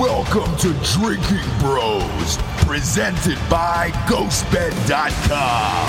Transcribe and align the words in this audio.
Welcome 0.00 0.56
to 0.56 0.72
Drinking 0.82 1.46
Bros, 1.58 2.38
presented 2.64 3.36
by 3.50 3.90
GhostBed.com. 4.06 5.88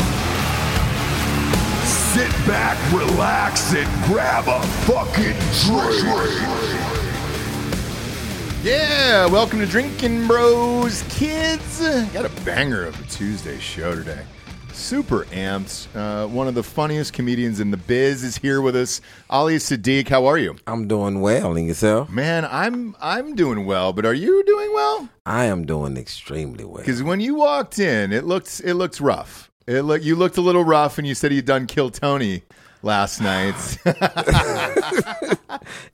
Sit 1.86 2.30
back, 2.46 2.78
relax, 2.92 3.74
and 3.74 3.88
grab 4.04 4.50
a 4.50 4.62
fucking 4.84 5.38
drink. 5.64 6.04
Yeah, 8.62 9.28
welcome 9.28 9.60
to 9.60 9.66
Drinking 9.66 10.28
Bros, 10.28 11.04
kids. 11.04 11.80
Got 12.12 12.26
a 12.26 12.42
banger 12.44 12.84
of 12.84 13.00
a 13.00 13.04
Tuesday 13.06 13.60
show 13.60 13.96
today. 13.96 14.26
Super 14.74 15.26
amped. 15.26 15.88
Uh, 15.96 16.28
one 16.28 16.48
of 16.48 16.56
the 16.56 16.64
funniest 16.64 17.14
comedians 17.14 17.60
in 17.60 17.72
the 17.72 17.78
biz 17.78 18.24
is 18.24 18.38
here 18.38 18.62
with 18.62 18.76
us. 18.76 19.02
Ali 19.30 19.58
Siddiq, 19.58 20.08
how 20.10 20.26
are 20.26 20.38
you? 20.38 20.56
I'm 20.66 20.88
doing 20.88 21.22
well, 21.22 21.56
and 21.56 21.68
yourself? 21.68 22.10
Man, 22.10 22.46
I'm 22.50 22.96
I'm 23.02 23.36
doing 23.36 23.66
well, 23.66 23.94
but 23.94 24.06
are 24.06 24.14
you 24.14 24.44
doing 24.46 24.72
well? 24.74 25.10
I 25.26 25.46
am 25.46 25.66
doing 25.66 25.98
extremely 25.98 26.64
well. 26.66 26.78
Because 26.78 27.04
when 27.04 27.20
you 27.20 27.36
walked 27.36 27.80
in, 27.80 28.12
it 28.12 28.24
looked 28.26 28.62
it 28.64 28.74
looked 28.76 29.00
rough. 29.00 29.52
It 29.68 29.82
look 29.84 30.04
you 30.04 30.16
looked 30.16 30.38
a 30.38 30.42
little 30.42 30.64
rough, 30.64 30.98
and 30.98 31.06
you 31.08 31.16
said 31.16 31.32
you'd 31.34 31.46
done 31.46 31.68
Kill 31.68 31.90
Tony 31.90 32.44
last 32.82 33.22
night. 33.22 33.78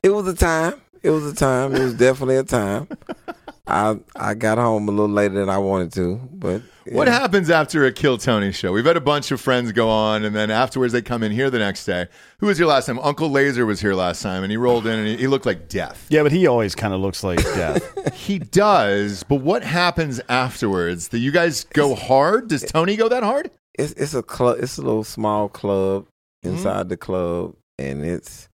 It 0.03 0.09
was 0.09 0.27
a 0.27 0.33
time. 0.33 0.75
It 1.03 1.09
was 1.09 1.25
a 1.25 1.35
time. 1.35 1.75
It 1.75 1.81
was 1.81 1.93
definitely 1.93 2.37
a 2.37 2.43
time. 2.43 2.87
I 3.67 3.97
I 4.15 4.33
got 4.33 4.57
home 4.57 4.87
a 4.87 4.91
little 4.91 5.09
later 5.13 5.35
than 5.35 5.49
I 5.49 5.57
wanted 5.57 5.91
to, 5.93 6.15
but 6.33 6.61
What 6.89 7.07
happens 7.09 7.49
after 7.49 7.85
a 7.85 7.91
Kill 7.91 8.17
Tony 8.17 8.51
show? 8.53 8.71
We've 8.71 8.85
had 8.85 8.95
a 8.95 9.01
bunch 9.01 9.29
of 9.31 9.41
friends 9.41 9.73
go 9.73 9.89
on, 9.89 10.23
and 10.23 10.33
then 10.33 10.49
afterwards 10.49 10.93
they 10.93 11.01
come 11.01 11.21
in 11.21 11.33
here 11.33 11.49
the 11.49 11.59
next 11.59 11.83
day. 11.85 12.07
Who 12.39 12.47
was 12.47 12.57
here 12.57 12.67
last 12.67 12.85
time? 12.85 12.97
Uncle 12.99 13.29
Laser 13.29 13.65
was 13.65 13.81
here 13.81 13.93
last 13.93 14.21
time, 14.21 14.43
and 14.43 14.51
he 14.51 14.55
rolled 14.57 14.87
in 14.87 14.97
and 14.99 15.07
he, 15.07 15.17
he 15.17 15.27
looked 15.27 15.45
like 15.45 15.67
death. 15.67 16.05
Yeah, 16.09 16.23
but 16.23 16.31
he 16.31 16.47
always 16.47 16.75
kind 16.75 16.93
of 16.93 17.01
looks 17.01 17.23
like 17.23 17.43
death. 17.43 17.83
He 18.17 18.39
does, 18.39 19.23
but 19.23 19.35
what 19.41 19.63
happens 19.63 20.19
afterwards? 20.27 21.07
Do 21.07 21.17
you 21.17 21.31
guys 21.31 21.63
go 21.65 21.95
hard? 21.95 22.49
Does 22.49 22.63
Tony 22.63 22.95
go 22.97 23.07
that 23.09 23.23
hard? 23.23 23.52
It's 23.77 23.93
it's 23.93 24.13
a 24.13 24.23
club. 24.23 24.57
It's 24.59 24.77
a 24.77 24.81
little 24.81 25.03
small 25.03 25.49
club 25.49 26.07
Mm-hmm. 26.45 26.55
inside 26.57 26.89
the 26.89 26.97
club, 26.97 27.55
and 27.79 28.03
it's 28.05 28.47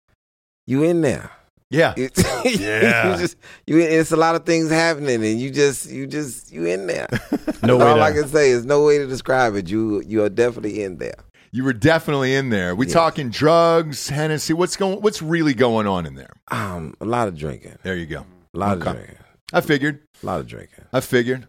you 0.66 0.84
in 0.84 1.02
there. 1.02 1.32
Yeah. 1.74 1.94
It's, 1.98 2.24
Yeah. 2.62 3.12
you 3.16 3.18
just 3.22 3.38
you. 3.68 3.80
It's 3.80 4.12
a 4.12 4.16
lot 4.16 4.36
of 4.36 4.46
things 4.46 4.70
happening, 4.70 5.24
and 5.26 5.40
you 5.42 5.50
just 5.50 5.90
you 5.90 6.06
just 6.08 6.52
you 6.52 6.66
in 6.66 6.88
there. 6.88 7.08
No 7.64 7.78
way 7.78 7.86
all 7.88 7.96
to- 7.98 8.02
I 8.02 8.12
can 8.12 8.28
say. 8.28 8.52
Is 8.52 8.66
no 8.66 8.86
way 8.86 8.98
to 9.00 9.08
describe 9.08 9.56
it. 9.56 9.70
You 9.70 10.02
you 10.06 10.24
are 10.24 10.30
definitely 10.30 10.84
in 10.84 10.98
there. 10.98 11.16
You 11.52 11.64
were 11.64 11.74
definitely 11.74 12.34
in 12.36 12.50
there. 12.50 12.74
We 12.76 12.86
Yes. 12.88 12.94
talking 12.94 13.30
drugs, 13.30 14.10
Hennessy. 14.10 14.54
What's 14.54 14.76
going? 14.76 15.02
What's 15.02 15.22
really 15.22 15.54
going 15.54 15.88
on 15.88 16.06
in 16.06 16.16
there? 16.16 16.34
Um, 16.50 16.96
a 17.02 17.06
lot 17.06 17.28
of 17.28 17.38
drinking. 17.38 17.78
There 17.84 17.96
you 17.96 18.06
go. 18.08 18.26
A 18.54 18.58
lot 18.58 18.78
Okay. 18.78 18.90
of 18.90 18.96
drinking. 18.96 19.18
I 19.54 19.62
figured. 19.62 20.00
A 20.22 20.26
lot 20.26 20.40
of 20.40 20.48
drinking. 20.48 20.86
I 20.94 21.00
figured. 21.02 21.48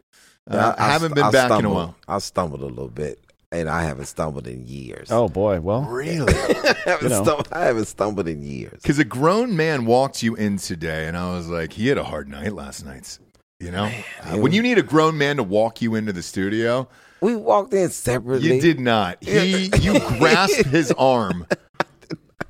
Uh, 0.50 0.56
Yeah, 0.56 0.74
I, 0.76 0.92
haven't 0.92 1.14
been 1.14 1.30
back 1.30 1.58
in 1.58 1.64
a 1.64 1.70
while. 1.72 1.96
I 2.06 2.18
stumbled 2.18 2.60
a 2.60 2.66
little 2.66 2.88
bit, 2.90 3.18
and 3.54 3.68
I 3.68 3.82
haven't 3.84 4.06
stumbled 4.06 4.46
in 4.46 4.66
years. 4.66 5.08
oh 5.10 5.28
boy, 5.28 5.60
well, 5.60 5.82
Really? 5.82 6.32
I, 6.36 6.74
haven't 6.84 7.02
you 7.02 7.08
know. 7.10 7.22
stumbled, 7.22 7.48
I 7.52 7.64
haven't 7.64 7.86
stumbled 7.86 8.28
in 8.28 8.42
years. 8.42 8.80
Because 8.82 8.98
a 8.98 9.04
grown 9.04 9.56
man 9.56 9.86
walked 9.86 10.22
you 10.22 10.34
in 10.34 10.58
today, 10.58 11.06
and 11.08 11.16
I 11.16 11.34
was 11.34 11.48
like, 11.48 11.72
he 11.72 11.88
had 11.88 11.98
a 11.98 12.04
hard 12.04 12.28
night 12.28 12.52
last 12.52 12.84
night. 12.84 13.18
You 13.60 13.70
know, 13.70 13.90
Uh, 14.22 14.36
when 14.38 14.52
you 14.52 14.60
need 14.62 14.78
a 14.78 14.82
grown 14.82 15.16
man 15.16 15.36
to 15.36 15.42
walk 15.42 15.80
you 15.80 15.94
into 15.94 16.12
the 16.12 16.22
studio, 16.22 16.88
We 17.20 17.34
walked 17.36 17.72
in 17.72 17.88
separately. 17.90 18.54
you 18.56 18.60
did 18.60 18.78
not. 18.80 19.22
He, 19.24 19.70
you 19.80 19.98
grasped 20.18 20.66
his 20.66 20.92
arm. 20.92 21.46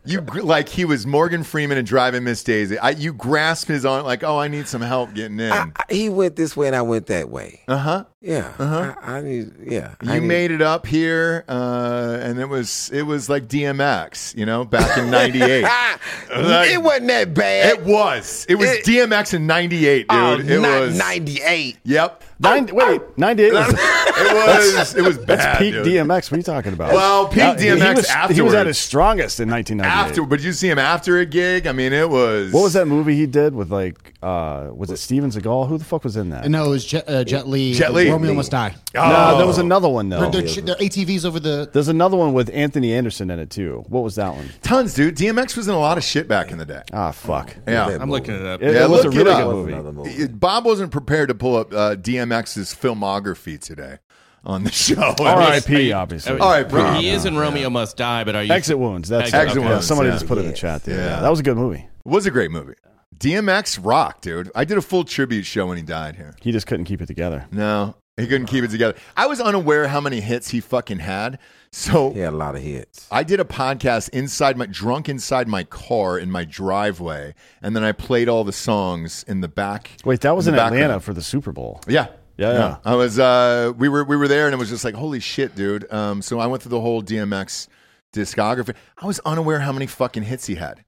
You 0.07 0.21
like 0.21 0.69
he 0.69 0.85
was 0.85 1.07
Morgan 1.07 1.45
Freeman 1.45 1.79
and 1.79 1.87
Driving 1.87 2.25
Miss 2.25 2.43
Daisy. 2.45 2.79
I, 2.79 2.91
you 2.91 3.15
grasped 3.15 3.69
his 3.69 3.87
arm 3.87 4.05
like, 4.05 4.23
oh, 4.23 4.39
I 4.39 4.49
need 4.49 4.69
some 4.69 4.83
help 4.83 5.15
getting 5.15 5.41
in. 5.41 5.51
I, 5.51 5.71
I- 5.77 5.85
he 5.95 6.09
went 6.11 6.37
this 6.37 6.55
way, 6.57 6.67
and 6.67 6.77
I 6.77 6.83
went 6.83 7.07
that 7.07 7.31
way. 7.31 7.63
Uh 7.69 7.77
huh. 7.79 8.05
Yeah. 8.21 8.53
Uh-huh. 8.59 8.95
I, 9.03 9.17
I 9.17 9.21
need. 9.23 9.53
Yeah. 9.63 9.95
You 10.03 10.13
need- 10.21 10.27
made 10.27 10.51
it 10.51 10.61
up 10.61 10.87
here, 10.87 11.45
uh, 11.49 12.19
and 12.21 12.39
it 12.39 12.49
was 12.51 12.91
it 12.93 13.03
was 13.03 13.29
like 13.31 13.49
DMX, 13.49 14.37
you 14.37 14.45
know, 14.45 14.65
back 14.67 14.99
in 14.99 15.11
'98. 15.11 15.65
Ah, 15.67 15.99
Like- 16.37 16.71
it 16.71 16.83
wasn't 16.83 17.07
that 17.09 17.33
bad. 17.33 17.71
It 17.79 17.85
was. 17.85 18.45
It 18.49 18.57
was 18.57 18.71
It- 18.71 18.85
DMX 18.85 19.33
in 19.33 19.47
'98, 19.47 20.01
dude. 20.01 20.07
Oh, 20.11 20.39
it 20.39 20.61
was. 20.61 20.99
98. 20.99 21.79
Yep. 21.85 22.25
Nine, 22.39 22.69
wait, 22.73 23.01
ninety 23.17 23.45
eight. 23.45 23.53
Was, 23.53 23.75
It 24.17 24.33
was. 24.77 24.95
It 24.95 25.03
was 25.03 25.19
bad. 25.19 25.27
that's 25.39 25.59
peak 25.59 25.73
dude. 25.75 25.87
DMX. 25.87 26.31
What 26.31 26.33
are 26.33 26.37
you 26.37 26.43
talking 26.45 26.73
about? 26.73 26.93
Well, 26.93 27.27
peak 27.29 27.59
he- 27.59 27.67
DMX 27.67 27.89
He 27.89 27.95
was, 28.29 28.37
he 28.37 28.43
was 28.43 28.55
at 28.55 28.67
his 28.67 28.79
strongest 28.79 29.41
in 29.41 29.49
nineteen 29.49 29.79
ninety 29.79 29.91
eight. 29.93 30.11
After, 30.11 30.23
but 30.25 30.37
did 30.37 30.45
you 30.45 30.53
see 30.53 30.69
him 30.71 30.79
after 30.79 31.19
a 31.19 31.27
gig? 31.27 31.67
I 31.67 31.73
mean, 31.73 31.93
it 31.93 32.09
was. 32.09 32.53
What 32.53 32.63
was 32.63 32.75
that 32.75 32.87
movie 32.87 33.17
he 33.17 33.27
did 33.27 33.55
with 33.55 33.71
like? 33.73 34.15
uh 34.23 34.71
Was 34.73 34.91
it 34.91 34.99
Steven 34.99 35.31
Seagal? 35.31 35.69
Who 35.69 35.79
the 35.79 35.85
fuck 35.85 36.05
was 36.05 36.17
in 36.17 36.31
that? 36.31 36.49
No, 36.49 36.67
it 36.67 36.69
was 36.71 36.85
Jet, 36.87 37.09
uh, 37.09 37.25
Jet 37.25 37.49
Li. 37.49 37.75
Jet 37.75 37.93
Li. 37.93 38.09
Romeo 38.11 38.35
Must 38.35 38.51
Die. 38.51 38.75
Oh. 38.97 39.09
No, 39.09 39.37
there 39.39 39.47
was 39.47 39.59
another 39.59 39.89
one 39.89 40.09
though. 40.09 40.31
They're, 40.31 40.43
they're, 40.43 40.63
they're 40.63 40.77
ATVs 40.77 41.25
over 41.25 41.41
the. 41.41 41.69
There's 41.73 41.89
another 41.89 42.17
one 42.17 42.33
with 42.35 42.51
Anthony 42.55 42.93
Anderson 42.95 43.31
in 43.31 43.39
it 43.41 43.51
too. 43.51 43.85
What 43.89 44.05
was 44.05 44.15
that 44.15 44.33
one? 44.35 44.49
Tons, 44.63 44.95
dude. 44.95 45.17
DMX 45.17 45.57
was 45.57 45.67
in 45.69 45.75
a 45.75 45.79
lot 45.81 45.99
of 45.99 46.05
shit 46.05 46.29
back 46.29 46.53
in 46.53 46.59
the 46.59 46.65
day. 46.65 46.83
Ah, 46.93 47.11
fuck. 47.11 47.55
Yeah. 47.67 47.99
I'm 48.01 48.11
looking 48.11 48.35
it 48.35 48.47
up. 48.47 48.63
It, 48.63 48.75
Yeah, 48.75 48.85
it 48.85 48.91
was 48.91 49.05
a 49.05 49.09
look 49.09 49.15
it 49.15 49.19
really 49.25 49.35
good 49.35 49.75
movie. 49.75 49.93
movie. 49.93 50.29
Bob 50.29 50.65
wasn't 50.65 50.93
prepared 50.93 51.29
to 51.29 51.35
pull 51.35 51.57
up 51.57 51.73
uh, 51.75 51.97
DMX's 52.29 52.75
filmography 52.75 53.59
today 53.59 53.99
on 54.45 54.65
the 54.65 54.71
show. 54.73 55.15
R.I.P. 55.19 55.93
Obviously. 55.93 56.39
All 56.39 56.51
right, 56.51 56.69
bro. 56.69 56.95
He 56.95 57.09
is 57.09 57.25
in 57.25 57.37
Romeo 57.37 57.71
Must 57.71 57.97
Die, 57.97 58.25
but 58.25 58.35
are 58.37 58.43
you 58.43 58.53
Exit 58.53 58.79
wounds. 58.79 59.09
That's 59.09 59.33
Exit 59.33 59.63
yeah, 59.63 59.69
Wounds, 59.71 59.87
Somebody 59.87 60.09
yeah. 60.11 60.15
just 60.17 60.27
put 60.27 60.39
it 60.39 60.43
in 60.43 60.49
the 60.49 60.57
chat. 60.57 60.85
There. 60.85 60.97
Yeah. 60.97 61.05
Yeah. 61.05 61.21
that 61.21 61.29
was 61.29 61.41
a 61.41 61.43
good 61.43 61.57
movie. 61.57 61.87
It 62.05 62.09
was 62.09 62.27
a 62.27 62.31
great 62.31 62.51
movie. 62.51 62.75
DMX 63.17 63.79
rocked, 63.83 64.23
dude. 64.23 64.51
I 64.55 64.65
did 64.65 64.77
a 64.77 64.83
full 64.83 65.05
tribute 65.05 65.45
show 65.47 65.67
when 65.67 65.77
he 65.77 65.83
died 65.83 66.17
here. 66.17 66.35
He 66.41 66.53
just 66.53 66.67
couldn't 66.67 66.85
keep 66.85 67.01
it 67.01 67.07
together. 67.07 67.47
No, 67.53 67.95
he 68.17 68.27
couldn't 68.27 68.47
keep 68.47 68.65
it 68.65 68.71
together. 68.71 68.97
I 69.17 69.27
was 69.27 69.41
unaware 69.41 69.89
how 69.89 70.01
many 70.01 70.21
hits 70.21 70.51
he 70.51 70.61
fucking 70.61 70.99
had. 70.99 71.39
So 71.75 72.13
He 72.13 72.21
had 72.21 72.33
a 72.33 72.37
lot 72.37 72.55
of 72.55 72.63
hits. 72.63 73.09
I 73.11 73.25
did 73.25 73.41
a 73.41 73.45
podcast 73.45 74.09
inside 74.11 74.57
my 74.57 74.67
drunk 74.67 75.09
inside 75.09 75.49
my 75.49 75.65
car 75.65 76.17
in 76.17 76.31
my 76.31 76.45
driveway, 76.45 77.35
and 77.63 77.75
then 77.75 77.83
I 77.83 77.91
played 77.91 78.29
all 78.29 78.45
the 78.45 78.53
songs 78.53 79.25
in 79.27 79.41
the 79.41 79.49
back. 79.49 79.91
Wait, 80.05 80.21
that 80.21 80.37
was 80.37 80.47
in 80.47 80.55
in 80.55 80.61
Atlanta 80.61 80.81
background. 80.83 81.03
for 81.03 81.13
the 81.15 81.23
Super 81.23 81.51
Bowl. 81.51 81.81
Yeah. 81.89 82.07
Yeah, 82.37 82.53
yeah. 82.53 82.77
I 82.85 82.95
was 82.95 83.19
uh 83.19 83.73
we 83.77 83.89
were 83.89 84.05
we 84.05 84.17
were 84.17 84.29
there 84.29 84.47
and 84.47 84.55
it 84.55 84.57
was 84.57 84.69
just 84.69 84.85
like 84.85 84.95
holy 84.95 85.19
shit, 85.19 85.57
dude. 85.57 85.93
Um 85.93 86.23
so 86.23 86.39
I 86.39 86.47
went 86.47 86.63
through 86.63 86.71
the 86.71 86.81
whole 86.81 87.03
DMX 87.03 87.67
discography. 88.13 88.75
I 88.97 89.07
was 89.07 89.21
unaware 89.25 89.59
how 89.61 89.73
many 89.73 89.87
fucking 89.87 90.23
hits 90.23 90.47
he 90.47 90.55
had. 90.55 90.85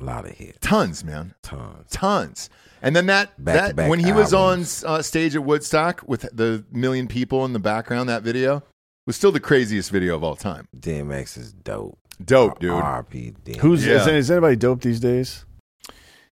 A 0.00 0.02
lot 0.02 0.24
of 0.24 0.30
hits. 0.32 0.58
Tons, 0.62 1.04
man. 1.04 1.34
Tons. 1.42 1.90
Tons. 1.90 2.48
And 2.80 2.96
then 2.96 3.06
that 3.06 3.32
that 3.38 3.54
Back-to-back 3.54 3.90
when 3.90 4.00
he 4.00 4.12
was 4.12 4.32
on 4.32 4.64
uh, 4.84 5.02
stage 5.02 5.36
at 5.36 5.44
Woodstock 5.44 6.02
with 6.06 6.22
the 6.32 6.64
million 6.72 7.06
people 7.06 7.44
in 7.44 7.52
the 7.52 7.58
background 7.58 8.08
that 8.08 8.22
video 8.22 8.62
was 9.06 9.16
still 9.16 9.32
the 9.32 9.40
craziest 9.40 9.90
video 9.90 10.14
of 10.14 10.22
all 10.24 10.36
time. 10.36 10.66
DMX 10.78 11.36
is 11.38 11.52
dope. 11.52 11.98
Dope, 12.24 12.58
dude. 12.60 12.70
R.P. 12.70 13.34
DMX. 13.44 13.56
Who's 13.60 13.84
Yeah. 13.86 14.00
is, 14.02 14.06
is 14.06 14.30
anybody 14.30 14.56
dope 14.56 14.80
these 14.82 15.00
days? 15.00 15.44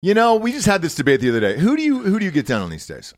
You 0.02 0.14
know, 0.14 0.36
we 0.36 0.52
just 0.52 0.66
had 0.66 0.82
this 0.82 0.96
debate 0.96 1.22
the 1.22 1.30
other 1.30 1.40
day. 1.40 1.58
Who 1.58 1.76
do 1.78 1.82
you 1.82 2.00
who 2.04 2.20
do 2.20 2.26
you 2.26 2.32
get 2.32 2.46
down 2.46 2.62
on 2.62 2.70
these 2.70 2.86
days? 2.88 3.14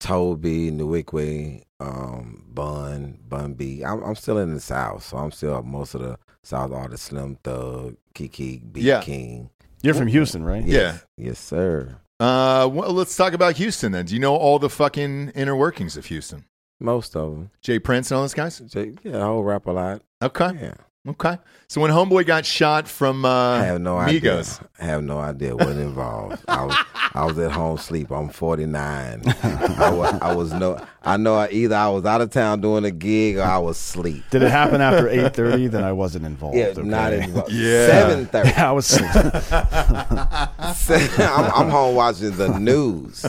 Toby, 0.00 0.70
Newickway, 0.70 1.62
um, 1.80 2.44
Bun, 2.52 3.18
Bun 3.26 3.54
B. 3.54 3.82
I'm, 3.84 4.02
I'm 4.02 4.14
still 4.14 4.38
in 4.38 4.52
the 4.52 4.60
South, 4.60 5.04
so 5.04 5.16
I'm 5.16 5.30
still 5.30 5.62
most 5.62 5.94
of 5.94 6.02
the 6.02 6.18
South 6.42 6.72
artists, 6.72 7.06
Slim 7.06 7.36
Thug, 7.44 7.96
Kiki, 8.14 8.58
B 8.58 8.80
Yeah. 8.82 9.00
King. 9.02 9.50
You're 9.82 9.94
from 9.94 10.08
Houston, 10.08 10.44
right? 10.44 10.64
Yes. 10.64 11.04
Yes, 11.16 11.38
sir. 11.38 11.96
Uh, 12.20 12.68
well, 12.72 12.92
let's 12.92 13.16
talk 13.16 13.32
about 13.34 13.56
Houston 13.56 13.92
then. 13.92 14.06
Do 14.06 14.14
you 14.14 14.20
know 14.20 14.34
all 14.34 14.58
the 14.58 14.70
fucking 14.70 15.30
inner 15.34 15.54
workings 15.56 15.96
of 15.96 16.06
Houston? 16.06 16.44
Most 16.80 17.16
of 17.16 17.30
them. 17.30 17.50
J. 17.62 17.78
Prince 17.78 18.10
and 18.10 18.16
all 18.16 18.22
those 18.24 18.34
guys? 18.34 18.58
Jay, 18.58 18.92
Yeah, 19.02 19.18
I 19.18 19.26
whole 19.26 19.42
rap 19.44 19.66
a 19.66 19.70
lot. 19.70 20.02
Okay. 20.22 20.50
Yeah. 20.60 20.74
Okay. 21.06 21.36
So 21.68 21.82
when 21.82 21.90
Homeboy 21.90 22.24
got 22.24 22.46
shot 22.46 22.88
from 22.88 23.26
uh, 23.26 23.58
I 23.58 23.64
have 23.64 23.82
no 23.82 23.96
Migos, 23.96 24.58
idea. 24.58 24.68
I 24.80 24.84
have 24.86 25.02
no 25.02 25.18
idea 25.18 25.54
what 25.54 25.68
involved. 25.68 26.42
I 26.48 26.64
was 26.64 26.74
I 27.12 27.24
was 27.26 27.38
at 27.38 27.52
home 27.52 27.76
sleep. 27.76 28.10
I'm 28.10 28.30
49. 28.30 29.22
I 29.42 29.90
was, 29.90 30.18
I 30.22 30.34
was 30.34 30.54
no. 30.54 30.82
I 31.02 31.18
know 31.18 31.34
I, 31.34 31.50
either 31.50 31.76
I 31.76 31.88
was 31.88 32.06
out 32.06 32.22
of 32.22 32.30
town 32.30 32.62
doing 32.62 32.86
a 32.86 32.90
gig 32.90 33.36
or 33.36 33.42
I 33.42 33.58
was 33.58 33.76
asleep. 33.76 34.24
Did 34.30 34.44
it 34.44 34.50
happen 34.50 34.80
after 34.80 35.06
eight 35.10 35.34
thirty? 35.34 35.66
Then 35.66 35.84
I 35.84 35.92
wasn't 35.92 36.24
involved. 36.24 36.56
Yeah, 36.56 36.68
okay? 36.68 36.80
not 36.82 37.12
involved. 37.12 37.52
Yeah. 37.52 37.86
Seven 37.86 38.24
thirty. 38.26 38.48
Yeah, 38.48 38.66
I 38.70 38.72
was. 38.72 38.98
I'm, 41.20 41.52
I'm 41.52 41.68
home 41.68 41.96
watching 41.96 42.30
the 42.30 42.58
news. 42.58 43.26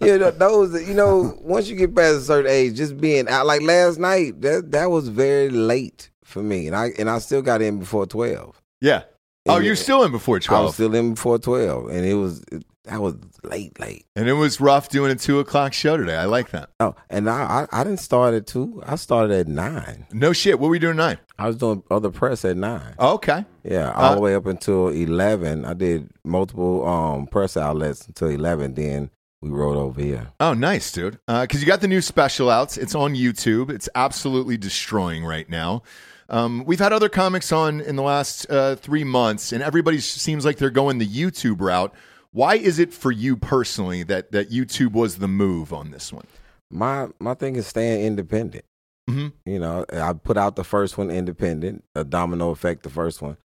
you 0.00 0.18
know, 0.18 0.32
those. 0.32 0.88
You 0.88 0.94
know, 0.94 1.38
once 1.40 1.68
you 1.68 1.76
get 1.76 1.94
past 1.94 2.16
a 2.16 2.20
certain 2.22 2.50
age, 2.50 2.76
just 2.76 3.00
being 3.00 3.28
out 3.28 3.46
like 3.46 3.62
last 3.62 4.00
night, 4.00 4.40
that 4.40 4.72
that 4.72 4.90
was 4.90 5.06
very 5.08 5.50
late 5.50 6.09
for 6.30 6.42
me, 6.42 6.66
and 6.66 6.74
I 6.76 6.90
and 6.98 7.10
I 7.10 7.18
still 7.18 7.42
got 7.42 7.60
in 7.62 7.78
before 7.78 8.06
twelve. 8.06 8.60
yeah. 8.80 9.02
Oh, 9.48 9.58
you're 9.58 9.74
still 9.74 10.04
in 10.04 10.12
before 10.12 10.38
twelve. 10.38 10.60
I 10.62 10.64
was 10.66 10.74
still 10.74 10.94
in 10.94 11.14
before 11.14 11.38
twelve, 11.38 11.88
and 11.88 12.04
it 12.04 12.14
was 12.14 12.44
it, 12.52 12.62
that 12.84 13.00
was 13.00 13.16
late, 13.42 13.78
late. 13.80 14.04
and 14.14 14.28
it 14.28 14.34
was 14.34 14.60
rough 14.60 14.90
doing 14.90 15.10
a 15.10 15.14
two 15.16 15.38
o'clock 15.40 15.72
show 15.72 15.96
today. 15.96 16.14
I 16.16 16.26
like 16.26 16.50
that. 16.50 16.68
Oh, 16.78 16.94
and 17.08 17.28
I, 17.28 17.66
I 17.72 17.80
I 17.80 17.84
didn't 17.84 18.00
start 18.00 18.34
at 18.34 18.46
two. 18.46 18.82
I 18.86 18.96
started 18.96 19.32
at 19.32 19.48
nine. 19.48 20.06
No 20.12 20.32
shit. 20.32 20.60
What 20.60 20.66
were 20.66 20.70
we 20.72 20.78
doing 20.78 20.96
tonight? 20.96 21.18
I 21.38 21.46
was 21.46 21.56
doing 21.56 21.82
other 21.90 22.10
press 22.10 22.44
at 22.44 22.56
nine. 22.58 22.94
Oh, 22.98 23.14
okay. 23.14 23.44
Yeah, 23.64 23.90
all 23.92 24.12
Uh, 24.12 24.14
the 24.16 24.20
way 24.20 24.34
up 24.34 24.44
until 24.46 24.88
eleven. 24.88 25.64
I 25.64 25.72
did 25.74 26.10
multiple 26.22 26.86
um 26.86 27.26
press 27.26 27.56
outlets 27.56 28.06
until 28.06 28.28
eleven. 28.28 28.74
Then 28.74 29.10
we 29.42 29.48
rode 29.48 29.78
over 29.78 30.00
here. 30.02 30.28
Oh, 30.38 30.52
nice, 30.52 30.92
dude. 30.92 31.18
Because 31.26 31.60
you 31.62 31.66
got 31.66 31.80
the 31.80 31.88
new 31.88 32.02
special 32.02 32.50
out. 32.50 32.76
It's 32.76 32.94
on 32.94 33.14
YouTube. 33.14 33.70
It's 33.70 33.88
absolutely 33.94 34.58
destroying 34.58 35.24
right 35.24 35.48
now. 35.48 35.82
Um, 36.30 36.64
we've 36.64 36.78
had 36.78 36.92
other 36.92 37.08
comics 37.08 37.50
on 37.52 37.80
in 37.80 37.96
the 37.96 38.02
last 38.02 38.48
uh, 38.50 38.76
three 38.76 39.04
months, 39.04 39.52
and 39.52 39.62
everybody 39.62 39.98
seems 39.98 40.44
like 40.44 40.56
they're 40.58 40.70
going 40.70 40.98
the 40.98 41.06
YouTube 41.08 41.60
route. 41.60 41.92
Why 42.32 42.54
is 42.54 42.78
it 42.78 42.94
for 42.94 43.10
you 43.10 43.36
personally 43.36 44.04
that 44.04 44.30
that 44.32 44.50
YouTube 44.50 44.92
was 44.92 45.18
the 45.18 45.26
move 45.28 45.72
on 45.72 45.90
this 45.90 46.12
one? 46.12 46.26
My 46.70 47.08
my 47.18 47.34
thing 47.34 47.56
is 47.56 47.66
staying 47.66 48.04
independent. 48.04 48.64
Mhm. 49.08 49.32
You 49.44 49.58
know, 49.58 49.84
I 49.92 50.12
put 50.12 50.36
out 50.36 50.54
the 50.54 50.62
first 50.62 50.96
one 50.96 51.10
independent, 51.10 51.82
a 51.96 52.04
domino 52.04 52.50
effect. 52.50 52.84
The 52.84 52.90
first 52.90 53.20
one. 53.20 53.36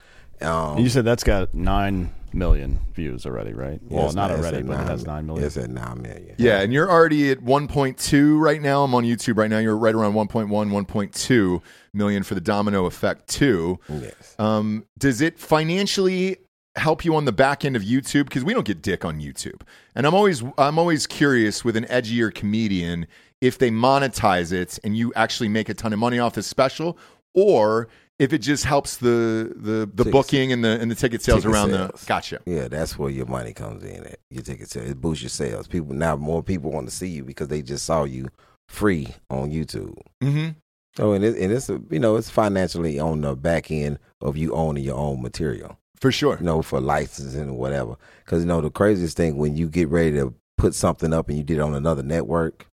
Um, 0.41 0.77
you 0.77 0.89
said 0.89 1.05
that's 1.05 1.23
got 1.23 1.53
nine 1.53 2.11
million 2.35 2.79
views 2.93 3.25
already, 3.25 3.53
right? 3.53 3.79
yeah, 3.87 3.97
well, 3.97 4.05
it's 4.05 4.15
not 4.15 4.31
already, 4.31 4.57
at 4.57 4.67
but 4.67 4.81
it 4.81 4.87
has 4.87 5.05
nine 5.05 5.25
million. 5.25 5.45
It's 5.45 5.57
at 5.57 5.69
nine 5.69 6.01
million. 6.01 6.35
Yeah, 6.37 6.61
and 6.61 6.71
you're 6.73 6.89
already 6.89 7.31
at 7.31 7.39
1.2 7.39 8.39
right 8.39 8.61
now. 8.61 8.83
I'm 8.83 8.93
on 8.93 9.03
YouTube 9.03 9.37
right 9.37 9.49
now. 9.49 9.59
You're 9.59 9.77
right 9.77 9.95
around 9.95 10.13
1.1, 10.13 10.49
1.2 10.49 11.61
million 11.93 12.23
for 12.23 12.35
the 12.35 12.41
Domino 12.41 12.85
Effect 12.85 13.27
2. 13.29 13.79
Yes. 13.89 14.35
Um, 14.37 14.85
does 14.97 15.21
it 15.21 15.39
financially 15.39 16.37
help 16.75 17.05
you 17.05 17.15
on 17.15 17.25
the 17.25 17.31
back 17.31 17.63
end 17.63 17.75
of 17.75 17.81
YouTube? 17.81 18.25
Because 18.25 18.43
we 18.43 18.53
don't 18.53 18.65
get 18.65 18.81
dick 18.81 19.05
on 19.05 19.19
YouTube, 19.19 19.61
and 19.95 20.05
I'm 20.05 20.13
always 20.13 20.43
I'm 20.57 20.77
always 20.77 21.07
curious 21.07 21.63
with 21.63 21.75
an 21.77 21.85
edgier 21.85 22.33
comedian 22.33 23.07
if 23.41 23.57
they 23.57 23.69
monetize 23.69 24.51
it 24.51 24.79
and 24.83 24.97
you 24.97 25.13
actually 25.15 25.49
make 25.49 25.69
a 25.69 25.73
ton 25.73 25.93
of 25.93 25.99
money 25.99 26.19
off 26.19 26.35
this 26.35 26.47
special, 26.47 26.97
or 27.33 27.87
if 28.19 28.33
it 28.33 28.39
just 28.39 28.63
helps 28.63 28.97
the 28.97 29.53
the, 29.55 29.89
the 29.93 30.03
Ticket 30.03 30.11
booking 30.11 30.51
and 30.51 30.63
the 30.63 30.79
and 30.79 30.89
the 30.89 30.95
ticket 30.95 31.21
sales 31.21 31.43
Ticket 31.43 31.53
around 31.53 31.71
the. 31.71 31.87
sales. 31.87 32.05
Gotcha. 32.05 32.39
Yeah, 32.45 32.67
that's 32.67 32.97
where 32.97 33.09
your 33.09 33.25
money 33.25 33.53
comes 33.53 33.83
in 33.83 34.05
at. 34.05 34.19
Your 34.29 34.43
ticket 34.43 34.69
sales. 34.69 34.89
It 34.89 35.01
boosts 35.01 35.23
your 35.23 35.29
sales. 35.29 35.67
People 35.67 35.93
now 35.95 36.15
more 36.15 36.41
people 36.43 36.71
want 36.71 36.87
to 36.89 36.95
see 36.95 37.07
you 37.07 37.23
because 37.23 37.49
they 37.49 37.61
just 37.61 37.85
saw 37.85 38.03
you 38.03 38.27
free 38.69 39.07
on 39.29 39.51
YouTube. 39.51 39.97
Mm-hmm. 40.23 40.49
Oh, 40.97 41.11
and 41.11 41.25
it, 41.25 41.37
and 41.37 41.51
it's 41.51 41.69
a, 41.69 41.81
you 41.89 41.99
know 41.99 42.15
it's 42.15 42.29
financially 42.29 42.99
on 42.99 43.21
the 43.21 43.35
back 43.35 43.69
end 43.69 43.99
of 44.21 44.37
you 44.37 44.53
owning 44.53 44.83
your 44.83 44.97
own 44.97 45.21
material. 45.21 45.77
For 45.99 46.11
sure. 46.11 46.37
You 46.39 46.45
know 46.45 46.61
for 46.61 46.79
licensing 46.79 47.49
or 47.49 47.57
whatever. 47.57 47.95
Because 48.23 48.41
you 48.41 48.47
know 48.47 48.61
the 48.61 48.69
craziest 48.69 49.17
thing 49.17 49.37
when 49.37 49.57
you 49.57 49.67
get 49.67 49.89
ready 49.89 50.13
to 50.13 50.33
put 50.57 50.73
something 50.73 51.13
up 51.13 51.27
and 51.27 51.37
you 51.37 51.43
did 51.43 51.57
it 51.57 51.61
on 51.61 51.75
another 51.75 52.03
network, 52.03 52.67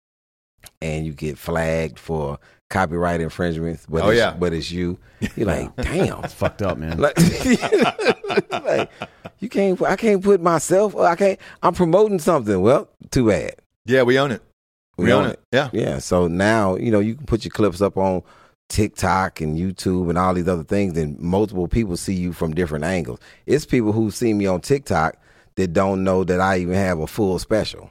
and 0.81 1.05
you 1.05 1.13
get 1.13 1.37
flagged 1.37 1.97
for 1.97 2.39
copyright 2.69 3.21
infringement. 3.21 3.79
But 3.89 4.03
Oh, 4.03 4.09
it's, 4.09 4.17
yeah. 4.17 4.35
but 4.37 4.53
it's 4.53 4.71
you. 4.71 4.97
You're 5.35 5.47
like, 5.47 5.75
damn. 5.77 6.23
It's 6.23 6.33
fucked 6.41 6.61
up, 6.61 6.77
man. 6.77 6.97
Like, 6.99 7.17
like, 8.51 8.89
you 9.39 9.49
can't. 9.49 9.81
I 9.81 9.95
can't 9.95 10.23
put 10.23 10.41
myself. 10.41 10.95
I 10.95 11.15
can't. 11.15 11.39
I'm 11.61 11.73
promoting 11.73 12.19
something. 12.19 12.61
Well, 12.61 12.89
too 13.11 13.27
bad. 13.27 13.55
Yeah, 13.85 14.03
we 14.03 14.19
own 14.19 14.31
it. 14.31 14.41
We, 14.97 15.13
own, 15.13 15.27
it. 15.27 15.39
Yeah. 15.53 15.69
Yeah. 15.71 15.99
So 15.99 16.27
now 16.27 16.75
you 16.75 16.91
know 16.91 16.99
you 16.99 17.15
can 17.15 17.25
put 17.25 17.45
your 17.45 17.51
clips 17.51 17.81
up 17.81 17.95
on 17.97 18.21
TikTok 18.67 19.39
and 19.41 19.57
YouTube 19.57 20.09
and 20.09 20.17
all 20.17 20.33
these 20.33 20.47
other 20.47 20.63
things, 20.65 20.97
and 20.97 21.17
multiple 21.19 21.67
people 21.67 21.95
see 21.97 22.13
you 22.13 22.33
from 22.33 22.53
different 22.53 22.83
angles. 22.83 23.19
It's 23.45 23.65
people 23.65 23.93
who 23.93 24.11
see 24.11 24.33
me 24.33 24.45
on 24.45 24.59
TikTok 24.61 25.15
that 25.55 25.73
don't 25.73 26.03
know 26.03 26.23
that 26.25 26.41
I 26.41 26.57
even 26.59 26.75
have 26.75 26.99
a 26.99 27.07
full 27.07 27.39
special. 27.39 27.89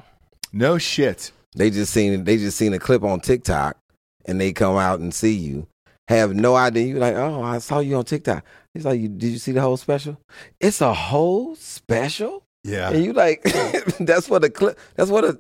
No 0.53 0.77
shit. 0.79 1.33
They 1.57 1.71
just 1.71 1.93
seen 1.93 2.25
they 2.25 2.37
just 2.37 2.59
seen 2.59 2.75
a 2.75 2.79
clip 2.79 3.03
on 3.03 3.21
TikTok, 3.21 3.79
and 4.27 4.41
they 4.41 4.53
come 4.53 4.77
out 4.77 5.01
and 5.01 5.13
see 5.15 5.35
you. 5.35 5.67
Have 6.09 6.35
no 6.35 6.57
idea. 6.57 6.87
You're 6.87 7.01
like, 7.01 7.17
oh, 7.17 7.43
I 7.43 7.59
saw 7.59 7.81
you 7.81 7.97
on 7.97 8.05
TikTok. 8.05 8.45
It's 8.75 8.85
like, 8.85 8.99
you 9.01 9.09
did 9.09 9.31
you 9.31 9.39
see 9.39 9.53
the 9.53 9.61
whole 9.61 9.77
special? 9.77 10.19
It's 10.61 10.81
a 10.81 10.95
whole 10.95 11.55
special, 11.57 12.45
Yeah. 12.65 12.91
and 12.91 13.05
you 13.05 13.13
like, 13.13 13.43
that's 14.01 14.31
what 14.31 14.43
the 14.43 14.51
clip. 14.51 14.79
That's 14.97 15.11
what 15.11 15.25
a, 15.25 15.39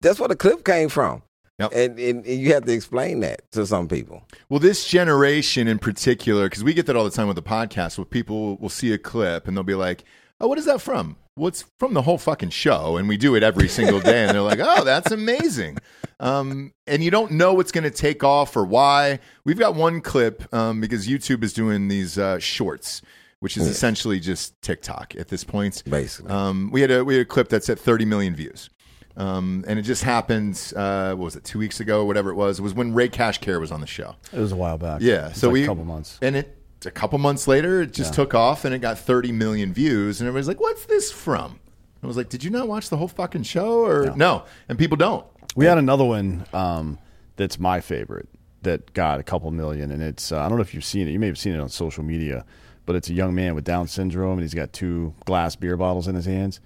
that's 0.00 0.18
what 0.18 0.30
the 0.30 0.36
clip 0.36 0.64
came 0.64 0.88
from. 0.88 1.22
Yep. 1.60 1.72
And, 1.74 1.98
and 1.98 2.26
and 2.26 2.40
you 2.40 2.52
have 2.54 2.64
to 2.66 2.72
explain 2.72 3.20
that 3.20 3.42
to 3.52 3.66
some 3.66 3.88
people. 3.88 4.22
Well, 4.48 4.60
this 4.60 4.86
generation 4.88 5.66
in 5.68 5.78
particular, 5.78 6.46
because 6.46 6.62
we 6.64 6.72
get 6.74 6.86
that 6.86 6.96
all 6.96 7.04
the 7.04 7.10
time 7.10 7.26
with 7.26 7.36
the 7.36 7.42
podcast, 7.42 7.98
where 7.98 8.04
people 8.04 8.56
will 8.58 8.68
see 8.68 8.92
a 8.92 8.98
clip 8.98 9.46
and 9.48 9.56
they'll 9.56 9.64
be 9.64 9.74
like, 9.74 10.04
"Oh, 10.40 10.46
what 10.48 10.58
is 10.58 10.64
that 10.66 10.80
from?" 10.80 11.16
Well, 11.38 11.48
it's 11.48 11.64
from 11.78 11.94
the 11.94 12.02
whole 12.02 12.18
fucking 12.18 12.50
show, 12.50 12.96
and 12.96 13.08
we 13.08 13.16
do 13.16 13.34
it 13.34 13.42
every 13.42 13.68
single 13.68 14.00
day, 14.00 14.24
and 14.24 14.34
they're 14.34 14.42
like, 14.42 14.58
"Oh, 14.60 14.84
that's 14.84 15.10
amazing," 15.12 15.78
um, 16.20 16.72
and 16.86 17.02
you 17.02 17.10
don't 17.10 17.32
know 17.32 17.54
what's 17.54 17.72
going 17.72 17.84
to 17.84 17.90
take 17.90 18.24
off 18.24 18.56
or 18.56 18.64
why. 18.64 19.20
We've 19.44 19.58
got 19.58 19.74
one 19.74 20.00
clip 20.00 20.52
um, 20.52 20.80
because 20.80 21.06
YouTube 21.06 21.42
is 21.44 21.52
doing 21.52 21.88
these 21.88 22.18
uh, 22.18 22.38
shorts, 22.38 23.02
which 23.40 23.56
is 23.56 23.66
essentially 23.66 24.18
just 24.20 24.60
TikTok 24.62 25.14
at 25.16 25.28
this 25.28 25.44
point. 25.44 25.82
Basically. 25.88 26.30
Um, 26.30 26.70
we 26.72 26.80
had 26.80 26.90
a 26.90 27.04
we 27.04 27.14
had 27.14 27.22
a 27.22 27.24
clip 27.26 27.48
that's 27.48 27.70
at 27.70 27.78
30 27.78 28.04
million 28.04 28.34
views. 28.34 28.68
Um, 29.16 29.64
and 29.66 29.80
it 29.80 29.82
just 29.82 30.04
happened. 30.04 30.72
Uh, 30.76 31.08
what 31.14 31.24
was 31.24 31.34
it? 31.36 31.42
Two 31.42 31.58
weeks 31.58 31.80
ago, 31.80 32.02
or 32.02 32.06
whatever 32.06 32.30
it 32.30 32.36
was. 32.36 32.60
It 32.60 32.62
was 32.62 32.74
when 32.74 32.94
Ray 32.94 33.08
Cash 33.08 33.38
Care 33.38 33.58
was 33.58 33.72
on 33.72 33.80
the 33.80 33.86
show. 33.86 34.14
It 34.32 34.38
was 34.38 34.52
a 34.52 34.56
while 34.56 34.78
back. 34.78 35.00
Yeah, 35.00 35.30
It's 35.30 35.40
so 35.40 35.48
like 35.48 35.52
we 35.54 35.64
a 35.64 35.66
couple 35.66 35.84
months. 35.84 36.18
and 36.22 36.36
it 36.36 36.56
a 36.86 36.90
couple 36.90 37.18
months 37.18 37.48
later, 37.48 37.82
it 37.82 37.92
just 37.92 38.14
took 38.14 38.34
off 38.34 38.64
and 38.64 38.74
it 38.74 38.78
got 38.80 38.98
30 38.98 39.32
million 39.32 39.72
views, 39.72 40.20
and 40.20 40.28
everybody's 40.28 40.48
like, 40.48 40.60
"What's 40.60 40.86
this 40.86 41.10
from?" 41.10 41.58
I 42.02 42.06
was 42.06 42.16
like, 42.16 42.28
"Did 42.28 42.44
you 42.44 42.50
not 42.50 42.68
watch 42.68 42.88
the 42.88 42.96
whole 42.96 43.08
fucking 43.08 43.42
show?" 43.42 43.84
Or 43.84 44.14
no, 44.16 44.44
and 44.68 44.78
people 44.78 44.96
don't. 44.96 45.26
We 45.56 45.64
had 45.64 45.78
another 45.78 46.04
one 46.04 46.44
um, 46.52 46.98
that's 47.36 47.58
my 47.58 47.80
favorite 47.80 48.28
that 48.62 48.92
got 48.92 49.20
a 49.20 49.22
couple 49.22 49.50
million, 49.50 49.90
and 49.90 50.02
it's 50.02 50.30
uh, 50.32 50.40
I 50.40 50.48
don't 50.48 50.58
know 50.58 50.62
if 50.62 50.74
you've 50.74 50.84
seen 50.84 51.08
it. 51.08 51.12
You 51.12 51.18
may 51.18 51.26
have 51.26 51.38
seen 51.38 51.54
it 51.54 51.60
on 51.60 51.68
social 51.68 52.04
media, 52.04 52.44
but 52.86 52.96
it's 52.96 53.08
a 53.08 53.14
young 53.14 53.34
man 53.34 53.54
with 53.54 53.64
Down 53.64 53.88
syndrome, 53.88 54.32
and 54.32 54.42
he's 54.42 54.54
got 54.54 54.72
two 54.72 55.14
glass 55.24 55.56
beer 55.56 55.76
bottles 55.76 56.06
in 56.06 56.14
his 56.14 56.26
hands, 56.26 56.60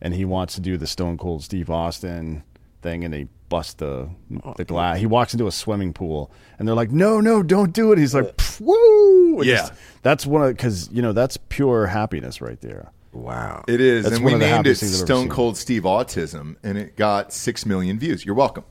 and 0.00 0.14
he 0.14 0.24
wants 0.24 0.54
to 0.54 0.60
do 0.60 0.76
the 0.76 0.86
Stone 0.86 1.18
Cold 1.18 1.42
Steve 1.44 1.70
Austin 1.70 2.42
thing, 2.82 3.04
and 3.04 3.12
they 3.14 3.28
bust 3.48 3.78
the 3.78 4.08
oh, 4.44 4.54
the 4.56 4.64
glass. 4.64 4.98
He 4.98 5.06
walks 5.06 5.32
into 5.34 5.46
a 5.46 5.52
swimming 5.52 5.92
pool, 5.92 6.30
and 6.58 6.66
they're 6.68 6.74
like, 6.74 6.90
"No, 6.90 7.20
no, 7.20 7.42
don't 7.42 7.72
do 7.72 7.92
it." 7.92 7.98
He's 7.98 8.14
like, 8.14 8.36
"Pff, 8.36 8.60
"Woo!" 8.60 9.36
And 9.38 9.44
Yeah. 9.46 9.56
just- 9.56 9.72
that's 10.02 10.26
one 10.26 10.42
of 10.42 10.48
because 10.56 10.90
you 10.92 11.00
know 11.02 11.12
that's 11.12 11.36
pure 11.48 11.86
happiness 11.86 12.40
right 12.40 12.60
there. 12.60 12.90
wow. 13.12 13.62
It 13.68 13.80
is, 13.80 14.04
That's 14.04 14.16
and 14.16 14.24
one 14.24 14.32
we 14.32 14.34
of 14.34 14.40
the 14.40 14.46
named 14.46 14.66
it 14.66 14.70
happiest 14.70 14.80
things 14.80 14.94
I've 15.02 15.10
ever 15.10 15.20
Stone. 15.20 15.28
Cold 15.28 15.56
Steve 15.58 15.82
Autism, 15.82 16.56
and 16.62 16.78
it 16.78 16.96
got 16.96 17.32
six 17.32 17.64
million 17.66 17.98
views. 17.98 18.24
You're 18.24 18.34
welcome. 18.34 18.64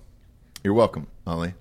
You're 0.64 0.74
welcome, 0.74 1.08
Ali. 1.28 1.54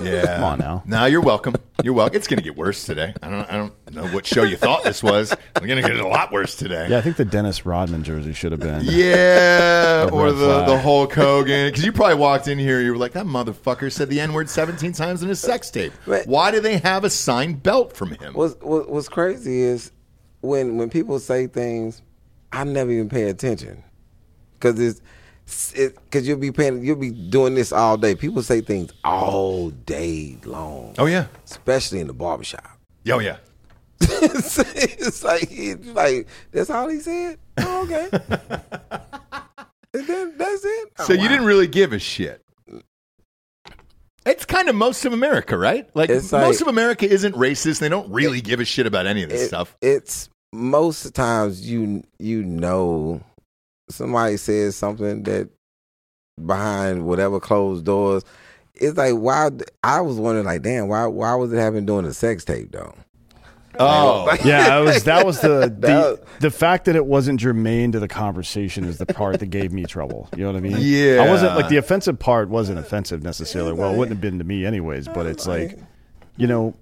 Yeah, 0.00 0.36
Come 0.36 0.44
on 0.44 0.58
now. 0.58 0.82
Now 0.86 1.06
you're 1.06 1.20
welcome. 1.20 1.56
You're 1.82 1.94
welcome. 1.94 2.16
It's 2.16 2.26
going 2.28 2.38
to 2.38 2.44
get 2.44 2.56
worse 2.56 2.84
today. 2.84 3.14
I 3.22 3.28
don't. 3.28 3.50
I 3.50 3.56
don't 3.56 3.94
know 3.94 4.06
what 4.08 4.26
show 4.26 4.42
you 4.44 4.56
thought 4.56 4.84
this 4.84 5.02
was. 5.02 5.34
I'm 5.56 5.66
going 5.66 5.82
to 5.82 5.88
get 5.88 5.98
a 5.98 6.06
lot 6.06 6.30
worse 6.32 6.54
today. 6.54 6.88
Yeah, 6.88 6.98
I 6.98 7.00
think 7.00 7.16
the 7.16 7.24
Dennis 7.24 7.66
Rodman 7.66 8.04
jersey 8.04 8.32
should 8.32 8.52
have 8.52 8.60
been. 8.60 8.82
Yeah, 8.84 10.04
The 10.06 10.12
or 10.12 10.30
the, 10.32 10.44
flag. 10.46 10.66
the 10.68 10.78
Hulk 10.78 11.12
Hogan. 11.14 11.68
Because 11.68 11.84
you 11.84 11.92
probably 11.92 12.16
walked 12.16 12.46
in 12.48 12.58
here, 12.58 12.80
you 12.80 12.92
were 12.92 12.98
like, 12.98 13.12
that 13.12 13.26
motherfucker 13.26 13.90
said 13.92 14.08
the 14.08 14.20
N 14.20 14.32
word 14.32 14.48
17 14.48 14.92
times 14.92 15.22
in 15.22 15.28
his 15.28 15.40
sex 15.40 15.70
tape. 15.70 15.92
Right. 16.06 16.26
Why 16.26 16.50
do 16.50 16.60
they 16.60 16.78
have 16.78 17.04
a 17.04 17.10
signed 17.10 17.62
belt 17.62 17.96
from 17.96 18.10
him? 18.12 18.34
What's 18.34 18.54
what, 18.60 18.88
what's 18.88 19.08
crazy 19.08 19.60
is 19.60 19.90
when 20.40 20.76
when 20.76 20.90
people 20.90 21.18
say 21.18 21.46
things, 21.48 22.02
I 22.52 22.64
never 22.64 22.90
even 22.90 23.08
pay 23.08 23.24
attention 23.28 23.82
because 24.54 24.78
it's 24.80 25.00
because 25.48 26.28
you'll 26.28 26.38
be 26.38 26.52
paying 26.52 26.84
you'll 26.84 26.96
be 26.96 27.10
doing 27.10 27.54
this 27.54 27.72
all 27.72 27.96
day. 27.96 28.14
People 28.14 28.42
say 28.42 28.60
things 28.60 28.92
all 29.04 29.70
day 29.70 30.36
long, 30.44 30.94
oh, 30.98 31.06
yeah. 31.06 31.26
especially 31.46 32.00
in 32.00 32.06
the 32.06 32.12
barbershop. 32.12 32.68
Oh, 33.10 33.18
yeah. 33.18 33.38
it's, 34.00 34.58
it's 34.58 35.24
like 35.24 35.48
it's 35.50 35.88
like 35.88 36.28
that's 36.52 36.70
all 36.70 36.88
he 36.88 37.00
said. 37.00 37.38
Oh, 37.58 37.82
okay, 37.84 38.08
and 39.94 40.06
then 40.06 40.34
that's 40.36 40.64
it. 40.64 40.92
Oh, 40.98 41.04
so 41.04 41.14
Oh, 41.14 41.16
you 41.16 41.28
didn't 41.28 41.46
really 41.46 41.66
give 41.66 41.92
a 41.92 41.98
shit. 41.98 42.44
It's 44.24 44.44
kind 44.44 44.68
of 44.68 44.74
most 44.76 45.04
of 45.06 45.12
America, 45.14 45.56
right? 45.56 45.88
Like, 45.94 46.10
like- 46.10 46.30
most 46.32 46.60
of 46.60 46.68
America 46.68 47.08
isn't 47.10 47.34
racist. 47.34 47.80
They 47.80 47.88
don't 47.88 48.10
really 48.12 48.40
give 48.42 48.60
a 48.60 48.64
shit 48.64 48.86
about 48.86 49.06
any 49.06 49.22
of 49.22 49.30
this 49.30 49.42
it- 49.42 49.48
stuff. 49.48 49.76
It's 49.80 50.28
most 50.52 51.04
of 51.04 51.12
the 51.12 51.16
times 51.16 51.68
you 51.68 52.04
you 52.18 52.42
know 52.44 53.20
somebody 53.90 54.36
says 54.36 54.76
something 54.76 55.22
that 55.24 55.48
behind 56.44 57.04
whatever 57.06 57.40
closed 57.40 57.84
doors. 57.84 58.24
It's 58.74 58.96
like 58.96 59.14
why 59.14 59.50
I 59.82 60.00
was 60.00 60.16
wondering 60.16 60.46
like 60.46 60.62
damn 60.62 60.88
why 60.88 61.06
why 61.06 61.34
was 61.34 61.52
it 61.52 61.58
happening 61.58 61.86
during 61.86 62.04
the 62.04 62.14
sex 62.14 62.44
tape 62.44 62.70
though? 62.70 62.94
Oh, 63.80 64.36
Yeah, 64.44 64.78
it 64.78 64.84
was 64.84 65.04
that 65.04 65.24
was 65.24 65.40
the 65.40 65.72
That 65.80 65.80
the, 65.80 66.20
the 66.40 66.50
fact 66.50 66.86
that 66.86 66.96
it 66.96 67.06
wasn't 67.06 67.40
germane 67.40 67.92
to 67.92 68.00
the 68.00 68.08
conversation 68.08 68.84
is 68.84 68.98
the 68.98 69.06
part 69.06 69.40
that 69.40 69.46
gave 69.46 69.72
me 69.72 69.84
trouble. 69.84 70.28
You 70.36 70.44
know 70.44 70.52
what 70.52 70.58
I 70.58 70.60
mean? 70.60 70.76
Yeah. 70.78 71.22
I 71.22 71.28
wasn't 71.28 71.54
like 71.54 71.68
the 71.68 71.76
offensive 71.76 72.18
part 72.18 72.48
wasn't 72.48 72.78
offensive 72.78 73.22
necessarily. 73.22 73.72
Well, 73.72 73.92
it 73.92 73.96
wouldn't 73.96 74.16
have 74.16 74.20
been 74.20 74.38
to 74.38 74.44
me 74.44 74.64
anyways, 74.64 75.08
but 75.08 75.26
it's 75.26 75.46
like, 75.46 75.78
you 76.36 76.46
know, 76.46 76.74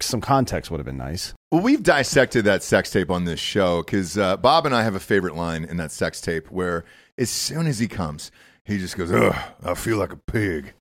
some 0.00 0.20
context 0.20 0.70
would 0.70 0.78
have 0.78 0.86
been 0.86 0.96
nice. 0.96 1.34
Well, 1.52 1.62
we've 1.62 1.82
dissected 1.82 2.44
that 2.44 2.62
sex 2.62 2.90
tape 2.90 3.10
on 3.10 3.24
this 3.24 3.40
show 3.40 3.82
because 3.82 4.18
uh, 4.18 4.36
Bob 4.36 4.66
and 4.66 4.74
I 4.74 4.82
have 4.82 4.94
a 4.94 5.00
favorite 5.00 5.34
line 5.34 5.64
in 5.64 5.76
that 5.76 5.92
sex 5.92 6.20
tape 6.20 6.50
where 6.50 6.84
as 7.18 7.30
soon 7.30 7.66
as 7.66 7.78
he 7.78 7.88
comes, 7.88 8.30
he 8.64 8.78
just 8.78 8.96
goes, 8.96 9.12
Ugh, 9.12 9.34
I 9.64 9.74
feel 9.74 9.96
like 9.98 10.12
a 10.12 10.16
pig. 10.16 10.74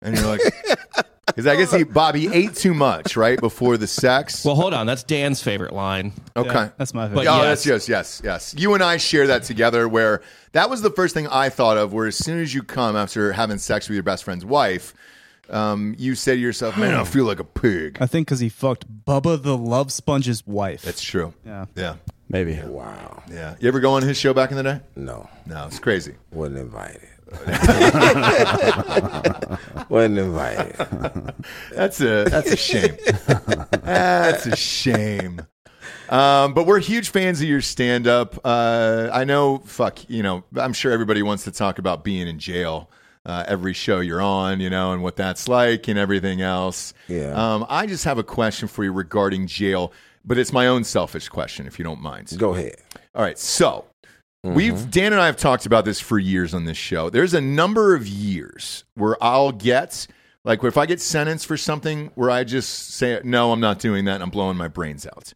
And 0.00 0.16
you're 0.16 0.26
like, 0.26 0.40
because 1.26 1.46
I 1.46 1.56
guess 1.56 1.72
he, 1.72 1.82
Bobby 1.82 2.20
he 2.28 2.32
ate 2.32 2.54
too 2.54 2.74
much, 2.74 3.16
right, 3.16 3.40
before 3.40 3.76
the 3.76 3.86
sex. 3.86 4.44
Well, 4.44 4.54
hold 4.54 4.74
on. 4.74 4.86
That's 4.86 5.02
Dan's 5.02 5.42
favorite 5.42 5.72
line. 5.72 6.12
okay. 6.36 6.70
That's 6.76 6.92
my 6.94 7.08
But 7.08 7.24
favorite. 7.24 7.32
oh, 7.32 7.36
yes. 7.42 7.64
that's 7.64 7.66
yes, 7.66 7.88
yes, 7.88 8.20
yes. 8.22 8.54
You 8.56 8.74
and 8.74 8.82
I 8.82 8.98
share 8.98 9.26
that 9.28 9.42
together. 9.44 9.88
Where 9.88 10.20
that 10.52 10.68
was 10.70 10.82
the 10.82 10.90
first 10.90 11.14
thing 11.14 11.26
I 11.28 11.48
thought 11.48 11.76
of. 11.78 11.92
Where 11.92 12.06
as 12.06 12.16
soon 12.16 12.40
as 12.40 12.54
you 12.54 12.62
come 12.62 12.94
after 12.96 13.32
having 13.32 13.58
sex 13.58 13.88
with 13.88 13.94
your 13.94 14.02
best 14.04 14.24
friend's 14.24 14.44
wife, 14.44 14.92
um, 15.50 15.94
you 15.98 16.14
say 16.14 16.34
to 16.34 16.40
yourself, 16.40 16.76
"Man, 16.76 16.94
I 16.94 17.04
feel 17.04 17.24
like 17.24 17.40
a 17.40 17.44
pig." 17.44 17.98
I 18.00 18.06
think 18.06 18.26
because 18.26 18.40
he 18.40 18.48
fucked 18.48 18.86
Bubba 19.06 19.40
the 19.42 19.56
Love 19.56 19.92
Sponge's 19.92 20.46
wife. 20.46 20.82
That's 20.82 21.02
true. 21.02 21.32
Yeah. 21.46 21.66
yeah, 21.76 21.96
Maybe. 22.28 22.58
Wow, 22.64 23.22
yeah. 23.30 23.54
You 23.60 23.68
ever 23.68 23.80
go 23.80 23.92
on 23.92 24.02
his 24.02 24.16
show 24.18 24.34
back 24.34 24.50
in 24.50 24.56
the 24.56 24.62
day? 24.62 24.80
no, 24.96 25.28
No, 25.46 25.66
it's 25.66 25.78
crazy. 25.78 26.14
wasn't 26.32 26.58
invited. 26.58 27.08
wasn't 29.88 30.18
invited. 30.18 31.34
That's 31.72 32.00
a 32.00 32.24
that's 32.24 32.52
a 32.52 32.56
shame. 32.56 32.96
that's 33.82 34.46
a 34.46 34.56
shame. 34.56 35.40
Um, 36.08 36.54
but 36.54 36.66
we're 36.66 36.80
huge 36.80 37.08
fans 37.10 37.40
of 37.40 37.48
your 37.48 37.60
stand 37.62 38.06
up. 38.06 38.38
Uh, 38.44 39.08
I 39.12 39.24
know, 39.24 39.58
fuck, 39.64 40.08
you 40.08 40.22
know, 40.22 40.44
I'm 40.56 40.72
sure 40.74 40.92
everybody 40.92 41.22
wants 41.22 41.44
to 41.44 41.50
talk 41.50 41.78
about 41.78 42.04
being 42.04 42.28
in 42.28 42.38
jail. 42.38 42.90
Uh, 43.26 43.42
every 43.48 43.72
show 43.72 44.00
you're 44.00 44.20
on, 44.20 44.60
you 44.60 44.68
know, 44.68 44.92
and 44.92 45.02
what 45.02 45.16
that's 45.16 45.48
like 45.48 45.88
and 45.88 45.98
everything 45.98 46.42
else. 46.42 46.92
Yeah. 47.08 47.32
Um, 47.32 47.64
I 47.70 47.86
just 47.86 48.04
have 48.04 48.18
a 48.18 48.22
question 48.22 48.68
for 48.68 48.84
you 48.84 48.92
regarding 48.92 49.46
jail, 49.46 49.92
but 50.26 50.36
it's 50.36 50.52
my 50.52 50.66
own 50.66 50.84
selfish 50.84 51.28
question, 51.30 51.66
if 51.66 51.78
you 51.78 51.84
don't 51.84 52.02
mind. 52.02 52.34
Go 52.36 52.54
ahead. 52.54 52.76
All 53.14 53.22
right, 53.22 53.38
so 53.38 53.86
we've 54.42 54.90
Dan 54.90 55.12
and 55.14 55.22
I 55.22 55.26
have 55.26 55.38
talked 55.38 55.64
about 55.64 55.86
this 55.86 56.00
for 56.00 56.18
years 56.18 56.52
on 56.52 56.66
this 56.66 56.76
show. 56.76 57.08
There's 57.08 57.32
a 57.32 57.40
number 57.40 57.94
of 57.94 58.06
years 58.06 58.84
where 58.94 59.16
I'll 59.24 59.52
get 59.52 60.06
like 60.44 60.62
if 60.62 60.76
I 60.76 60.84
get 60.84 61.00
sentenced 61.00 61.46
for 61.46 61.56
something 61.56 62.10
where 62.16 62.30
I 62.30 62.44
just 62.44 62.90
say 62.90 63.20
no, 63.24 63.52
I'm 63.52 63.60
not 63.60 63.78
doing 63.78 64.04
that. 64.04 64.16
and 64.16 64.22
I'm 64.22 64.28
blowing 64.30 64.58
my 64.58 64.68
brains 64.68 65.06
out. 65.06 65.32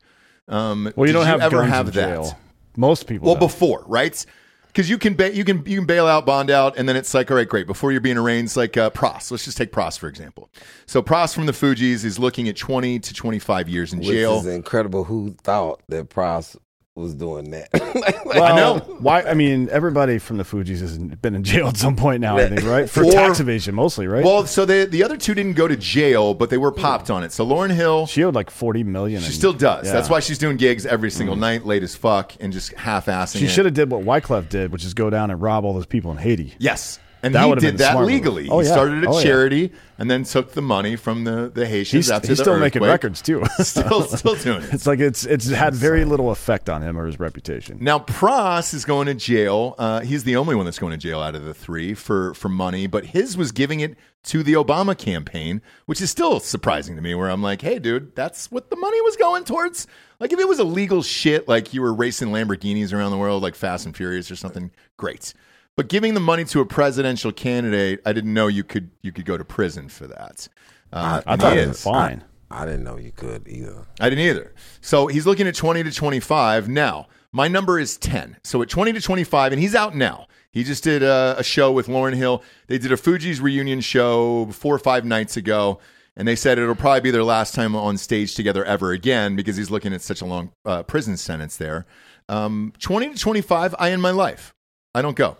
Um, 0.46 0.92
Well, 0.94 1.06
you 1.06 1.14
don't 1.14 1.24
have 1.26 1.40
ever 1.40 1.58
guns 1.60 1.70
have 1.70 1.88
in 1.88 1.94
that. 1.94 2.36
Most 2.76 3.06
people. 3.06 3.26
Well, 3.26 3.34
don't. 3.36 3.48
before 3.48 3.84
right. 3.86 4.24
Because 4.68 4.88
you 4.88 4.96
can 4.98 5.14
ba- 5.14 5.34
you 5.34 5.44
can 5.44 5.64
you 5.66 5.78
can 5.78 5.86
bail 5.86 6.06
out, 6.06 6.24
bond 6.24 6.50
out, 6.50 6.78
and 6.78 6.88
then 6.88 6.94
it's 6.96 7.12
like, 7.12 7.30
all 7.30 7.36
right, 7.36 7.48
great. 7.48 7.66
Before 7.66 7.90
you're 7.90 8.00
being 8.00 8.16
arraigned, 8.18 8.46
it's 8.46 8.56
like 8.56 8.76
uh, 8.76 8.90
Pras. 8.90 9.30
Let's 9.30 9.44
just 9.44 9.58
take 9.58 9.72
Pras 9.72 9.98
for 9.98 10.08
example. 10.08 10.50
So 10.86 11.02
Pras 11.02 11.34
from 11.34 11.46
the 11.46 11.52
Fugees 11.52 12.04
is 12.04 12.18
looking 12.18 12.48
at 12.48 12.56
20 12.56 13.00
to 13.00 13.14
25 13.14 13.68
years 13.68 13.92
in 13.92 13.98
Which 13.98 14.08
jail. 14.08 14.38
is 14.38 14.46
incredible. 14.46 15.04
Who 15.04 15.34
thought 15.42 15.82
that 15.88 16.10
Price 16.10 16.56
was 16.98 17.14
doing 17.14 17.50
that? 17.52 17.68
Well, 18.28 18.42
I 18.42 18.54
know. 18.54 18.78
Why? 19.00 19.22
I 19.22 19.32
mean, 19.32 19.70
everybody 19.70 20.18
from 20.18 20.36
the 20.36 20.44
Fugees 20.44 20.80
has 20.80 20.98
been 20.98 21.34
in 21.34 21.42
jail 21.44 21.68
at 21.68 21.78
some 21.78 21.96
point 21.96 22.20
now. 22.20 22.36
I 22.36 22.48
think, 22.48 22.62
right? 22.64 22.88
For 22.88 23.04
Or- 23.04 23.10
tax 23.10 23.40
evasion, 23.40 23.74
mostly, 23.74 24.06
right? 24.06 24.22
Well, 24.22 24.46
so 24.46 24.66
the 24.66 24.84
the 24.84 25.02
other 25.02 25.16
two 25.16 25.34
didn't 25.34 25.54
go 25.54 25.66
to 25.66 25.76
jail, 25.76 26.34
but 26.34 26.50
they 26.50 26.58
were 26.58 26.70
popped 26.70 27.10
on 27.10 27.24
it. 27.24 27.32
So 27.32 27.46
Lauryn 27.46 27.70
Hill, 27.74 28.06
she 28.06 28.22
owed 28.22 28.34
like 28.34 28.50
forty 28.50 28.84
million. 28.84 29.20
she 29.22 29.26
and- 29.26 29.34
still 29.34 29.54
does. 29.54 29.86
yeah. 29.86 29.92
That's 29.92 30.10
why 30.10 30.20
she's 30.20 30.36
doing 30.38 30.58
gigs 30.58 30.84
every 30.84 31.10
single 31.10 31.36
mm. 31.36 31.40
night, 31.40 31.64
late 31.66 31.82
as 31.82 31.96
fuck, 31.96 32.34
and 32.38 32.52
just 32.52 32.74
half-assing. 32.74 33.38
she 33.38 33.48
should 33.48 33.64
have 33.64 33.74
did 33.74 33.90
what 33.90 34.04
Wyclef 34.04 34.48
did, 34.50 34.72
which 34.72 34.84
is 34.84 34.92
go 34.92 35.08
down 35.08 35.30
and 35.30 35.40
rob 35.40 35.64
all 35.64 35.72
those 35.72 35.86
people 35.86 36.10
in 36.10 36.18
Haiti. 36.18 36.54
Yes, 36.58 36.98
and 37.22 37.34
That 37.34 37.46
he 37.48 37.54
did 37.56 37.78
that 37.78 38.04
legally. 38.04 38.48
Oh, 38.48 38.60
he 38.60 38.66
yeah. 38.66 38.72
started 38.72 39.04
a 39.04 39.08
Oh, 39.08 39.18
yeah. 39.18 39.22
charity 39.24 39.72
and 39.98 40.08
then 40.10 40.22
took 40.24 40.52
the 40.52 40.62
money 40.62 40.94
from 40.96 41.24
the 41.24 41.50
the 41.52 41.66
Haitians 41.66 42.06
He's, 42.06 42.10
after 42.10 42.28
he's 42.28 42.38
the 42.38 42.44
still 42.44 42.58
making 42.58 42.82
records 42.82 43.20
too. 43.22 43.42
still 43.58 44.02
still 44.04 44.34
doing 44.36 44.62
it. 44.62 44.72
it's 44.74 44.86
like 44.86 45.00
it's 45.00 45.24
it's 45.24 45.48
had 45.50 45.74
very 45.74 46.04
little 46.04 46.30
effect 46.30 46.68
on 46.68 46.82
him 46.82 46.98
or 46.98 47.06
his 47.06 47.18
reputation. 47.18 47.78
Now 47.80 47.98
Pras 47.98 48.72
is 48.74 48.84
going 48.84 49.06
to 49.06 49.14
jail. 49.14 49.74
Uh, 49.78 50.00
he's 50.00 50.24
the 50.24 50.36
only 50.36 50.54
one 50.54 50.64
that's 50.64 50.78
going 50.78 50.92
to 50.92 50.96
jail 50.98 51.20
out 51.20 51.34
of 51.34 51.44
the 51.44 51.54
three 51.54 51.94
for 51.94 52.34
for 52.34 52.48
money, 52.48 52.86
but 52.86 53.06
his 53.06 53.36
was 53.36 53.50
giving 53.52 53.80
it 53.80 53.96
to 54.24 54.42
the 54.42 54.52
Obama 54.54 54.96
campaign, 54.98 55.62
which 55.86 56.00
is 56.00 56.10
still 56.10 56.38
surprising 56.40 56.96
to 56.96 57.02
me. 57.02 57.14
Where 57.14 57.30
I'm 57.30 57.42
like, 57.42 57.62
hey, 57.62 57.78
dude, 57.78 58.14
that's 58.14 58.50
what 58.50 58.70
the 58.70 58.76
money 58.76 59.00
was 59.02 59.16
going 59.16 59.44
towards. 59.44 59.86
Like, 60.20 60.32
if 60.32 60.40
it 60.40 60.48
was 60.48 60.58
illegal 60.58 61.02
shit, 61.02 61.46
like 61.48 61.72
you 61.72 61.80
were 61.80 61.94
racing 61.94 62.28
Lamborghinis 62.28 62.92
around 62.92 63.12
the 63.12 63.18
world, 63.18 63.42
like 63.42 63.54
Fast 63.54 63.86
and 63.86 63.96
Furious 63.96 64.30
or 64.30 64.36
something, 64.36 64.70
great. 64.96 65.32
But 65.78 65.86
giving 65.86 66.14
the 66.14 66.20
money 66.20 66.44
to 66.46 66.58
a 66.58 66.66
presidential 66.66 67.30
candidate, 67.30 68.00
I 68.04 68.12
didn't 68.12 68.34
know 68.34 68.48
you 68.48 68.64
could 68.64 68.90
you 69.00 69.12
could 69.12 69.24
go 69.24 69.38
to 69.38 69.44
prison 69.44 69.88
for 69.88 70.08
that. 70.08 70.48
Uh, 70.92 71.22
I 71.24 71.34
and 71.34 71.40
thought 71.40 71.56
it 71.56 71.68
was 71.68 71.76
is. 71.76 71.84
fine. 71.84 72.24
I 72.50 72.64
didn't 72.64 72.82
know 72.82 72.96
you 72.96 73.12
could 73.12 73.46
either. 73.46 73.86
I 74.00 74.10
didn't 74.10 74.24
either. 74.24 74.52
So 74.80 75.06
he's 75.06 75.24
looking 75.24 75.46
at 75.46 75.54
20 75.54 75.84
to 75.84 75.92
25. 75.92 76.68
Now, 76.68 77.06
my 77.30 77.46
number 77.46 77.78
is 77.78 77.96
10. 77.96 78.38
So 78.42 78.60
at 78.60 78.68
20 78.68 78.94
to 78.94 79.00
25, 79.00 79.52
and 79.52 79.62
he's 79.62 79.76
out 79.76 79.94
now. 79.94 80.26
He 80.50 80.64
just 80.64 80.82
did 80.82 81.04
a, 81.04 81.36
a 81.38 81.44
show 81.44 81.70
with 81.70 81.86
Lauryn 81.86 82.16
Hill. 82.16 82.42
They 82.66 82.78
did 82.78 82.90
a 82.90 82.96
Fugees 82.96 83.40
reunion 83.40 83.80
show 83.80 84.46
four 84.46 84.74
or 84.74 84.80
five 84.80 85.04
nights 85.04 85.36
ago, 85.36 85.78
and 86.16 86.26
they 86.26 86.34
said 86.34 86.58
it'll 86.58 86.74
probably 86.74 87.02
be 87.02 87.12
their 87.12 87.22
last 87.22 87.54
time 87.54 87.76
on 87.76 87.98
stage 87.98 88.34
together 88.34 88.64
ever 88.64 88.90
again 88.90 89.36
because 89.36 89.56
he's 89.56 89.70
looking 89.70 89.94
at 89.94 90.02
such 90.02 90.22
a 90.22 90.24
long 90.24 90.50
uh, 90.64 90.82
prison 90.82 91.16
sentence 91.16 91.56
there. 91.56 91.86
Um, 92.28 92.72
20 92.80 93.10
to 93.10 93.16
25, 93.16 93.76
I 93.78 93.92
end 93.92 94.02
my 94.02 94.10
life. 94.10 94.52
I 94.92 95.02
don't 95.02 95.14
go. 95.14 95.36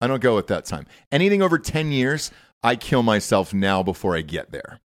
I 0.00 0.06
don't 0.06 0.20
go 0.22 0.38
at 0.38 0.46
that 0.48 0.64
time. 0.66 0.86
Anything 1.10 1.42
over 1.42 1.58
10 1.58 1.92
years, 1.92 2.30
I 2.62 2.76
kill 2.76 3.02
myself 3.02 3.54
now 3.54 3.82
before 3.82 4.16
I 4.16 4.22
get 4.22 4.52
there. 4.52 4.80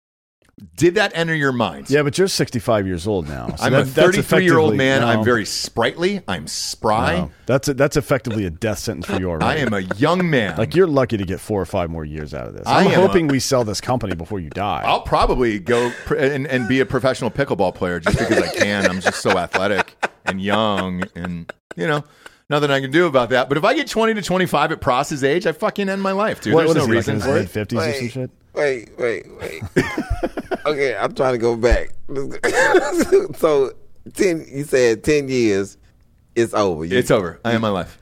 Did 0.76 0.96
that 0.96 1.12
enter 1.14 1.36
your 1.36 1.52
mind? 1.52 1.88
Yeah, 1.88 2.02
but 2.02 2.18
you're 2.18 2.26
65 2.26 2.84
years 2.84 3.06
old 3.06 3.28
now. 3.28 3.46
So 3.54 3.64
I'm 3.64 3.72
that- 3.72 3.82
a 3.82 3.86
33 3.86 4.44
year 4.44 4.58
old 4.58 4.74
man. 4.74 5.02
no, 5.02 5.06
I'm 5.06 5.24
very 5.24 5.44
sprightly. 5.44 6.20
I'm 6.26 6.48
spry. 6.48 7.16
no. 7.18 7.30
That's 7.46 7.68
a, 7.68 7.74
that's 7.74 7.96
effectively 7.96 8.44
a 8.44 8.50
death 8.50 8.80
sentence 8.80 9.06
for 9.06 9.20
you 9.20 9.30
I 9.30 9.56
am 9.56 9.72
a 9.72 9.80
young 9.96 10.28
man. 10.28 10.56
Like 10.56 10.74
you're 10.74 10.88
lucky 10.88 11.16
to 11.16 11.24
get 11.24 11.38
four 11.38 11.60
or 11.60 11.64
five 11.64 11.90
more 11.90 12.04
years 12.04 12.34
out 12.34 12.48
of 12.48 12.54
this. 12.54 12.64
I'm 12.66 12.90
hoping 12.90 13.28
a- 13.28 13.32
we 13.32 13.38
sell 13.38 13.62
this 13.62 13.80
company 13.80 14.16
before 14.16 14.40
you 14.40 14.50
die. 14.50 14.82
I'll 14.84 15.02
probably 15.02 15.60
go 15.60 15.92
pr- 16.06 16.16
and, 16.16 16.46
and 16.48 16.66
be 16.66 16.80
a 16.80 16.86
professional 16.86 17.30
pickleball 17.30 17.74
player 17.76 18.00
just 18.00 18.18
because 18.18 18.38
I 18.42 18.48
can. 18.56 18.86
I'm 18.90 19.00
just 19.00 19.20
so 19.22 19.38
athletic 19.38 19.94
and 20.24 20.42
young, 20.42 21.04
and 21.14 21.52
you 21.76 21.86
know, 21.86 22.02
nothing 22.50 22.70
I 22.70 22.80
can 22.80 22.90
do 22.90 23.06
about 23.06 23.30
that. 23.30 23.48
But 23.48 23.58
if 23.58 23.64
I 23.64 23.74
get 23.74 23.88
20 23.88 24.14
to 24.14 24.22
25 24.22 24.72
at 24.72 24.80
Pras's 24.80 25.22
age, 25.24 25.46
I 25.46 25.52
fucking 25.52 25.88
end 25.88 26.02
my 26.02 26.12
life, 26.12 26.40
dude. 26.40 26.54
what, 26.54 26.66
There's 26.66 26.74
what 26.74 26.76
is 26.78 26.86
no 26.86 26.92
he, 26.92 26.96
reason 26.96 27.14
in 27.16 27.20
his 27.20 27.26
for 27.28 27.34
mid 27.34 27.68
it. 27.68 27.68
50s 27.68 27.88
or 27.88 27.92
some 27.94 28.08
shit? 28.08 28.30
Wait, 28.54 28.90
wait, 28.98 29.26
wait. 29.38 29.62
okay, 30.66 30.96
I'm 30.96 31.14
trying 31.14 31.32
to 31.34 31.38
go 31.38 31.56
back. 31.56 31.90
so 33.36 33.72
ten, 34.14 34.44
you 34.50 34.64
said 34.64 35.04
ten 35.04 35.28
years, 35.28 35.76
it's 36.34 36.54
over. 36.54 36.84
You- 36.84 36.98
It's 36.98 37.10
over. 37.10 37.38
I 37.44 37.52
end 37.52 37.62
my 37.62 37.68
life. 37.68 37.98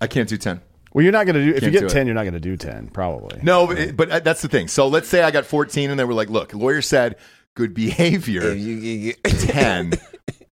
I 0.00 0.06
can't 0.06 0.28
do 0.28 0.38
10. 0.38 0.60
Well, 0.94 1.02
you're 1.02 1.12
not 1.12 1.26
going 1.26 1.36
to 1.36 1.44
do. 1.44 1.50
If 1.50 1.56
you 1.56 1.60
Can't 1.70 1.72
do 1.74 1.80
get 1.80 1.90
it. 1.90 1.94
10, 1.94 2.06
you're 2.06 2.14
not 2.14 2.22
going 2.22 2.32
to 2.34 2.40
do 2.40 2.56
10, 2.56 2.88
probably. 2.88 3.38
No, 3.42 3.66
but, 3.66 3.96
but 3.96 4.10
uh, 4.10 4.20
that's 4.20 4.40
the 4.42 4.48
thing. 4.48 4.66
So 4.66 4.88
let's 4.88 5.08
say 5.08 5.22
I 5.22 5.30
got 5.30 5.44
14 5.46 5.90
and 5.90 6.00
they 6.00 6.04
were 6.04 6.14
like, 6.14 6.30
look, 6.30 6.52
lawyer 6.54 6.80
said 6.82 7.16
good 7.54 7.74
behavior. 7.74 8.42
If 8.42 8.58
you, 8.58 8.74
you 8.76 9.12
get 9.12 9.24
10. 9.38 9.92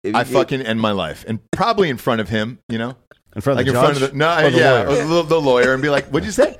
if 0.05 0.15
I 0.15 0.23
get- 0.23 0.33
fucking 0.33 0.61
end 0.61 0.79
my 0.79 0.91
life, 0.91 1.25
and 1.27 1.39
probably 1.51 1.89
in 1.89 1.97
front 1.97 2.21
of 2.21 2.29
him, 2.29 2.59
you 2.69 2.77
know, 2.77 2.95
In 3.35 3.41
front 3.41 3.59
of 3.59 3.65
like 3.65 3.73
the 3.73 3.77
in 3.79 3.83
front 3.83 3.93
judge? 3.95 4.03
of 4.03 4.11
the 4.11 4.17
no, 4.17 4.37
Or 4.45 4.49
the 4.51 4.57
yeah, 4.57 4.71
lawyer? 4.71 4.87
or 4.87 5.05
the, 5.07 5.23
the 5.23 5.41
lawyer, 5.41 5.73
and 5.73 5.81
be 5.81 5.89
like, 5.89 6.05
"What'd 6.07 6.25
you 6.25 6.31
say?" 6.31 6.57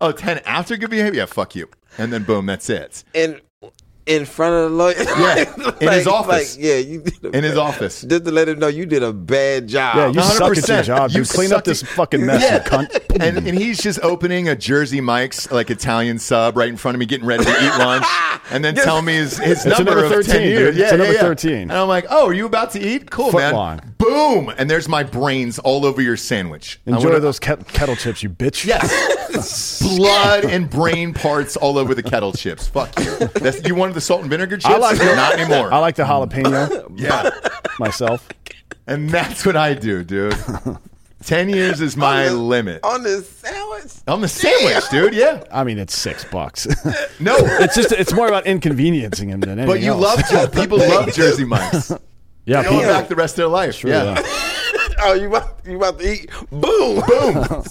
oh, 0.00 0.12
10 0.12 0.38
after 0.46 0.76
good 0.76 0.90
behavior, 0.90 1.20
yeah, 1.20 1.26
fuck 1.26 1.56
you, 1.56 1.68
and 1.98 2.12
then 2.12 2.22
boom, 2.24 2.46
that's 2.46 2.70
it. 2.70 3.02
and 3.14 3.40
in 4.08 4.24
front 4.24 4.54
of 4.54 4.70
the 4.70 4.76
lawyer. 4.76 4.94
Yeah, 4.98 5.72
in 5.80 5.92
his 5.92 6.06
office. 6.06 6.56
Like, 6.56 6.64
yeah, 6.64 6.76
you 6.76 7.00
did 7.02 7.24
a 7.24 7.36
In 7.36 7.44
his 7.44 7.56
office. 7.56 8.02
Just 8.02 8.24
to 8.24 8.30
let 8.32 8.48
him 8.48 8.58
know 8.58 8.66
you 8.68 8.86
did 8.86 9.02
a 9.02 9.12
bad 9.12 9.68
job. 9.68 9.96
Yeah, 9.96 10.08
you 10.08 10.22
suck 10.30 10.56
at 10.56 10.66
your 10.68 10.82
job. 10.82 11.10
You 11.12 11.18
You 11.20 11.24
clean 11.26 11.52
up 11.52 11.64
this 11.64 11.82
fucking 11.82 12.24
mess, 12.24 12.42
Yeah. 12.42 12.56
you 12.56 12.60
cunt. 12.88 13.20
and, 13.20 13.46
and 13.46 13.58
he's 13.58 13.78
just 13.78 14.00
opening 14.02 14.48
a 14.48 14.56
Jersey 14.56 15.00
Mike's 15.00 15.50
like 15.52 15.70
Italian 15.70 16.18
sub 16.18 16.56
right 16.56 16.68
in 16.68 16.76
front 16.76 16.94
of 16.94 16.98
me, 17.00 17.06
getting 17.06 17.26
ready 17.26 17.44
to 17.44 17.50
eat 17.50 17.78
lunch, 17.78 18.06
and 18.50 18.64
then 18.64 18.74
tell 18.88 19.02
me 19.02 19.14
his, 19.14 19.36
his 19.38 19.58
It's 19.58 19.66
a 19.66 19.68
number, 19.70 19.90
number 19.92 20.04
of 20.06 20.10
13, 20.10 20.32
10 20.32 20.42
years. 20.42 20.74
dude. 20.74 20.84
It's 20.84 20.92
a 20.92 20.96
number 20.96 21.12
13. 21.14 21.52
And 21.62 21.72
I'm 21.72 21.88
like, 21.88 22.06
oh, 22.10 22.26
are 22.28 22.32
you 22.32 22.46
about 22.46 22.70
to 22.72 22.80
eat? 22.80 23.10
Cool, 23.10 23.30
Foot 23.30 23.38
man. 23.38 23.52
long. 23.54 23.80
Boom! 23.98 24.52
And 24.56 24.70
there's 24.70 24.88
my 24.88 25.02
brains 25.02 25.58
all 25.58 25.84
over 25.84 26.00
your 26.00 26.16
sandwich. 26.16 26.80
I 26.86 26.90
Enjoy 26.92 27.08
wanna- 27.08 27.20
those 27.20 27.38
ket- 27.38 27.68
kettle 27.68 27.96
chips, 27.96 28.22
you 28.22 28.30
bitch. 28.30 28.64
Yes. 28.64 29.82
Blood 29.96 30.44
and 30.44 30.70
brain 30.70 31.12
parts 31.12 31.56
all 31.56 31.76
over 31.78 31.94
the 31.94 32.02
kettle 32.02 32.32
chips. 32.32 32.66
Fuck 32.68 32.98
you. 32.98 33.16
That's, 33.34 33.62
you 33.66 33.74
wanted 33.74 33.94
the 33.98 34.04
salt 34.04 34.20
and 34.22 34.30
vinegar 34.30 34.56
chips? 34.56 34.66
I 34.72 34.78
like 34.78 34.98
Not 34.98 35.38
anymore. 35.38 35.72
I 35.72 35.78
like 35.78 35.96
the 35.96 36.04
jalapeno 36.04 36.92
yeah. 36.96 37.30
myself. 37.78 38.28
And 38.86 39.10
that's 39.10 39.44
what 39.44 39.56
I 39.56 39.74
do, 39.74 40.02
dude. 40.04 40.34
10 41.24 41.48
years 41.50 41.80
is 41.80 41.96
my 41.96 42.28
On 42.28 42.34
the- 42.34 42.40
limit. 42.42 42.80
on 42.84 43.02
the 43.02 43.22
sandwich. 43.22 43.92
On 44.06 44.20
the 44.20 44.28
sandwich, 44.28 44.88
dude. 44.90 45.14
Yeah. 45.14 45.42
I 45.52 45.64
mean, 45.64 45.78
it's 45.78 45.94
six 45.96 46.24
bucks. 46.24 46.66
No. 47.20 47.36
it's 47.38 47.74
just 47.74 47.92
it's 47.92 48.12
more 48.12 48.28
about 48.28 48.46
inconveniencing 48.46 49.28
him 49.28 49.40
than 49.40 49.50
anything 49.58 49.66
But 49.68 49.80
you 49.80 49.92
else. 49.92 50.00
love 50.02 50.22
Jer- 50.30 50.48
people 50.60 50.78
love 50.78 51.12
Jersey 51.12 51.44
Mike's. 51.44 51.90
yeah, 52.46 52.62
They 52.62 52.68
people- 52.68 52.82
back 52.84 53.08
the 53.08 53.16
rest 53.16 53.32
of 53.34 53.36
their 53.38 53.48
life. 53.48 53.82
yeah. 53.84 54.14
yeah. 54.14 54.22
Oh, 55.00 55.12
you 55.14 55.28
about 55.28 55.60
you 55.66 55.76
about 55.76 55.98
to 56.00 56.12
eat? 56.12 56.30
Boom, 56.50 57.02
boom. 57.06 57.64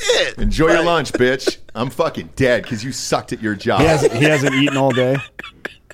Shit. 0.00 0.38
Enjoy 0.38 0.68
your 0.72 0.84
lunch, 0.84 1.12
bitch. 1.12 1.58
I'm 1.74 1.90
fucking 1.90 2.30
dead 2.36 2.62
because 2.62 2.84
you 2.84 2.92
sucked 2.92 3.32
at 3.32 3.40
your 3.40 3.54
job. 3.54 3.80
He 3.80 3.86
hasn't, 3.86 4.12
he 4.12 4.24
hasn't 4.24 4.54
eaten 4.54 4.76
all 4.76 4.90
day. 4.90 5.16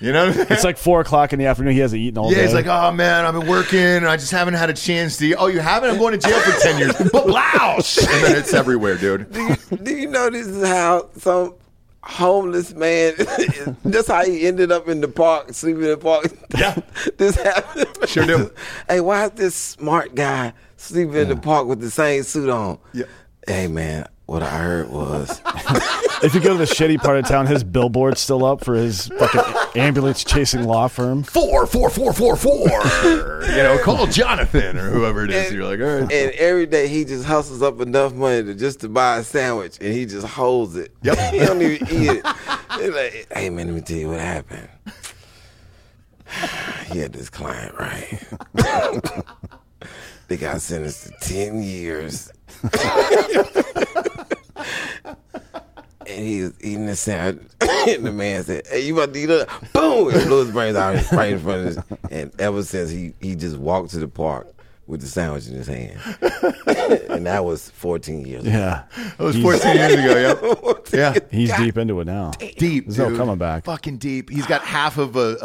You 0.02 0.12
know 0.12 0.26
what 0.26 0.28
I'm 0.30 0.35
saying? 0.35 0.47
It's 0.50 0.64
like 0.64 0.78
four 0.78 1.00
o'clock 1.00 1.32
in 1.32 1.38
the 1.38 1.47
afternoon. 1.47 1.75
He 1.75 1.78
hasn't 1.78 2.00
eaten 2.00 2.18
all 2.18 2.28
day. 2.28 2.35
yeah, 2.35 2.42
day. 2.42 2.47
he's 2.47 2.54
like, 2.54 2.66
oh 2.66 2.90
man, 2.90 3.25
I've 3.25 3.35
been 3.35 3.47
working 3.47 3.78
and 3.78 4.09
I 4.09 4.16
just 4.16 4.32
haven't 4.32 4.54
had 4.54 4.68
a 4.68 4.75
chance 4.75 5.16
to 5.18 5.26
eat. 5.26 5.37
Oh, 5.38 5.47
you 5.47 5.61
haven't? 5.61 5.90
I'm 5.90 5.99
going 5.99 6.18
to 6.18 6.28
jail 6.28 6.40
for 6.40 6.61
10 6.61 6.78
years. 6.78 6.92
But 7.12 7.12
bloush! 7.26 7.99
And 7.99 8.25
then 8.25 8.37
it's 8.37 8.52
everywhere, 8.52 8.97
dude. 8.97 9.30
Do 9.32 9.40
you, 9.40 9.56
do 9.76 9.97
you 9.97 10.09
know 10.09 10.28
this 10.28 10.49
is 10.49 10.66
how 10.66 11.09
some 11.18 11.54
homeless 12.02 12.75
man? 12.75 13.14
that's 13.85 14.09
how 14.09 14.25
he 14.25 14.49
ended 14.49 14.73
up 14.73 14.88
in 14.88 15.02
the 15.02 15.09
park, 15.09 15.52
sleeping 15.54 15.82
in 15.82 15.90
the 15.90 15.97
park. 15.97 16.26
Yeah. 16.59 16.76
this 17.18 17.37
happened. 17.37 17.87
Sure 18.09 18.26
do. 18.26 18.50
Hey, 18.88 19.00
why 19.00 19.26
is 19.26 19.30
this 19.32 19.54
smart 19.54 20.16
guy 20.16 20.52
sleeping 20.78 21.14
in 21.14 21.28
the 21.28 21.37
park 21.37 21.68
with 21.68 21.80
the 21.80 21.90
same 21.90 22.25
suit 22.25 22.50
on? 22.50 22.80
Yeah. 22.92 23.04
Hey, 23.46 23.66
man, 23.66 24.06
what 24.26 24.42
I 24.42 24.50
heard 24.50 24.88
was 24.90 25.40
if 26.22 26.32
you 26.34 26.40
go 26.40 26.52
to 26.52 26.58
the 26.58 26.64
shitty 26.64 26.99
part 26.99 27.18
of 27.18 27.26
town, 27.26 27.46
his 27.46 27.64
billboard's 27.64 28.20
still 28.20 28.44
up 28.44 28.64
for 28.64 28.75
his 28.75 29.08
fucking 29.08 29.80
ambulance 29.80 30.22
chasing 30.22 30.62
law 30.64 30.87
firm. 30.88 31.25
Four, 31.25 31.66
four, 31.66 31.90
four, 31.90 32.12
four, 32.12 32.37
four. 32.37 32.62
you 32.62 33.56
know, 33.62 33.78
call 33.82 34.06
Jonathan 34.06 34.78
or 34.78 34.90
whoever 34.90 35.25
it 35.25 35.30
is. 35.32 35.46
And- 35.46 35.54
You're 35.56 35.64
like, 35.64 35.80
all 35.80 36.02
right. 36.02 36.12
and 36.12 36.30
every 36.32 36.66
day 36.66 36.87
he 36.87 37.04
just 37.04 37.25
hustles 37.25 37.62
up 37.62 37.80
enough 37.80 38.14
money 38.14 38.44
to 38.44 38.54
just 38.54 38.80
to 38.80 38.88
buy 38.88 39.18
a 39.18 39.25
sandwich, 39.25 39.76
and 39.80 39.92
he 39.92 40.06
just 40.06 40.26
holds 40.26 40.76
it. 40.76 40.94
Yep. 41.02 41.18
he 41.32 41.38
don't 41.40 41.61
even 41.61 41.88
eat 41.90 42.22
it. 42.25 42.25
Like, 42.94 43.26
hey 43.37 43.50
man, 43.50 43.66
let 43.66 43.75
me 43.75 43.80
tell 43.80 43.96
you 43.96 44.08
what 44.08 44.20
happened. 44.20 44.68
he 46.92 47.00
had 47.00 47.12
this 47.12 47.28
client, 47.28 47.75
right? 47.78 48.22
they 50.32 50.38
got 50.38 50.62
sentenced 50.62 51.04
to 51.04 51.12
ten 51.20 51.62
years. 51.62 52.32
And 56.04 56.26
he 56.26 56.42
was 56.42 56.52
eating 56.60 56.86
the 56.86 56.96
sandwich, 56.96 57.46
and 57.60 58.04
the 58.04 58.12
man 58.12 58.42
said, 58.42 58.66
"Hey, 58.66 58.80
you 58.86 58.94
about 58.94 59.12
to 59.14 59.20
eat 59.20 59.30
it?" 59.30 59.48
Boom! 59.72 60.08
And 60.12 60.26
blew 60.26 60.44
his 60.44 60.50
brains 60.52 60.76
out 60.76 61.12
right 61.12 61.32
in 61.32 61.38
front 61.38 61.60
of 61.60 61.66
his. 61.66 61.98
And 62.10 62.40
ever 62.40 62.62
since 62.62 62.90
he 62.90 63.14
he 63.20 63.34
just 63.34 63.56
walked 63.58 63.90
to 63.90 63.98
the 63.98 64.08
park 64.08 64.48
with 64.92 65.00
the 65.00 65.06
sandwich 65.06 65.49
in 65.49 65.54
his 65.54 65.66
hand, 65.66 65.99
and 67.11 67.25
that 67.26 67.44
was 67.44 67.70
14 67.70 68.26
years. 68.26 68.42
ago. 68.42 68.50
Yeah, 68.50 68.82
It 69.18 69.22
was 69.22 69.37
14 69.38 69.75
years 69.75 69.92
ago, 69.94 70.18
yep. 70.18 70.87
Yeah. 70.92 71.14
he's 71.30 71.50
deep 71.56 71.78
into 71.78 71.99
it 72.00 72.04
now. 72.04 72.32
Deep. 72.58 72.84
There's 72.84 72.99
no 72.99 73.08
dude. 73.08 73.16
coming 73.18 73.38
back. 73.38 73.64
Fucking 73.64 73.96
deep. 73.96 74.28
He's 74.28 74.44
got 74.46 74.61
half 74.62 74.99
of 74.99 75.16
a, 75.16 75.38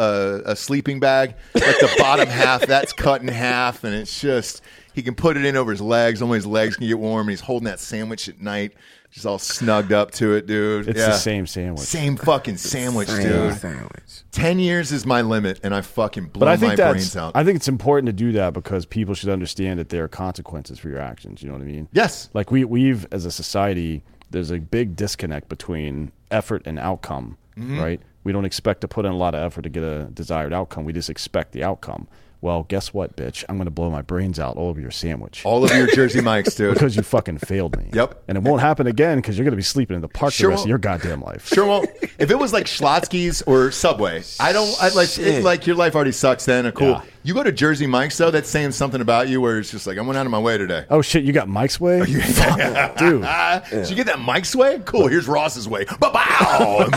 a, 0.45 0.51
a 0.51 0.55
sleeping 0.57 0.99
bag, 0.99 1.35
like 1.55 1.63
the 1.79 1.95
bottom 1.97 2.27
half, 2.27 2.67
that's 2.67 2.91
cut 2.91 3.21
in 3.21 3.29
half, 3.29 3.85
and 3.85 3.95
it's 3.95 4.19
just, 4.19 4.61
he 4.93 5.01
can 5.01 5.15
put 5.15 5.37
it 5.37 5.45
in 5.45 5.55
over 5.55 5.71
his 5.71 5.79
legs. 5.81 6.21
Only 6.21 6.37
his 6.39 6.45
legs 6.45 6.75
can 6.75 6.85
get 6.85 6.99
warm, 6.99 7.21
and 7.21 7.29
he's 7.29 7.39
holding 7.39 7.65
that 7.67 7.79
sandwich 7.79 8.27
at 8.27 8.41
night, 8.41 8.73
just 9.11 9.25
all 9.25 9.39
snugged 9.39 9.91
up 9.93 10.11
to 10.11 10.33
it, 10.35 10.45
dude. 10.45 10.87
It's 10.87 10.99
Yeah. 10.99 11.07
the 11.07 11.13
same 11.13 11.47
sandwich. 11.47 11.79
Same 11.85 12.15
fucking 12.17 12.57
sandwich, 12.57 13.07
Same 13.07 13.23
dude. 13.27 13.55
sandwich. 13.55 14.23
10 14.31 14.59
years 14.59 14.91
is 14.91 15.05
my 15.05 15.21
limit, 15.21 15.59
and 15.63 15.73
I 15.73 15.81
fucking 15.81 16.25
blow 16.25 16.39
But 16.41 16.49
I 16.49 16.51
my 16.51 16.57
think 16.57 16.77
that's 16.77 16.91
brains 16.93 17.17
out. 17.17 17.31
I 17.35 17.43
think 17.43 17.55
it's 17.55 17.67
important 17.67 18.07
to 18.07 18.13
do 18.13 18.31
that 18.33 18.53
because 18.53 18.85
people 18.85 19.13
should 19.15 19.29
understand 19.29 19.79
that 19.79 19.89
there 19.89 20.03
are 20.03 20.07
consequences 20.07 20.77
for 20.77 20.89
your 20.89 20.99
actions. 20.99 21.41
You 21.41 21.47
know 21.49 21.55
what 21.55 21.61
I 21.63 21.65
mean? 21.65 21.87
yes. 21.93 22.29
Like 22.33 22.51
we 22.51 22.63
we've 22.65 23.07
as 23.11 23.25
a 23.25 23.31
society, 23.31 24.03
there's 24.29 24.51
a 24.51 24.59
big 24.59 24.95
disconnect 24.95 25.49
between 25.49 26.11
effort 26.29 26.61
and 26.65 26.77
outcome, 26.77 27.37
Mm-hmm. 27.57 27.79
right? 27.79 28.01
We 28.23 28.33
don't 28.33 28.45
expect 28.45 28.81
to 28.81 28.87
put 28.87 29.05
in 29.05 29.11
a 29.11 29.15
lot 29.17 29.33
of 29.33 29.41
effort 29.41 29.61
to 29.63 29.69
get 29.69 29.81
a 29.83 30.09
desired 30.13 30.51
outcome. 30.53 30.83
We 30.83 30.91
just 30.93 31.09
expect 31.09 31.53
the 31.53 31.63
outcome. 31.63 32.07
Well, 32.39 32.63
guess 32.63 32.93
what, 32.93 33.15
bitch? 33.15 33.43
I'm 33.49 33.57
going 33.57 33.65
to 33.65 33.71
blow 33.71 33.89
my 33.89 34.01
brains 34.03 34.39
out 34.39 34.57
all 34.57 34.67
over 34.69 34.79
your 34.79 34.91
sandwich 34.91 35.41
All 35.43 35.63
of 35.63 35.71
your 35.75 35.87
Jersey 35.87 36.21
Mikes, 36.21 36.53
dude. 36.55 36.73
because 36.75 36.95
you 36.95 37.01
fucking 37.01 37.39
failed 37.39 37.75
me. 37.77 37.89
Yep. 37.93 38.23
And 38.27 38.37
it 38.37 38.43
won't 38.43 38.61
happen 38.61 38.85
again 38.85 39.17
because 39.17 39.37
you're 39.37 39.43
going 39.43 39.53
to 39.53 39.57
be 39.57 39.63
sleeping 39.63 39.95
in 39.95 40.01
the 40.01 40.07
park 40.07 40.33
Sure 40.33 40.47
the 40.47 40.49
rest 40.51 40.59
won't. 40.59 40.65
of 40.65 40.69
your 40.69 40.77
goddamn 40.77 41.21
life. 41.21 41.47
Sure 41.47 41.65
won't. 41.65 41.89
If 42.19 42.29
it 42.31 42.37
was 42.37 42.53
like 42.53 42.65
Schlotzsky's 42.65 43.41
or 43.43 43.71
Subway, 43.71 44.23
I 44.39 44.53
don't 44.53 44.75
I, 44.81 44.89
like. 44.89 45.17
It, 45.17 45.43
like 45.43 45.65
your 45.67 45.75
life 45.75 45.95
already 45.95 46.11
sucks. 46.11 46.45
Then, 46.45 46.71
cool. 46.73 46.89
Yeah. 46.89 47.01
You 47.27 47.33
go 47.33 47.43
to 47.43 47.51
Jersey 47.51 47.87
Mike's 47.87 48.17
though. 48.17 48.31
That's 48.31 48.47
saying 48.49 48.71
something 48.71 49.01
about 49.01 49.27
you. 49.27 49.41
Where 49.41 49.59
it's 49.59 49.69
just 49.69 49.85
like 49.85 49.97
I 49.97 50.01
went 50.01 50.17
out 50.17 50.25
of 50.25 50.31
my 50.31 50.39
way 50.39 50.57
today. 50.57 50.85
Oh 50.89 51.01
shit, 51.01 51.25
you 51.25 51.33
got 51.33 51.49
Mike's 51.49 51.77
way, 51.77 51.99
Fuck, 52.05 52.97
dude. 52.97 53.21
Ah, 53.25 53.61
Did 53.69 53.89
you 53.89 53.97
get 53.97 54.05
that 54.05 54.19
Mike's 54.19 54.55
way? 54.55 54.81
Cool. 54.85 55.07
Here's 55.07 55.27
Ross's 55.27 55.67
way. 55.67 55.83
Ba-bow! 55.99 56.87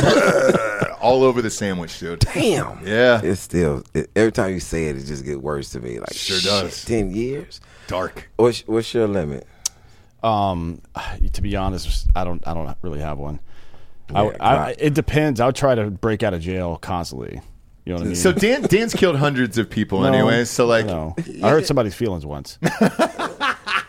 All 1.00 1.24
over 1.24 1.42
the 1.42 1.50
sandwich, 1.50 1.98
dude. 1.98 2.20
Damn. 2.20 2.86
Yeah. 2.86 3.20
It's 3.24 3.40
still 3.40 3.82
it, 3.92 4.08
every 4.14 4.30
time 4.30 4.52
you 4.52 4.60
say 4.60 4.84
it, 4.84 4.98
it 4.98 5.02
just 5.04 5.24
gets 5.24 5.36
worse 5.38 5.70
to 5.70 5.80
me. 5.80 5.98
Like 5.98 6.12
Sure 6.12 6.36
shit, 6.36 6.48
does. 6.48 6.84
Ten 6.84 7.12
years. 7.12 7.60
Dark. 7.88 8.30
What's 8.36 8.60
what's 8.68 8.94
your 8.94 9.08
limit? 9.08 9.48
Um, 10.22 10.80
to 11.32 11.42
be 11.42 11.56
honest, 11.56 12.06
I 12.14 12.22
don't. 12.22 12.46
I 12.46 12.54
don't 12.54 12.76
really 12.82 13.00
have 13.00 13.18
one. 13.18 13.40
I, 14.14 14.26
Yeah, 14.26 14.36
I, 14.38 14.54
God. 14.54 14.74
it 14.78 14.94
depends. 14.94 15.40
I 15.40 15.46
would 15.46 15.56
try 15.56 15.74
to 15.74 15.90
break 15.90 16.22
out 16.22 16.34
of 16.34 16.40
jail 16.40 16.76
constantly. 16.76 17.40
You 17.84 17.92
know 17.94 17.98
what 17.98 18.04
I 18.04 18.06
mean? 18.08 18.16
So 18.16 18.32
Dan 18.32 18.62
Dan's 18.62 18.94
killed 18.94 19.16
hundreds 19.16 19.56
of 19.58 19.68
people, 19.70 20.00
No, 20.00 20.12
anyway. 20.12 20.44
So 20.44 20.66
like, 20.66 20.86
no. 20.86 21.14
I 21.42 21.50
hurt 21.50 21.66
somebody's 21.66 21.94
feelings 21.94 22.24
once. 22.26 22.58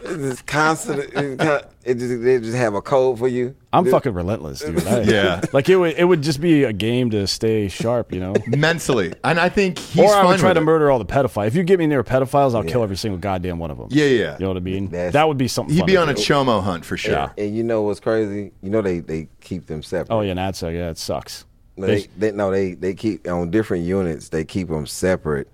It's 0.03 0.41
constant. 0.41 0.99
It, 1.13 1.39
kind- 1.39 1.63
it 1.85 1.93
just, 1.95 2.21
they 2.21 2.39
just 2.39 2.57
have 2.57 2.73
a 2.73 2.81
code 2.81 3.17
for 3.19 3.27
you. 3.29 3.55
I'm 3.71 3.85
fucking 3.89 4.13
relentless, 4.13 4.59
dude. 4.59 4.85
I- 4.87 5.01
Yeah. 5.03 5.41
like 5.53 5.69
it 5.69 5.77
would. 5.77 5.95
It 5.95 6.03
would 6.03 6.21
just 6.21 6.41
be 6.41 6.63
a 6.65 6.73
game 6.73 7.11
to 7.11 7.25
stay 7.27 7.69
sharp, 7.69 8.11
you 8.11 8.19
know. 8.19 8.33
mentally, 8.47 9.13
and 9.23 9.39
I 9.39 9.47
think 9.47 9.77
he's 9.79 10.01
or 10.03 10.09
I 10.09 10.21
fine 10.21 10.27
would 10.27 10.39
try 10.39 10.49
with 10.49 10.55
to 10.57 10.61
it. 10.61 10.65
murder 10.65 10.91
all 10.91 10.99
the 10.99 11.05
pedophiles. 11.05 11.47
If 11.47 11.55
you 11.55 11.63
get 11.63 11.79
me 11.79 11.87
near 11.87 12.03
pedophiles, 12.03 12.55
I'll 12.55 12.63
kill 12.63 12.83
every 12.83 12.97
single 12.97 13.19
goddamn 13.19 13.57
one 13.59 13.71
of 13.71 13.77
them. 13.77 13.87
Yeah, 13.91 14.05
yeah. 14.05 14.33
You 14.33 14.39
know 14.39 14.47
what 14.49 14.57
I 14.57 14.61
mean? 14.61 14.89
That's- 14.89 15.13
that 15.13 15.27
would 15.27 15.37
be 15.37 15.47
something. 15.47 15.73
He'd 15.73 15.81
fun 15.81 15.87
be 15.87 15.93
to 15.93 16.01
on 16.01 16.09
a 16.09 16.13
do. 16.15 16.21
chomo 16.21 16.61
hunt 16.61 16.83
for 16.83 16.97
sure. 16.97 17.13
Yeah. 17.13 17.29
And 17.37 17.55
you 17.55 17.63
know 17.63 17.83
what's 17.83 17.99
crazy? 18.01 18.51
You 18.61 18.69
know 18.69 18.81
they 18.81 18.99
they 18.99 19.29
keep 19.39 19.67
them 19.67 19.81
separate. 19.83 20.13
Oh 20.13 20.21
yeah, 20.21 20.33
NADSEC. 20.33 20.73
Yeah, 20.73 20.89
it 20.89 20.97
sucks. 20.97 21.45
No, 21.77 21.87
they, 21.87 22.07
they 22.17 22.31
no 22.31 22.51
they 22.51 22.73
they 22.73 22.93
keep 22.93 23.27
on 23.27 23.49
different 23.51 23.85
units. 23.85 24.29
They 24.29 24.43
keep 24.45 24.67
them 24.67 24.85
separate, 24.85 25.47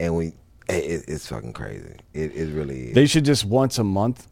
and 0.00 0.16
we 0.16 0.28
it, 0.68 0.74
it- 0.84 1.04
it's 1.08 1.28
fucking 1.28 1.52
crazy. 1.52 1.94
It 2.14 2.34
it 2.34 2.52
really 2.54 2.88
is. 2.88 2.94
They 2.94 3.06
should 3.06 3.24
just 3.24 3.44
once 3.44 3.78
a 3.78 3.84
month 3.84 4.26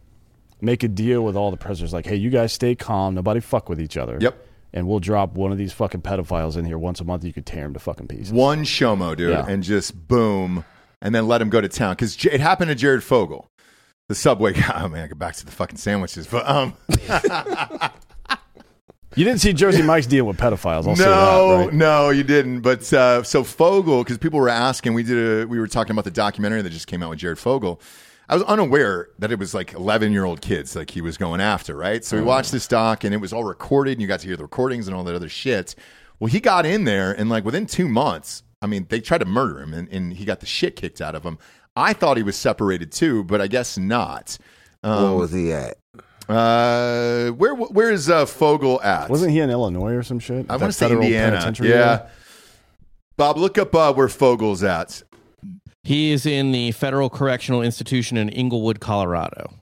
make 0.60 0.82
a 0.82 0.88
deal 0.88 1.22
with 1.24 1.36
all 1.36 1.50
the 1.50 1.56
prisoners. 1.56 1.92
Like, 1.92 2.06
hey, 2.06 2.16
you 2.16 2.30
guys 2.30 2.52
stay 2.52 2.74
calm. 2.74 3.14
Nobody 3.14 3.40
fuck 3.40 3.68
with 3.68 3.80
each 3.80 3.96
other. 3.96 4.16
Yep. 4.20 4.44
And 4.72 4.86
we'll 4.88 5.00
drop 5.00 5.34
one 5.34 5.52
of 5.52 5.58
these 5.58 5.72
fucking 5.72 6.02
pedophiles 6.02 6.56
in 6.56 6.64
here 6.64 6.76
once 6.78 7.00
a 7.00 7.04
month. 7.04 7.24
You 7.24 7.32
could 7.32 7.46
tear 7.46 7.64
him 7.66 7.72
to 7.74 7.78
fucking 7.80 8.08
pieces. 8.08 8.32
One 8.32 8.64
chomo, 8.64 9.16
dude, 9.16 9.30
Yeah. 9.30 9.46
and 9.48 9.62
just 9.62 10.06
boom, 10.08 10.64
and 11.00 11.14
then 11.14 11.28
let 11.28 11.40
him 11.40 11.48
go 11.50 11.60
to 11.60 11.68
town 11.68 11.92
because 11.94 12.22
it 12.26 12.40
happened 12.40 12.68
to 12.70 12.74
Jared 12.74 13.02
Fogle, 13.04 13.48
the 14.08 14.14
subway 14.14 14.52
guy. 14.54 14.80
Oh 14.84 14.88
man, 14.88 15.04
I 15.04 15.06
go 15.08 15.14
back 15.14 15.36
to 15.36 15.46
the 15.46 15.52
fucking 15.52 15.78
sandwiches, 15.78 16.26
but 16.26 16.46
um, 16.48 16.74
You 19.16 19.24
didn't 19.24 19.40
see 19.40 19.54
Jersey 19.54 19.80
Mike's 19.80 20.06
deal 20.06 20.26
with 20.26 20.36
pedophiles. 20.36 20.86
I'll 20.86 20.94
say 20.94 21.04
no, 21.06 21.58
that. 21.58 21.64
Right? 21.64 21.72
no, 21.72 22.10
you 22.10 22.22
didn't. 22.22 22.60
But 22.60 22.92
uh, 22.92 23.22
so 23.22 23.44
Fogle, 23.44 24.04
because 24.04 24.18
people 24.18 24.38
were 24.38 24.50
asking, 24.50 24.92
we 24.92 25.02
did 25.02 25.42
a, 25.42 25.46
we 25.46 25.58
were 25.58 25.66
talking 25.66 25.92
about 25.92 26.04
the 26.04 26.10
documentary 26.10 26.60
that 26.60 26.68
just 26.68 26.86
came 26.86 27.02
out 27.02 27.08
with 27.08 27.18
Jared 27.18 27.38
Fogle. 27.38 27.80
I 28.28 28.34
was 28.34 28.44
unaware 28.44 29.08
that 29.18 29.32
it 29.32 29.38
was 29.38 29.54
like 29.54 29.72
11 29.72 30.12
year 30.12 30.24
old 30.24 30.42
kids 30.42 30.76
like 30.76 30.90
he 30.90 31.00
was 31.00 31.16
going 31.16 31.40
after, 31.40 31.74
right? 31.74 32.04
So 32.04 32.18
we 32.18 32.22
watched 32.22 32.52
this 32.52 32.68
doc 32.68 33.04
and 33.04 33.14
it 33.14 33.18
was 33.18 33.32
all 33.32 33.44
recorded 33.44 33.92
and 33.92 34.02
you 34.02 34.08
got 34.08 34.20
to 34.20 34.26
hear 34.26 34.36
the 34.36 34.42
recordings 34.42 34.86
and 34.86 34.94
all 34.94 35.04
that 35.04 35.14
other 35.14 35.30
shit. 35.30 35.74
Well, 36.20 36.28
he 36.28 36.40
got 36.40 36.66
in 36.66 36.84
there 36.84 37.12
and 37.12 37.30
like 37.30 37.44
within 37.44 37.66
two 37.66 37.88
months, 37.88 38.42
I 38.60 38.66
mean, 38.66 38.86
they 38.90 39.00
tried 39.00 39.18
to 39.18 39.26
murder 39.26 39.60
him 39.60 39.72
and, 39.72 39.88
and 39.88 40.12
he 40.12 40.26
got 40.26 40.40
the 40.40 40.46
shit 40.46 40.76
kicked 40.76 41.00
out 41.00 41.14
of 41.14 41.22
him. 41.22 41.38
I 41.74 41.94
thought 41.94 42.18
he 42.18 42.22
was 42.22 42.36
separated 42.36 42.92
too, 42.92 43.24
but 43.24 43.40
I 43.40 43.46
guess 43.46 43.78
not. 43.78 44.36
Where 44.82 45.12
was 45.12 45.32
he 45.32 45.52
at? 45.52 45.78
Uh, 46.28 47.28
where 47.30 47.54
where 47.54 47.90
is 47.90 48.10
uh, 48.10 48.26
Fogle 48.26 48.80
at? 48.82 49.08
Wasn't 49.08 49.30
he 49.30 49.38
in 49.40 49.50
Illinois 49.50 49.94
or 49.94 50.02
some 50.02 50.18
shit? 50.18 50.46
I 50.48 50.56
want 50.56 50.64
to 50.64 50.72
say 50.72 50.86
federal 50.86 51.02
Indiana. 51.02 51.32
penitentiary 51.32 51.68
Yeah. 51.70 51.74
area? 51.76 52.10
Bob, 53.16 53.36
look 53.38 53.56
up 53.58 53.74
uh, 53.74 53.92
where 53.94 54.08
Fogle's 54.08 54.62
at. 54.62 55.02
He 55.84 56.10
is 56.10 56.26
in 56.26 56.50
the 56.52 56.72
Federal 56.72 57.08
Correctional 57.08 57.62
Institution 57.62 58.16
in 58.16 58.28
Englewood, 58.30 58.80
Colorado. 58.80 59.54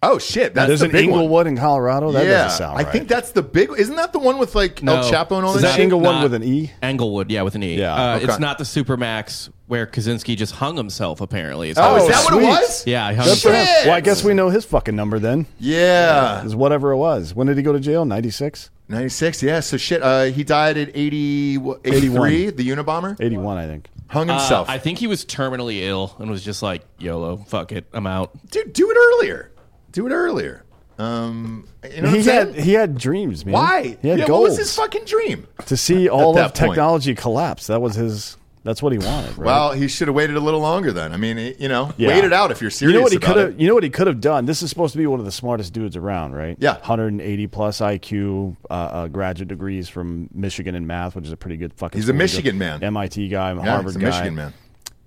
Oh 0.00 0.18
shit, 0.18 0.54
that's 0.54 0.68
There's 0.68 0.80
the 0.80 0.86
an 0.86 0.92
big 0.92 1.10
one. 1.10 1.20
Inglewood 1.22 1.46
in 1.48 1.56
Colorado. 1.56 2.12
That 2.12 2.24
yeah, 2.24 2.44
doesn't 2.44 2.58
sound 2.58 2.78
I 2.78 2.84
think 2.84 3.08
that's 3.08 3.32
the 3.32 3.42
big. 3.42 3.70
Isn't 3.76 3.96
that 3.96 4.12
the 4.12 4.20
one 4.20 4.38
with 4.38 4.54
like 4.54 4.80
El 4.82 5.02
No. 5.02 5.10
Chapo 5.10 5.32
and 5.38 5.44
all 5.44 5.56
is 5.56 5.62
that 5.62 5.68
that 5.68 5.74
shit? 5.74 5.84
Inglewood 5.84 6.04
Not- 6.04 6.22
with 6.22 6.34
an 6.34 6.44
E. 6.44 6.70
Englewood, 6.80 7.30
yeah, 7.32 7.42
with 7.42 7.56
an 7.56 7.64
E. 7.64 7.76
Yeah, 7.78 7.94
uh, 7.94 8.16
okay. 8.16 8.26
It's 8.26 8.38
not 8.38 8.58
the 8.58 8.64
Supermax 8.64 9.50
where 9.66 9.86
Kaczynski 9.88 10.36
just 10.36 10.54
hung 10.54 10.76
himself. 10.76 11.20
Apparently, 11.20 11.70
It's 11.70 11.80
Oh, 11.82 11.96
is 11.96 12.06
that 12.08 12.24
what 12.24 12.34
it 12.34 12.36
sweet. 12.36 12.46
was? 12.48 12.86
Yeah, 12.86 13.10
he 13.10 13.16
hung 13.16 13.26
Good 13.26 13.38
for 13.38 13.52
him. 13.52 13.66
Shit. 13.66 13.86
Well, 13.86 13.94
I 13.96 14.00
guess 14.00 14.22
we 14.22 14.34
know 14.34 14.50
his 14.50 14.64
fucking 14.64 14.94
number 14.94 15.18
then. 15.18 15.46
Yeah, 15.58 16.44
Is 16.44 16.54
whatever 16.54 16.92
it 16.92 16.96
was. 16.96 17.34
When 17.34 17.48
did 17.48 17.56
he 17.56 17.62
go 17.64 17.72
to 17.72 17.80
jail? 17.80 18.04
Ninety 18.04 18.30
six. 18.30 18.70
ninety 18.88 19.08
six. 19.08 19.42
Yeah, 19.42 19.58
so 19.60 19.76
shit. 19.76 20.00
Uh, 20.02 20.24
he 20.26 20.44
died 20.44 20.78
at 20.78 20.90
80, 20.94 21.58
what, 21.58 21.80
83, 21.84 22.50
The 22.50 22.68
Unabomber 22.68 23.16
Eighty 23.20 23.36
one, 23.36 23.58
I 23.58 23.66
think. 23.66 23.88
hung 24.06 24.30
Uh, 24.30 24.38
himself. 24.38 24.70
I 24.70 24.78
think 24.78 24.98
he 24.98 25.08
was 25.08 25.24
terminally 25.24 25.80
ill 25.82 26.14
and 26.20 26.30
was 26.30 26.44
just 26.44 26.62
like, 26.62 26.82
YOLO, 26.98 27.38
fuck 27.48 27.72
it, 27.72 27.86
I'm 27.92 28.06
out. 28.06 28.30
Dude, 28.50 28.72
do 28.72 28.90
it 28.90 28.96
earlier. 28.96 29.50
Do 29.92 30.06
it 30.06 30.10
earlier. 30.12 30.64
Um, 30.98 31.68
you 31.84 32.02
know 32.02 32.08
what 32.08 32.10
he 32.10 32.16
I'm 32.18 32.22
saying? 32.24 32.54
had 32.54 32.64
he 32.64 32.72
had 32.72 32.98
dreams, 32.98 33.44
man. 33.46 33.52
Why? 33.54 33.96
He 34.02 34.08
had 34.08 34.18
yeah, 34.18 34.26
goals 34.26 34.40
what 34.40 34.48
was 34.50 34.58
his 34.58 34.74
fucking 34.76 35.04
dream? 35.04 35.46
to 35.66 35.76
see 35.76 36.08
all 36.08 36.32
that 36.34 36.46
of 36.46 36.54
point? 36.54 36.70
technology 36.72 37.14
collapse. 37.14 37.68
That 37.68 37.80
was 37.80 37.94
his. 37.94 38.36
That's 38.64 38.82
what 38.82 38.92
he 38.92 38.98
wanted. 38.98 39.38
Right? 39.38 39.46
Well, 39.46 39.72
he 39.72 39.86
should 39.86 40.08
have 40.08 40.14
waited 40.16 40.36
a 40.36 40.40
little 40.40 40.60
longer 40.60 40.92
then. 40.92 41.12
I 41.12 41.16
mean, 41.16 41.38
you 41.58 41.68
know, 41.68 41.92
Yeah. 41.96 42.08
wait 42.08 42.24
it 42.24 42.32
out 42.32 42.50
if 42.50 42.60
you're 42.60 42.70
serious 42.70 42.92
You 42.92 42.98
know 42.98 43.02
what 43.04 43.12
he 43.12 43.16
about 43.16 43.26
could 43.28 43.36
have. 43.36 43.50
it. 43.52 43.60
You 43.60 43.68
know 43.68 43.74
what 43.74 43.84
he 43.84 43.88
could 43.88 44.08
have 44.08 44.20
done. 44.20 44.44
This 44.44 44.60
is 44.60 44.68
supposed 44.68 44.92
to 44.92 44.98
be 44.98 45.06
one 45.06 45.20
of 45.20 45.24
the 45.24 45.32
smartest 45.32 45.72
dudes 45.72 45.96
around, 45.96 46.32
right? 46.34 46.56
Yeah. 46.58 46.74
180 46.74 47.46
plus 47.46 47.80
IQ, 47.80 48.56
uh, 48.68 48.72
uh, 48.72 49.06
graduate 49.08 49.48
degrees 49.48 49.88
from 49.88 50.28
Michigan 50.34 50.74
in 50.74 50.86
math, 50.86 51.14
which 51.14 51.24
is 51.24 51.32
a 51.32 51.36
pretty 51.36 51.56
good 51.56 51.72
fucking. 51.74 51.96
He's 51.98 52.08
a 52.08 52.12
school. 52.12 52.18
Michigan 52.18 52.58
man. 52.58 52.82
MIT 52.82 53.28
guy, 53.28 53.52
Yeah, 53.54 53.60
Harvard 53.62 53.86
he's 53.86 53.96
a 53.96 53.98
guy. 54.00 54.06
Michigan 54.06 54.34
man. 54.34 54.54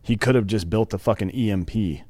He 0.02 0.16
could 0.16 0.34
have 0.36 0.48
just 0.48 0.70
built 0.70 0.90
the 0.90 0.98
fucking 0.98 1.30
EMP 1.30 2.02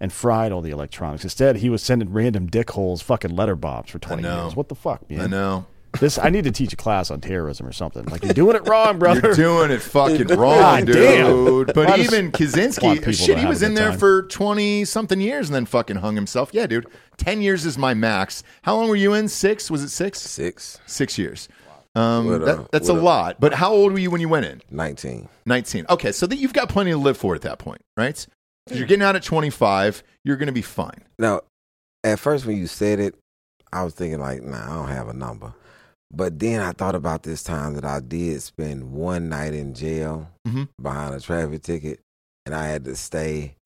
and 0.00 0.12
fried 0.12 0.52
all 0.52 0.60
the 0.60 0.70
electronics. 0.70 1.22
Instead, 1.24 1.56
he 1.56 1.68
was 1.70 1.82
sending 1.82 2.12
random 2.12 2.48
dickholes 2.48 3.02
fucking 3.02 3.34
letter 3.34 3.56
bobs 3.56 3.90
for 3.90 3.98
20 3.98 4.22
years. 4.22 4.56
What 4.56 4.68
the 4.68 4.74
fuck, 4.74 5.08
man? 5.10 5.20
I 5.20 5.26
know. 5.26 5.66
This 6.00 6.18
I 6.18 6.28
need 6.28 6.42
to 6.42 6.50
teach 6.50 6.72
a 6.72 6.76
class 6.76 7.08
on 7.12 7.20
terrorism 7.20 7.68
or 7.68 7.72
something. 7.72 8.04
Like 8.06 8.24
you're 8.24 8.34
doing 8.34 8.56
it 8.56 8.66
wrong, 8.68 8.98
brother. 8.98 9.20
You're 9.28 9.34
doing 9.36 9.70
it 9.70 9.80
fucking 9.80 10.26
wrong, 10.36 10.58
God 10.58 10.86
damn. 10.86 11.26
dude. 11.44 11.72
But 11.72 11.88
I 11.88 11.98
just 11.98 12.12
even 12.12 12.24
want 12.26 12.34
Kaczynski, 12.34 13.14
shit, 13.26 13.38
he 13.38 13.46
was 13.46 13.62
in 13.62 13.74
there 13.74 13.90
time. 13.90 13.98
for 14.00 14.22
20 14.24 14.84
something 14.86 15.20
years 15.20 15.48
and 15.48 15.54
then 15.54 15.66
fucking 15.66 15.96
hung 15.98 16.16
himself. 16.16 16.50
Yeah, 16.52 16.66
dude. 16.66 16.86
10 17.18 17.42
years 17.42 17.64
is 17.64 17.78
my 17.78 17.94
max. 17.94 18.42
How 18.62 18.74
long 18.74 18.88
were 18.88 18.96
you 18.96 19.14
in? 19.14 19.28
Six? 19.28 19.70
Was 19.70 19.84
it 19.84 19.90
six? 19.90 20.18
Six, 20.20 20.80
Six 20.86 21.16
years. 21.16 21.48
Um, 21.94 22.26
What, 22.26 22.42
uh, 22.42 22.44
that, 22.44 22.72
that's 22.72 22.88
a 22.88 22.94
what, 22.94 23.00
uh, 23.00 23.04
lot. 23.04 23.36
But 23.38 23.54
how 23.54 23.72
old 23.72 23.92
were 23.92 24.00
you 24.00 24.10
when 24.10 24.20
you 24.20 24.28
went 24.28 24.46
in? 24.46 24.62
19. 24.72 25.28
19. 25.46 25.86
Okay, 25.90 26.10
so 26.10 26.26
that 26.26 26.36
you've 26.38 26.52
got 26.52 26.68
plenty 26.68 26.90
to 26.90 26.96
live 26.96 27.16
for 27.16 27.36
at 27.36 27.42
that 27.42 27.60
point, 27.60 27.82
right? 27.96 28.26
You're 28.70 28.86
getting 28.86 29.02
out 29.04 29.16
at 29.16 29.22
25, 29.22 30.02
you're 30.24 30.36
going 30.36 30.46
to 30.46 30.52
be 30.52 30.62
fine. 30.62 31.02
Now, 31.18 31.42
at 32.02 32.18
first 32.18 32.46
when 32.46 32.56
you 32.56 32.66
said 32.66 32.98
it, 33.00 33.14
I 33.72 33.82
was 33.84 33.94
thinking 33.94 34.20
like, 34.20 34.42
nah, 34.42 34.62
I 34.64 34.74
don't 34.76 34.88
have 34.88 35.08
a 35.08 35.12
number. 35.14 35.52
But 36.12 36.38
then 36.38 36.60
I 36.60 36.72
thought 36.72 36.94
about 36.94 37.24
this 37.24 37.42
time 37.42 37.74
that 37.74 37.84
I 37.84 37.98
did 38.00 38.40
spend 38.42 38.92
one 38.92 39.28
night 39.28 39.52
in 39.52 39.74
jail 39.74 40.30
Mhm. 40.46 40.68
behind 40.80 41.14
a 41.14 41.20
traffic 41.20 41.62
ticket, 41.62 42.00
and 42.46 42.54
I 42.54 42.66
had 42.66 42.84
to 42.84 42.94
stay 42.94 43.56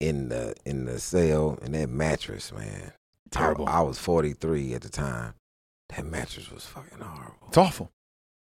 in 0.00 0.30
the 0.30 0.54
in 0.64 0.86
the 0.86 0.98
cell 0.98 1.58
in 1.62 1.72
that 1.72 1.90
mattress, 1.90 2.52
man. 2.52 2.92
Terrible. 3.30 3.68
I, 3.68 3.78
I 3.78 3.80
was 3.82 3.98
43 3.98 4.72
at 4.72 4.80
the 4.80 4.88
time. 4.88 5.34
That 5.90 6.06
mattress 6.06 6.50
was 6.50 6.64
fucking 6.64 7.00
horrible. 7.00 7.48
It's 7.48 7.58
awful. 7.58 7.90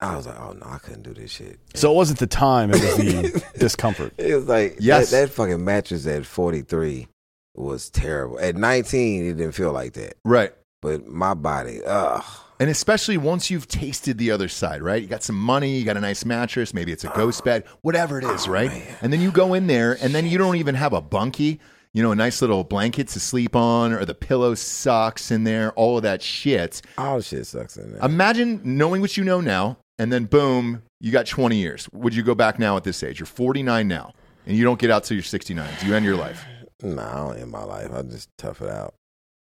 I 0.01 0.15
was 0.17 0.27
like, 0.27 0.39
oh 0.39 0.53
no, 0.53 0.67
I 0.67 0.79
couldn't 0.79 1.03
do 1.03 1.15
this 1.15 1.31
shit. 1.31 1.59
So 1.75 1.91
it 1.91 1.95
wasn't 1.95 2.19
the 2.19 2.27
time; 2.27 2.71
it 2.71 2.75
was 2.83 2.97
the 2.97 3.45
discomfort. 3.59 4.13
It 4.19 4.35
was 4.35 4.47
like 4.47 4.77
Yes. 4.79 5.11
that, 5.11 5.29
that 5.29 5.31
fucking 5.33 5.65
mattress 5.65 6.07
at 6.07 6.27
43 6.27 7.09
was 7.55 7.89
terrible. 7.89 8.39
At 8.39 8.57
19, 8.57 9.25
it 9.27 9.35
didn't 9.35 9.53
feel 9.53 9.73
like 9.73 9.95
that. 9.95 10.17
Right. 10.25 10.53
But 10.83 11.07
my 11.07 11.33
body, 11.35 11.81
ugh. 11.85 12.23
And 12.61 12.71
especially 12.71 13.17
once 13.17 13.51
you've 13.51 13.69
tasted 13.69 14.19
the 14.19 14.31
other 14.31 14.49
side, 14.49 14.83
right? 14.83 15.01
You 15.03 15.09
got 15.09 15.23
some 15.23 15.37
money, 15.39 15.77
you 15.79 15.85
got 15.85 15.97
a 15.97 16.01
nice 16.01 16.25
mattress, 16.25 16.73
maybe 16.73 16.93
it's 16.93 17.05
a 17.05 17.09
ghost 17.09 17.45
bed, 17.45 17.65
whatever 17.83 18.19
it 18.19 18.25
is, 18.25 18.47
oh, 18.47 18.51
right? 18.51 18.71
And 19.03 19.13
then 19.13 19.21
you 19.21 19.31
go 19.31 19.55
in 19.55 19.67
there 19.67 19.97
and 20.01 20.15
then 20.15 20.27
you 20.27 20.39
don't 20.39 20.57
even 20.57 20.75
have 20.75 20.93
a 20.95 21.01
bunkie, 21.03 21.61
you 21.93 22.03
know, 22.03 22.13
a 22.13 22.15
nice 22.15 22.41
little 22.41 22.65
blanket 22.65 23.09
to 23.09 23.21
sleep 23.21 23.55
on 23.57 23.93
or 23.93 24.05
the 24.07 24.15
pillow 24.15 24.55
sucks 24.55 25.31
in 25.31 25.45
there, 25.45 25.73
all 25.73 25.97
of 25.99 26.03
that 26.05 26.23
shit. 26.23 26.81
All 26.97 27.21
shit 27.21 27.47
sucks 27.47 27.77
in 27.77 27.93
there. 27.93 28.03
Imagine 28.03 28.61
knowing 28.65 29.01
what 29.03 29.17
you 29.19 29.25
know 29.25 29.41
now 29.43 29.79
and 29.99 30.13
then 30.13 30.25
boom, 30.25 30.83
you 31.01 31.13
got 31.13 31.27
20 31.27 31.57
years. 31.57 31.89
Would 31.93 32.15
you 32.15 32.23
go 32.23 32.35
back 32.35 32.59
now 32.59 32.77
at 32.77 32.85
this 32.85 33.03
age? 33.03 33.19
You're 33.21 33.27
49 33.27 33.87
now 33.89 34.13
and 34.47 34.57
you 34.57 34.65
don't 34.65 34.79
get 34.79 34.91
out 34.91 35.05
till 35.05 35.17
you're 35.17 35.25
69. 35.25 35.69
Do 35.81 35.87
you 35.87 35.95
end 35.95 36.05
your 36.05 36.17
life? 36.17 36.45
No, 36.83 37.03
I 37.03 37.15
don't 37.17 37.39
end 37.39 37.51
my 37.51 37.65
life. 37.65 37.91
I 37.93 38.03
just 38.03 38.29
tough 38.39 38.61
it 38.63 38.69
out. 38.71 38.95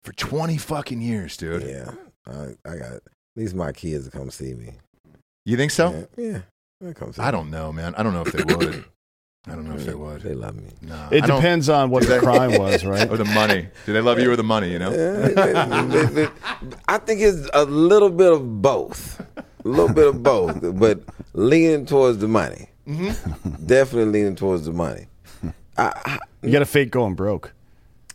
For 0.04 0.14
20 0.14 0.58
fucking 0.58 1.02
years, 1.02 1.36
dude. 1.38 1.64
Yeah, 1.64 1.92
I, 2.26 2.56
I 2.70 2.78
got 2.78 2.92
at 2.94 3.02
least 3.36 3.54
my 3.56 3.72
kids 3.74 4.06
to 4.06 4.12
come 4.18 4.32
see 4.32 4.54
me. 4.54 4.74
You 5.46 5.58
think 5.58 5.72
so? 5.72 6.08
Yeah, 6.18 6.40
yeah, 6.82 6.94
come 6.94 7.12
see 7.12 7.22
I 7.22 7.32
don't 7.32 7.50
know, 7.52 7.74
man. 7.74 7.94
I 7.96 8.04
don't 8.04 8.14
know 8.14 8.22
if 8.22 8.32
they 8.32 8.44
would. 8.56 8.86
I 9.46 9.52
don't 9.52 9.66
know 9.68 9.76
if 9.76 9.86
they 9.86 9.94
would. 9.94 10.22
They 10.22 10.34
love 10.34 10.56
me. 10.56 10.70
No, 10.82 11.08
It 11.12 11.24
I 11.24 11.28
depends 11.28 11.70
on 11.70 11.90
what 11.90 12.04
the 12.04 12.10
they- 12.16 12.20
crime 12.20 12.58
was, 12.58 12.86
right? 12.94 13.10
or 13.10 13.16
the 13.18 13.24
money. 13.26 13.68
Do 13.86 13.94
they 13.94 14.02
love 14.02 14.20
you 14.20 14.32
or 14.32 14.36
the 14.38 14.44
money? 14.44 14.72
You 14.72 14.80
know. 14.80 14.92
I 16.88 16.98
think 17.00 17.22
it's 17.22 17.50
a 17.54 17.66
little 17.66 18.10
bit 18.10 18.32
of 18.32 18.62
both. 18.62 19.22
A 19.68 19.70
little 19.70 19.94
bit 19.94 20.08
of 20.08 20.24
both, 20.24 20.60
but 20.80 21.02
leaning 21.34 21.86
towards 21.86 22.20
the 22.20 22.28
money. 22.28 22.70
Mm-hmm. 22.88 23.66
Definitely 23.66 24.12
leaning 24.12 24.36
towards 24.36 24.66
the 24.66 24.72
money. 24.72 25.08
I, 25.78 25.92
I, 26.06 26.20
You 26.42 26.52
got 26.52 26.60
to 26.60 26.66
fake 26.66 26.90
going 26.92 27.16
broke. 27.16 27.54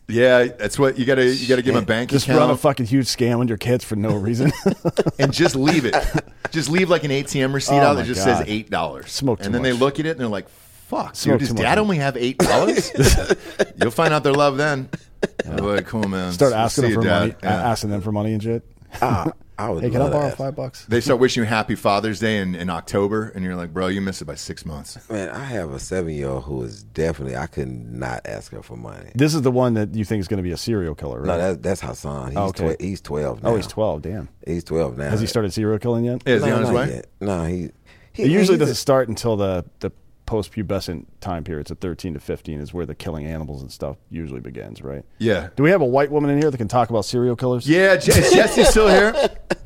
Yeah, 0.09 0.45
that's 0.45 0.79
what 0.79 0.99
you 0.99 1.05
got 1.07 1.15
to. 1.17 1.25
You 1.27 1.47
got 1.49 1.57
to 1.57 1.63
give 1.63 1.75
them 1.75 1.83
a 1.85 1.87
bank 1.87 2.11
Just 2.11 2.27
account 2.27 2.41
run 2.41 2.51
a 2.51 2.57
fucking 2.57 2.87
huge 2.87 3.07
scam 3.07 3.39
on 3.39 3.49
your 3.49 3.57
kids 3.57 3.85
for 3.85 3.97
no 3.97 4.15
reason. 4.17 4.53
and 5.19 5.33
just 5.33 5.55
leave 5.55 5.85
it. 5.85 5.95
Just 6.51 6.69
leave 6.71 6.91
like 6.91 7.05
an 7.05 7.11
ATM 7.11 7.55
receipt 7.55 7.77
Oh 7.77 7.81
out 7.83 7.95
that 7.95 8.07
just 8.07 8.25
God. 8.25 8.39
says 8.39 8.45
eight 8.49 8.69
dollars. 8.69 9.11
Smoke 9.13 9.39
too 9.41 9.47
and 9.47 9.55
then 9.55 9.63
they 9.63 9.73
look 9.73 10.01
at 10.01 10.07
it 10.07 10.11
and 10.11 10.21
they're 10.21 10.27
like, 10.29 10.49
"Fuck, 10.49 11.15
Smoke 11.17 11.35
dude, 11.35 11.41
does 11.41 11.49
too 11.51 11.55
much. 11.55 11.63
Dad 11.63 11.79
only 11.79 11.99
have 11.99 12.17
eight 12.17 12.37
dollars?" 12.39 12.91
You'll 13.81 13.91
find 13.93 14.13
out 14.13 14.23
their 14.25 14.35
love 14.35 14.57
then. 14.59 14.89
Boy, 15.57 15.81
cool 15.83 16.03
man. 16.09 16.33
Start 16.33 16.51
We'll 16.53 16.61
asking 16.61 16.85
them 16.85 16.95
for 16.95 17.03
Dad. 17.05 17.19
money, 17.21 17.35
Yeah. 17.43 17.71
asking 17.71 17.91
them 17.91 18.01
for 18.03 18.13
money 18.13 18.33
and 18.33 18.43
shit. 18.43 18.63
I, 19.01 19.31
I 19.67 19.71
would 19.71 19.83
Hey, 19.83 19.91
can 19.91 20.03
I 20.03 20.11
borrow 20.11 20.29
that. 20.29 20.37
five 20.37 20.55
bucks? 20.57 20.85
They 20.87 21.01
start 21.01 21.21
wishing 21.21 21.43
you 21.43 21.49
Happy 21.49 21.75
Father's 21.75 22.19
Day 22.21 22.39
in, 22.39 22.55
in 22.55 22.69
October, 22.71 23.31
and 23.35 23.45
you're 23.45 23.57
like, 23.57 23.73
"Bro, 23.73 23.89
you 23.89 24.01
missed 24.01 24.21
it 24.23 24.25
by 24.27 24.35
six 24.35 24.65
months." 24.67 24.99
Man, 25.11 25.29
I 25.31 25.45
have 25.45 25.71
a 25.73 25.79
seven 25.79 26.13
year 26.15 26.29
old 26.29 26.45
who 26.45 26.63
is 26.63 26.83
definitely 26.83 27.37
I 27.37 27.47
could 27.47 27.69
not 27.69 28.21
ask 28.25 28.53
her 28.53 28.63
for 28.63 28.77
money. 28.77 29.11
This 29.15 29.35
is 29.35 29.43
the 29.43 29.51
one 29.51 29.75
that 29.75 29.95
you 29.95 30.05
think 30.05 30.21
is 30.21 30.29
going 30.29 30.39
to 30.39 30.43
be 30.43 30.53
a 30.53 30.57
serial 30.57 30.95
killer, 30.95 31.21
right? 31.21 31.27
No, 31.27 31.39
that's 31.39 31.59
that's 31.61 31.81
Hassan. 31.81 32.29
He's 32.31 32.37
Oh, 32.39 32.45
okay. 32.47 32.75
twe- 32.77 32.81
he's 32.81 33.01
twelve 33.01 33.43
now. 33.43 33.51
oh, 33.51 33.57
he's 33.57 33.67
twelve. 33.67 34.03
Damn. 34.03 34.29
He's 34.47 34.65
twelve 34.65 34.97
now. 34.99 35.11
Has 35.11 35.21
he 35.21 35.27
started 35.27 35.53
serial 35.53 35.79
killing 35.79 36.05
yet? 36.05 36.23
Is 36.27 36.43
he 36.43 36.51
No, 36.51 36.57
on 36.57 36.63
his 36.63 36.71
way? 36.71 36.89
yet. 36.95 37.07
No, 37.21 37.45
he. 37.45 37.71
he 38.13 38.25
It 38.25 38.31
usually 38.31 38.55
he's 38.57 38.61
doesn't 38.61 38.75
start 38.77 39.09
until 39.09 39.37
the 39.37 39.65
the 39.81 39.91
post-pubescent 40.33 41.05
time 41.21 41.45
periods 41.45 41.71
of 41.71 41.79
13 41.79 42.15
to 42.15 42.19
15 42.19 42.59
is 42.59 42.73
where 42.73 42.87
the 42.87 42.95
killing 42.95 43.27
animals 43.27 43.61
and 43.61 43.71
stuff 43.71 43.99
usually 44.09 44.41
begins, 44.41 44.81
right? 44.81 45.05
Yeah. 45.19 45.51
Do 45.57 45.63
we 45.63 45.71
have 45.71 45.83
a 45.83 45.87
white 45.87 46.11
woman 46.11 46.31
in 46.31 46.41
here 46.41 46.51
that 46.51 46.57
can 46.57 46.69
talk 46.69 46.89
about 46.89 47.05
serial 47.05 47.37
killers? 47.37 47.69
Yeah, 47.69 47.97
Je- 47.97 48.13
is 48.13 48.33
Jesse 48.33 48.65
still 48.65 48.89
here? 48.89 49.15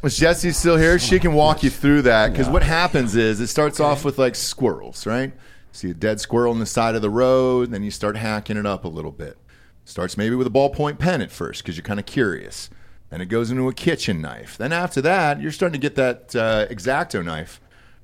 Is 0.02 0.16
Jesse 0.16 0.50
still 0.50 0.76
here? 0.76 0.98
She 0.98 1.20
can 1.20 1.34
walk 1.34 1.62
you 1.62 1.70
through 1.70 2.02
that 2.02 2.32
because 2.32 2.48
what 2.48 2.64
happens 2.64 3.14
is 3.14 3.40
it 3.40 3.46
starts 3.46 3.78
off 3.78 4.04
with 4.04 4.18
like 4.18 4.34
squirrels, 4.34 5.06
right? 5.06 5.32
See 5.70 5.90
a 5.90 5.94
dead 5.94 6.20
squirrel 6.20 6.52
on 6.52 6.58
the 6.58 6.66
side 6.66 6.96
of 6.96 7.02
the 7.02 7.10
road, 7.10 7.70
then 7.70 7.84
you 7.84 7.92
start 7.92 8.16
hacking 8.16 8.56
it 8.56 8.66
up 8.66 8.84
a 8.84 8.88
little 8.88 9.12
bit. 9.12 9.38
Starts 9.84 10.16
maybe 10.16 10.34
with 10.34 10.48
a 10.48 10.50
ballpoint 10.50 10.98
pen 10.98 11.22
at 11.22 11.30
first 11.30 11.62
because 11.62 11.76
you're 11.76 11.84
kind 11.84 12.00
of 12.00 12.06
curious. 12.06 12.70
Then 13.10 13.20
it 13.20 13.26
goes 13.26 13.52
into 13.52 13.68
a 13.68 13.72
kitchen 13.72 14.20
knife. 14.20 14.58
Then 14.58 14.72
after 14.72 15.00
that, 15.02 15.40
you're 15.40 15.52
starting 15.52 15.80
to 15.80 15.88
get 15.88 15.94
that 15.94 16.34
uh, 16.34 16.66
exacto 16.68 17.24
knife, 17.24 17.60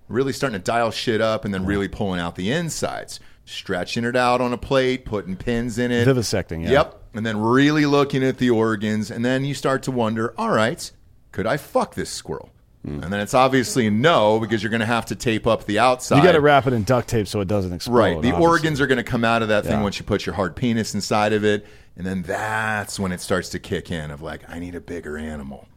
really 0.09 0.33
starting 0.33 0.59
to 0.59 0.65
dial 0.65 0.91
shit 0.91 1.21
up, 1.21 1.45
and 1.45 1.53
then 1.53 1.65
really 1.65 1.89
pulling 1.89 2.21
out 2.21 2.37
the 2.37 2.51
insides, 2.53 3.21
stretching 3.45 4.05
it 4.05 4.17
out 4.17 4.41
on 4.41 4.53
a 4.53 4.59
plate, 4.59 5.05
putting 5.05 5.37
pins 5.37 5.79
in 5.79 5.91
it, 5.91 6.07
Vivisecting, 6.07 6.63
yeah. 6.65 6.71
Yep. 6.71 7.03
And 7.15 7.27
then 7.27 7.39
really 7.41 7.87
looking 7.87 8.23
at 8.25 8.39
the 8.39 8.51
organs, 8.51 9.11
and 9.11 9.25
then 9.25 9.45
you 9.45 9.55
start 9.55 9.83
to 9.85 9.91
wonder, 9.91 10.35
all 10.39 10.51
right, 10.51 10.91
could 11.31 11.47
I 11.47 11.57
fuck 11.57 11.95
this 11.95 12.11
squirrel? 12.11 12.51
Hmm. 12.85 13.03
And 13.03 13.13
then 13.13 13.21
it's 13.21 13.35
obviously 13.35 13.91
no, 13.91 14.41
because 14.41 14.63
you're 14.63 14.71
going 14.71 14.81
to 14.81 14.87
have 14.87 15.07
to 15.07 15.15
tape 15.15 15.47
up 15.47 15.67
the 15.67 15.79
outside. 15.79 16.17
You 16.17 16.23
got 16.25 16.33
to 16.33 16.41
wrap 16.41 16.67
it 16.67 16.73
in 16.73 16.83
duct 16.83 17.09
tape 17.09 17.29
so 17.29 17.41
it 17.41 17.47
doesn't 17.47 17.73
explode. 17.73 17.95
Right. 17.95 18.11
The 18.23 18.33
obviously. 18.33 18.43
organs 18.43 18.81
are 18.81 18.87
going 18.89 18.97
to 18.97 19.05
come 19.05 19.25
out 19.25 19.41
of 19.43 19.49
that 19.49 19.63
thing 19.65 19.75
Yeah. 19.75 19.83
once 19.83 19.99
you 20.01 20.05
put 20.05 20.27
your 20.27 20.35
hard 20.35 20.57
penis 20.57 20.93
inside 20.95 21.33
of 21.33 21.45
it. 21.45 21.65
And 21.97 22.05
then 22.05 22.23
that's 22.23 22.99
when 22.99 23.13
it 23.13 23.21
starts 23.21 23.51
to 23.51 23.61
kick 23.61 23.93
in 23.93 24.11
of 24.11 24.21
like, 24.21 24.49
I 24.49 24.59
need 24.59 24.75
a 24.75 24.81
bigger 24.81 25.17
animal. 25.17 25.69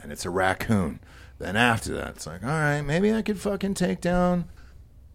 And 0.00 0.12
it's 0.12 0.24
a 0.26 0.30
raccoon. 0.30 1.00
Then 1.44 1.56
after 1.56 1.92
that, 1.92 2.16
it's 2.16 2.26
like, 2.26 2.42
all 2.42 2.48
right, 2.48 2.80
maybe 2.80 3.12
I 3.12 3.20
could 3.20 3.38
fucking 3.38 3.74
take 3.74 4.00
down 4.00 4.46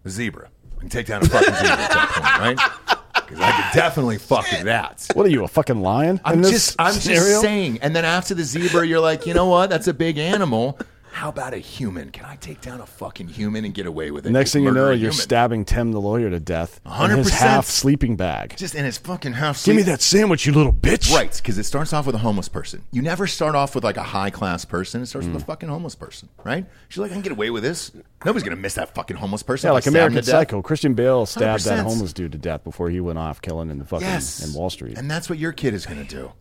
a 0.05 0.09
zebra. 0.11 0.49
I 0.77 0.79
can 0.81 0.89
take 0.89 1.07
down 1.07 1.23
a 1.23 1.25
fucking 1.25 1.55
zebra 1.55 1.71
at 1.71 1.89
that 1.89 2.09
point, 2.13 2.59
right? 2.59 2.95
Because 3.29 3.43
I 3.43 3.51
could 3.51 3.77
definitely 3.79 4.17
fuck 4.17 4.49
that. 4.49 5.07
What 5.13 5.23
are 5.23 5.29
you, 5.29 5.43
a 5.43 5.47
fucking 5.47 5.81
lion? 5.81 6.19
I'm 6.25 6.35
in 6.35 6.41
this 6.41 6.51
just, 6.51 6.75
I'm 6.79 6.93
scenario? 6.93 7.21
just 7.21 7.41
saying. 7.41 7.77
And 7.83 7.95
then 7.95 8.03
after 8.03 8.33
the 8.33 8.43
zebra, 8.43 8.87
you're 8.87 8.99
like, 8.99 9.27
you 9.27 9.35
know 9.35 9.45
what? 9.45 9.69
That's 9.69 9.87
a 9.87 9.93
big 9.93 10.17
animal. 10.17 10.79
How 11.11 11.29
about 11.29 11.53
a 11.53 11.57
human? 11.57 12.11
Can 12.11 12.25
I 12.25 12.35
take 12.35 12.61
down 12.61 12.81
a 12.81 12.85
fucking 12.85 13.27
human 13.29 13.65
and 13.65 13.73
get 13.73 13.85
away 13.87 14.11
with 14.11 14.25
it? 14.25 14.29
Next 14.31 14.47
Just 14.49 14.53
thing 14.53 14.63
you 14.63 14.69
murder 14.69 14.79
know, 14.79 14.85
a 14.91 14.93
you're 14.93 14.99
human. 15.11 15.13
stabbing 15.13 15.65
Tim 15.65 15.91
the 15.91 15.99
lawyer 15.99 16.29
to 16.29 16.39
death 16.39 16.79
in 16.85 16.91
his 17.17 17.27
100%. 17.27 17.31
half 17.31 17.65
sleeping 17.65 18.15
bag. 18.15 18.55
just 18.55 18.75
in 18.75 18.85
his 18.85 18.97
fucking 18.99 19.33
house. 19.33 19.65
Give 19.65 19.75
me 19.75 19.81
that 19.83 20.01
sandwich, 20.01 20.45
you 20.45 20.53
little 20.53 20.71
bitch. 20.71 21.13
Right, 21.13 21.35
because 21.35 21.57
it 21.57 21.63
starts 21.63 21.93
off 21.93 22.05
with 22.05 22.15
a 22.15 22.19
homeless 22.19 22.47
person. 22.47 22.83
You 22.91 23.01
never 23.01 23.25
start 23.27 23.55
off 23.55 23.75
with 23.75 23.83
like 23.83 23.97
a 23.97 24.03
high 24.03 24.29
class 24.29 24.65
person. 24.65 25.01
It 25.01 25.07
starts 25.07 25.27
Mm. 25.27 25.33
with 25.33 25.41
a 25.43 25.45
fucking 25.45 25.67
homeless 25.67 25.95
person, 25.95 26.29
right? 26.43 26.65
She's 26.89 26.99
like, 26.99 27.11
I 27.11 27.15
can 27.15 27.21
get 27.23 27.31
away 27.31 27.49
with 27.49 27.63
this. 27.63 27.91
Nobody's 28.23 28.43
gonna 28.43 28.55
miss 28.55 28.75
that 28.75 28.93
fucking 28.93 29.17
homeless 29.17 29.43
person. 29.43 29.67
Yeah, 29.67 29.71
if 29.71 29.73
I 29.73 29.75
like 29.75 29.83
stab 29.83 29.91
him 29.93 29.95
American 29.97 30.15
to 30.15 30.21
death. 30.21 30.31
Psycho. 30.39 30.61
Christian 30.61 30.93
Bale 30.93 31.25
stabbed 31.25 31.65
that 31.65 31.79
100%. 31.79 31.83
homeless 31.85 32.13
dude 32.13 32.31
to 32.33 32.37
death 32.37 32.63
before 32.63 32.89
he 32.89 32.99
went 32.99 33.17
off 33.19 33.41
killing 33.41 33.69
in 33.71 33.79
the 33.79 33.85
fucking 33.85 34.07
Yes, 34.07 34.45
in 34.45 34.53
Wall 34.53 34.69
Street. 34.69 34.97
and 34.97 35.09
that's 35.09 35.29
what 35.29 35.39
your 35.39 35.51
kid 35.53 35.73
is 35.73 35.85
gonna 35.85 36.03
do. 36.03 36.31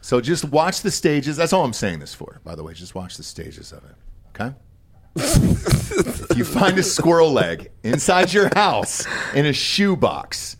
So 0.00 0.20
just 0.20 0.44
watch 0.44 0.82
the 0.82 0.90
stages. 0.92 1.36
That's 1.36 1.52
all 1.52 1.64
I'm 1.64 1.72
saying 1.72 1.98
this 1.98 2.14
for. 2.14 2.40
By 2.44 2.54
the 2.54 2.62
way, 2.62 2.72
just 2.72 2.94
watch 2.94 3.16
the 3.16 3.24
stages 3.24 3.72
of 3.72 3.78
it. 3.84 3.96
Okay. 4.40 4.54
if 5.16 6.36
you 6.36 6.44
find 6.44 6.78
a 6.78 6.82
squirrel 6.82 7.32
leg 7.32 7.70
inside 7.82 8.32
your 8.32 8.50
house 8.54 9.06
in 9.34 9.46
a 9.46 9.52
shoe 9.52 9.96
box, 9.96 10.56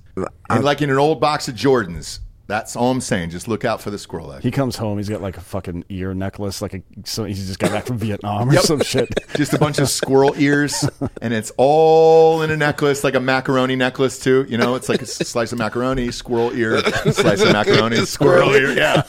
like 0.48 0.82
in 0.82 0.90
an 0.90 0.98
old 0.98 1.20
box 1.20 1.48
of 1.48 1.54
Jordans, 1.54 2.18
that's 2.48 2.74
all 2.74 2.90
I'm 2.90 3.00
saying. 3.00 3.30
Just 3.30 3.46
look 3.46 3.64
out 3.64 3.80
for 3.80 3.90
the 3.90 3.98
squirrel 3.98 4.26
leg. 4.28 4.42
he 4.42 4.50
comes 4.50 4.76
home, 4.76 4.98
he's 4.98 5.08
got 5.08 5.20
like 5.22 5.36
a 5.36 5.40
fucking 5.40 5.84
ear 5.90 6.12
necklace, 6.14 6.60
like 6.60 6.74
a 6.74 6.82
so 7.04 7.22
he's 7.24 7.46
just 7.46 7.58
got 7.60 7.70
back 7.70 7.86
from 7.86 7.98
Vietnam 7.98 8.48
or 8.50 8.54
Yep. 8.54 8.62
some 8.62 8.80
shit. 8.82 9.08
just 9.36 9.52
a 9.52 9.58
bunch 9.58 9.78
of 9.78 9.88
squirrel 9.88 10.34
ears, 10.38 10.88
and 11.22 11.32
it's 11.32 11.52
all 11.56 12.42
in 12.42 12.50
a 12.50 12.56
necklace, 12.56 13.04
like 13.04 13.14
a 13.14 13.20
macaroni 13.20 13.76
necklace 13.76 14.18
too. 14.18 14.44
You 14.48 14.58
know, 14.58 14.74
it's 14.74 14.88
like 14.88 15.02
a 15.02 15.06
slice 15.06 15.52
of 15.52 15.58
macaroni, 15.58 16.10
squirrel 16.10 16.52
ear, 16.56 16.80
slice 17.12 17.42
of 17.42 17.52
macaroni, 17.52 17.96
squirrel 18.06 18.50
ear. 18.54 18.72
Yeah. 18.72 19.02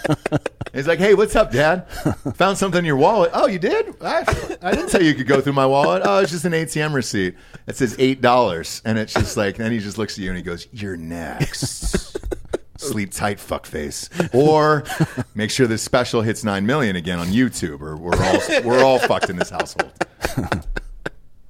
He's 0.74 0.88
like, 0.88 1.00
"Hey, 1.00 1.16
what's 1.16 1.36
up, 1.36 1.52
Dad? 1.52 1.90
Found 2.36 2.58
something 2.58 2.80
in 2.80 2.86
your 2.86 2.98
wallet. 2.98 3.32
Oh, 3.34 3.48
you 3.48 3.58
did? 3.58 3.96
I, 4.02 4.24
I 4.62 4.72
didn't 4.76 4.90
tell 4.90 5.02
you 5.02 5.08
you 5.10 5.16
could 5.16 5.26
go 5.28 5.42
through 5.42 5.54
my 5.54 5.66
wallet. 5.66 6.04
Oh, 6.06 6.20
it's 6.20 6.32
just 6.32 6.46
an 6.46 6.52
ATM 6.52 6.94
receipt. 6.94 7.36
It 7.68 7.76
says 7.78 7.96
eight 7.98 8.22
dollars, 8.22 8.82
and 8.86 9.00
it's 9.00 9.14
just 9.14 9.38
like. 9.38 9.56
Then 9.58 9.72
he 9.72 9.80
just 9.80 9.98
looks 9.98 10.14
at 10.18 10.20
you 10.24 10.30
and 10.30 10.38
he 10.38 10.44
goes, 10.44 10.68
"You're 10.74 10.98
next." 10.98 12.18
Sleep 12.80 13.12
tight, 13.12 13.38
fuckface. 13.38 14.10
Or 14.34 14.84
make 15.36 15.52
sure 15.52 15.68
this 15.68 15.82
special 15.84 16.22
hits 16.22 16.44
nine 16.44 16.66
million 16.66 16.96
again 16.96 17.20
on 17.20 17.28
YouTube, 17.28 17.82
or 17.82 17.96
we're 17.98 18.16
all 18.16 18.64
we're 18.64 18.84
all 18.84 19.00
fucked 19.00 19.30
in 19.30 19.36
this 19.36 19.50
household. 19.50 19.92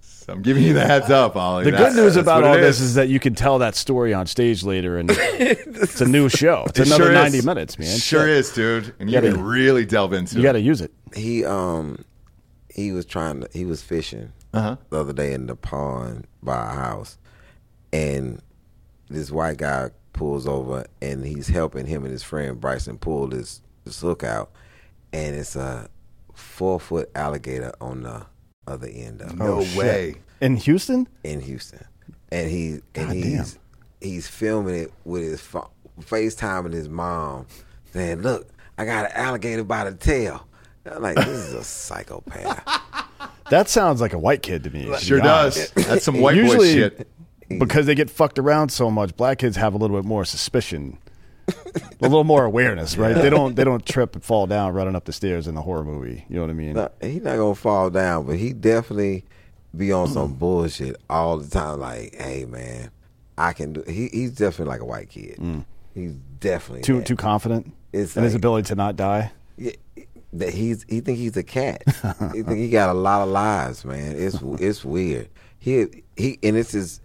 So 0.01 0.33
I'm 0.33 0.41
giving 0.41 0.63
you 0.63 0.73
the 0.73 0.85
heads 0.85 1.09
up, 1.09 1.35
Ali. 1.35 1.65
The 1.65 1.71
That's- 1.71 1.95
good 1.95 2.01
news 2.03 2.13
that's 2.15 2.23
about 2.25 2.41
what 2.43 2.51
all 2.51 2.57
it 2.57 2.61
this 2.61 2.79
is 2.79 2.95
that 2.95 3.09
you 3.09 3.19
can 3.19 3.33
tell 3.35 3.59
that 3.59 3.75
story 3.75 4.13
on 4.13 4.27
stage 4.27 4.63
later, 4.63 4.97
and 4.97 5.09
it's 5.13 6.01
a 6.01 6.05
new 6.07 6.29
show. 6.29 6.65
It's 6.67 6.79
It 6.79 6.87
another 6.87 7.03
sure 7.05 7.11
is. 7.13 7.33
ninety 7.33 7.45
minutes, 7.45 7.79
man. 7.79 7.97
Sure 7.97 8.21
Shit. 8.21 8.29
is, 8.29 8.51
dude. 8.51 8.93
And 8.99 9.09
you, 9.09 9.15
gotta- 9.19 9.31
can 9.33 9.41
really 9.43 9.85
delve 9.85 10.13
into 10.13 10.35
You 10.35 10.41
it. 10.41 10.43
got 10.43 10.51
to 10.53 10.61
use 10.61 10.81
it. 10.81 10.91
he 11.15 11.45
um 11.45 12.03
he 12.73 12.91
was 12.91 13.05
trying 13.05 13.41
to 13.41 13.49
he 13.53 13.65
was 13.65 13.81
fishing 13.81 14.31
Uh-huh. 14.53 14.77
the 14.89 14.99
other 14.99 15.13
day 15.13 15.33
in 15.33 15.47
the 15.47 15.55
pond 15.55 16.27
by 16.43 16.71
a 16.71 16.75
house 16.75 17.17
and 17.91 18.41
this 19.09 19.31
white 19.31 19.57
guy 19.57 19.89
pulls 20.19 20.45
over 20.45 20.85
and 21.01 21.25
he's 21.25 21.47
helping 21.47 21.85
him 21.85 22.03
and 22.03 22.11
his 22.11 22.23
friend 22.23 22.59
Bryson 22.59 22.97
pull 22.97 23.27
this 23.27 23.61
this 23.85 24.01
hook 24.01 24.21
out 24.21 24.51
and 25.13 25.33
it's 25.33 25.55
a 25.55 25.89
four 26.33 26.77
foot 26.77 27.09
alligator 27.15 27.71
on 27.79 28.03
the 28.03 28.25
other 28.67 28.87
end 28.87 29.21
of 29.21 29.31
it 29.31 29.37
No 29.37 29.63
oh, 29.63 29.77
way. 29.79 30.15
In 30.41 30.57
Houston, 30.57 31.07
in 31.23 31.39
Houston, 31.39 31.85
and 32.33 32.49
he 32.49 32.81
and 32.95 33.07
God 33.07 33.13
he's 33.13 33.59
he's 34.01 34.27
filming 34.27 34.75
it 34.75 34.93
with 35.05 35.23
his 35.23 35.39
pho- 35.39 35.71
FaceTiming 36.01 36.73
his 36.73 36.89
mom, 36.89 37.47
saying, 37.93 38.21
"Look, 38.21 38.49
I 38.77 38.83
got 38.83 39.05
an 39.05 39.11
alligator 39.13 39.63
by 39.63 39.89
the 39.89 39.95
tail." 39.95 40.45
I'm 40.85 41.01
like, 41.01 41.15
this 41.15 41.27
is 41.27 41.53
a 41.53 41.63
psychopath. 41.63 42.81
that 43.49 43.67
sounds 43.67 43.99
like 43.99 44.13
a 44.13 44.19
white 44.19 44.41
kid 44.41 44.63
to 44.63 44.69
me. 44.69 44.93
Sure 44.97 45.19
does. 45.19 45.71
That's 45.71 46.05
some 46.05 46.19
white 46.21 46.41
boy 46.41 46.65
shit. 46.65 47.07
Because 47.57 47.85
they 47.85 47.95
get 47.95 48.09
fucked 48.09 48.39
around 48.39 48.69
so 48.69 48.91
much, 48.91 49.15
black 49.15 49.39
kids 49.39 49.57
have 49.57 49.73
a 49.73 49.77
little 49.77 49.97
bit 49.97 50.05
more 50.05 50.25
suspicion, 50.25 50.97
a 51.47 51.53
little 51.99 52.23
more 52.23 52.45
awareness, 52.45 52.97
right? 52.97 53.15
They 53.15 53.29
don't 53.29 53.55
they 53.55 53.63
don't 53.63 53.85
trip 53.85 54.15
and 54.15 54.23
fall 54.23 54.47
down 54.47 54.73
running 54.73 54.95
up 54.95 55.05
the 55.05 55.13
stairs 55.13 55.47
in 55.47 55.55
the 55.55 55.61
horror 55.61 55.83
movie. 55.83 56.25
You 56.29 56.35
know 56.35 56.41
what 56.41 56.49
I 56.49 56.53
mean? 56.53 56.73
No, 56.73 56.89
he 57.01 57.19
not 57.19 57.37
gonna 57.37 57.55
fall 57.55 57.89
down, 57.89 58.25
but 58.25 58.37
he 58.37 58.53
definitely 58.53 59.25
be 59.75 59.91
on 59.91 60.07
some 60.07 60.33
bullshit 60.33 60.95
all 61.09 61.37
the 61.37 61.49
time. 61.49 61.79
Like, 61.79 62.15
hey 62.15 62.45
man, 62.45 62.91
I 63.37 63.53
can 63.53 63.73
do. 63.73 63.83
He, 63.87 64.09
he's 64.09 64.31
definitely 64.31 64.71
like 64.71 64.81
a 64.81 64.85
white 64.85 65.09
kid. 65.09 65.37
Mm. 65.37 65.65
He's 65.93 66.13
definitely 66.39 66.83
too 66.83 66.97
that. 66.97 67.05
too 67.05 67.15
confident 67.15 67.73
It's 67.91 68.15
in 68.15 68.23
his 68.23 68.35
ability 68.35 68.67
to 68.67 68.75
not 68.75 68.95
die. 68.95 69.31
Yeah, 69.57 69.71
that 70.33 70.53
he's 70.53 70.85
he 70.87 71.01
think 71.01 71.17
he's 71.17 71.35
a 71.35 71.43
cat. 71.43 71.83
he 72.33 72.43
think 72.43 72.59
he 72.59 72.69
got 72.69 72.89
a 72.89 72.93
lot 72.93 73.21
of 73.21 73.29
lives, 73.29 73.83
man. 73.85 74.15
It's 74.15 74.37
it's 74.59 74.85
weird. 74.85 75.29
He 75.57 75.87
he 76.15 76.37
and 76.43 76.55
it's 76.55 76.71
his 76.71 77.01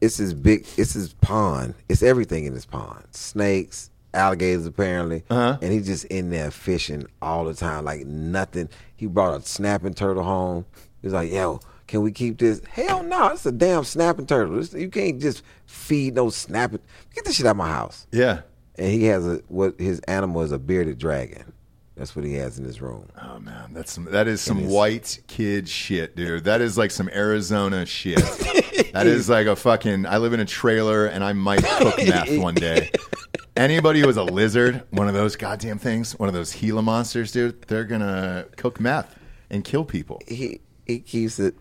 it's 0.00 0.16
his 0.16 0.34
big 0.34 0.66
it's 0.76 0.92
his 0.94 1.12
pond. 1.14 1.74
It's 1.88 2.02
everything 2.02 2.44
in 2.44 2.52
his 2.54 2.66
pond. 2.66 3.04
Snakes, 3.12 3.90
alligators 4.14 4.66
apparently. 4.66 5.24
Uh-huh. 5.30 5.58
And 5.60 5.72
he's 5.72 5.86
just 5.86 6.04
in 6.06 6.30
there 6.30 6.50
fishing 6.50 7.06
all 7.22 7.44
the 7.44 7.54
time 7.54 7.84
like 7.84 8.06
nothing. 8.06 8.68
He 8.96 9.06
brought 9.06 9.40
a 9.40 9.44
snapping 9.46 9.94
turtle 9.94 10.22
home. 10.24 10.66
He's 11.02 11.12
like, 11.12 11.30
"Yo, 11.32 11.60
can 11.86 12.02
we 12.02 12.12
keep 12.12 12.38
this?" 12.38 12.60
Hell 12.70 13.02
no, 13.02 13.28
it's 13.28 13.46
a 13.46 13.52
damn 13.52 13.84
snapping 13.84 14.26
turtle. 14.26 14.56
This- 14.56 14.74
you 14.74 14.88
can't 14.90 15.20
just 15.20 15.42
feed 15.66 16.14
no 16.14 16.30
snapping. 16.30 16.80
Get 17.14 17.24
this 17.24 17.36
shit 17.36 17.46
out 17.46 17.52
of 17.52 17.56
my 17.56 17.68
house. 17.68 18.06
Yeah. 18.12 18.40
And 18.76 18.88
he 18.92 19.04
has 19.06 19.26
a 19.26 19.40
what 19.48 19.78
his 19.80 20.00
animal 20.00 20.42
is 20.42 20.52
a 20.52 20.58
bearded 20.58 20.98
dragon. 20.98 21.52
That's 22.00 22.16
what 22.16 22.24
he 22.24 22.32
has 22.36 22.58
in 22.58 22.64
his 22.64 22.80
room. 22.80 23.10
Oh 23.20 23.38
man, 23.40 23.74
that's 23.74 23.92
some, 23.92 24.06
that 24.06 24.26
is 24.26 24.40
some 24.40 24.60
is. 24.60 24.72
white 24.72 25.18
kid 25.26 25.68
shit, 25.68 26.16
dude. 26.16 26.44
That 26.44 26.62
is 26.62 26.78
like 26.78 26.90
some 26.90 27.10
Arizona 27.10 27.84
shit. 27.84 28.16
that 28.94 29.06
is 29.06 29.28
like 29.28 29.46
a 29.46 29.54
fucking. 29.54 30.06
I 30.06 30.16
live 30.16 30.32
in 30.32 30.40
a 30.40 30.46
trailer 30.46 31.04
and 31.04 31.22
I 31.22 31.34
might 31.34 31.62
cook 31.62 31.98
meth 31.98 32.38
one 32.38 32.54
day. 32.54 32.90
Anybody 33.56 34.00
who 34.00 34.08
is 34.08 34.16
a 34.16 34.24
lizard, 34.24 34.82
one 34.88 35.08
of 35.08 35.14
those 35.14 35.36
goddamn 35.36 35.76
things, 35.78 36.18
one 36.18 36.26
of 36.30 36.34
those 36.34 36.54
Gila 36.54 36.80
monsters, 36.80 37.32
dude, 37.32 37.60
they're 37.68 37.84
gonna 37.84 38.46
cook 38.56 38.80
meth 38.80 39.14
and 39.50 39.62
kill 39.62 39.84
people. 39.84 40.22
he 40.26 40.62
he 40.86 41.00
keeps 41.00 41.38
it 41.38 41.54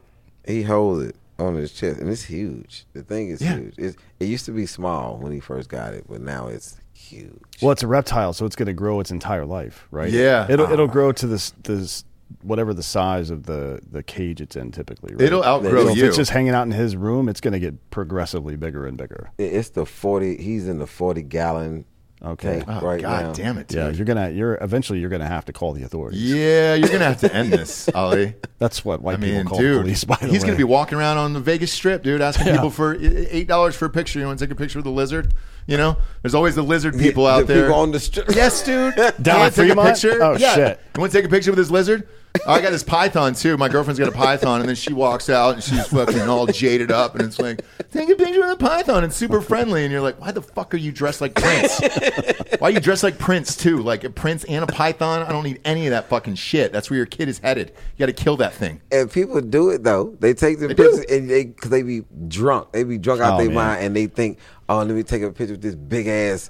he 0.47 0.63
holds 0.63 1.03
it 1.03 1.17
on 1.37 1.55
his 1.55 1.73
chest 1.73 1.99
and 1.99 2.09
it's 2.09 2.23
huge 2.23 2.85
the 2.93 3.03
thing 3.03 3.27
is 3.29 3.41
Yeah. 3.41 3.55
huge 3.57 3.77
it, 3.77 3.95
it 4.21 4.25
used 4.25 4.45
to 4.45 4.51
be 4.51 4.65
small 4.65 5.17
when 5.17 5.33
he 5.33 5.39
first 5.41 5.67
got 5.69 5.93
it 5.93 6.05
but 6.07 6.21
now 6.21 6.47
it's 6.47 6.77
huge 7.09 7.61
Well, 7.61 7.71
it's 7.71 7.83
a 7.83 7.87
reptile, 7.87 8.33
so 8.33 8.45
it's 8.45 8.55
going 8.55 8.67
to 8.67 8.73
grow 8.73 8.99
its 8.99 9.11
entire 9.11 9.45
life, 9.45 9.87
right? 9.91 10.11
Yeah. 10.11 10.47
it'll 10.49 10.71
it'll 10.71 10.89
ah. 10.89 10.91
grow 10.91 11.11
to 11.11 11.27
this 11.27 11.51
this 11.63 12.03
whatever 12.41 12.73
the 12.73 12.83
size 12.83 13.29
of 13.29 13.45
the 13.45 13.79
the 13.91 14.03
cage 14.03 14.41
it's 14.41 14.55
in 14.55 14.71
typically. 14.71 15.13
Right? 15.15 15.21
It'll 15.21 15.43
outgrow 15.43 15.85
So 15.85 15.91
if 15.91 16.03
it's 16.03 16.17
just 16.17 16.31
hanging 16.31 16.53
out 16.53 16.63
in 16.63 16.71
his 16.71 16.95
room, 16.95 17.27
it's 17.27 17.41
going 17.41 17.53
to 17.53 17.59
get 17.59 17.89
progressively 17.89 18.55
bigger 18.55 18.85
and 18.85 18.97
bigger. 18.97 19.31
It's 19.37 19.69
the 19.69 19.85
40 19.85 20.37
he's 20.37 20.67
in 20.67 20.79
the 20.79 20.87
40 20.87 21.23
gallon 21.23 21.85
Okay. 22.21 22.61
Oh 22.67 22.81
right 22.81 23.01
god 23.01 23.23
now 23.27 23.33
damn 23.33 23.57
it, 23.57 23.69
dude. 23.69 23.77
Yeah, 23.77 23.89
you're 23.91 24.05
gonna 24.05 24.29
you're 24.29 24.55
eventually 24.59 24.99
you're 24.99 25.09
gonna 25.09 25.25
have 25.27 25.45
to 25.45 25.53
call 25.53 25.71
the 25.71 25.83
authorities. 25.83 26.21
Yeah, 26.21 26.73
you're 26.75 26.89
gonna 26.89 27.05
have 27.05 27.21
to 27.21 27.33
end 27.33 27.53
this, 27.53 27.87
Ali. 27.95 28.35
That's 28.57 28.83
what 28.83 29.01
white 29.01 29.13
I 29.13 29.17
mean, 29.21 29.35
people 29.37 29.49
call 29.51 29.59
dude, 29.59 29.77
the 29.77 29.81
police. 29.83 30.03
By 30.03 30.17
the 30.17 30.27
he's 30.27 30.41
way, 30.41 30.47
gonna 30.47 30.57
be 30.57 30.65
walking 30.65 30.97
around 30.97 31.17
on 31.17 31.31
the 31.31 31.39
Vegas 31.39 31.71
Strip, 31.71 32.03
dude, 32.03 32.19
asking 32.21 32.47
Yeah. 32.47 32.55
people 32.55 32.71
for 32.71 32.95
eh, 32.95 33.25
eight 33.29 33.47
dollars 33.47 33.73
for 33.75 33.85
a 33.85 33.89
picture. 33.89 34.19
You 34.19 34.25
want 34.25 34.37
to 34.37 34.45
take 34.45 34.51
a 34.51 34.55
picture 34.55 34.79
with 34.79 34.83
the 34.85 34.91
lizard? 34.91 35.33
You 35.65 35.77
know, 35.77 35.95
there's 36.21 36.35
always 36.35 36.55
the 36.55 36.61
lizard 36.63 36.97
people 36.97 37.23
The 37.25 37.29
out 37.29 37.47
there. 37.47 37.61
people 37.67 37.79
on 37.79 37.91
the 37.91 37.99
strip 38.01 38.27
Yes, 38.35 38.63
dude. 38.63 38.95
Down 39.21 39.35
you 39.35 39.39
wanna 39.39 39.51
take 39.51 39.71
a 39.71 39.75
picture? 39.81 40.21
Oh, 40.23 40.35
yeah. 40.35 40.55
shit. 40.55 40.79
You 40.95 40.99
want 40.99 41.11
to 41.13 41.17
take 41.19 41.25
a 41.25 41.29
picture 41.29 41.51
with 41.51 41.57
this 41.59 41.69
lizard? 41.71 42.07
I 42.47 42.61
got 42.61 42.71
this 42.71 42.83
python 42.83 43.33
too. 43.33 43.57
My 43.57 43.69
girlfriend's 43.69 43.99
got 43.99 44.07
a 44.07 44.11
python, 44.13 44.59
and 44.61 44.69
then 44.69 44.75
she 44.75 44.93
walks 44.93 45.29
out 45.29 45.55
and 45.55 45.63
she's 45.63 45.87
fucking 45.87 46.21
all 46.21 46.45
jaded 46.47 46.89
up, 46.91 47.15
and 47.15 47.23
it's 47.25 47.39
like, 47.39 47.61
take 47.91 48.09
a 48.09 48.15
picture 48.15 48.39
with 48.39 48.51
a 48.51 48.55
python. 48.55 49.03
It's 49.03 49.15
super 49.15 49.41
friendly, 49.41 49.83
and 49.83 49.91
you're 49.91 50.01
like, 50.01 50.19
why 50.21 50.31
the 50.31 50.41
fuck 50.41 50.73
are 50.73 50.77
you 50.77 50.91
dressed 50.91 51.21
like 51.21 51.35
Prince? 51.35 51.79
why 52.59 52.69
are 52.69 52.71
you 52.71 52.79
dressed 52.79 53.03
like 53.03 53.17
Prince 53.19 53.55
too? 53.57 53.79
Like 53.79 54.03
a 54.03 54.09
Prince 54.09 54.43
and 54.45 54.63
a 54.63 54.67
python? 54.67 55.21
I 55.23 55.31
don't 55.31 55.43
need 55.43 55.59
any 55.65 55.87
of 55.87 55.91
that 55.91 56.07
fucking 56.09 56.35
shit. 56.35 56.71
That's 56.71 56.89
where 56.89 56.97
your 56.97 57.05
kid 57.05 57.29
is 57.29 57.39
headed. 57.39 57.69
You 57.97 58.05
got 58.05 58.15
to 58.15 58.23
kill 58.23 58.37
that 58.37 58.53
thing. 58.53 58.81
and 58.91 59.11
people 59.11 59.39
do 59.41 59.69
it 59.69 59.83
though 59.83 60.15
they 60.19 60.33
take 60.33 60.59
the 60.59 60.67
They 60.67 60.73
do. 60.75 60.83
pictures 60.83 61.05
and 61.11 61.29
they 61.29 61.45
cause 61.45 61.69
they 61.69 61.81
be 61.83 62.03
drunk 62.27 62.71
they 62.71 62.83
be 62.83 62.97
drunk 62.97 63.21
out 63.21 63.39
Oh, 63.39 63.43
their 63.43 63.51
mind 63.53 63.83
and 63.85 63.95
they 63.95 64.07
think 64.07 64.39
oh 64.69 64.77
let 64.77 64.87
me 64.89 65.03
take 65.03 65.21
a 65.23 65.31
picture 65.31 65.53
with 65.53 65.61
this 65.61 65.75
big 65.75 66.07
ass 66.07 66.49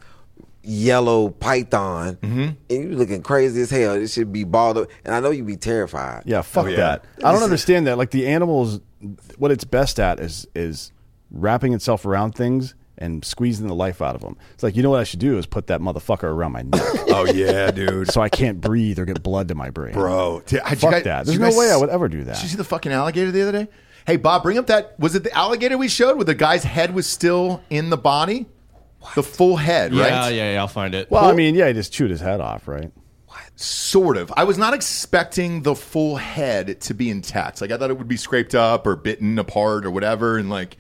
yellow 0.64 1.30
python 1.30 2.16
Mm-hmm. 2.22 2.40
and 2.42 2.56
you 2.70 2.90
looking 2.96 3.22
crazy 3.22 3.62
as 3.62 3.70
hell 3.70 3.94
it 3.94 4.08
should 4.10 4.32
be 4.34 4.44
balled 4.44 4.78
up 4.78 4.90
and 5.06 5.16
i 5.16 5.20
know 5.20 5.30
you'd 5.32 5.48
be 5.48 5.56
terrified 5.58 6.24
Yeah, 6.26 6.42
fuck 6.42 6.66
Oh, 6.66 6.68
yeah. 6.70 6.76
that. 6.78 7.06
I 7.24 7.32
don't 7.32 7.44
understand 7.44 7.88
that. 7.88 7.98
Like 7.98 8.12
the 8.12 8.28
animals, 8.28 8.82
what 9.38 9.52
it's 9.52 9.64
best 9.64 10.00
at 10.00 10.20
is 10.20 10.48
is 10.56 10.92
wrapping 11.32 11.74
itself 11.74 12.06
around 12.06 12.34
things 12.36 12.76
and 12.98 13.24
squeezing 13.24 13.68
the 13.68 13.74
life 13.76 14.02
out 14.02 14.14
of 14.16 14.22
them. 14.22 14.36
It's 14.54 14.62
like 14.64 14.76
you 14.76 14.84
know 14.84 14.90
what 14.90 15.00
I 15.00 15.06
should 15.06 15.22
do 15.22 15.38
is 15.38 15.46
put 15.46 15.68
that 15.68 15.80
motherfucker 15.80 16.24
around 16.26 16.52
my 16.52 16.64
neck 16.64 16.82
Oh 17.08 17.26
yeah, 17.34 17.72
dude. 17.72 18.12
so 18.12 18.20
I 18.22 18.28
can't 18.28 18.60
breathe 18.60 19.00
or 19.00 19.06
get 19.06 19.24
blood 19.24 19.48
to 19.48 19.56
my 19.56 19.70
brain. 19.70 19.94
Bro, 19.94 20.44
Did- 20.46 20.62
did 20.68 20.80
Fuck 20.80 20.92
guys- 20.92 21.04
that. 21.06 21.26
There's 21.26 21.40
no 21.40 21.46
guys- 21.48 21.58
way 21.58 21.72
I 21.72 21.78
would 21.78 21.90
ever 21.90 22.10
do 22.10 22.26
that. 22.26 22.36
Did 22.36 22.44
you 22.44 22.50
see 22.50 22.58
the 22.58 22.64
fucking 22.66 22.92
alligator 22.92 23.32
the 23.32 23.42
other 23.44 23.52
day? 23.54 23.68
Hey, 24.06 24.18
Bob, 24.18 24.44
bring 24.44 24.58
up 24.58 24.68
that. 24.68 25.00
Was 25.00 25.16
it 25.16 25.24
the 25.24 25.32
alligator 25.34 25.78
we 25.78 25.88
showed 25.88 26.16
where 26.18 26.26
the 26.26 26.36
guy's 26.36 26.64
head 26.64 26.94
was 26.94 27.06
still 27.08 27.62
in 27.70 27.90
the 27.90 27.98
body? 27.98 28.48
The 29.16 29.24
full 29.24 29.56
head, 29.58 29.94
Yeah, 29.94 30.04
right? 30.26 30.34
yeah, 30.34 30.54
yeah. 30.54 30.60
I'll 30.60 30.68
find 30.68 30.94
it. 30.94 31.10
Well, 31.10 31.26
I 31.26 31.34
mean, 31.34 31.56
yeah, 31.56 31.68
he 31.68 31.74
just 31.74 31.92
chewed 31.94 32.10
his 32.12 32.20
head 32.22 32.42
off, 32.42 32.68
right? 32.68 32.92
What 33.28 33.40
sort 33.60 34.18
of. 34.18 34.32
I 34.36 34.44
was 34.44 34.58
not 34.58 34.74
expecting 34.74 35.62
the 35.64 35.76
full 35.76 36.18
head 36.18 36.82
to 36.82 36.94
be 36.94 37.10
intact. 37.10 37.62
Like 37.62 37.72
I 37.72 37.78
thought 37.78 37.90
it 37.90 37.98
would 37.98 38.08
be 38.08 38.18
scraped 38.18 38.56
up 38.56 38.86
or 38.86 38.96
bitten 38.96 39.40
apart 39.40 39.86
or 39.86 39.92
whatever, 39.92 40.38
and 40.38 40.50
like 40.50 40.78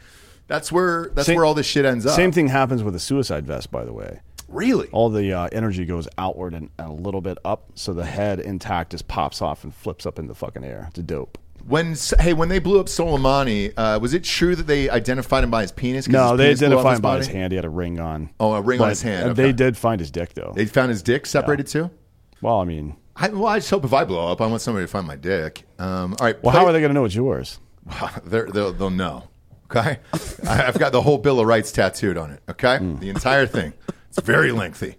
that's 0.47 0.71
where 0.71 1.09
that's 1.13 1.27
Same- 1.27 1.35
where 1.37 1.45
all 1.45 1.53
this 1.53 1.65
shit 1.65 1.85
ends 1.85 2.05
up. 2.05 2.15
Same 2.15 2.31
thing 2.31 2.47
happens 2.47 2.83
with 2.83 2.95
a 2.95 2.99
suicide 2.99 3.45
vest, 3.45 3.71
by 3.71 3.85
the 3.85 3.93
way. 3.93 4.19
Really? 4.47 4.87
All 4.91 5.09
the 5.09 5.31
uh, 5.31 5.47
energy 5.51 5.85
goes 5.85 6.07
outward 6.17 6.55
and, 6.55 6.71
and 6.79 6.89
a 6.89 6.91
little 6.93 7.21
bit 7.21 7.37
up, 7.45 7.69
so 7.75 7.93
the 7.93 8.03
head 8.05 8.39
intact 8.39 8.91
just 8.91 9.07
pops 9.07 9.43
off 9.43 9.63
and 9.63 9.71
flips 9.73 10.07
up 10.07 10.17
in 10.17 10.25
the 10.27 10.33
fucking 10.33 10.63
air. 10.63 10.87
It's 10.89 10.97
a 10.97 11.03
dope. 11.03 11.37
When 11.67 11.95
hey, 12.19 12.33
when 12.33 12.49
they 12.49 12.59
blew 12.59 12.79
up 12.79 12.87
Soleimani, 12.87 13.73
uh, 13.77 13.99
was 14.01 14.13
it 14.13 14.23
true 14.23 14.55
that 14.55 14.67
they 14.67 14.89
identified 14.89 15.43
him 15.43 15.51
by 15.51 15.61
his 15.61 15.71
penis? 15.71 16.07
'Cause 16.07 16.13
No, 16.13 16.29
his 16.31 16.37
they 16.37 16.43
penis 16.45 16.59
blew 16.59 16.67
identified 16.67 16.95
him 16.95 17.01
by 17.01 17.17
his 17.17 17.27
hand. 17.27 17.51
He 17.51 17.55
had 17.57 17.65
a 17.65 17.69
ring 17.69 17.99
on. 17.99 18.29
Oh, 18.39 18.53
a 18.53 18.61
ring 18.61 18.79
on 18.79 18.85
But, 18.85 18.89
his 18.89 19.01
hand, 19.03 19.27
uh, 19.27 19.31
okay. 19.31 19.41
They 19.43 19.51
did 19.53 19.77
find 19.77 19.99
his 19.99 20.09
dick, 20.11 20.33
though. 20.33 20.53
They 20.55 20.65
found 20.65 20.89
his 20.89 21.01
dick 21.03 21.25
separated 21.25 21.67
too. 21.67 21.89
well, 22.41 22.59
I 22.59 22.63
mean, 22.65 22.95
I, 23.15 23.27
well, 23.29 23.47
I 23.47 23.59
just 23.59 23.69
hope 23.69 23.83
if 23.85 23.93
I 23.93 24.05
blow 24.05 24.31
up, 24.31 24.41
I 24.41 24.47
want 24.47 24.61
somebody 24.61 24.85
to 24.85 24.91
find 24.91 25.05
my 25.05 25.15
dick. 25.17 25.63
Um, 25.77 26.15
all 26.19 26.25
right. 26.25 26.41
well, 26.43 26.53
how 26.55 26.65
are 26.65 26.71
they 26.71 26.79
going 26.79 26.89
to 26.89 26.93
know 26.93 27.05
it's 27.05 27.15
yours? 27.15 27.59
They're, 28.25 28.47
they'll, 28.47 28.71
they'll 28.73 28.89
know. 28.89 29.25
Okay. 29.69 29.99
I- 30.47 30.65
I've 30.67 30.79
got 30.79 30.91
the 30.93 31.01
whole 31.01 31.17
Bill 31.17 31.39
of 31.39 31.45
Rights 31.47 31.71
tattooed 31.71 32.17
on 32.17 32.31
it. 32.31 32.41
Okay. 32.49 32.77
Hmm. 32.77 32.97
The 32.99 33.09
entire 33.09 33.45
thing. 33.45 33.73
It's 34.09 34.19
very 34.21 34.51
lengthy. 34.51 34.95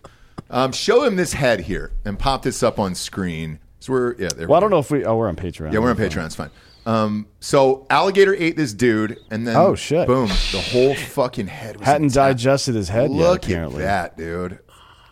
Um, 0.51 0.73
show 0.73 1.03
him 1.05 1.17
this 1.17 1.33
head 1.33 1.61
here 1.61 1.93
and 2.05 2.19
pop 2.19 2.43
this 2.43 2.63
up 2.63 2.79
on 2.79 2.95
screen. 2.95 3.59
So 3.81 3.93
we're, 3.93 4.15
yeah, 4.19 4.29
there 4.37 4.47
Well, 4.47 4.57
I 4.57 4.61
don't 4.61 4.71
know 4.71 4.79
if 4.79 4.91
we. 4.91 5.05
Oh, 5.05 5.17
we're 5.17 5.29
on 5.29 5.37
Patreon. 5.37 5.73
Yeah, 5.73 5.79
we're 5.81 5.91
on 5.91 5.97
Patreon. 5.97 6.27
It's 6.27 6.35
fine. 6.35 6.51
Um, 6.87 7.27
so 7.41 7.87
alligator 7.91 8.35
ate 8.35 8.57
this 8.57 8.73
dude, 8.73 9.19
and 9.31 9.47
then 9.47 9.57
Oh, 9.57 9.75
shit. 9.75 10.07
boom, 10.07 10.29
the 10.29 10.61
whole 10.73 10.95
fucking 10.95 11.47
head 11.47 11.77
was 11.77 11.87
Hadn't 11.87 12.05
intact. 12.05 12.39
digested 12.39 12.75
his 12.75 12.89
head 12.89 13.11
Look 13.11 13.43
yet. 13.43 13.51
Apparently, 13.53 13.83
at 13.85 14.17
that, 14.17 14.17
dude. 14.17 14.59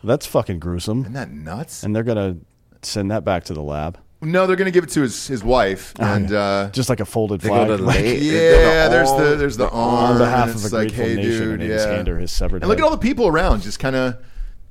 that's 0.03 0.25
fucking 0.27 0.61
gruesome. 0.61 1.01
Isn't 1.03 1.13
that 1.13 1.31
nuts? 1.31 1.83
And 1.83 1.95
they're 1.95 2.03
gonna 2.05 2.37
send 2.83 3.11
that 3.11 3.25
back 3.25 3.45
to 3.45 3.55
the 3.55 3.63
lab, 3.63 3.99
no, 4.23 4.47
they're 4.47 4.57
gonna 4.57 4.71
give 4.71 4.85
it 4.85 4.91
to 4.91 5.03
his 5.03 5.27
his 5.29 5.45
wife, 5.45 5.93
and 6.01 6.33
uh, 6.33 6.71
just 6.73 6.89
like 6.89 7.01
a 7.01 7.05
folded 7.05 7.41
They 7.43 7.49
go 7.51 7.55
flag. 7.55 7.69
to 7.69 7.77
the 7.77 7.83
like, 7.83 7.97
leg. 7.97 8.23
yeah, 8.23 8.89
there's 8.89 9.09
arm, 9.11 9.23
the 9.25 9.37
there's 9.37 9.57
the 9.59 9.69
arm 9.69 10.13
on 10.13 10.19
behalf 10.19 10.49
and 10.49 10.57
of 10.57 10.65
it's 10.65 10.73
a 10.73 10.77
like, 10.77 10.89
grateful 10.89 11.05
hey, 11.05 11.15
nation, 11.17 11.31
dude, 11.31 11.61
and 11.61 11.69
yeah. 11.71 11.77
just 11.77 11.89
hand 11.89 12.09
her 12.09 12.19
his 12.19 12.33
severed 12.33 12.63
And 12.63 12.69
look 12.69 12.79
head. 12.79 12.85
at 12.85 12.91
all 12.91 12.97
the 12.97 12.99
people 13.03 13.27
around, 13.29 13.63
just 13.63 13.79
kind 13.79 13.95
of, 13.95 14.17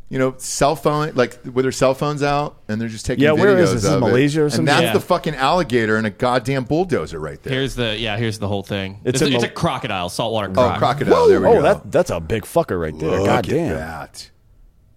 you 0.09 0.17
know, 0.17 0.35
cell 0.37 0.75
phone, 0.75 1.11
like 1.15 1.37
with 1.53 1.63
their 1.65 1.71
cell 1.71 1.93
phones 1.93 2.23
out, 2.23 2.61
and 2.69 2.79
they're 2.79 2.87
just 2.87 3.05
taking 3.05 3.23
Yeah, 3.23 3.31
videos 3.31 3.39
where 3.39 3.57
is 3.57 3.73
this? 3.73 3.83
Is 3.83 3.89
of 3.89 3.97
it. 3.97 4.05
Malaysia 4.05 4.43
or 4.43 4.49
some 4.49 4.59
And 4.59 4.67
that's 4.69 4.81
shit? 4.81 4.93
the 4.93 4.99
fucking 5.01 5.35
alligator 5.35 5.97
and 5.97 6.07
a 6.07 6.09
goddamn 6.09 6.63
bulldozer 6.63 7.19
right 7.19 7.41
there. 7.43 7.53
Here's 7.53 7.75
the 7.75 7.97
yeah. 7.97 8.15
Here's 8.17 8.39
the 8.39 8.47
whole 8.47 8.63
thing. 8.63 9.01
It's 9.03 9.21
It's, 9.21 9.27
in 9.27 9.33
a, 9.33 9.35
it's 9.35 9.43
Mal- 9.43 9.51
a 9.51 9.53
crocodile, 9.53 10.09
saltwater 10.09 10.49
oh, 10.51 10.53
croc. 10.53 10.77
crocodile. 10.77 11.27
there 11.27 11.41
we 11.41 11.47
oh, 11.47 11.53
go. 11.55 11.61
that 11.61 11.91
that's 11.91 12.09
a 12.09 12.19
big 12.21 12.43
fucker 12.43 12.79
right 12.79 12.97
there. 12.97 13.11
Look 13.19 13.25
God 13.25 13.45
at 13.45 13.49
damn. 13.49 13.69
that. 13.75 14.29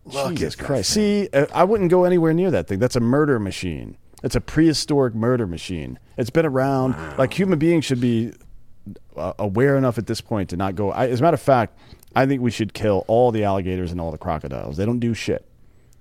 Look 0.04 0.30
Jesus 0.34 0.54
at 0.54 0.58
that 0.60 0.64
Christ. 0.66 0.94
thing. 0.94 1.24
See, 1.24 1.28
uh, 1.32 1.46
I 1.54 1.64
wouldn't 1.64 1.90
go 1.90 2.04
anywhere 2.04 2.32
near 2.32 2.50
that 2.52 2.68
thing. 2.68 2.78
That's 2.78 2.96
a 2.96 3.00
murder 3.00 3.38
machine. 3.38 3.96
It's 4.22 4.36
a 4.36 4.40
prehistoric 4.40 5.14
murder 5.14 5.46
machine. 5.46 5.98
It's 6.18 6.30
been 6.30 6.46
around. 6.46 6.94
Like 7.18 7.32
human 7.38 7.58
beings 7.58 7.84
should 7.84 8.00
be 8.00 8.32
aware 9.16 9.76
enough 9.76 9.98
at 9.98 10.06
this 10.06 10.20
point 10.20 10.50
to 10.50 10.56
not 10.56 10.74
go. 10.74 10.90
I, 10.90 11.08
as 11.08 11.20
a 11.20 11.22
matter 11.22 11.34
of 11.34 11.40
fact, 11.40 11.78
I 12.14 12.26
think 12.26 12.42
we 12.42 12.50
should 12.50 12.72
kill 12.74 13.04
all 13.06 13.30
the 13.30 13.44
alligators 13.44 13.92
and 13.92 14.00
all 14.00 14.10
the 14.10 14.18
crocodiles. 14.18 14.76
They 14.76 14.84
don't 14.86 14.98
do 15.00 15.14
shit. 15.14 15.44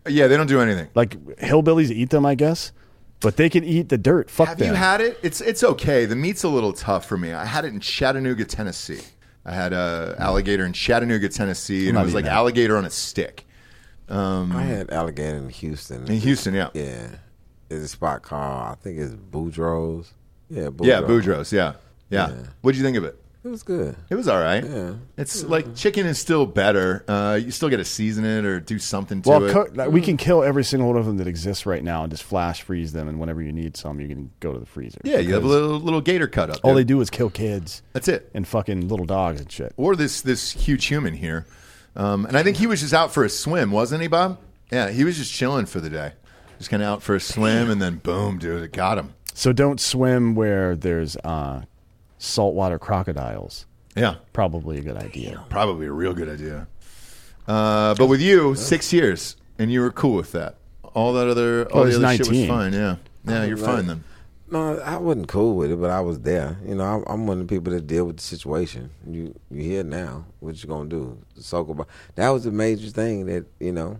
Yeah, 0.07 0.27
they 0.27 0.37
don't 0.37 0.47
do 0.47 0.61
anything. 0.61 0.87
Like 0.95 1.19
hillbillies 1.37 1.91
eat 1.91 2.09
them, 2.09 2.25
I 2.25 2.35
guess, 2.35 2.71
but 3.19 3.35
they 3.37 3.49
can 3.49 3.63
eat 3.63 3.89
the 3.89 3.97
dirt. 3.97 4.29
Fuck 4.29 4.47
Have 4.47 4.57
them. 4.57 4.69
you 4.69 4.73
had 4.73 5.01
it? 5.01 5.19
It's 5.21 5.41
it's 5.41 5.63
okay. 5.63 6.05
The 6.05 6.15
meat's 6.15 6.43
a 6.43 6.49
little 6.49 6.73
tough 6.73 7.05
for 7.05 7.17
me. 7.17 7.33
I 7.33 7.45
had 7.45 7.65
it 7.65 7.73
in 7.73 7.79
Chattanooga, 7.79 8.45
Tennessee. 8.45 9.01
I 9.45 9.53
had 9.53 9.73
a 9.73 10.15
alligator 10.19 10.65
in 10.65 10.73
Chattanooga, 10.73 11.29
Tennessee, 11.29 11.89
and 11.89 11.97
it 11.97 12.03
was 12.03 12.13
like 12.13 12.25
that. 12.25 12.33
alligator 12.33 12.77
on 12.77 12.85
a 12.85 12.89
stick. 12.89 13.45
Um, 14.07 14.51
I 14.55 14.63
had 14.63 14.89
alligator 14.91 15.37
in 15.37 15.49
Houston. 15.49 16.07
In 16.07 16.19
Houston, 16.19 16.53
yeah. 16.55 16.69
Yeah. 16.73 17.09
There's 17.67 17.83
a 17.83 17.87
spot 17.87 18.23
called, 18.23 18.71
I 18.71 18.75
think 18.81 18.97
it's 18.97 19.13
Boudreaux's. 19.13 20.13
Yeah, 20.49 20.69
Boudreaux. 20.69 20.85
Yeah, 20.85 21.01
Boudreaux's, 21.01 21.53
yeah. 21.53 21.73
Yeah. 22.09 22.29
Yeah. 22.29 22.35
What'd 22.61 22.77
you 22.77 22.83
think 22.83 22.97
of 22.97 23.03
it? 23.03 23.19
It 23.41 23.47
was 23.47 23.63
good. 23.63 23.95
It 24.09 24.15
was 24.15 24.27
all 24.27 24.39
right. 24.41 24.61
Yeah. 24.65 24.95
It's 25.17 25.43
like 25.45 25.73
chicken 25.73 26.05
is 26.05 26.19
still 26.19 26.45
better. 26.45 27.05
Uh, 27.07 27.39
you 27.41 27.51
still 27.51 27.69
got 27.69 27.77
to 27.77 27.85
season 27.85 28.25
it 28.25 28.43
or 28.43 28.59
do 28.59 28.77
something 28.77 29.21
to 29.21 29.29
Well, 29.29 29.45
it. 29.45 29.53
co- 29.53 29.67
like, 29.73 29.91
we 29.91 30.01
can 30.01 30.17
kill 30.17 30.43
every 30.43 30.65
single 30.65 30.89
one 30.89 30.97
of 30.97 31.05
them 31.05 31.15
that 31.17 31.27
exists 31.27 31.65
right 31.65 31.81
now 31.81 32.03
and 32.03 32.11
just 32.11 32.23
flash 32.23 32.63
freeze 32.63 32.91
them. 32.91 33.07
And 33.07 33.17
whenever 33.17 33.41
you 33.41 33.53
need 33.53 33.77
some, 33.77 34.01
you 34.01 34.09
can 34.09 34.29
go 34.41 34.51
to 34.51 34.59
the 34.59 34.65
freezer. 34.65 34.99
yeah, 35.05 35.19
you 35.19 35.33
have 35.35 35.45
a 35.45 35.47
little 35.47 35.79
little 35.79 36.01
gator 36.01 36.27
cut 36.27 36.49
up. 36.49 36.57
All 36.63 36.71
dude. 36.73 36.79
they 36.79 36.83
do 36.83 36.99
is 36.99 37.09
kill 37.09 37.29
kids 37.29 37.81
That's 37.93 38.09
it. 38.09 38.29
and 38.33 38.45
fucking 38.45 38.89
little 38.89 39.05
dogs 39.05 39.39
and 39.39 39.49
shit. 39.49 39.71
Or 39.77 39.95
this 39.95 40.19
this 40.21 40.51
huge 40.51 40.85
human 40.87 41.13
here, 41.13 41.45
um, 41.95 42.25
and 42.25 42.35
I 42.35 42.43
think 42.43 42.57
he 42.57 42.67
was 42.67 42.81
just 42.81 42.93
out 42.93 43.13
for 43.13 43.23
a 43.23 43.29
swim, 43.29 43.71
wasn't 43.71 44.01
he, 44.01 44.09
Bob? 44.09 44.37
Yeah, 44.69 44.89
he 44.89 45.05
was 45.05 45.15
just 45.17 45.31
chilling 45.33 45.65
for 45.65 45.79
the 45.79 45.89
day, 45.89 46.11
just 46.57 46.69
kind 46.69 46.83
of 46.83 46.89
out 46.89 47.03
for 47.03 47.15
a 47.15 47.21
swim, 47.21 47.69
and 47.71 47.81
then 47.81 47.95
boom, 47.95 48.37
dude, 48.37 48.63
it 48.63 48.73
got 48.73 48.97
him. 48.97 49.13
So 49.33 49.53
don't 49.53 49.79
swim 49.79 50.35
where 50.35 50.75
there's 50.75 51.15
uh, 51.23 51.61
saltwater 52.19 52.77
crocodiles. 52.77 53.65
Yeah, 53.95 54.15
Probably 54.33 54.77
a 54.77 54.81
good 54.81 54.97
idea. 54.97 55.43
probably 55.49 55.87
a 55.87 55.91
real 55.91 56.13
good 56.13 56.29
idea. 56.29 56.67
Uh, 57.47 57.95
but 57.95 58.05
with 58.05 58.21
you, 58.21 58.53
six 58.55 58.93
years, 58.93 59.35
and 59.57 59.71
you 59.71 59.81
were 59.81 59.91
cool 59.91 60.13
with 60.15 60.31
that. 60.33 60.55
All 60.93 61.13
that 61.13 61.27
other, 61.27 61.65
all 61.71 61.81
Well, 61.81 61.83
the 61.85 61.89
he's 61.91 61.97
other 61.97 62.11
shit 62.17 62.19
was 62.19 62.29
19. 62.29 62.47
fine. 62.47 62.73
Yeah, 62.73 62.95
yeah, 63.25 63.45
you're 63.45 63.57
fine 63.57 63.87
then. 63.87 64.03
No, 64.51 64.79
I 64.79 64.97
wasn't 64.97 65.27
cool 65.27 65.55
with 65.55 65.71
it, 65.71 65.79
but 65.79 65.89
I 65.91 66.01
was 66.01 66.19
there. 66.21 66.57
You 66.65 66.75
know, 66.75 66.83
I'm, 66.83 67.03
I'm 67.07 67.27
one 67.27 67.39
of 67.41 67.47
the 67.47 67.55
people 67.55 67.71
that 67.73 67.85
deal 67.87 68.05
with 68.05 68.17
the 68.17 68.23
situation. 68.23 68.89
You 69.07 69.35
you 69.51 69.63
here 69.63 69.83
now? 69.83 70.25
What 70.39 70.61
you 70.61 70.69
gonna 70.69 70.89
do? 70.89 71.17
Soak 71.35 71.69
about. 71.69 71.87
That 72.15 72.29
was 72.29 72.43
the 72.45 72.51
major 72.51 72.89
thing 72.89 73.25
that 73.27 73.45
you 73.59 73.71
know 73.71 73.99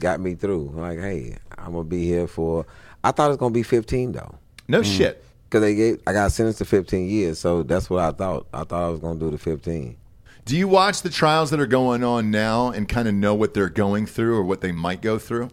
got 0.00 0.20
me 0.20 0.34
through. 0.34 0.72
Like, 0.74 0.98
hey, 0.98 1.36
I'm 1.58 1.72
gonna 1.72 1.84
be 1.84 2.04
here 2.06 2.26
for. 2.26 2.66
I 3.04 3.10
thought 3.12 3.26
it 3.26 3.28
was 3.30 3.36
gonna 3.38 3.52
be 3.52 3.62
15 3.62 4.12
though, 4.12 4.34
No 4.68 4.82
shit. 4.82 5.23
Because 5.54 5.62
they 5.62 5.74
gave. 5.76 6.02
I 6.04 6.12
got 6.12 6.32
sentenced 6.32 6.58
to 6.58 6.64
15 6.64 7.08
years, 7.08 7.38
so 7.38 7.62
that's 7.62 7.88
what 7.88 8.02
I 8.02 8.10
thought. 8.10 8.48
I 8.52 8.64
thought 8.64 8.82
I 8.82 8.88
was 8.88 8.98
gonna 8.98 9.20
do 9.20 9.30
the 9.30 9.38
15. 9.38 9.96
Do 10.44 10.56
you 10.56 10.66
watch 10.66 11.02
the 11.02 11.10
trials 11.10 11.50
that 11.50 11.60
are 11.60 11.66
going 11.66 12.02
on 12.02 12.32
now 12.32 12.70
and 12.70 12.88
kind 12.88 13.06
of 13.06 13.14
know 13.14 13.34
what 13.34 13.54
they're 13.54 13.68
going 13.68 14.06
through 14.06 14.36
or 14.36 14.42
what 14.42 14.62
they 14.62 14.72
might 14.72 15.00
go 15.00 15.16
through? 15.16 15.50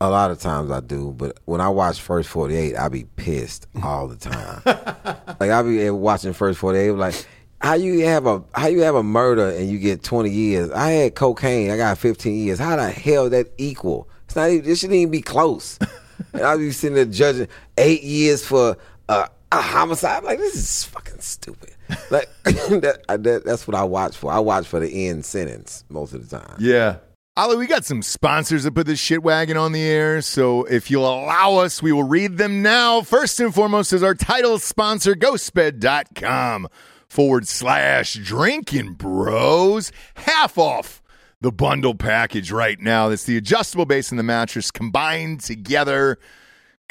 A 0.00 0.10
lot 0.10 0.32
of 0.32 0.40
times 0.40 0.72
I 0.72 0.80
do, 0.80 1.14
but 1.16 1.38
when 1.44 1.60
I 1.60 1.68
watch 1.68 2.00
First 2.00 2.28
48, 2.30 2.76
I 2.76 2.88
be 2.88 3.04
pissed 3.16 3.68
all 3.82 4.08
the 4.08 4.16
time. 4.16 4.60
like 5.38 5.50
I 5.50 5.62
be 5.62 5.88
watching 5.88 6.32
First 6.32 6.58
48, 6.58 6.90
like 6.90 7.26
how 7.60 7.74
you 7.74 8.04
have 8.06 8.26
a 8.26 8.42
how 8.54 8.66
you 8.66 8.80
have 8.80 8.96
a 8.96 9.04
murder 9.04 9.50
and 9.50 9.70
you 9.70 9.78
get 9.78 10.02
20 10.02 10.30
years. 10.30 10.70
I 10.72 10.90
had 10.90 11.14
cocaine, 11.14 11.70
I 11.70 11.76
got 11.76 11.96
15 11.96 12.36
years. 12.44 12.58
How 12.58 12.74
the 12.74 12.90
hell 12.90 13.30
that 13.30 13.52
equal? 13.56 14.08
It's 14.24 14.34
not. 14.34 14.50
Even, 14.50 14.68
it 14.68 14.74
shouldn't 14.74 14.96
even 14.96 15.12
be 15.12 15.22
close. 15.22 15.78
and 16.32 16.42
I 16.42 16.56
be 16.56 16.72
sitting 16.72 16.96
there 16.96 17.04
judging 17.04 17.46
eight 17.78 18.02
years 18.02 18.44
for 18.44 18.76
uh, 19.08 19.28
a 19.58 19.62
homicide. 19.62 20.18
I'm 20.18 20.24
like 20.24 20.38
this 20.38 20.54
is 20.54 20.84
fucking 20.84 21.20
stupid. 21.20 21.70
Like 22.10 22.28
that, 22.44 23.04
that, 23.08 23.42
that's 23.44 23.66
what 23.66 23.74
I 23.74 23.84
watch 23.84 24.16
for. 24.16 24.32
I 24.32 24.38
watch 24.38 24.66
for 24.66 24.80
the 24.80 25.08
end 25.08 25.24
sentence 25.24 25.84
most 25.88 26.12
of 26.12 26.28
the 26.28 26.38
time. 26.38 26.56
Yeah. 26.58 26.96
Ali, 27.36 27.56
we 27.56 27.66
got 27.66 27.84
some 27.84 28.00
sponsors 28.00 28.62
that 28.62 28.76
put 28.76 28.86
this 28.86 29.00
shit 29.00 29.24
wagon 29.24 29.56
on 29.56 29.72
the 29.72 29.82
air. 29.82 30.22
So 30.22 30.62
if 30.64 30.88
you'll 30.88 31.08
allow 31.08 31.56
us, 31.56 31.82
we 31.82 31.90
will 31.90 32.04
read 32.04 32.38
them 32.38 32.62
now. 32.62 33.02
First 33.02 33.40
and 33.40 33.52
foremost 33.52 33.92
is 33.92 34.04
our 34.04 34.14
title 34.14 34.60
sponsor, 34.60 35.16
ghostbed.com 35.16 36.68
forward 37.08 37.48
slash 37.48 38.14
drinking 38.14 38.92
bros. 38.94 39.90
Half 40.14 40.58
off 40.58 41.02
the 41.40 41.50
bundle 41.50 41.96
package 41.96 42.52
right 42.52 42.78
now. 42.78 43.08
That's 43.08 43.24
the 43.24 43.36
adjustable 43.36 43.84
base 43.84 44.10
and 44.10 44.18
the 44.18 44.22
mattress 44.22 44.70
combined 44.70 45.40
together. 45.40 46.18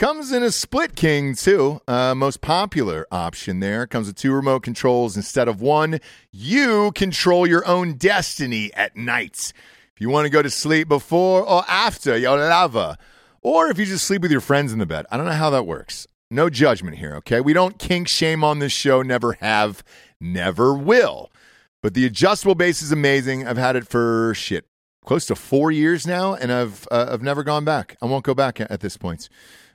Comes 0.04 0.34
in 0.34 0.44
a 0.44 0.52
split 0.52 0.98
king 0.98 1.34
too. 1.34 1.80
Uh, 1.88 2.14
most 2.14 2.42
popular 2.42 3.08
option 3.10 3.62
there. 3.62 3.88
Comes 3.88 4.08
with 4.08 4.18
two 4.18 4.34
remote 4.34 4.62
controls 4.62 5.16
instead 5.16 5.48
of 5.48 5.62
one. 5.62 6.02
You 6.30 6.92
control 6.92 7.48
your 7.48 7.66
own 7.66 7.94
destiny 7.94 8.70
at 8.74 8.98
night. 8.98 9.54
If 9.96 10.02
you 10.02 10.10
want 10.10 10.26
to 10.26 10.30
go 10.30 10.42
to 10.42 10.50
sleep 10.50 10.90
before 10.90 11.48
or 11.48 11.64
after 11.70 12.18
your 12.18 12.38
lava, 12.38 12.98
or 13.42 13.70
if 13.70 13.80
you 13.80 13.86
just 13.86 14.04
sleep 14.04 14.24
with 14.24 14.32
your 14.32 14.42
friends 14.42 14.74
in 14.74 14.80
the 14.80 14.86
bed. 14.86 15.06
I 15.10 15.16
don't 15.16 15.26
know 15.26 15.32
how 15.32 15.52
that 15.52 15.66
works. 15.66 16.06
No 16.30 16.50
judgment 16.50 16.98
here, 16.98 17.16
okay? 17.16 17.40
We 17.40 17.54
don't 17.54 17.80
kink 17.80 18.10
shame 18.10 18.44
on 18.44 18.60
this 18.60 18.74
show. 18.74 19.04
Never 19.04 19.38
have, 19.40 19.86
never 20.20 20.74
will. 20.74 21.32
But 21.82 21.94
the 21.94 22.06
adjustable 22.06 22.56
base 22.56 22.82
is 22.82 22.92
amazing. 22.92 23.48
I've 23.48 23.56
had 23.56 23.78
it 23.78 23.88
for 23.88 24.34
shit 24.36 24.66
close 25.06 25.26
to 25.28 25.36
four 25.36 25.72
years 25.72 26.06
now, 26.06 26.34
and 26.34 26.52
I've 26.52 26.88
uh, 26.92 27.08
I've 27.10 27.22
never 27.22 27.44
gone 27.44 27.64
back. 27.64 27.96
I 28.02 28.06
won't 28.06 28.26
go 28.26 28.34
back 28.34 28.60
at, 28.60 28.70
at 28.70 28.82
this 28.82 28.98
point. 28.98 29.30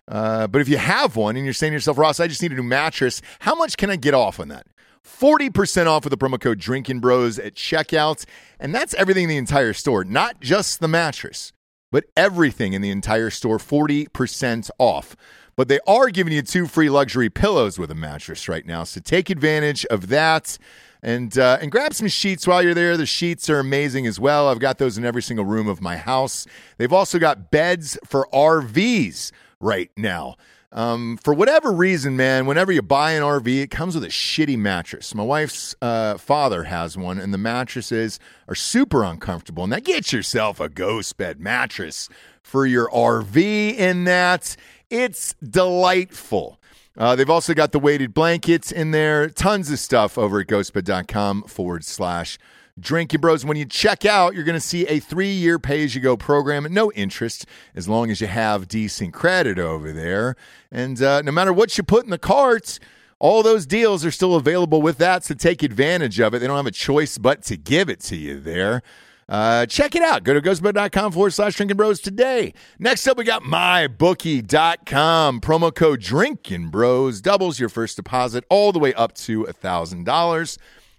Uh, 0.08 0.46
but 0.46 0.60
if 0.60 0.68
you 0.68 0.78
have 0.78 1.16
one 1.16 1.36
and 1.36 1.44
you're 1.44 1.52
saying 1.52 1.72
to 1.72 1.76
yourself, 1.76 1.98
Ross, 1.98 2.18
I 2.18 2.26
just 2.26 2.40
need 2.40 2.52
a 2.52 2.56
new 2.56 2.62
mattress, 2.62 3.20
how 3.40 3.54
much 3.54 3.76
can 3.76 3.90
I 3.90 3.96
get 3.96 4.14
off 4.14 4.40
on 4.40 4.48
that? 4.48 4.66
40% 5.04 5.86
off 5.86 6.04
with 6.04 6.10
the 6.10 6.18
promo 6.18 6.40
code 6.40 6.58
Drinking 6.58 7.00
Bros 7.00 7.38
at 7.38 7.54
checkout. 7.54 8.24
And 8.58 8.74
that's 8.74 8.94
everything 8.94 9.24
in 9.24 9.28
the 9.28 9.36
entire 9.36 9.72
store, 9.72 10.04
not 10.04 10.40
just 10.40 10.80
the 10.80 10.88
mattress, 10.88 11.52
but 11.92 12.04
everything 12.16 12.72
in 12.72 12.82
the 12.82 12.90
entire 12.90 13.30
store, 13.30 13.58
40% 13.58 14.70
off. 14.78 15.16
But 15.56 15.68
they 15.68 15.80
are 15.86 16.08
giving 16.10 16.32
you 16.32 16.42
two 16.42 16.66
free 16.66 16.88
luxury 16.88 17.30
pillows 17.30 17.78
with 17.78 17.90
a 17.90 17.94
mattress 17.94 18.48
right 18.48 18.64
now. 18.64 18.84
So 18.84 19.00
take 19.00 19.28
advantage 19.28 19.84
of 19.86 20.08
that. 20.08 20.56
And 21.00 21.38
uh, 21.38 21.58
and 21.60 21.70
grab 21.70 21.94
some 21.94 22.08
sheets 22.08 22.44
while 22.44 22.60
you're 22.60 22.74
there. 22.74 22.96
The 22.96 23.06
sheets 23.06 23.48
are 23.48 23.60
amazing 23.60 24.08
as 24.08 24.18
well. 24.18 24.48
I've 24.48 24.58
got 24.58 24.78
those 24.78 24.98
in 24.98 25.04
every 25.04 25.22
single 25.22 25.44
room 25.44 25.68
of 25.68 25.80
my 25.80 25.96
house. 25.96 26.44
They've 26.76 26.92
also 26.92 27.20
got 27.20 27.52
beds 27.52 27.96
for 28.04 28.26
RVs 28.32 29.30
right 29.60 29.90
now. 29.96 30.36
Um, 30.70 31.16
for 31.22 31.32
whatever 31.32 31.72
reason, 31.72 32.16
man, 32.16 32.44
whenever 32.44 32.70
you 32.70 32.82
buy 32.82 33.12
an 33.12 33.22
RV, 33.22 33.62
it 33.62 33.70
comes 33.70 33.94
with 33.94 34.04
a 34.04 34.08
shitty 34.08 34.58
mattress. 34.58 35.14
My 35.14 35.22
wife's 35.22 35.74
uh, 35.80 36.18
father 36.18 36.64
has 36.64 36.96
one, 36.96 37.18
and 37.18 37.32
the 37.32 37.38
mattresses 37.38 38.20
are 38.48 38.54
super 38.54 39.02
uncomfortable. 39.02 39.66
That 39.66 39.84
get 39.84 40.12
yourself 40.12 40.60
a 40.60 40.68
ghost 40.68 41.16
bed 41.16 41.40
mattress 41.40 42.10
for 42.42 42.66
your 42.66 42.90
RV 42.90 43.36
in 43.36 44.04
that. 44.04 44.56
It's 44.90 45.34
delightful. 45.42 46.60
Uh, 46.98 47.14
they've 47.14 47.30
also 47.30 47.54
got 47.54 47.72
the 47.72 47.78
weighted 47.78 48.12
blankets 48.12 48.70
in 48.70 48.90
there. 48.90 49.30
Tons 49.30 49.70
of 49.70 49.78
stuff 49.78 50.18
over 50.18 50.40
at 50.40 50.48
ghostbed.com 50.48 51.44
forward 51.44 51.84
slash 51.84 52.38
Drinking 52.80 53.20
Bros. 53.20 53.44
When 53.44 53.56
you 53.56 53.64
check 53.64 54.04
out, 54.04 54.34
you're 54.34 54.44
going 54.44 54.54
to 54.54 54.60
see 54.60 54.86
a 54.86 55.00
three 55.00 55.32
year 55.32 55.58
pay 55.58 55.84
as 55.84 55.94
you 55.94 56.00
go 56.00 56.16
program 56.16 56.64
at 56.64 56.72
no 56.72 56.92
interest 56.92 57.46
as 57.74 57.88
long 57.88 58.10
as 58.10 58.20
you 58.20 58.26
have 58.26 58.68
decent 58.68 59.12
credit 59.12 59.58
over 59.58 59.92
there. 59.92 60.36
And 60.70 61.00
uh, 61.02 61.22
no 61.22 61.32
matter 61.32 61.52
what 61.52 61.76
you 61.76 61.84
put 61.84 62.04
in 62.04 62.10
the 62.10 62.18
carts, 62.18 62.80
all 63.18 63.42
those 63.42 63.66
deals 63.66 64.04
are 64.04 64.10
still 64.10 64.34
available 64.34 64.80
with 64.80 64.98
that. 64.98 65.24
So 65.24 65.34
take 65.34 65.62
advantage 65.62 66.20
of 66.20 66.34
it. 66.34 66.38
They 66.38 66.46
don't 66.46 66.56
have 66.56 66.66
a 66.66 66.70
choice 66.70 67.18
but 67.18 67.42
to 67.44 67.56
give 67.56 67.88
it 67.88 68.00
to 68.00 68.16
you 68.16 68.38
there. 68.38 68.82
Uh, 69.28 69.66
check 69.66 69.94
it 69.94 70.02
out. 70.02 70.24
Go 70.24 70.32
to 70.32 70.40
ghostbed.com 70.40 71.12
forward 71.12 71.32
slash 71.34 71.56
drinking 71.56 71.76
bros 71.76 72.00
today. 72.00 72.54
Next 72.78 73.06
up, 73.06 73.18
we 73.18 73.24
got 73.24 73.42
mybookie.com. 73.42 75.40
Promo 75.42 75.74
code 75.74 76.00
drinking 76.00 76.68
bros 76.68 77.20
doubles 77.20 77.60
your 77.60 77.68
first 77.68 77.96
deposit 77.96 78.44
all 78.48 78.72
the 78.72 78.78
way 78.78 78.94
up 78.94 79.12
to 79.16 79.44
a 79.44 79.52
$1,000. 79.52 80.58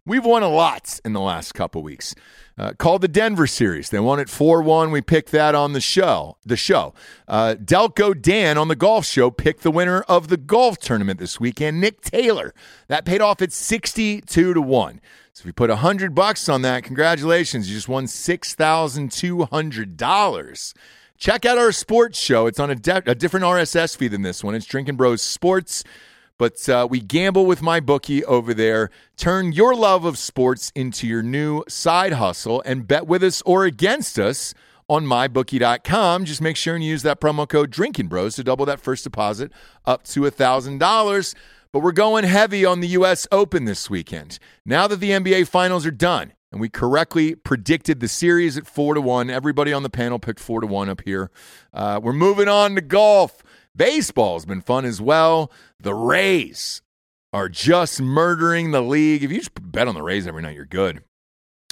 We've 0.09 0.25
won 0.25 0.41
a 0.41 0.49
lot 0.49 0.99
in 1.05 1.13
the 1.13 1.19
last 1.19 1.53
couple 1.53 1.83
weeks. 1.83 2.15
Uh, 2.57 2.73
called 2.73 3.03
the 3.03 3.07
Denver 3.07 3.45
series. 3.45 3.91
They 3.91 3.99
won 3.99 4.19
it 4.19 4.27
4 4.27 4.63
1. 4.63 4.89
We 4.89 5.01
picked 5.01 5.31
that 5.33 5.53
on 5.53 5.73
the 5.73 5.79
show. 5.79 6.37
The 6.43 6.57
show. 6.57 6.95
Uh, 7.27 7.53
Delco 7.63 8.19
Dan 8.19 8.57
on 8.57 8.69
the 8.69 8.75
golf 8.75 9.05
show 9.05 9.29
picked 9.29 9.61
the 9.61 9.69
winner 9.69 10.01
of 10.01 10.29
the 10.29 10.37
golf 10.37 10.79
tournament 10.79 11.19
this 11.19 11.39
weekend, 11.39 11.79
Nick 11.79 12.01
Taylor. 12.01 12.55
That 12.87 13.05
paid 13.05 13.21
off 13.21 13.39
at 13.43 13.53
62 13.53 14.53
to 14.55 14.59
1. 14.59 15.01
So 15.31 15.43
if 15.43 15.45
you 15.45 15.53
put 15.53 15.69
100 15.69 16.15
bucks 16.15 16.49
on 16.49 16.63
that, 16.63 16.83
congratulations. 16.83 17.69
You 17.69 17.75
just 17.75 17.87
won 17.87 18.05
$6,200. 18.05 20.73
Check 21.19 21.45
out 21.45 21.59
our 21.59 21.71
sports 21.71 22.19
show. 22.19 22.47
It's 22.47 22.59
on 22.59 22.71
a, 22.71 22.75
de- 22.75 23.11
a 23.11 23.13
different 23.13 23.45
RSS 23.45 23.95
feed 23.95 24.09
than 24.09 24.23
this 24.23 24.43
one. 24.43 24.55
It's 24.55 24.65
Drinking 24.65 24.95
Bros 24.95 25.21
Sports. 25.21 25.83
But 26.39 26.67
uh, 26.69 26.87
we 26.89 27.01
gamble 27.01 27.45
with 27.45 27.61
my 27.61 27.79
bookie 27.81 28.23
over 28.25 28.53
there. 28.53 28.89
Turn 29.17 29.51
your 29.51 29.75
love 29.75 30.05
of 30.05 30.17
sports 30.17 30.71
into 30.73 31.05
your 31.05 31.21
new 31.21 31.63
side 31.67 32.13
hustle 32.13 32.63
and 32.65 32.87
bet 32.87 33.05
with 33.05 33.23
us 33.23 33.43
or 33.45 33.65
against 33.65 34.17
us 34.17 34.55
on 34.87 35.05
mybookie.com. 35.05 36.23
Just 36.23 36.41
make 36.41 36.55
sure 36.55 36.75
and 36.75 36.83
use 36.83 37.03
that 37.03 37.19
promo 37.19 37.47
code 37.47 37.69
Drinking 37.69 38.07
Bros 38.07 38.37
to 38.37 38.43
double 38.43 38.65
that 38.65 38.79
first 38.79 39.03
deposit 39.03 39.51
up 39.85 40.03
to 40.05 40.21
$1,000. 40.21 41.35
But 41.73 41.81
we're 41.81 41.91
going 41.91 42.23
heavy 42.23 42.65
on 42.65 42.79
the 42.79 42.87
U.S. 42.87 43.27
Open 43.33 43.65
this 43.65 43.89
weekend. 43.89 44.39
Now 44.65 44.87
that 44.87 45.01
the 45.01 45.11
NBA 45.11 45.47
Finals 45.47 45.85
are 45.85 45.91
done, 45.91 46.33
and 46.51 46.59
we 46.59 46.69
correctly 46.69 47.35
predicted 47.35 47.99
the 47.99 48.07
series 48.07 48.57
at 48.57 48.65
four 48.65 48.95
to 48.95 49.01
one. 49.01 49.29
Everybody 49.29 49.71
on 49.71 49.83
the 49.83 49.89
panel 49.89 50.17
picked 50.17 50.39
four 50.39 50.61
to 50.61 50.67
one 50.67 50.89
up 50.89 51.01
here. 51.01 51.29
Uh, 51.73 51.99
we're 52.01 52.13
moving 52.13 52.47
on 52.47 52.73
to 52.75 52.81
golf. 52.81 53.43
Baseball's 53.79 54.45
been 54.45 54.59
fun 54.59 54.83
as 54.83 55.01
well. 55.01 55.49
The 55.79 55.95
Rays 55.95 56.81
are 57.31 57.47
just 57.47 58.01
murdering 58.01 58.71
the 58.71 58.81
league. 58.81 59.23
If 59.23 59.31
you 59.31 59.37
just 59.37 59.51
bet 59.53 59.87
on 59.87 59.95
the 59.95 60.03
Rays 60.03 60.27
every 60.27 60.41
night, 60.41 60.55
you're 60.55 60.65
good. 60.65 61.01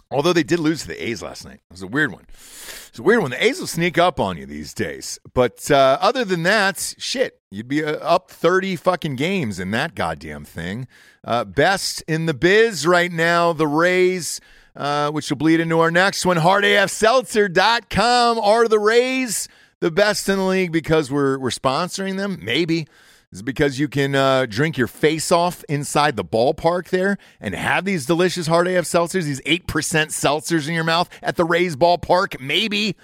Although 0.10 0.32
they 0.32 0.44
did 0.44 0.60
lose 0.60 0.84
to 0.84 0.88
the 0.88 1.06
A's 1.06 1.22
last 1.22 1.44
night. 1.44 1.56
It 1.56 1.74
was 1.74 1.82
a 1.82 1.88
weird 1.88 2.14
one. 2.14 2.26
It's 2.30 2.98
a 2.98 3.04
weird 3.04 3.22
one. 3.22 3.32
The 3.32 3.44
A's 3.44 3.60
will 3.60 3.68
sneak 3.68 3.98
up 3.98 4.22
on 4.22 4.38
you 4.38 4.46
these 4.46 4.74
days. 4.74 5.20
But 5.34 5.70
uh, 5.70 5.98
other 6.00 6.24
than 6.24 6.44
that, 6.44 6.96
shit, 6.98 7.42
you'd 7.52 7.68
be 7.68 7.84
uh, 7.84 7.98
up 7.98 8.32
30 8.32 8.78
fucking 8.78 9.18
games 9.18 9.60
in 9.60 9.72
that 9.72 9.94
goddamn 9.94 10.46
thing. 10.46 10.88
Uh, 11.26 11.44
best 11.44 12.06
in 12.08 12.26
the 12.26 12.34
biz 12.34 12.88
right 12.88 13.12
now, 13.12 13.52
the 13.52 13.68
Rays, 13.68 14.40
uh, 14.78 15.12
which 15.12 15.30
will 15.30 15.36
bleed 15.36 15.60
into 15.60 15.82
our 15.82 15.92
next 15.92 16.26
one. 16.26 16.38
HardAFSeltzer.com 16.38 18.40
are 18.40 18.70
the 18.70 18.80
Rays 18.80 19.50
the 19.80 19.92
best 19.92 20.28
in 20.30 20.38
the 20.38 20.46
league 20.46 20.72
because 20.72 21.12
we're, 21.12 21.38
we're 21.38 21.50
sponsoring 21.50 22.18
them? 22.18 22.40
Maybe. 22.42 22.88
Is 23.32 23.42
it 23.42 23.46
because 23.46 23.78
you 23.78 23.90
can 23.90 24.16
uh, 24.16 24.46
drink 24.46 24.78
your 24.78 24.88
face 24.88 25.32
off 25.32 25.64
inside 25.68 26.16
the 26.16 26.24
ballpark 26.24 26.90
there 26.90 27.18
and 27.42 27.54
have 27.54 27.84
these 27.84 28.06
delicious 28.06 28.48
hard 28.48 28.68
AF 28.68 28.86
seltzers, 28.86 29.24
these 29.24 29.42
8% 29.42 29.66
seltzers 29.66 30.68
in 30.68 30.74
your 30.74 30.86
mouth 30.86 31.10
at 31.22 31.36
the 31.36 31.44
Rays 31.44 31.76
ballpark? 31.76 32.40
Maybe. 32.40 32.96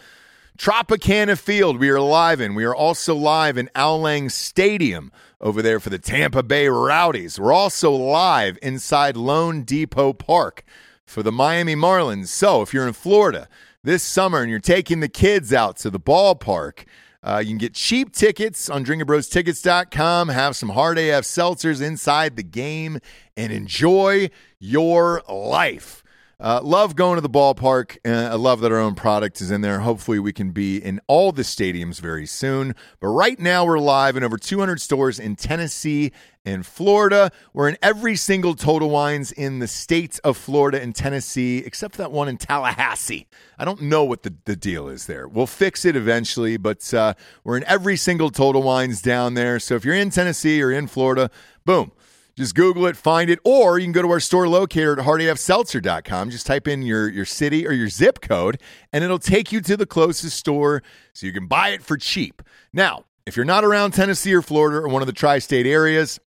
Tropicana 0.57 1.38
Field, 1.38 1.78
we 1.78 1.89
are 1.89 1.99
live 1.99 2.39
in. 2.39 2.55
We 2.55 2.63
are 2.63 2.76
also 2.76 3.15
live 3.15 3.57
in 3.57 3.69
Al 3.76 3.99
Lang 3.99 4.30
Stadium 4.30 5.11
over 5.41 5.61
there 5.61 5.80
for 5.80 5.89
the 5.89 5.99
Tampa 5.99 6.43
Bay 6.43 6.67
Rowdies. 6.67 7.39
We're 7.39 7.51
also 7.51 7.91
live 7.91 8.57
inside 8.61 9.15
loanDepot 9.15 10.19
Park 10.19 10.63
for 11.05 11.21
the 11.21 11.32
Miami 11.32 11.76
Marlins. 11.76 12.28
So 12.28 12.61
if 12.61 12.74
you're 12.74 12.88
in 12.88 12.93
Florida 12.93 13.49
this 13.84 14.03
summer 14.03 14.41
and 14.41 14.49
you're 14.49 14.59
taking 14.59 14.99
the 14.99 15.09
kids 15.09 15.53
out 15.53 15.77
to 15.77 15.89
the 15.89 15.99
ballpark, 15.99 16.86
uh, 17.23 17.41
you 17.43 17.49
can 17.49 17.57
get 17.57 17.73
cheap 17.73 18.13
tickets 18.13 18.69
on 18.69 18.84
drinkingbrostickets.com, 18.86 20.29
have 20.29 20.55
some 20.55 20.69
hard 20.69 20.97
AF 20.97 21.23
seltzers 21.23 21.81
inside 21.81 22.36
the 22.36 22.43
game, 22.43 22.99
and 23.38 23.53
enjoy 23.53 24.29
your 24.59 25.21
life. 25.29 26.02
Uh, 26.43 26.59
love 26.61 26.97
going 26.97 27.15
to 27.15 27.21
the 27.21 27.29
ballpark. 27.29 27.97
Uh, 28.05 28.33
I 28.33 28.35
love 28.35 28.59
that 28.59 28.71
our 28.73 28.77
own 28.77 28.95
product 28.95 29.39
is 29.39 29.49
in 29.49 29.61
there. 29.61 29.79
Hopefully, 29.79 30.19
we 30.19 30.33
can 30.33 30.51
be 30.51 30.75
in 30.75 30.99
all 31.07 31.31
the 31.31 31.43
stadiums 31.43 32.01
very 32.01 32.25
soon. 32.25 32.75
But 32.99 33.07
right 33.07 33.39
now, 33.39 33.63
we're 33.63 33.79
live 33.79 34.17
in 34.17 34.25
over 34.25 34.37
200 34.37 34.81
stores 34.81 35.19
in 35.19 35.37
Tennessee 35.37 36.11
and 36.45 36.65
Florida. 36.65 37.31
We're 37.53 37.69
in 37.69 37.77
every 37.81 38.17
single 38.17 38.55
Total 38.55 38.89
Wines 38.89 39.31
in 39.31 39.59
the 39.59 39.69
states 39.69 40.19
of 40.19 40.35
Florida 40.35 40.81
and 40.81 40.93
Tennessee, 40.93 41.59
except 41.59 41.95
for 41.95 42.01
that 42.01 42.11
one 42.11 42.27
in 42.27 42.35
Tallahassee. 42.35 43.25
I 43.57 43.63
don't 43.63 43.83
know 43.83 44.03
what 44.03 44.23
the, 44.23 44.33
the 44.43 44.57
deal 44.57 44.89
is 44.89 45.05
there. 45.05 45.29
We'll 45.29 45.47
fix 45.47 45.85
it 45.85 45.95
eventually, 45.95 46.57
but 46.57 46.93
uh, 46.93 47.13
we're 47.45 47.55
in 47.55 47.63
every 47.63 47.95
single 47.95 48.29
Total 48.29 48.61
Wines 48.61 49.01
down 49.01 49.35
there. 49.35 49.61
So 49.61 49.75
if 49.75 49.85
you're 49.85 49.95
in 49.95 50.09
Tennessee 50.09 50.61
or 50.61 50.73
in 50.73 50.87
Florida, 50.87 51.31
boom 51.63 51.93
just 52.36 52.55
Google 52.55 52.86
it, 52.88 52.97
find 52.97 53.29
it, 53.29 53.39
or 53.43 53.77
you 53.77 53.86
can 53.86 53.91
go 53.91 54.01
to 54.01 54.09
our 54.09 54.19
store 54.19 54.47
locator 54.47 54.99
at 54.99 55.05
hardafseltzer.com. 55.05 56.29
Just 56.31 56.47
type 56.47 56.67
in 56.67 56.81
your, 56.81 57.07
your 57.07 57.25
city 57.25 57.67
or 57.67 57.71
your 57.71 57.89
zip 57.89 58.21
code, 58.21 58.59
and 58.91 59.03
it'll 59.03 59.19
take 59.19 59.51
you 59.51 59.61
to 59.61 59.77
the 59.77 59.86
closest 59.86 60.38
store 60.38 60.81
so 61.13 61.27
you 61.27 61.34
can 61.34 61.47
buy 61.47 61.69
it 61.69 61.84
for 61.84 61.95
cheap. 61.95 62.41
Now, 62.71 63.05
if 63.25 63.36
you're 63.36 63.45
not 63.45 63.63
around 63.63 63.91
Tennessee 63.91 64.34
or 64.34 64.41
Florida 64.41 64.79
or 64.79 64.88
one 64.88 65.01
of 65.01 65.07
the 65.07 65.13
tri 65.13 65.39
state 65.39 65.67
areas, 65.67 66.19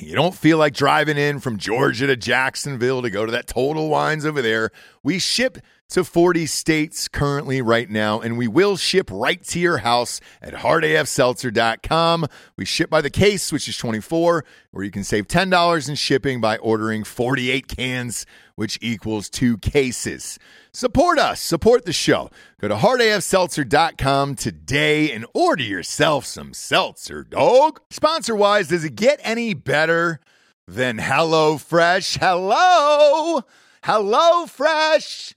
you 0.00 0.14
don't 0.14 0.34
feel 0.34 0.58
like 0.58 0.74
driving 0.74 1.16
in 1.16 1.38
from 1.40 1.56
Georgia 1.56 2.06
to 2.06 2.16
Jacksonville 2.16 3.00
to 3.02 3.10
go 3.10 3.24
to 3.24 3.32
that 3.32 3.46
Total 3.46 3.88
Wines 3.88 4.26
over 4.26 4.42
there, 4.42 4.70
we 5.02 5.18
ship 5.18 5.58
to 5.90 6.02
40 6.04 6.46
states 6.46 7.08
currently 7.08 7.60
right 7.60 7.88
now, 7.88 8.20
and 8.20 8.38
we 8.38 8.48
will 8.48 8.76
ship 8.76 9.08
right 9.12 9.42
to 9.44 9.60
your 9.60 9.78
house 9.78 10.20
at 10.40 10.54
hardafseltzer.com. 10.54 12.26
We 12.56 12.64
ship 12.64 12.90
by 12.90 13.00
the 13.00 13.10
case, 13.10 13.52
which 13.52 13.68
is 13.68 13.76
24, 13.76 14.44
where 14.70 14.84
you 14.84 14.90
can 14.90 15.04
save 15.04 15.28
$10 15.28 15.88
in 15.88 15.94
shipping 15.94 16.40
by 16.40 16.56
ordering 16.58 17.04
48 17.04 17.68
cans, 17.68 18.26
which 18.56 18.78
equals 18.80 19.28
two 19.28 19.58
cases. 19.58 20.38
Support 20.72 21.18
us, 21.18 21.40
support 21.40 21.84
the 21.84 21.92
show. 21.92 22.30
Go 22.60 22.68
to 22.68 22.76
hardafseltzer.com 22.76 24.34
today 24.36 25.12
and 25.12 25.26
order 25.34 25.62
yourself 25.62 26.24
some 26.24 26.54
seltzer, 26.54 27.22
dog. 27.22 27.80
Sponsor 27.90 28.34
wise, 28.34 28.68
does 28.68 28.84
it 28.84 28.96
get 28.96 29.20
any 29.22 29.54
better 29.54 30.18
than 30.66 30.98
HelloFresh? 30.98 32.18
Hello! 32.18 33.42
HelloFresh! 33.84 35.34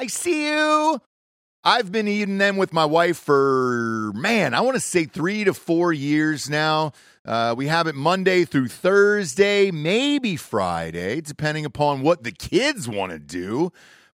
I 0.00 0.06
see 0.06 0.48
you. 0.48 0.98
I've 1.62 1.92
been 1.92 2.08
eating 2.08 2.38
them 2.38 2.56
with 2.56 2.72
my 2.72 2.86
wife 2.86 3.18
for, 3.18 4.12
man, 4.14 4.54
I 4.54 4.62
want 4.62 4.76
to 4.76 4.80
say 4.80 5.04
three 5.04 5.44
to 5.44 5.52
four 5.52 5.92
years 5.92 6.48
now. 6.48 6.92
Uh, 7.22 7.54
we 7.54 7.66
have 7.66 7.86
it 7.86 7.94
Monday 7.94 8.46
through 8.46 8.68
Thursday, 8.68 9.70
maybe 9.70 10.36
Friday, 10.36 11.20
depending 11.20 11.66
upon 11.66 12.00
what 12.00 12.22
the 12.22 12.32
kids 12.32 12.88
want 12.88 13.12
to 13.12 13.18
do. 13.18 13.72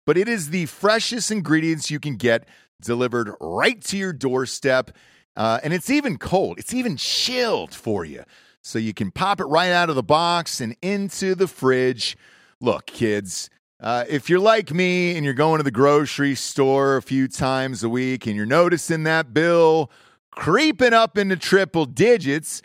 But 0.06 0.16
it 0.16 0.26
is 0.26 0.48
the 0.48 0.64
freshest 0.64 1.30
ingredients 1.30 1.90
you 1.90 2.00
can 2.00 2.16
get 2.16 2.48
delivered 2.80 3.34
right 3.38 3.78
to 3.82 3.98
your 3.98 4.14
doorstep. 4.14 4.90
Uh, 5.36 5.60
and 5.62 5.74
it's 5.74 5.90
even 5.90 6.16
cold, 6.16 6.58
it's 6.58 6.72
even 6.72 6.96
chilled 6.96 7.74
for 7.74 8.06
you. 8.06 8.24
So 8.62 8.78
you 8.78 8.94
can 8.94 9.10
pop 9.10 9.38
it 9.38 9.44
right 9.44 9.70
out 9.70 9.90
of 9.90 9.96
the 9.96 10.02
box 10.02 10.62
and 10.62 10.76
into 10.80 11.34
the 11.34 11.46
fridge. 11.46 12.16
Look, 12.58 12.86
kids, 12.86 13.50
uh, 13.84 14.02
if 14.08 14.30
you're 14.30 14.40
like 14.40 14.72
me 14.72 15.14
and 15.14 15.26
you're 15.26 15.34
going 15.34 15.58
to 15.58 15.62
the 15.62 15.70
grocery 15.70 16.34
store 16.34 16.96
a 16.96 17.02
few 17.02 17.28
times 17.28 17.84
a 17.84 17.88
week 17.88 18.26
and 18.26 18.34
you're 18.34 18.46
noticing 18.46 19.02
that 19.02 19.34
bill 19.34 19.90
creeping 20.30 20.94
up 20.94 21.18
into 21.18 21.36
triple 21.36 21.84
digits, 21.84 22.62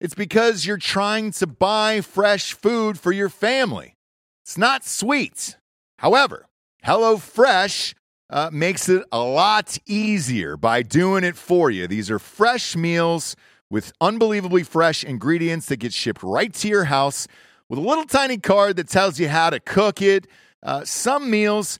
it's 0.00 0.14
because 0.14 0.66
you're 0.66 0.76
trying 0.76 1.30
to 1.30 1.46
buy 1.46 2.00
fresh 2.00 2.52
food 2.52 2.98
for 2.98 3.12
your 3.12 3.28
family. 3.28 3.94
It's 4.42 4.58
not 4.58 4.84
sweet. 4.84 5.56
However, 6.00 6.48
HelloFresh 6.84 7.94
uh, 8.28 8.50
makes 8.52 8.88
it 8.88 9.04
a 9.12 9.20
lot 9.20 9.78
easier 9.86 10.56
by 10.56 10.82
doing 10.82 11.22
it 11.22 11.36
for 11.36 11.70
you. 11.70 11.86
These 11.86 12.10
are 12.10 12.18
fresh 12.18 12.74
meals 12.74 13.36
with 13.70 13.92
unbelievably 14.00 14.64
fresh 14.64 15.04
ingredients 15.04 15.66
that 15.66 15.76
get 15.76 15.92
shipped 15.92 16.24
right 16.24 16.52
to 16.54 16.66
your 16.66 16.84
house 16.84 17.28
with 17.68 17.78
a 17.78 17.82
little 17.82 18.04
tiny 18.04 18.38
card 18.38 18.74
that 18.76 18.88
tells 18.88 19.20
you 19.20 19.28
how 19.28 19.50
to 19.50 19.60
cook 19.60 20.02
it. 20.02 20.26
Uh, 20.66 20.84
some 20.84 21.30
meals 21.30 21.78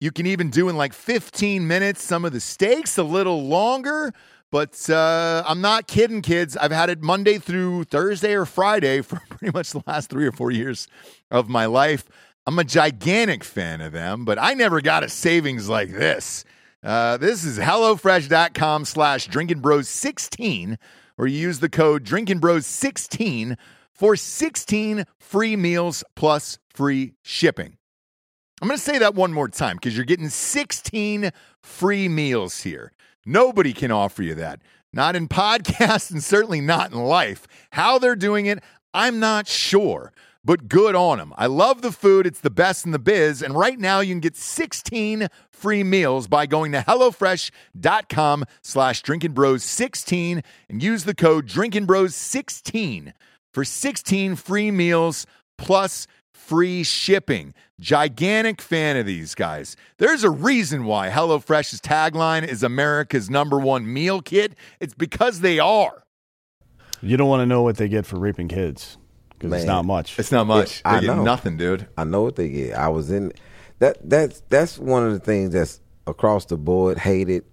you 0.00 0.10
can 0.10 0.26
even 0.26 0.50
do 0.50 0.68
in 0.68 0.76
like 0.76 0.92
15 0.92 1.66
minutes. 1.66 2.02
Some 2.02 2.26
of 2.26 2.32
the 2.32 2.40
steaks 2.40 2.98
a 2.98 3.04
little 3.04 3.44
longer. 3.44 4.12
But 4.50 4.88
uh, 4.90 5.42
I'm 5.46 5.60
not 5.60 5.86
kidding, 5.86 6.20
kids. 6.20 6.56
I've 6.56 6.70
had 6.70 6.90
it 6.90 7.00
Monday 7.00 7.38
through 7.38 7.84
Thursday 7.84 8.34
or 8.34 8.44
Friday 8.44 9.00
for 9.00 9.20
pretty 9.30 9.56
much 9.56 9.70
the 9.70 9.82
last 9.86 10.10
three 10.10 10.26
or 10.26 10.32
four 10.32 10.50
years 10.50 10.86
of 11.30 11.48
my 11.48 11.66
life. 11.66 12.04
I'm 12.46 12.58
a 12.58 12.64
gigantic 12.64 13.42
fan 13.42 13.80
of 13.80 13.92
them, 13.92 14.24
but 14.24 14.38
I 14.38 14.52
never 14.54 14.80
got 14.80 15.02
a 15.02 15.08
savings 15.08 15.68
like 15.68 15.90
this. 15.90 16.44
Uh, 16.82 17.16
this 17.16 17.44
is 17.44 17.58
HelloFresh.com 17.58 18.84
slash 18.84 19.26
Drinking 19.26 19.60
Bros 19.60 19.88
16, 19.88 20.78
or 21.16 21.26
you 21.26 21.38
use 21.38 21.60
the 21.60 21.70
code 21.70 22.04
Drinking 22.04 22.40
Bros 22.40 22.66
16 22.66 23.56
for 23.92 24.16
16 24.16 25.04
free 25.18 25.56
meals 25.56 26.04
plus 26.14 26.58
free 26.68 27.14
shipping. 27.22 27.78
I'm 28.64 28.68
going 28.68 28.78
to 28.78 28.82
say 28.82 28.96
that 28.96 29.14
one 29.14 29.34
more 29.34 29.50
time 29.50 29.76
because 29.76 29.94
you're 29.94 30.06
getting 30.06 30.30
16 30.30 31.32
free 31.60 32.08
meals 32.08 32.62
here. 32.62 32.92
Nobody 33.26 33.74
can 33.74 33.90
offer 33.90 34.22
you 34.22 34.34
that. 34.36 34.62
Not 34.90 35.14
in 35.14 35.28
podcasts 35.28 36.10
and 36.10 36.24
certainly 36.24 36.62
not 36.62 36.90
in 36.90 36.98
life. 36.98 37.46
How 37.72 37.98
they're 37.98 38.16
doing 38.16 38.46
it, 38.46 38.64
I'm 38.94 39.20
not 39.20 39.48
sure, 39.48 40.14
but 40.42 40.66
good 40.66 40.94
on 40.94 41.18
them. 41.18 41.34
I 41.36 41.44
love 41.44 41.82
the 41.82 41.92
food. 41.92 42.26
It's 42.26 42.40
the 42.40 42.48
best 42.48 42.86
in 42.86 42.92
the 42.92 42.98
biz. 42.98 43.42
And 43.42 43.54
right 43.54 43.78
now 43.78 44.00
you 44.00 44.14
can 44.14 44.20
get 44.20 44.34
16 44.34 45.28
free 45.50 45.84
meals 45.84 46.26
by 46.26 46.46
going 46.46 46.72
to 46.72 46.78
HelloFresh.com 46.78 48.46
slash 48.62 49.02
Drinking 49.02 49.32
Bros 49.32 49.62
16 49.62 50.42
and 50.70 50.82
use 50.82 51.04
the 51.04 51.14
code 51.14 51.44
Drinking 51.44 51.84
Bros 51.84 52.14
16 52.14 53.12
for 53.52 53.62
16 53.62 54.36
free 54.36 54.70
meals 54.70 55.26
plus 55.58 56.06
free 56.44 56.82
shipping. 56.82 57.54
Gigantic 57.80 58.60
fan 58.62 58.96
of 58.96 59.06
these 59.06 59.34
guys. 59.34 59.76
There's 59.98 60.22
a 60.22 60.30
reason 60.30 60.84
why 60.84 61.10
HelloFresh's 61.10 61.80
tagline 61.80 62.46
is 62.46 62.62
America's 62.62 63.28
number 63.28 63.58
one 63.58 63.92
meal 63.92 64.22
kit. 64.22 64.54
It's 64.78 64.94
because 64.94 65.40
they 65.40 65.58
are. 65.58 66.04
You 67.02 67.16
don't 67.16 67.28
want 67.28 67.40
to 67.40 67.46
know 67.46 67.62
what 67.62 67.76
they 67.76 67.88
get 67.88 68.06
for 68.06 68.16
raping 68.18 68.48
kids 68.48 68.96
because 69.30 69.52
it's 69.52 69.64
not 69.64 69.84
much. 69.84 70.18
It's 70.18 70.30
not 70.32 70.46
much. 70.46 70.80
I 70.84 71.00
They 71.00 71.06
get 71.06 71.16
know. 71.16 71.22
nothing, 71.24 71.56
dude. 71.56 71.88
I 71.98 72.04
know 72.04 72.22
what 72.22 72.36
they 72.36 72.48
get. 72.48 72.74
I 72.74 72.88
was 72.88 73.10
in 73.10 73.32
that. 73.80 73.98
That's 74.08 74.40
that's 74.48 74.78
one 74.78 75.04
of 75.04 75.12
the 75.12 75.18
things 75.18 75.52
that's 75.52 75.80
across 76.06 76.46
the 76.46 76.56
board 76.56 76.98
hated. 76.98 77.44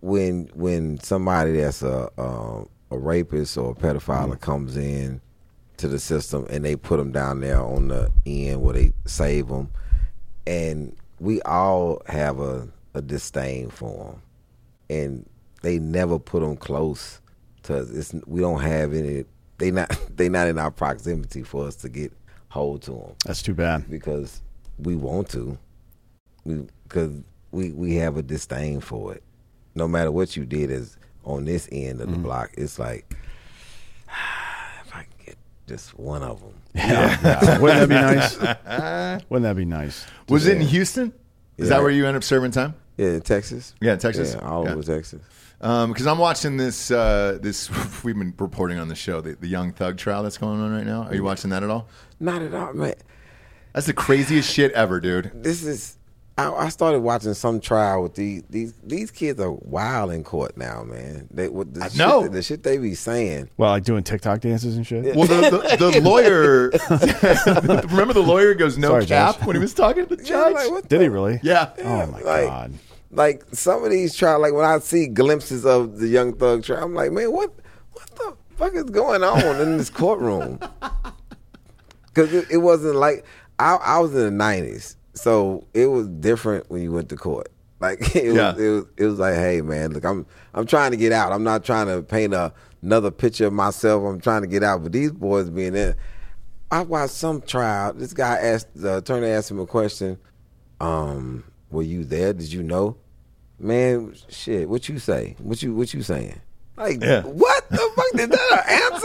When 0.00 0.50
when 0.54 0.98
somebody 1.00 1.52
that's 1.60 1.82
a 1.82 2.10
um, 2.18 2.68
a 2.90 2.98
rapist 2.98 3.56
or 3.56 3.72
a 3.72 3.74
pedophile 3.74 4.38
comes 4.40 4.76
in 4.76 5.20
to 5.76 5.88
the 5.88 5.98
system 5.98 6.46
and 6.50 6.64
they 6.64 6.76
put 6.76 6.98
them 6.98 7.12
down 7.12 7.40
there 7.40 7.60
on 7.60 7.88
the 7.88 8.10
end 8.26 8.62
where 8.62 8.74
they 8.74 8.92
save 9.06 9.48
them, 9.48 9.70
and 10.46 10.94
we 11.20 11.40
all 11.42 12.02
have 12.06 12.40
a, 12.40 12.68
a 12.94 13.02
disdain 13.02 13.70
for 13.70 14.04
them, 14.04 14.22
and 14.90 15.28
they 15.62 15.78
never 15.78 16.18
put 16.18 16.40
them 16.40 16.56
close 16.56 17.20
to 17.64 17.78
us. 17.78 17.90
It's, 17.90 18.14
we 18.26 18.40
don't 18.40 18.60
have 18.60 18.94
any. 18.94 19.24
They 19.58 19.70
not 19.70 19.98
they 20.16 20.28
not 20.28 20.48
in 20.48 20.58
our 20.58 20.70
proximity 20.70 21.42
for 21.42 21.66
us 21.66 21.76
to 21.76 21.88
get 21.88 22.12
hold 22.48 22.82
to 22.82 22.92
them 22.92 23.14
That's 23.24 23.42
too 23.42 23.54
bad. 23.54 23.90
because 23.90 24.40
we 24.78 24.94
want 24.94 25.28
to. 25.30 25.58
We 26.44 26.66
because 26.84 27.12
we 27.50 27.72
we 27.72 27.94
have 27.96 28.16
a 28.16 28.22
disdain 28.22 28.80
for 28.80 29.14
it. 29.14 29.22
No 29.74 29.88
matter 29.88 30.12
what 30.12 30.36
you 30.36 30.44
did 30.44 30.70
as 30.70 30.96
on 31.24 31.46
this 31.46 31.68
end 31.72 32.00
of 32.00 32.08
the 32.08 32.14
mm-hmm. 32.14 32.22
block, 32.22 32.50
it's 32.56 32.78
like 32.78 33.16
if 34.84 34.94
I 34.94 35.02
can 35.02 35.24
get 35.24 35.36
just 35.66 35.98
one 35.98 36.22
of 36.22 36.40
them. 36.40 36.54
Yeah. 36.74 37.18
Yeah. 37.22 37.58
Wouldn't 37.60 37.88
that 37.88 37.88
be 37.88 37.94
nice? 37.94 39.24
Wouldn't 39.30 39.44
that 39.44 39.56
be 39.56 39.64
nice? 39.64 40.06
Was 40.28 40.46
it 40.46 40.56
in 40.58 40.66
Houston? 40.66 41.12
Is 41.56 41.68
that 41.68 41.80
where 41.82 41.90
you 41.90 42.06
end 42.06 42.16
up 42.16 42.24
serving 42.24 42.50
time? 42.50 42.74
Yeah, 42.96 43.08
in 43.08 43.20
Texas. 43.22 43.74
Yeah, 43.80 43.94
in 43.94 43.98
Texas. 43.98 44.34
Yeah, 44.34 44.48
all 44.48 44.64
Yeah. 44.64 44.72
over 44.72 44.82
Texas. 44.82 45.20
Because 45.58 46.06
I'm 46.06 46.18
watching 46.18 46.56
this. 46.56 46.90
Uh, 46.90 47.38
this 47.40 47.70
we've 48.04 48.16
been 48.16 48.34
reporting 48.38 48.78
on 48.78 48.88
the 48.88 48.94
show 48.94 49.20
the, 49.20 49.34
the 49.34 49.48
Young 49.48 49.72
Thug 49.72 49.96
trial 49.96 50.22
that's 50.22 50.38
going 50.38 50.60
on 50.60 50.72
right 50.72 50.84
now. 50.86 51.04
Are 51.04 51.14
you 51.14 51.24
watching 51.24 51.50
that 51.50 51.62
at 51.62 51.70
all? 51.70 51.88
Not 52.20 52.42
at 52.42 52.54
all, 52.54 52.72
man. 52.74 52.94
That's 53.72 53.86
the 53.86 53.92
craziest 53.92 54.52
shit 54.52 54.72
ever, 54.72 55.00
dude. 55.00 55.30
This 55.34 55.64
is. 55.64 55.96
I, 56.36 56.52
I 56.52 56.68
started 56.68 56.98
watching 57.00 57.32
some 57.34 57.60
trial 57.60 58.02
with 58.02 58.14
these 58.14 58.42
these 58.50 58.74
these 58.82 59.10
kids 59.12 59.38
are 59.40 59.52
wild 59.52 60.10
in 60.10 60.24
court 60.24 60.56
now, 60.56 60.82
man. 60.82 61.28
They 61.30 61.48
what 61.48 61.72
the 61.72 61.88
shit, 61.88 61.96
know. 61.96 62.26
the 62.26 62.42
shit 62.42 62.64
they 62.64 62.76
be 62.78 62.94
saying. 62.96 63.50
Well, 63.56 63.70
like 63.70 63.84
doing 63.84 64.02
TikTok 64.02 64.40
dances 64.40 64.76
and 64.76 64.84
shit. 64.84 65.14
Well, 65.14 65.28
the, 65.28 65.76
the, 65.78 65.90
the 65.92 66.00
lawyer. 66.00 66.70
remember, 67.88 68.14
the 68.14 68.22
lawyer 68.22 68.54
goes 68.54 68.76
no 68.76 68.88
Sorry, 68.88 69.06
cap 69.06 69.36
Judge. 69.36 69.46
when 69.46 69.56
he 69.56 69.60
was 69.60 69.74
talking 69.74 70.06
to 70.06 70.16
the 70.16 70.22
Yeah, 70.24 70.28
judge. 70.28 70.70
like, 70.70 70.88
Did 70.88 70.98
the- 70.98 71.02
he 71.04 71.08
really? 71.08 71.38
yeah. 71.44 71.70
Oh 71.84 72.06
my 72.06 72.20
like- 72.20 72.24
god. 72.48 72.72
like 73.12 73.44
some 73.52 73.84
of 73.84 73.90
these 73.92 74.16
trials, 74.16 74.42
like 74.42 74.52
when 74.54 74.64
I 74.64 74.80
see 74.80 75.06
glimpses 75.06 75.64
of 75.64 75.98
the 75.98 76.08
Young 76.08 76.32
Thug 76.32 76.64
trial, 76.64 76.82
I'm 76.82 76.94
like, 76.94 77.12
man, 77.12 77.30
what 77.30 77.52
what 77.92 78.10
the 78.16 78.36
fuck 78.56 78.74
is 78.74 78.84
going 78.90 79.22
on 79.22 79.60
in 79.60 79.78
this 79.78 79.88
courtroom? 79.90 80.58
Because 82.06 82.32
it, 82.32 82.46
it 82.50 82.56
wasn't 82.58 82.94
like 82.96 83.24
I, 83.58 83.74
I 83.74 83.98
was 83.98 84.14
in 84.14 84.38
the 84.38 84.44
'90s, 84.44 84.94
so 85.14 85.66
it 85.74 85.86
was 85.86 86.08
different 86.08 86.70
when 86.70 86.82
you 86.82 86.92
went 86.92 87.08
to 87.10 87.16
court. 87.16 87.48
Like 87.80 88.14
it 88.16 88.28
was, 88.28 88.36
Yeah. 88.36 88.54
it 88.56 88.68
was, 88.70 88.84
it 88.96 89.04
was 89.04 89.18
like, 89.18 89.34
hey 89.34 89.60
man, 89.60 89.92
look, 89.92 90.04
I'm 90.04 90.24
I'm 90.54 90.64
trying 90.64 90.92
to 90.92 90.96
get 90.96 91.12
out. 91.12 91.32
I'm 91.32 91.42
not 91.44 91.64
trying 91.64 91.86
to 91.88 92.02
paint 92.02 92.32
a, 92.32 92.52
another 92.82 93.10
picture 93.10 93.46
of 93.46 93.52
myself. 93.52 94.04
I'm 94.04 94.20
trying 94.20 94.40
to 94.42 94.46
get 94.48 94.62
out. 94.62 94.82
But 94.84 94.92
these 94.92 95.12
boys 95.12 95.50
being 95.50 95.74
in, 95.74 95.94
I 96.70 96.80
watched 96.82 97.12
some 97.12 97.42
trial. 97.42 97.92
This 97.92 98.14
guy 98.14 98.36
asked 98.38 98.68
the 98.74 98.98
attorney 98.98 99.26
asked 99.26 99.50
him 99.50 99.60
a 99.60 99.66
question. 99.66 100.16
Um, 100.80 101.44
were 101.70 101.82
you 101.82 102.04
there? 102.04 102.32
Did 102.32 102.52
you 102.52 102.62
know? 102.62 102.96
Man, 103.58 104.14
shit. 104.28 104.68
What 104.68 104.88
you 104.88 104.98
say? 104.98 105.36
What 105.38 105.62
you 105.62 105.74
what 105.74 105.92
you 105.92 106.02
saying? 106.02 106.40
Like 106.76 107.02
Yeah. 107.02 107.22
what 107.22 107.68
the 107.68 107.76
fuck? 107.76 108.20
Is 108.20 108.28
that 108.28 108.52
an 108.52 108.92
answer? 108.92 109.03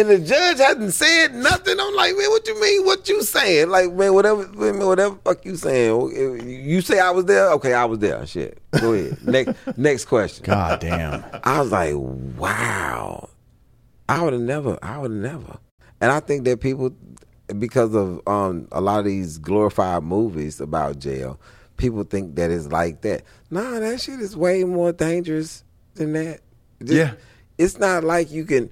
And 0.00 0.08
the 0.08 0.18
judge 0.18 0.56
hadn't 0.58 0.92
said 0.92 1.34
nothing. 1.34 1.76
I'm 1.78 1.94
like, 1.94 2.16
man, 2.16 2.30
what 2.30 2.46
you 2.48 2.58
mean? 2.60 2.86
What 2.86 3.06
you 3.08 3.22
saying? 3.22 3.68
Like, 3.68 3.92
man, 3.92 4.14
whatever, 4.14 4.48
man, 4.48 4.78
whatever 4.86 5.16
fuck 5.24 5.44
you 5.44 5.56
saying. 5.56 6.48
You 6.48 6.80
say 6.80 6.98
I 7.00 7.10
was 7.10 7.26
there? 7.26 7.50
Okay, 7.52 7.74
I 7.74 7.84
was 7.84 7.98
there. 7.98 8.24
Shit. 8.26 8.58
Go 8.80 8.94
ahead. 8.94 9.18
next 9.26 9.76
next 9.76 10.04
question. 10.06 10.44
God 10.46 10.80
damn. 10.80 11.22
I 11.44 11.60
was 11.60 11.70
like, 11.70 11.92
wow. 11.96 13.28
I 14.08 14.22
would 14.22 14.32
have 14.32 14.42
never. 14.42 14.78
I 14.82 14.98
would 14.98 15.10
have 15.10 15.20
never. 15.20 15.58
And 16.00 16.10
I 16.10 16.20
think 16.20 16.44
that 16.44 16.60
people, 16.60 16.92
because 17.58 17.94
of 17.94 18.26
um, 18.26 18.68
a 18.72 18.80
lot 18.80 19.00
of 19.00 19.04
these 19.04 19.36
glorified 19.38 20.02
movies 20.02 20.60
about 20.60 20.98
jail, 20.98 21.38
people 21.76 22.04
think 22.04 22.36
that 22.36 22.50
it's 22.50 22.68
like 22.68 23.02
that. 23.02 23.22
Nah, 23.50 23.78
that 23.80 24.00
shit 24.00 24.18
is 24.20 24.34
way 24.36 24.64
more 24.64 24.92
dangerous 24.92 25.62
than 25.94 26.14
that. 26.14 26.40
Just- 26.80 26.92
Yeah. 26.94 27.12
It's 27.58 27.78
not 27.78 28.04
like 28.04 28.30
you 28.30 28.46
can. 28.46 28.70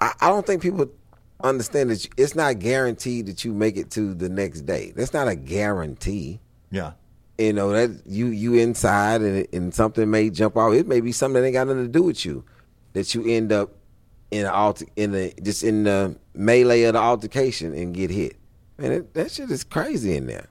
I, 0.00 0.12
I 0.20 0.28
don't 0.28 0.46
think 0.46 0.62
people 0.62 0.90
understand 1.42 1.90
that 1.90 2.08
it's 2.16 2.34
not 2.34 2.58
guaranteed 2.58 3.26
that 3.26 3.44
you 3.44 3.52
make 3.52 3.76
it 3.76 3.90
to 3.92 4.14
the 4.14 4.28
next 4.28 4.62
day. 4.62 4.92
That's 4.94 5.12
not 5.12 5.28
a 5.28 5.36
guarantee 5.36 6.40
Yeah. 6.70 6.92
you 7.38 7.52
know 7.52 7.70
that 7.70 8.02
you 8.06 8.26
you 8.26 8.54
inside 8.54 9.20
and, 9.22 9.46
and 9.52 9.74
something 9.74 10.10
may 10.10 10.30
jump 10.30 10.56
out. 10.56 10.72
It 10.72 10.86
may 10.88 11.00
be 11.00 11.12
something 11.12 11.40
that 11.40 11.46
ain't 11.46 11.54
got 11.54 11.68
nothing 11.68 11.84
to 11.84 11.88
do 11.88 12.02
with 12.02 12.24
you. 12.24 12.44
That 12.94 13.14
you 13.14 13.24
end 13.26 13.52
up 13.52 13.70
in 14.30 14.46
alter, 14.46 14.86
in 14.96 15.12
the 15.12 15.32
just 15.42 15.62
in 15.62 15.84
the 15.84 16.16
melee 16.34 16.82
of 16.82 16.94
the 16.94 16.98
altercation 17.00 17.72
and 17.74 17.94
get 17.94 18.10
hit. 18.10 18.36
Man, 18.76 18.92
it, 18.92 19.14
that 19.14 19.30
shit 19.30 19.50
is 19.50 19.62
crazy 19.64 20.16
in 20.16 20.26
there. 20.26 20.48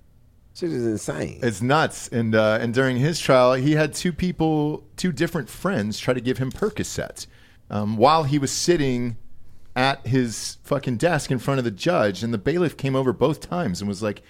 Shit 0.54 0.72
is 0.72 0.86
insane. 0.86 1.40
It's 1.44 1.62
nuts. 1.62 2.08
And 2.08 2.34
uh, 2.34 2.58
and 2.62 2.74
during 2.74 2.98
his 2.98 3.20
trial, 3.20 3.54
he 3.54 3.74
had 3.74 3.94
two 3.94 4.12
people, 4.14 4.84
two 4.96 5.12
different 5.12 5.50
friends, 5.50 6.00
try 6.00 6.14
to 6.14 6.22
give 6.22 6.38
him 6.38 6.52
Percocet 6.52 7.28
um, 7.70 7.98
while 7.98 8.24
he 8.24 8.40
was 8.40 8.52
sitting 8.52 9.18
at 9.78 10.06
his 10.08 10.58
fucking 10.64 10.98
desk 10.98 11.30
in 11.32 11.38
front 11.40 11.60
of 11.60 11.64
the 11.64 11.72
judge. 11.72 12.24
And 12.24 12.34
the 12.34 12.38
bailiff 12.40 12.76
came 12.76 12.96
over 12.96 13.14
both 13.14 13.40
times 13.48 13.80
and 13.80 13.88
was 13.88 14.02
like, 14.04 14.22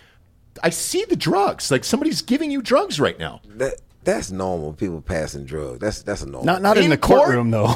"I 0.62 0.70
see 0.70 1.06
the 1.06 1.16
drugs. 1.16 1.72
Like 1.72 1.84
somebody's 1.84 2.22
giving 2.22 2.52
you 2.52 2.62
drugs 2.62 3.00
right 3.00 3.18
now." 3.18 3.42
that 3.56 3.76
that's 4.04 4.30
normal. 4.32 4.74
People 4.74 5.02
passing 5.02 5.46
drugs. 5.46 5.80
That's 5.80 6.02
that's 6.04 6.22
a 6.22 6.26
normal. 6.26 6.46
Not 6.46 6.62
not 6.62 6.78
in, 6.78 6.84
In 6.86 6.90
the 6.92 6.98
court? 6.98 7.30
though. 7.50 7.74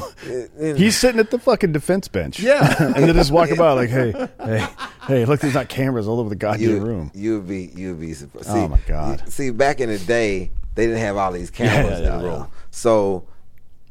in- 0.59 0.76
He's 0.76 0.97
sitting 0.97 1.19
at 1.19 1.32
the 1.32 1.39
fucking 1.39 1.72
defense 1.72 2.07
bench. 2.09 2.39
Yeah. 2.39 2.76
and 2.93 3.05
they 3.07 3.13
just 3.13 3.32
walking 3.32 3.55
by 3.57 3.72
like, 3.72 3.89
hey, 3.89 4.11
hey, 4.43 4.67
hey, 5.07 5.26
look, 5.26 5.39
there's 5.39 5.53
not 5.55 5.69
cameras 5.69 6.07
all 6.07 6.19
over 6.19 6.30
the 6.30 6.36
goddamn 6.36 6.69
you, 6.69 6.80
room. 6.80 7.11
You'd 7.15 7.47
be 7.47 7.72
you'd 7.76 7.99
be 8.01 8.13
surprised. 8.13 8.49
Oh, 8.49 8.67
my 8.67 8.80
God. 8.86 9.22
you- 9.26 9.32
see, 9.32 9.49
back 9.51 9.80
in 9.80 9.89
the 9.89 9.97
day, 9.99 10.51
they 10.76 10.86
didn't 10.88 10.99
have 11.01 11.15
all 11.17 11.32
these 11.32 11.49
cameras 11.51 11.99
Yeah, 11.99 12.05
yeah, 12.05 12.13
in 12.15 12.19
the 12.22 12.26
room, 12.30 12.39
yeah. 12.41 12.45
so 12.69 13.26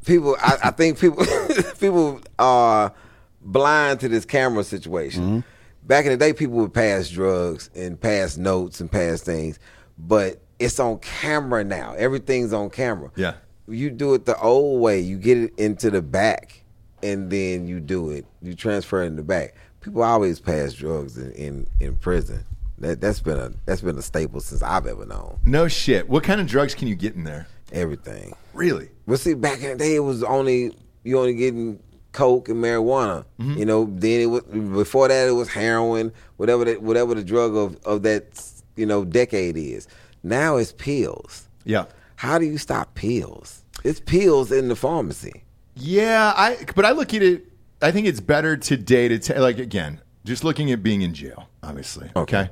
people. 0.05 0.37
I, 0.41 0.57
I 0.65 0.71
think 0.71 0.99
people 0.99 1.25
people 1.81 2.21
are 2.39 2.93
blind 3.41 4.01
to 4.01 4.09
this 4.09 4.25
camera 4.25 4.65
situation. 4.65 5.23
Mm-hmm. 5.23 5.87
back 5.87 6.05
in 6.05 6.13
the 6.13 6.17
day, 6.17 6.33
people 6.33 6.57
would 6.57 6.75
pass 6.75 7.09
drugs 7.09 7.71
and 7.75 8.01
pass 8.01 8.37
notes 8.37 8.81
and 8.81 8.91
pass 8.91 9.23
things, 9.23 9.59
but 9.99 10.41
it's 10.59 10.79
on 10.79 10.99
camera 10.99 11.65
now. 11.65 11.95
Everything's 11.95 12.53
on 12.53 12.71
camera. 12.71 13.11
Yeah. 13.17 13.35
You 13.67 13.91
do 13.91 14.15
it 14.15 14.27
the 14.27 14.39
old 14.41 14.81
way. 14.81 15.01
You 15.01 15.17
get 15.17 15.39
it 15.39 15.59
into 15.59 15.91
the 15.91 16.03
back, 16.03 16.65
and 17.03 17.31
then 17.31 17.67
you 17.67 17.81
do 17.81 18.11
it. 18.11 18.27
You 18.43 18.55
transfer 18.55 19.03
it 19.03 19.07
in 19.07 19.17
the 19.17 19.23
back. 19.23 19.55
People 19.81 20.03
always 20.03 20.41
pass 20.41 20.73
drugs 20.75 21.17
in 21.17 21.33
in, 21.33 21.67
in 21.79 21.97
prison. 21.97 22.45
That 22.79 23.01
that's 23.01 23.21
been 23.21 23.39
a 23.39 23.53
that's 23.67 23.81
been 23.81 23.97
a 23.97 24.03
staple 24.03 24.41
since 24.41 24.63
I've 24.63 24.87
ever 24.87 25.07
known. 25.07 25.39
No 25.45 25.69
shit. 25.69 26.09
What 26.09 26.25
kind 26.25 26.41
of 26.41 26.47
drugs 26.47 26.75
can 26.75 26.89
you 26.89 26.95
get 26.97 27.15
in 27.15 27.25
there? 27.25 27.47
Everything. 27.73 28.35
Really? 28.55 28.89
Well, 29.07 29.19
see, 29.19 29.35
back 29.35 29.63
in 29.63 29.71
the 29.71 29.77
day, 29.77 29.95
it 29.95 30.01
was 30.01 30.25
only 30.25 30.77
you 31.05 31.19
only 31.19 31.35
getting 31.35 31.79
coke 32.13 32.49
and 32.49 32.63
marijuana. 32.63 33.25
Mm-hmm. 33.41 33.59
You 33.59 33.65
know, 33.65 33.89
then 33.91 34.21
it 34.21 34.27
was 34.27 34.43
before 34.43 35.09
that 35.09 35.29
it 35.29 35.33
was 35.33 35.49
heroin, 35.49 36.13
whatever 36.37 36.65
the, 36.65 36.77
whatever 36.77 37.15
the 37.15 37.25
drug 37.25 37.55
of 37.57 37.77
of 37.85 38.03
that 38.03 38.43
you 38.77 38.87
know 38.87 39.05
decade 39.05 39.57
is. 39.57 39.89
Now 40.23 40.57
it's 40.57 40.73
pills. 40.73 41.49
Yeah. 41.65 41.87
How 42.17 42.39
do 42.39 42.45
you 42.45 42.59
stop 42.59 42.95
pills? 42.95 43.65
It's 43.85 44.01
pills 44.01 44.53
in 44.53 44.69
the 44.69 44.77
pharmacy. 44.77 45.45
Yeah, 45.75 46.35
I 46.37 46.67
but 46.75 46.85
I 46.85 46.93
look 46.93 47.15
at 47.15 47.23
it 47.23 47.47
I 47.83 47.93
think 47.93 48.07
it's 48.07 48.21
better 48.21 48.57
today 48.57 49.09
to 49.09 49.19
ta- 49.19 49.41
like 49.41 49.59
again, 49.59 50.01
just 50.25 50.45
looking 50.45 50.71
at 50.71 50.83
being 50.83 51.03
in 51.03 51.15
jail, 51.15 51.49
obviously. 51.63 52.11
Okay. 52.15 52.51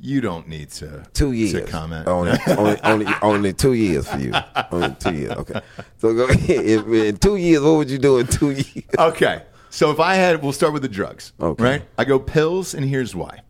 You 0.00 0.20
don't 0.20 0.48
need 0.48 0.70
to 0.72 1.06
Two 1.14 1.32
years. 1.32 1.52
to 1.52 1.62
comment. 1.62 2.06
Only, 2.06 2.32
only, 2.48 2.80
only, 2.82 3.06
only 3.22 3.52
two 3.52 3.72
years 3.72 4.06
for 4.08 4.18
you. 4.18 4.32
Only 4.70 4.94
two 4.98 5.14
years. 5.14 5.32
Okay. 5.32 5.60
So 5.98 6.12
go 6.14 6.24
ahead. 6.28 6.64
If, 6.64 6.86
in 6.88 7.16
two 7.16 7.36
years, 7.36 7.62
what 7.62 7.76
would 7.76 7.90
you 7.90 7.98
do 7.98 8.18
in 8.18 8.26
two 8.26 8.50
years? 8.50 8.84
Okay. 8.98 9.42
So 9.70 9.90
if 9.90 10.00
I 10.00 10.14
had, 10.16 10.42
we'll 10.42 10.52
start 10.52 10.72
with 10.72 10.82
the 10.82 10.88
drugs. 10.88 11.32
Okay. 11.40 11.62
Right? 11.64 11.82
I 11.96 12.04
go 12.04 12.18
pills, 12.18 12.74
and 12.74 12.84
here's 12.84 13.14
why. 13.14 13.40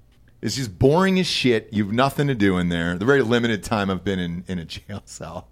It's 0.42 0.54
just 0.56 0.78
boring 0.78 1.18
as 1.18 1.26
shit. 1.26 1.68
You've 1.72 1.92
nothing 1.92 2.26
to 2.28 2.34
do 2.34 2.58
in 2.58 2.68
there. 2.68 2.96
The 2.96 3.04
very 3.06 3.22
limited 3.22 3.64
time 3.64 3.90
I've 3.90 4.04
been 4.04 4.18
in, 4.18 4.44
in 4.46 4.58
a 4.58 4.64
jail 4.64 5.02
cell. 5.06 5.48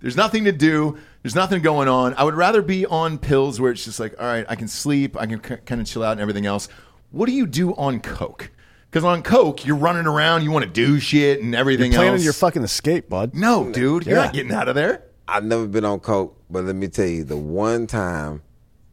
There's 0.00 0.16
nothing 0.16 0.44
to 0.44 0.52
do. 0.52 0.98
There's 1.22 1.34
nothing 1.34 1.62
going 1.62 1.88
on. 1.88 2.12
I 2.14 2.24
would 2.24 2.34
rather 2.34 2.60
be 2.60 2.84
on 2.84 3.16
pills 3.18 3.60
where 3.60 3.70
it's 3.72 3.84
just 3.84 3.98
like, 3.98 4.14
all 4.20 4.26
right, 4.26 4.44
I 4.48 4.56
can 4.56 4.68
sleep, 4.68 5.16
I 5.18 5.24
can 5.26 5.38
k- 5.38 5.58
kind 5.64 5.80
of 5.80 5.86
chill 5.86 6.02
out 6.02 6.12
and 6.12 6.20
everything 6.20 6.44
else. 6.44 6.68
What 7.12 7.26
do 7.26 7.32
you 7.32 7.46
do 7.46 7.74
on 7.76 8.00
coke? 8.00 8.50
Because 8.94 9.04
on 9.06 9.24
coke, 9.24 9.66
you're 9.66 9.74
running 9.74 10.06
around, 10.06 10.44
you 10.44 10.52
want 10.52 10.64
to 10.66 10.70
do 10.70 11.00
shit 11.00 11.42
and 11.42 11.52
everything 11.52 11.90
You're 11.90 11.98
Planning 11.98 12.14
else. 12.14 12.22
your 12.22 12.32
fucking 12.32 12.62
escape, 12.62 13.08
bud. 13.08 13.34
no, 13.34 13.68
dude, 13.72 14.06
you're 14.06 14.14
Yeah. 14.16 14.26
not 14.26 14.32
getting 14.34 14.52
out 14.52 14.68
of 14.68 14.76
there. 14.76 15.02
I've 15.26 15.42
never 15.42 15.66
been 15.66 15.84
on 15.84 15.98
coke, 15.98 16.40
but 16.48 16.62
let 16.62 16.76
me 16.76 16.86
tell 16.86 17.04
you, 17.08 17.24
the 17.24 17.36
one 17.36 17.88
time 17.88 18.42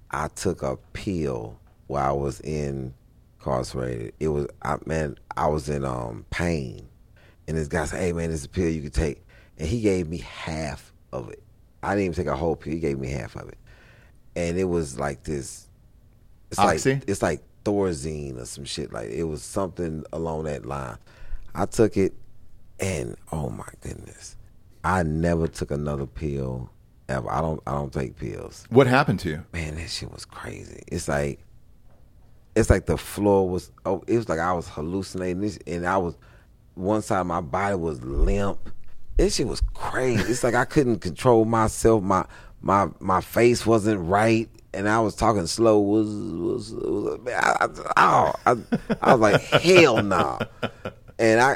I 0.09 0.29
took 0.29 0.63
a 0.63 0.77
pill 0.93 1.59
while 1.85 2.09
I 2.09 2.13
was 2.13 2.39
incarcerated, 2.39 4.13
it 4.19 4.29
was 4.29 4.47
I 4.63 4.77
man, 4.87 5.19
I 5.37 5.45
was 5.49 5.69
in 5.69 5.85
um 5.85 6.25
pain, 6.31 6.87
and 7.47 7.55
this 7.55 7.67
guy 7.67 7.85
said, 7.85 7.99
"Hey 7.99 8.11
man, 8.11 8.31
this 8.31 8.39
is 8.39 8.45
a 8.47 8.49
pill 8.49 8.69
you 8.69 8.81
can 8.81 8.89
take," 8.89 9.23
and 9.59 9.67
he 9.67 9.81
gave 9.81 10.09
me 10.09 10.17
half 10.17 10.91
of 11.13 11.29
it. 11.29 11.43
I 11.83 11.89
didn't 11.91 12.05
even 12.05 12.15
take 12.15 12.25
a 12.25 12.35
whole 12.35 12.55
pill; 12.55 12.73
he 12.73 12.79
gave 12.79 12.97
me 12.97 13.11
half 13.11 13.35
of 13.35 13.49
it, 13.49 13.57
and 14.35 14.57
it 14.57 14.63
was 14.63 14.97
like 14.97 15.21
this. 15.25 15.67
It's 16.49 16.57
Oxy? 16.59 16.93
like 16.95 17.03
it's 17.07 17.21
like 17.21 17.43
Thorazine 17.63 18.41
or 18.41 18.45
some 18.45 18.65
shit. 18.65 18.91
Like 18.91 19.09
it 19.09 19.23
was 19.23 19.43
something 19.43 20.03
along 20.13 20.45
that 20.45 20.65
line. 20.65 20.97
I 21.53 21.65
took 21.65 21.97
it, 21.97 22.13
and 22.79 23.15
oh 23.31 23.49
my 23.49 23.67
goodness, 23.81 24.37
I 24.83 25.03
never 25.03 25.47
took 25.47 25.71
another 25.71 26.05
pill 26.05 26.69
ever. 27.09 27.29
I 27.29 27.41
don't. 27.41 27.61
I 27.67 27.71
don't 27.71 27.93
take 27.93 28.17
pills. 28.17 28.65
What 28.69 28.87
happened 28.87 29.19
to 29.21 29.29
you? 29.29 29.45
Man, 29.53 29.75
that 29.75 29.89
shit 29.89 30.11
was 30.11 30.25
crazy. 30.25 30.83
It's 30.87 31.07
like, 31.07 31.39
it's 32.55 32.69
like 32.69 32.85
the 32.85 32.97
floor 32.97 33.49
was. 33.49 33.71
Oh, 33.85 34.03
it 34.07 34.17
was 34.17 34.29
like 34.29 34.39
I 34.39 34.53
was 34.53 34.67
hallucinating. 34.67 35.41
This, 35.41 35.59
and 35.67 35.85
I 35.85 35.97
was 35.97 36.17
one 36.75 37.01
side 37.01 37.19
of 37.19 37.27
my 37.27 37.41
body 37.41 37.75
was 37.75 38.01
limp. 38.03 38.69
This 39.17 39.35
shit 39.35 39.47
was 39.47 39.61
crazy. 39.73 40.31
It's 40.31 40.43
like 40.43 40.55
I 40.55 40.65
couldn't 40.65 40.99
control 40.99 41.45
myself. 41.45 42.01
My 42.01 42.25
my 42.61 42.87
my 42.99 43.21
face 43.21 43.65
wasn't 43.65 44.01
right, 44.01 44.49
and 44.73 44.87
I 44.87 44.99
was 44.99 45.15
talking 45.15 45.47
slow. 45.47 45.79
Was 45.79 46.07
was, 46.07 46.73
was 46.73 47.19
I, 47.27 47.67
I, 47.97 48.33
I, 48.45 48.57
I 49.01 49.13
was 49.13 49.19
like 49.19 49.41
hell 49.41 50.01
no. 50.01 50.39
And 51.19 51.39
I, 51.39 51.51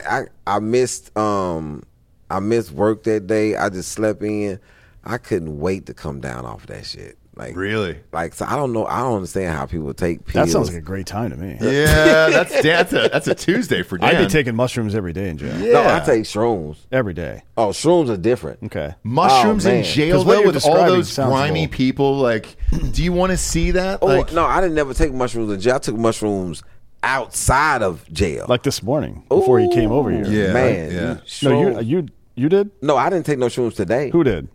I 0.47 0.55
I 0.55 0.59
missed 0.59 1.15
um 1.17 1.83
I 2.29 2.39
missed 2.39 2.71
work 2.71 3.03
that 3.03 3.27
day. 3.27 3.55
I 3.55 3.69
just 3.69 3.91
slept 3.91 4.21
in. 4.23 4.59
I 5.03 5.17
couldn't 5.17 5.59
wait 5.59 5.85
to 5.85 5.93
come 5.93 6.19
down 6.19 6.45
off 6.45 6.61
of 6.61 6.67
that 6.67 6.85
shit. 6.85 7.17
Like 7.37 7.55
Really? 7.55 7.99
like 8.13 8.33
so 8.33 8.45
I 8.47 8.55
don't 8.55 8.71
know. 8.71 8.85
I 8.85 8.99
don't 8.99 9.15
understand 9.15 9.57
how 9.57 9.65
people 9.65 9.93
take 9.93 10.25
pills. 10.25 10.45
That 10.47 10.51
sounds 10.51 10.69
like 10.69 10.77
a 10.77 10.81
great 10.81 11.05
time 11.05 11.31
to 11.31 11.35
me. 11.35 11.57
Yeah, 11.59 12.29
that's 12.29 12.61
that's 12.63 12.93
a 12.93 13.09
that's 13.11 13.27
a 13.27 13.35
Tuesday 13.35 13.83
for 13.83 13.97
Dan. 13.97 14.15
I'd 14.15 14.23
be 14.23 14.27
taking 14.29 14.55
mushrooms 14.55 14.95
every 14.95 15.11
day 15.11 15.27
in 15.29 15.37
jail. 15.37 15.53
No, 15.57 15.81
I 15.85 15.99
take 15.99 16.23
shrooms. 16.23 16.77
Every 16.93 17.13
day. 17.13 17.43
Oh, 17.57 17.69
shrooms 17.69 18.09
are 18.09 18.15
different. 18.17 18.63
Okay. 18.63 18.95
mushrooms 19.03 19.65
Oh, 19.65 19.69
in 19.69 19.75
man. 19.81 19.83
jail 19.83 20.15
'Cause 20.15 20.25
what 20.25 20.43
though 20.43 20.51
with 20.51 20.65
all 20.65 20.75
those 20.85 21.13
grimy 21.15 21.61
little- 21.61 21.73
people. 21.73 22.17
Like, 22.17 22.55
do 22.91 23.03
you 23.03 23.11
want 23.11 23.31
to 23.31 23.37
see 23.37 23.71
that? 23.71 23.99
Oh 24.01 24.05
like, 24.07 24.31
no, 24.31 24.45
I 24.45 24.61
didn't 24.61 24.75
never 24.75 24.93
take 24.93 25.11
mushrooms 25.13 25.51
in 25.51 25.59
jail. 25.59 25.75
I 25.75 25.79
took 25.79 25.97
mushrooms 25.97 26.63
outside 27.03 27.81
of 27.81 28.09
jail. 28.11 28.45
Like 28.49 28.63
this 28.63 28.81
morning 28.81 29.25
before 29.29 29.59
he 29.59 29.69
came 29.69 29.91
over 29.91 30.09
here. 30.09 30.25
Yeah. 30.25 30.53
man. 30.53 30.91
yeah. 30.91 31.17
you 31.39 31.49
No, 31.49 31.79
you 31.79 31.81
you 32.01 32.07
you 32.35 32.49
did? 32.49 32.71
no, 32.81 32.97
I 32.97 33.09
didn't 33.09 33.25
take 33.25 33.39
no 33.39 33.47
shrooms 33.47 33.75
today. 33.75 34.09
Who 34.11 34.23
did? 34.23 34.47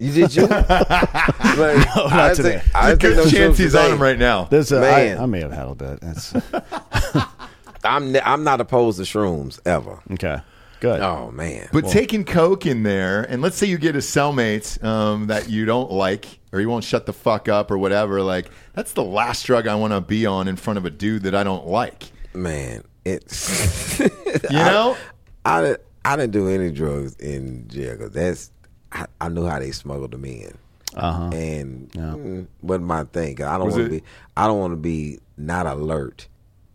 You 0.00 0.12
did 0.12 0.34
you? 0.34 0.46
Like, 0.46 0.70
I 0.70 2.06
not 2.10 2.28
didn't 2.28 2.36
today. 2.36 2.62
Take, 2.64 2.74
I 2.74 2.88
didn't 2.88 3.00
take 3.00 3.00
Good 3.00 3.16
no 3.16 3.22
chance 3.24 3.34
shrooms 3.34 3.58
he's 3.58 3.72
today. 3.72 3.86
on 3.86 3.92
him 3.92 4.02
right 4.02 4.18
now. 4.18 4.44
There's 4.44 4.72
a, 4.72 4.80
Man. 4.80 5.18
I, 5.18 5.22
I 5.22 5.26
may 5.26 5.40
have 5.40 5.52
had 5.52 5.68
a 5.68 5.74
bit. 5.74 6.00
That's 6.00 6.32
I'm 7.84 8.12
ne- 8.12 8.20
I'm 8.20 8.44
not 8.44 8.60
opposed 8.60 8.98
to 8.98 9.04
shrooms 9.04 9.60
ever. 9.66 10.00
okay. 10.12 10.38
Good. 10.80 11.00
Oh 11.02 11.30
man. 11.30 11.68
But 11.72 11.88
taking 11.88 12.24
coke 12.24 12.64
in 12.64 12.82
there, 12.82 13.22
and 13.22 13.42
let's 13.42 13.56
say 13.56 13.66
you 13.66 13.76
get 13.76 13.94
a 13.96 13.98
cellmate 13.98 14.82
um, 14.82 15.26
that 15.26 15.50
you 15.50 15.66
don't 15.66 15.90
like, 15.92 16.38
or 16.52 16.60
you 16.62 16.70
won't 16.70 16.84
shut 16.84 17.04
the 17.04 17.12
fuck 17.12 17.50
up, 17.50 17.70
or 17.70 17.76
whatever. 17.76 18.22
Like, 18.22 18.50
that's 18.72 18.92
the 18.94 19.04
last 19.04 19.44
drug 19.44 19.66
I 19.66 19.74
want 19.74 19.92
to 19.92 20.00
be 20.00 20.24
on 20.24 20.48
in 20.48 20.56
front 20.56 20.78
of 20.78 20.86
a 20.86 20.90
dude 20.90 21.24
that 21.24 21.34
I 21.34 21.44
don't 21.44 21.66
like. 21.66 22.04
man, 22.32 22.82
it's 23.04 24.00
You 24.00 24.08
know? 24.52 24.96
I 25.44 25.60
didn't, 25.60 25.80
I 26.06 26.16
didn't 26.16 26.32
do 26.32 26.48
any 26.48 26.70
drugs 26.70 27.14
in 27.16 27.68
jail 27.68 27.98
'cause 27.98 28.12
that's 28.12 28.50
I, 28.92 29.06
I 29.20 29.28
knew 29.28 29.46
how 29.46 29.58
they 29.58 29.70
smuggled 29.72 30.10
them 30.12 30.24
in, 30.24 30.56
uh-huh. 30.96 31.30
and 31.32 31.90
mm, 31.92 32.46
wasn't 32.62 32.86
my 32.86 33.04
thing. 33.04 33.36
'cause 33.36 33.46
I 33.46 33.58
don't 33.58 33.70
want 33.70 33.84
to 33.84 33.88
be 33.90 34.02
I 34.36 34.46
don't 34.46 34.58
want 34.58 34.72
to 34.72 34.76
be 34.76 35.18
not 35.36 35.66
alert 35.66 36.26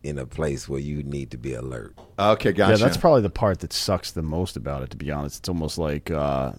in 0.04 0.18
a 0.20 0.26
place 0.26 0.70
where 0.70 0.80
you 0.80 1.04
need 1.04 1.32
to 1.32 1.38
be 1.38 1.54
alert. 1.54 1.94
Okay, 2.18 2.52
gotcha. 2.54 2.74
Yeah, 2.74 2.78
that's 2.78 2.98
probably 2.98 3.22
the 3.22 3.30
part 3.30 3.60
that 3.60 3.74
sucks 3.74 4.12
the 4.12 4.22
most 4.22 4.56
about 4.56 4.84
it. 4.84 4.92
To 4.92 4.98
be 4.98 5.12
honest, 5.12 5.40
it's 5.40 5.50
almost 5.50 5.78
like 5.78 6.12
uh, 6.12 6.52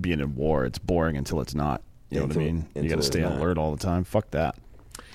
being 0.00 0.20
in 0.20 0.34
war. 0.36 0.64
It's 0.64 0.78
boring 0.78 1.16
until 1.16 1.40
it's 1.40 1.54
not. 1.54 1.82
You 2.10 2.20
know 2.20 2.26
what 2.26 2.36
I 2.36 2.38
mean? 2.40 2.66
You 2.74 2.82
got 2.82 2.88
to 2.88 2.98
it's 2.98 3.06
stay 3.06 3.20
not. 3.22 3.32
alert 3.34 3.56
all 3.58 3.70
the 3.74 3.82
time. 3.82 4.04
Fuck 4.04 4.30
that. 4.32 4.56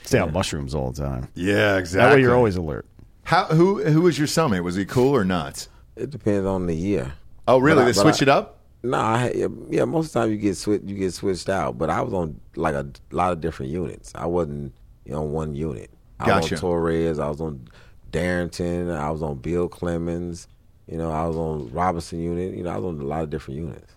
Stay 0.04 0.18
on 0.20 0.32
mushrooms 0.34 0.74
all 0.76 0.92
the 0.92 1.02
time. 1.02 1.28
yeah, 1.36 1.78
exactly. 1.78 2.10
That 2.10 2.16
way 2.16 2.22
you're 2.22 2.36
always 2.36 2.56
alert. 2.58 2.86
How 3.24 3.46
who 3.46 3.84
who 3.84 4.02
was 4.02 4.18
your 4.18 4.28
cellmate? 4.28 4.64
Was 4.64 4.76
he 4.76 4.86
cool 4.86 5.16
or 5.16 5.24
not? 5.26 5.68
It 5.96 6.10
depends 6.10 6.46
on 6.46 6.68
the 6.68 6.76
year. 6.76 7.14
Oh, 7.48 7.58
really? 7.58 7.82
But 7.82 7.86
they 7.86 7.92
but 7.94 8.02
switch 8.02 8.22
I- 8.22 8.24
it 8.24 8.30
up? 8.30 8.55
No, 8.90 8.98
I 8.98 9.32
yeah, 9.36 9.48
yeah, 9.70 9.86
most 9.86 10.08
of 10.08 10.14
the 10.14 10.20
time 10.22 10.32
you 10.32 10.38
get 10.38 10.56
switched, 10.58 10.86
you 10.86 10.96
get 10.96 11.14
switched 11.14 11.50
out. 11.50 11.78
But 11.78 11.90
I 11.90 12.02
was 12.02 12.14
on 12.14 12.40
like 12.56 12.76
a 12.76 12.88
lot 13.12 13.32
of 13.34 13.42
different 13.42 13.72
units. 13.72 14.12
I 14.16 14.26
wasn't 14.26 14.74
you 15.06 15.12
know 15.14 15.22
on 15.24 15.32
one 15.32 15.56
unit. 15.56 15.90
I 16.20 16.28
Gotcha. 16.28 16.42
was 16.42 16.52
on 16.54 16.70
Torres. 16.70 17.20
I 17.20 17.28
was 17.30 17.42
on 17.42 17.68
Darrington. 18.12 18.90
I 18.90 19.10
was 19.10 19.22
on 19.22 19.38
Bill 19.40 19.68
Clements. 19.68 20.48
You 20.88 20.98
know, 20.98 21.12
I 21.12 21.26
was 21.26 21.36
on 21.36 21.72
Robinson 21.72 22.20
unit. 22.22 22.56
You 22.56 22.64
know, 22.64 22.70
I 22.70 22.78
was 22.78 22.86
on 22.86 23.02
a 23.02 23.04
lot 23.06 23.24
of 23.24 23.30
different 23.30 23.60
units. 23.60 23.92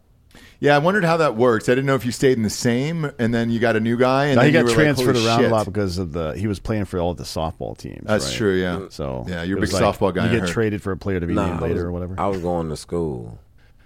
Yeah, 0.61 0.75
I 0.75 0.79
wondered 0.79 1.05
how 1.05 1.17
that 1.19 1.37
works. 1.37 1.69
I 1.69 1.73
didn't 1.73 1.87
know 1.87 1.95
if 1.95 2.05
you 2.05 2.13
stayed 2.13 2.37
in 2.37 2.43
the 2.43 2.51
same, 2.51 3.11
and 3.19 3.33
then 3.35 3.51
you 3.51 3.59
got 3.59 3.77
a 3.77 3.81
new 3.81 3.97
guy, 3.97 4.27
and 4.27 4.37
Now, 4.37 4.43
then 4.43 4.53
he 4.53 4.59
you 4.59 4.63
got 4.65 4.65
were 4.65 4.69
like, 4.71 4.77
transferred 4.97 5.15
"Holy 5.17 5.27
around 5.27 5.41
shit." 5.41 5.51
a 5.51 5.55
lot 5.55 5.67
because 5.67 5.99
of 5.99 6.13
the 6.13 6.33
he 6.33 6.47
was 6.47 6.59
playing 6.59 6.85
for 6.87 6.99
all 6.99 7.15
the 7.15 7.25
softball 7.25 7.77
teams. 7.77 8.03
That's 8.07 8.27
right? 8.27 8.35
true. 8.37 8.61
Yeah. 8.61 8.87
So 8.91 9.25
yeah, 9.29 9.43
you're 9.43 9.59
a 9.59 9.61
big 9.61 9.73
was 9.73 9.81
like 9.81 9.83
softball 9.83 10.15
guy. 10.15 10.25
You 10.25 10.31
I 10.31 10.33
get 10.35 10.41
heard. 10.43 10.49
traded 10.51 10.83
for 10.83 10.93
a 10.93 10.97
player 10.97 11.21
to 11.21 11.27
be 11.27 11.35
Nah, 11.35 11.49
named 11.49 11.61
later 11.63 11.75
was- 11.75 11.83
or 11.85 11.93
whatever. 11.93 12.15
I 12.19 12.27
was 12.29 12.41
going 12.41 12.69
to 12.71 12.77
school. 12.77 13.39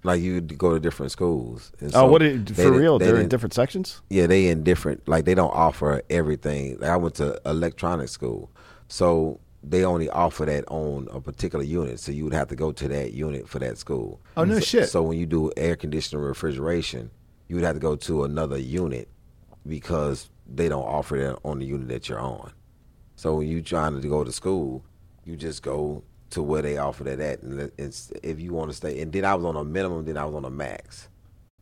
Like 0.05 0.21
you 0.21 0.41
go 0.41 0.75
to 0.75 0.81
different 0.81 1.13
schools. 1.13 1.73
And 1.81 1.91
oh, 1.95 2.01
so 2.01 2.07
what 2.07 2.19
did, 2.19 2.49
for 2.49 2.55
didn't- 2.57 2.79
real? 2.79 2.99
they 2.99 3.07
They're 3.07 3.21
in 3.21 3.29
different 3.29 3.55
sections. 3.55 4.03
Yeah, 4.11 4.27
they 4.27 4.49
in 4.49 4.65
different. 4.65 5.07
Like 5.09 5.25
they 5.25 5.35
don't 5.35 5.55
offer 5.55 6.03
everything. 6.11 6.79
Like, 6.81 6.91
I 6.91 6.97
went 6.97 7.15
to 7.17 7.41
electronic 7.47 8.09
school, 8.09 8.51
so 8.89 9.39
they 9.63 9.85
only 9.85 10.11
offer 10.11 10.45
that 10.45 10.65
on 10.69 11.09
a 11.13 11.21
particular 11.21 11.65
unit. 11.65 12.01
So 12.01 12.11
you 12.11 12.25
would 12.25 12.33
have 12.33 12.49
to 12.49 12.57
go 12.57 12.73
to 12.73 12.89
that 12.89 13.13
unit 13.13 13.49
for 13.49 13.61
that 13.61 13.79
school. 13.79 14.21
Oh, 14.37 14.45
no 14.45 14.55
so, 14.55 14.61
shit. 14.61 14.89
So 14.89 15.03
when 15.03 15.19
you 15.19 15.27
do 15.27 15.53
air 15.57 15.77
conditioning 15.77 16.25
refrigeration, 16.25 17.11
you 17.47 17.55
would 17.57 17.65
have 17.65 17.77
to 17.77 17.81
go 17.81 17.95
to 17.95 18.25
another 18.25 18.59
unit 18.59 19.09
because 19.67 20.31
they 20.53 20.69
don't 20.69 20.83
offer 20.83 21.17
that 21.17 21.39
on 21.45 21.61
the 21.61 21.67
unit 21.67 21.89
that 21.89 22.09
you're 22.09 22.19
on. 22.19 22.53
So 23.15 23.37
when 23.37 23.47
you're 23.47 23.61
trying 23.61 24.01
to 24.01 24.09
go 24.09 24.25
to 24.25 24.33
school, 24.33 24.85
you 25.25 25.37
just 25.37 25.63
go 25.63 26.03
to 26.33 26.43
where 26.43 26.63
they 26.63 26.79
offer 26.79 27.05
that 27.05 27.21
at, 27.21 27.43
and 27.43 27.71
it's 27.77 28.11
if 28.23 28.41
you 28.41 28.53
want 28.53 28.71
to 28.71 28.77
stay. 28.77 29.01
And 29.01 29.13
then 29.13 29.25
I 29.25 29.35
was 29.35 29.45
on 29.45 29.57
a 29.57 29.65
minimum, 29.65 30.05
then 30.05 30.17
I 30.17 30.25
was 30.25 30.35
on 30.35 30.45
a 30.45 30.51
max. 30.51 31.09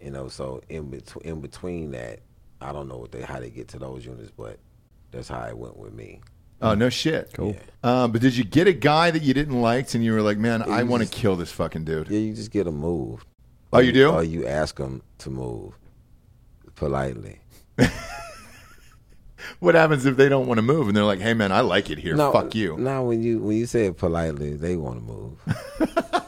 You 0.00 0.10
know, 0.10 0.28
so 0.28 0.62
in 0.68 0.90
between 0.90 1.24
in 1.24 1.40
between 1.40 1.90
that, 1.90 2.20
I 2.60 2.72
don't 2.72 2.88
know 2.88 2.98
what 2.98 3.12
they 3.12 3.22
how 3.22 3.40
they 3.40 3.50
get 3.50 3.68
to 3.68 3.78
those 3.78 4.06
units, 4.06 4.30
but 4.30 4.58
that's 5.10 5.28
how 5.28 5.44
it 5.46 5.58
went 5.58 5.76
with 5.76 5.92
me. 5.92 6.20
Oh 6.62 6.74
no 6.74 6.88
shit. 6.88 7.32
Cool. 7.32 7.56
Um, 7.82 8.12
but 8.12 8.20
did 8.20 8.36
you 8.36 8.44
get 8.44 8.68
a 8.68 8.72
guy 8.72 9.10
that 9.10 9.22
you 9.22 9.34
didn't 9.34 9.60
like, 9.60 9.92
and 9.94 10.04
you 10.04 10.12
were 10.12 10.22
like, 10.22 10.38
"Man, 10.38 10.62
I 10.62 10.84
want 10.84 11.02
to 11.02 11.08
kill 11.08 11.34
this 11.34 11.50
fucking 11.50 11.84
dude"? 11.84 12.08
Yeah, 12.08 12.20
you 12.20 12.34
just 12.34 12.52
get 12.52 12.64
them 12.64 12.78
moved. 12.78 13.26
Oh, 13.72 13.80
you 13.80 13.92
do? 13.92 14.10
Or 14.10 14.22
you 14.22 14.46
ask 14.46 14.76
them 14.76 15.02
to 15.18 15.30
move 15.30 15.74
politely. 16.76 17.40
What 19.60 19.74
happens 19.74 20.06
if 20.06 20.16
they 20.16 20.28
don't 20.28 20.46
want 20.46 20.58
to 20.58 20.62
move 20.62 20.88
and 20.88 20.96
they're 20.96 21.04
like, 21.04 21.20
"Hey, 21.20 21.34
man, 21.34 21.52
I 21.52 21.60
like 21.60 21.90
it 21.90 21.98
here. 21.98 22.16
Fuck 22.16 22.54
you." 22.54 22.76
Now, 22.78 23.04
when 23.04 23.22
you 23.22 23.38
when 23.38 23.56
you 23.56 23.66
say 23.66 23.86
it 23.86 23.96
politely, 23.96 24.56
they 24.56 24.76
want 24.76 24.98
to 24.98 25.04
move. 25.04 25.38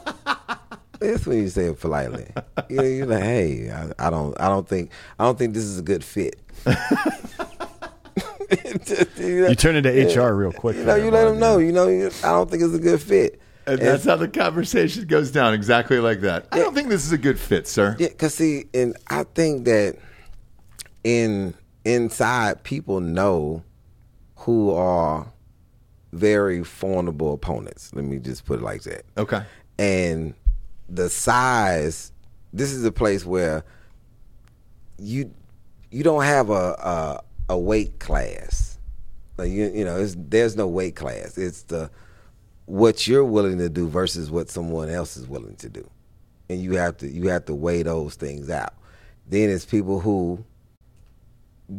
That's 0.99 1.25
when 1.25 1.39
you 1.39 1.49
say 1.49 1.65
it 1.65 1.79
politely. 1.81 2.31
You 2.69 2.77
know, 2.77 2.83
you're 2.83 3.05
like, 3.05 3.23
hey, 3.23 3.69
I, 3.71 4.07
I 4.07 4.09
don't, 4.09 4.39
I 4.39 4.47
don't 4.47 4.65
think, 4.65 4.89
I 5.19 5.25
don't 5.25 5.37
think 5.37 5.53
this 5.53 5.65
is 5.65 5.77
a 5.77 5.81
good 5.81 6.01
fit. 6.01 6.39
you, 6.65 6.71
know, 9.41 9.49
You 9.49 9.55
turn 9.55 9.75
into 9.75 9.89
HR 9.89 10.33
real 10.33 10.53
quick. 10.53 10.77
you 10.77 10.85
know, 10.85 10.95
you 10.95 11.11
let 11.11 11.25
them 11.25 11.39
know. 11.39 11.57
You 11.57 11.73
know, 11.73 11.89
you, 11.89 12.09
I 12.23 12.29
don't 12.29 12.49
think 12.49 12.63
it's 12.63 12.73
a 12.73 12.79
good 12.79 13.01
fit. 13.01 13.41
And 13.65 13.79
that's 13.79 14.05
how 14.05 14.15
the 14.15 14.29
conversation 14.29 15.05
goes 15.05 15.31
down, 15.31 15.53
exactly 15.53 15.99
like 15.99 16.21
that. 16.21 16.47
I 16.51 16.59
don't 16.59 16.73
think 16.73 16.87
this 16.89 17.05
is 17.05 17.11
a 17.11 17.17
good 17.17 17.39
fit, 17.39 17.67
sir. 17.67 17.95
Yeah, 17.99 18.09
cause 18.09 18.35
see, 18.35 18.65
and 18.73 18.95
I 19.07 19.23
think 19.23 19.65
that 19.65 19.97
in 21.03 21.53
inside 21.85 22.63
people 22.63 22.99
know 22.99 23.63
who 24.37 24.71
are 24.71 25.27
very 26.11 26.63
formidable 26.63 27.33
opponents. 27.33 27.91
Let 27.93 28.05
me 28.05 28.19
just 28.19 28.45
put 28.45 28.59
it 28.59 28.63
like 28.63 28.83
that. 28.83 29.03
Okay. 29.17 29.43
And 29.79 30.33
the 30.89 31.09
size, 31.09 32.11
this 32.51 32.71
is 32.71 32.85
a 32.85 32.91
place 32.91 33.25
where 33.25 33.63
you 34.99 35.33
you 35.91 36.03
don't 36.03 36.23
have 36.23 36.49
a 36.49 36.53
a, 36.53 37.23
a 37.49 37.57
weight 37.57 37.99
class. 37.99 38.77
Like 39.37 39.49
you 39.49 39.71
you 39.73 39.85
know, 39.85 39.99
it's, 39.99 40.15
there's 40.17 40.55
no 40.55 40.67
weight 40.67 40.95
class. 40.95 41.37
It's 41.37 41.63
the 41.63 41.89
what 42.65 43.07
you're 43.07 43.25
willing 43.25 43.57
to 43.57 43.69
do 43.69 43.87
versus 43.87 44.31
what 44.31 44.49
someone 44.49 44.89
else 44.89 45.17
is 45.17 45.27
willing 45.27 45.55
to 45.57 45.69
do, 45.69 45.89
and 46.49 46.61
you 46.61 46.73
have 46.73 46.97
to 46.97 47.07
you 47.09 47.29
have 47.29 47.45
to 47.45 47.55
weigh 47.55 47.83
those 47.83 48.15
things 48.15 48.49
out. 48.49 48.73
Then 49.27 49.49
it's 49.49 49.65
people 49.65 49.99
who 49.99 50.43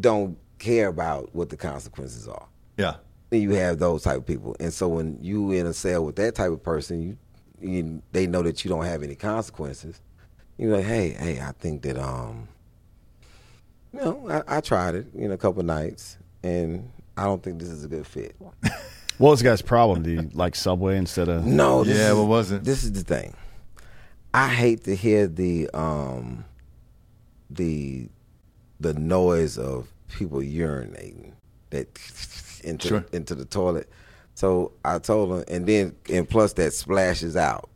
don't 0.01 0.37
care 0.59 0.89
about 0.89 1.35
what 1.35 1.51
the 1.51 1.57
consequences 1.57 2.29
are. 2.29 2.47
Yeah. 2.77 2.97
You 3.31 3.51
have 3.51 3.79
those 3.79 4.03
type 4.05 4.19
of 4.19 4.27
people, 4.27 4.55
and 4.61 4.73
so 4.73 4.87
when 4.89 5.19
you 5.21 5.51
in 5.51 5.67
a 5.67 5.73
cell 5.73 6.05
with 6.05 6.15
that 6.17 6.37
type 6.37 6.53
of 6.53 6.63
person, 6.63 7.03
you, 7.03 7.19
you 7.61 8.03
they 8.13 8.27
know 8.29 8.43
that 8.43 8.65
you 8.65 8.69
don't 8.69 8.85
have 8.85 9.03
any 9.03 9.17
consequences. 9.17 10.01
You're 10.57 10.77
like, 10.77 10.87
hey, 10.87 11.11
hey, 11.11 11.41
I 11.41 11.51
think 11.53 11.83
that 11.83 11.99
um, 11.99 12.47
you 13.93 14.01
know, 14.01 14.29
I, 14.49 14.59
I 14.59 14.61
tried 14.61 14.95
it 14.95 15.13
in 15.15 15.33
a 15.33 15.37
couple 15.37 15.65
nights, 15.65 16.17
and 16.45 16.89
I 17.17 17.25
don't 17.25 17.43
think 17.43 17.59
this 17.59 17.71
is 17.71 17.85
a 17.85 17.89
good 17.89 18.07
fit. 18.07 18.37
What 19.19 19.31
was 19.31 19.39
the 19.39 19.45
guy's 19.45 19.63
problem? 19.63 20.03
Do 20.03 20.11
you 20.11 20.29
like 20.35 20.57
Subway 20.57 20.97
instead 20.97 21.29
of? 21.29 21.45
No, 21.47 21.85
this 21.85 21.97
Yeah, 21.97 22.11
is, 22.11 22.17
what 22.17 22.27
was 22.27 22.51
it? 22.51 22.65
This 22.65 22.83
is 22.83 22.91
the 22.91 23.03
thing. 23.05 23.33
I 24.33 24.49
hate 24.49 24.83
to 24.85 24.97
hear 24.97 25.29
the 25.29 25.71
um 25.73 26.45
the 27.49 28.09
the 28.81 28.95
noise 28.95 29.59
of 29.59 29.89
people 30.09 30.39
urinating 30.39 31.33
that 31.71 31.87
into 32.65 32.89
Sure. 32.89 33.05
into 33.13 33.35
the 33.35 33.45
toilet. 33.45 33.89
So 34.35 34.73
I 34.85 34.99
told 34.99 35.31
him, 35.33 35.45
and 35.49 35.67
then 35.67 35.95
and 36.11 36.29
plus 36.29 36.55
that 36.55 36.73
splashes 36.73 37.37
out, 37.37 37.69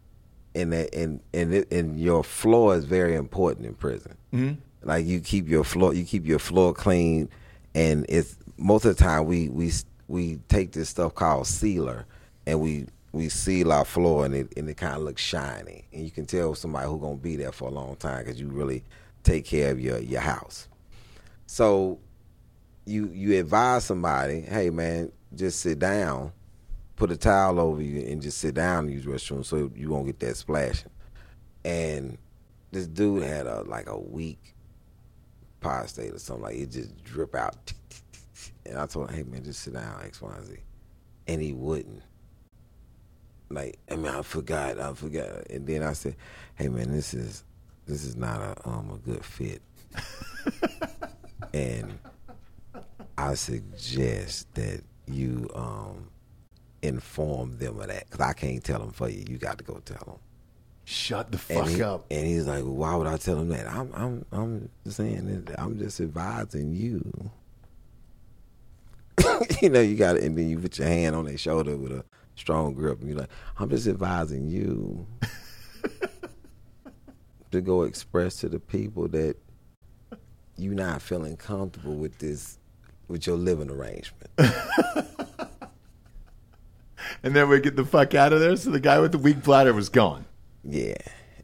and 0.54 0.72
that 0.72 0.94
and 0.94 1.20
and 1.32 1.54
it, 1.54 1.72
and 1.72 1.98
your 2.00 2.24
floor 2.24 2.74
is 2.76 2.84
very 2.84 3.14
important 3.14 3.66
in 3.66 3.74
prison. 3.74 4.16
Mm-hmm. 4.32 4.54
Like 4.88 5.06
you 5.06 5.20
keep 5.20 5.48
your 5.48 5.64
floor, 5.64 5.94
you 5.94 6.04
keep 6.04 6.26
your 6.26 6.38
floor 6.38 6.72
clean, 6.72 7.28
and 7.74 8.06
it's 8.08 8.36
most 8.56 8.84
of 8.84 8.96
the 8.96 9.02
time 9.02 9.26
we 9.26 9.48
we 9.48 9.72
we 10.08 10.36
take 10.48 10.72
this 10.72 10.88
stuff 10.88 11.14
called 11.14 11.46
sealer, 11.46 12.06
and 12.46 12.60
we 12.60 12.86
we 13.12 13.28
seal 13.28 13.72
our 13.72 13.84
floor, 13.84 14.24
and 14.24 14.34
it 14.34 14.52
and 14.56 14.68
it 14.68 14.76
kind 14.76 14.96
of 14.96 15.02
looks 15.02 15.22
shiny, 15.22 15.84
and 15.92 16.04
you 16.04 16.10
can 16.10 16.26
tell 16.26 16.54
somebody 16.54 16.88
who's 16.88 17.00
gonna 17.00 17.16
be 17.16 17.36
there 17.36 17.52
for 17.52 17.68
a 17.68 17.72
long 17.72 17.96
time 17.96 18.24
because 18.24 18.40
you 18.40 18.48
really 18.48 18.82
take 19.22 19.44
care 19.44 19.70
of 19.70 19.80
your 19.80 19.98
your 19.98 20.20
house. 20.20 20.66
So 21.48 21.98
you 22.84 23.10
you 23.12 23.40
advise 23.40 23.84
somebody, 23.84 24.42
hey 24.42 24.68
man, 24.68 25.10
just 25.34 25.60
sit 25.60 25.78
down, 25.78 26.30
put 26.94 27.10
a 27.10 27.16
towel 27.16 27.58
over 27.58 27.82
you, 27.82 28.06
and 28.06 28.20
just 28.20 28.36
sit 28.36 28.54
down 28.54 28.84
and 28.84 28.92
use 28.92 29.06
restroom 29.06 29.44
so 29.44 29.70
you 29.74 29.88
won't 29.88 30.06
get 30.06 30.20
that 30.20 30.36
splashing. 30.36 30.90
And 31.64 32.18
this 32.70 32.86
dude 32.86 33.22
had 33.22 33.46
a 33.46 33.62
like 33.62 33.88
a 33.88 33.98
weak 33.98 34.54
prostate 35.60 36.12
or 36.12 36.18
something 36.18 36.44
like 36.44 36.56
it 36.56 36.70
just 36.70 37.02
drip 37.02 37.34
out. 37.34 37.72
And 38.66 38.78
I 38.78 38.84
told 38.84 39.08
him, 39.08 39.16
hey 39.16 39.22
man, 39.22 39.42
just 39.42 39.62
sit 39.62 39.72
down, 39.72 40.02
X, 40.04 40.20
Y, 40.20 40.30
and 40.36 40.46
Z. 40.46 40.56
And 41.28 41.40
he 41.40 41.54
wouldn't. 41.54 42.02
Like, 43.48 43.78
I 43.90 43.96
mean, 43.96 44.08
I 44.08 44.20
forgot, 44.20 44.78
I 44.78 44.92
forgot. 44.92 45.46
And 45.48 45.66
then 45.66 45.82
I 45.82 45.94
said, 45.94 46.14
hey 46.56 46.68
man, 46.68 46.92
this 46.92 47.14
is 47.14 47.42
this 47.86 48.04
is 48.04 48.16
not 48.16 48.42
a 48.42 48.68
um 48.68 48.90
a 48.90 48.98
good 48.98 49.24
fit. 49.24 49.62
and 51.58 51.98
I 53.16 53.34
suggest 53.34 54.52
that 54.54 54.82
you 55.06 55.48
um 55.54 56.08
inform 56.82 57.58
them 57.58 57.80
of 57.80 57.88
that 57.88 58.04
because 58.08 58.20
I 58.20 58.32
can't 58.32 58.62
tell 58.62 58.78
them 58.78 58.92
for 58.92 59.08
you. 59.08 59.24
You 59.28 59.38
got 59.38 59.58
to 59.58 59.64
go 59.64 59.80
tell 59.84 60.04
them. 60.06 60.18
Shut 60.84 61.32
the 61.32 61.40
And 61.54 61.66
fuck 61.66 61.68
he- 61.68 61.82
up. 61.82 62.06
And 62.10 62.26
he's 62.26 62.46
like, 62.46 62.62
well, 62.62 62.74
"Why 62.74 62.94
would 62.94 63.06
I 63.06 63.16
tell 63.16 63.36
them 63.36 63.48
that? 63.48 63.66
I'm, 63.66 63.90
I'm, 63.92 64.24
I'm 64.32 64.70
saying 64.86 65.44
that 65.46 65.60
I'm 65.60 65.78
just 65.78 66.00
advising 66.00 66.74
you. 66.74 67.30
you 69.60 69.68
know, 69.68 69.80
you 69.80 69.96
got 69.96 70.16
it, 70.16 70.22
and 70.22 70.38
then 70.38 70.48
you 70.48 70.58
put 70.58 70.78
your 70.78 70.86
hand 70.88 71.14
on 71.16 71.24
their 71.26 71.36
shoulder 71.36 71.76
with 71.76 71.92
a 71.92 72.04
strong 72.36 72.72
grip, 72.72 73.00
and 73.00 73.10
you're 73.10 73.18
like, 73.18 73.28
"I'm 73.58 73.68
just 73.68 73.86
advising 73.86 74.48
you 74.48 75.06
to 77.50 77.60
go 77.60 77.82
express 77.82 78.36
to 78.36 78.48
the 78.48 78.60
people 78.60 79.08
that 79.08 79.36
you're 80.58 80.74
not 80.74 81.02
feeling 81.02 81.36
comfortable 81.36 81.94
with 81.94 82.18
this, 82.18 82.58
with 83.08 83.26
your 83.26 83.36
living 83.36 83.70
arrangement." 83.70 84.30
And 87.22 87.34
then 87.34 87.48
we 87.48 87.60
get 87.60 87.76
the 87.76 87.84
fuck 87.84 88.14
out 88.14 88.32
of 88.32 88.40
there. 88.40 88.56
So 88.56 88.70
the 88.70 88.80
guy 88.80 88.98
with 89.00 89.12
the 89.12 89.18
weak 89.18 89.42
bladder 89.42 89.72
was 89.72 89.88
gone. 89.88 90.24
Yeah, 90.64 90.94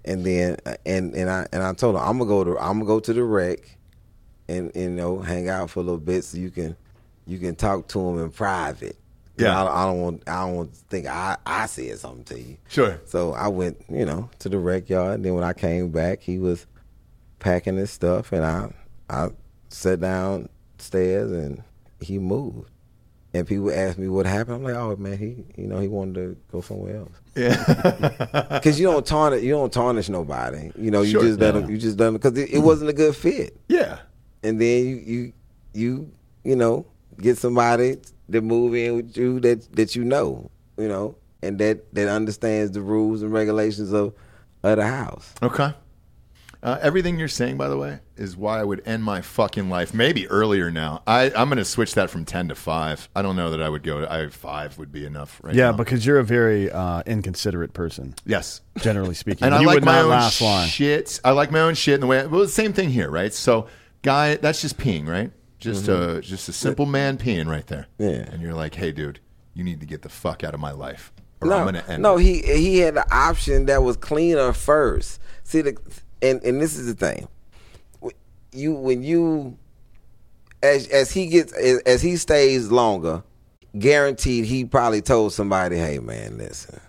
and 0.04 0.24
then 0.24 0.56
and 0.84 1.14
and 1.14 1.30
I 1.30 1.46
and 1.52 1.62
I 1.62 1.72
told 1.72 1.96
her 1.96 2.00
I'm 2.00 2.18
gonna 2.18 2.28
go 2.28 2.44
to 2.44 2.58
I'm 2.58 2.78
gonna 2.78 2.84
go 2.84 3.00
to 3.00 3.12
the 3.12 3.24
rec, 3.24 3.60
and, 4.48 4.70
and 4.74 4.76
you 4.76 4.90
know 4.90 5.20
hang 5.20 5.48
out 5.48 5.70
for 5.70 5.80
a 5.80 5.82
little 5.82 5.98
bit 5.98 6.24
so 6.24 6.38
you 6.38 6.50
can 6.50 6.76
you 7.26 7.38
can 7.38 7.54
talk 7.54 7.88
to 7.88 8.00
him 8.00 8.18
in 8.22 8.30
private. 8.30 8.96
Yeah. 9.36 9.64
I, 9.64 9.82
I 9.82 9.86
don't 9.86 10.00
want 10.00 10.28
I 10.28 10.46
don't 10.46 10.56
want 10.56 10.74
to 10.74 10.80
think 10.80 11.06
I 11.06 11.36
I 11.46 11.66
said 11.66 11.98
something 11.98 12.24
to 12.24 12.40
you. 12.40 12.56
Sure. 12.68 13.00
So 13.06 13.32
I 13.32 13.48
went 13.48 13.82
you 13.88 14.04
know 14.04 14.30
to 14.40 14.48
the 14.48 14.58
rec 14.58 14.88
yard. 14.88 15.14
And 15.14 15.24
then 15.24 15.34
when 15.34 15.44
I 15.44 15.52
came 15.52 15.90
back, 15.90 16.22
he 16.22 16.38
was 16.38 16.66
packing 17.38 17.76
his 17.76 17.90
stuff, 17.90 18.32
and 18.32 18.44
I 18.44 18.70
I 19.08 19.28
sat 19.68 20.00
downstairs 20.00 21.30
and 21.32 21.62
he 22.00 22.18
moved. 22.18 22.70
And 23.32 23.44
people 23.48 23.72
ask 23.72 23.98
me 23.98 24.06
what 24.06 24.26
happened. 24.26 24.56
I'm 24.58 24.62
like, 24.62 24.76
oh 24.76 24.94
man, 24.94 25.18
he 25.18 25.44
you 25.60 25.66
know 25.66 25.80
he 25.80 25.88
wanted 25.88 26.14
to 26.14 26.36
go 26.52 26.60
somewhere 26.60 26.98
else. 26.98 27.20
Yeah, 27.34 28.48
because 28.52 28.78
you 28.78 28.86
don't 28.86 29.04
tarnish, 29.04 29.42
you 29.42 29.50
don't 29.50 29.72
tarnish 29.72 30.08
nobody. 30.08 30.70
You 30.78 30.92
know, 30.92 31.02
you 31.02 31.10
Sure, 31.10 31.22
just 31.22 31.40
let 31.40 31.56
yeah. 31.56 31.66
you 31.66 31.76
just 31.76 31.96
done 31.96 32.12
because 32.12 32.38
it, 32.38 32.50
it 32.50 32.60
wasn't 32.60 32.90
a 32.90 32.92
good 32.92 33.16
fit. 33.16 33.58
Yeah. 33.68 33.98
And 34.44 34.60
then 34.60 34.86
you 34.86 34.96
you 34.96 35.32
you 35.72 36.12
you 36.44 36.54
know 36.54 36.86
get 37.20 37.36
somebody 37.36 37.96
to 38.30 38.40
move 38.40 38.72
in 38.76 38.94
with 38.96 39.16
you 39.16 39.40
that 39.40 39.66
that 39.74 39.96
you 39.96 40.04
know, 40.04 40.48
you 40.78 40.86
know, 40.86 41.16
and 41.42 41.58
that 41.58 41.92
that 41.92 42.06
understands 42.06 42.70
the 42.70 42.82
rules 42.82 43.22
and 43.22 43.32
regulations 43.32 43.92
of 43.92 44.14
of 44.62 44.76
the 44.76 44.86
house. 44.86 45.34
Okay. 45.42 45.74
Uh, 46.64 46.78
everything 46.80 47.18
you're 47.18 47.28
saying, 47.28 47.58
by 47.58 47.68
the 47.68 47.76
way, 47.76 47.98
is 48.16 48.36
why 48.38 48.58
I 48.58 48.64
would 48.64 48.80
end 48.86 49.04
my 49.04 49.20
fucking 49.20 49.68
life. 49.68 49.92
Maybe 49.92 50.26
earlier 50.28 50.70
now. 50.70 51.02
I, 51.06 51.24
I'm 51.36 51.48
going 51.48 51.58
to 51.58 51.64
switch 51.64 51.94
that 51.96 52.08
from 52.08 52.24
ten 52.24 52.48
to 52.48 52.54
five. 52.54 53.06
I 53.14 53.20
don't 53.20 53.36
know 53.36 53.50
that 53.50 53.60
I 53.60 53.68
would 53.68 53.82
go. 53.82 54.06
I 54.08 54.28
five 54.30 54.78
would 54.78 54.90
be 54.90 55.04
enough. 55.04 55.40
Right 55.44 55.54
Yeah, 55.54 55.72
now. 55.72 55.76
because 55.76 56.06
you're 56.06 56.18
a 56.18 56.24
very 56.24 56.70
uh, 56.70 57.02
inconsiderate 57.04 57.74
person, 57.74 58.14
yes, 58.24 58.62
generally 58.78 59.14
speaking. 59.24 59.44
and 59.44 59.54
I 59.54 59.58
like 59.60 59.74
would 59.74 59.84
my 59.84 59.92
not 59.96 60.04
own 60.04 60.10
last 60.10 60.40
long. 60.40 60.66
shit. 60.66 61.20
I 61.22 61.32
like 61.32 61.50
my 61.52 61.60
own 61.60 61.74
shit 61.74 61.96
in 61.96 62.00
the 62.00 62.06
way. 62.06 62.26
Well, 62.26 62.40
the 62.40 62.48
same 62.48 62.72
thing 62.72 62.88
here, 62.88 63.10
right? 63.10 63.34
So, 63.34 63.66
guy, 64.00 64.36
that's 64.36 64.62
just 64.62 64.78
peeing, 64.78 65.06
right? 65.06 65.30
Just 65.58 65.86
a 65.88 66.20
just 66.22 66.48
a 66.48 66.52
simple 66.54 66.86
man 66.86 67.18
peeing 67.18 67.46
right 67.46 67.66
there. 67.66 67.88
Mm-hmm. 67.98 68.10
Yeah. 68.10 68.32
And 68.32 68.40
you're 68.42 68.54
like, 68.54 68.74
hey, 68.74 68.90
dude, 68.90 69.20
you 69.52 69.64
need 69.64 69.80
to 69.80 69.86
get 69.86 70.00
the 70.00 70.08
fuck 70.08 70.42
out 70.42 70.54
of 70.54 70.60
my 70.60 70.72
life, 70.72 71.12
or 71.42 71.52
I'm 71.52 71.58
No, 71.66 71.70
going 71.72 71.84
to 71.84 71.90
end. 71.90 72.02
no, 72.02 72.16
it. 72.16 72.22
he 72.22 72.40
he 72.42 72.78
had 72.78 72.94
the 72.94 73.14
option 73.14 73.66
that 73.66 73.82
was 73.82 73.98
cleaner 73.98 74.54
first. 74.54 75.20
See 75.42 75.60
the 75.60 75.76
and 76.22 76.42
and 76.44 76.60
this 76.60 76.76
is 76.76 76.86
the 76.86 76.94
thing. 76.94 77.28
You 78.52 78.72
when 78.74 79.02
you 79.02 79.58
as 80.62 80.88
as 80.88 81.10
he 81.10 81.26
gets 81.26 81.52
as, 81.52 81.78
as 81.80 82.02
he 82.02 82.16
stays 82.16 82.70
longer, 82.70 83.22
guaranteed 83.78 84.44
he 84.44 84.64
probably 84.64 85.02
told 85.02 85.32
somebody, 85.32 85.76
"Hey 85.76 85.98
man, 85.98 86.38
listen." 86.38 86.80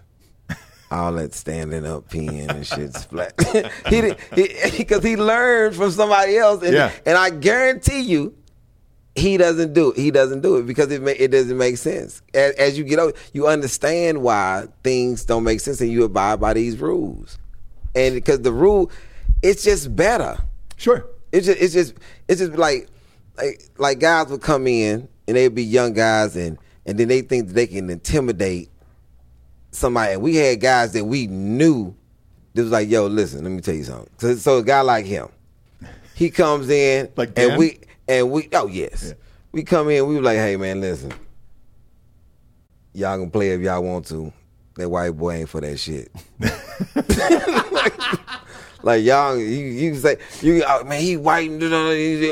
All 0.91 1.11
that 1.13 1.33
standing 1.33 1.83
up 1.85 2.09
peeing 2.09 2.47
and 2.49 2.65
shit's 2.65 3.05
flat. 3.05 3.33
he 3.89 4.13
because 4.75 5.03
he, 5.03 5.09
he 5.09 5.17
learned 5.17 5.75
from 5.75 5.89
somebody 5.89 6.37
else, 6.37 6.61
and, 6.63 6.73
Yeah. 6.75 6.91
and 7.07 7.17
I 7.17 7.31
guarantee 7.31 8.01
you, 8.01 8.35
he 9.15 9.35
doesn't 9.35 9.73
do 9.73 9.91
it. 9.91 9.97
He 9.97 10.11
doesn't 10.11 10.41
do 10.41 10.57
it 10.57 10.67
because 10.67 10.91
it 10.91 11.01
ma- 11.01 11.09
it 11.17 11.29
doesn't 11.29 11.57
make 11.57 11.77
sense. 11.77 12.21
As, 12.35 12.53
as 12.55 12.77
you 12.77 12.83
get 12.83 12.99
older, 12.99 13.17
you 13.33 13.47
understand 13.47 14.21
why 14.21 14.67
things 14.83 15.25
don't 15.25 15.43
make 15.43 15.59
sense, 15.59 15.81
and 15.81 15.91
you 15.91 16.03
abide 16.03 16.39
by 16.39 16.53
these 16.53 16.77
rules. 16.77 17.39
And 17.95 18.13
because 18.13 18.41
the 18.41 18.53
rule, 18.53 18.91
it's 19.45 19.63
just 19.63 19.95
better. 19.95 20.37
Sure. 20.75 21.05
It's 21.31 21.45
just 21.45 21.61
it's 21.61 21.73
just 21.73 21.93
it's 22.27 22.39
just 22.39 22.53
like 22.53 22.87
like 23.37 23.61
like 23.77 23.99
guys 23.99 24.27
would 24.27 24.41
come 24.41 24.67
in 24.67 25.07
and 25.27 25.37
they'd 25.37 25.53
be 25.53 25.63
young 25.63 25.93
guys 25.93 26.35
and 26.35 26.57
and 26.85 26.97
then 26.97 27.07
they 27.07 27.21
think 27.21 27.47
that 27.47 27.53
they 27.53 27.67
can 27.67 27.89
intimidate 27.89 28.69
somebody. 29.71 30.13
And 30.13 30.21
we 30.21 30.35
had 30.35 30.59
guys 30.59 30.93
that 30.93 31.05
we 31.05 31.27
knew 31.27 31.95
that 32.53 32.63
was 32.63 32.71
like, 32.71 32.89
yo, 32.89 33.07
listen, 33.07 33.43
let 33.43 33.51
me 33.51 33.61
tell 33.61 33.75
you 33.75 33.83
something. 33.83 34.09
So, 34.17 34.35
so 34.35 34.57
a 34.59 34.63
guy 34.63 34.81
like 34.81 35.05
him, 35.05 35.27
he 36.15 36.29
comes 36.29 36.69
in 36.69 37.11
Like 37.15 37.37
and 37.37 37.57
we 37.57 37.79
and 38.07 38.31
we 38.31 38.49
oh 38.53 38.67
yes. 38.67 39.13
We 39.51 39.63
come 39.63 39.89
in, 39.89 40.07
we 40.07 40.15
were 40.15 40.21
like, 40.21 40.37
hey 40.37 40.57
man, 40.57 40.81
listen. 40.81 41.13
Y'all 42.93 43.19
can 43.19 43.29
play 43.29 43.49
if 43.49 43.61
y'all 43.61 43.83
want 43.83 44.07
to. 44.07 44.33
That 44.77 44.89
white 44.89 45.11
boy 45.11 45.35
ain't 45.35 45.49
for 45.49 45.61
that 45.61 45.77
shit. 45.77 46.11
Like 48.85 49.03
y'all, 49.03 49.35
you 49.35 49.45
you 49.45 49.95
say 49.95 50.17
you 50.43 50.63
oh, 50.63 50.83
man 50.83 51.01
he 51.01 51.17
white. 51.17 51.49
da, 51.57 51.67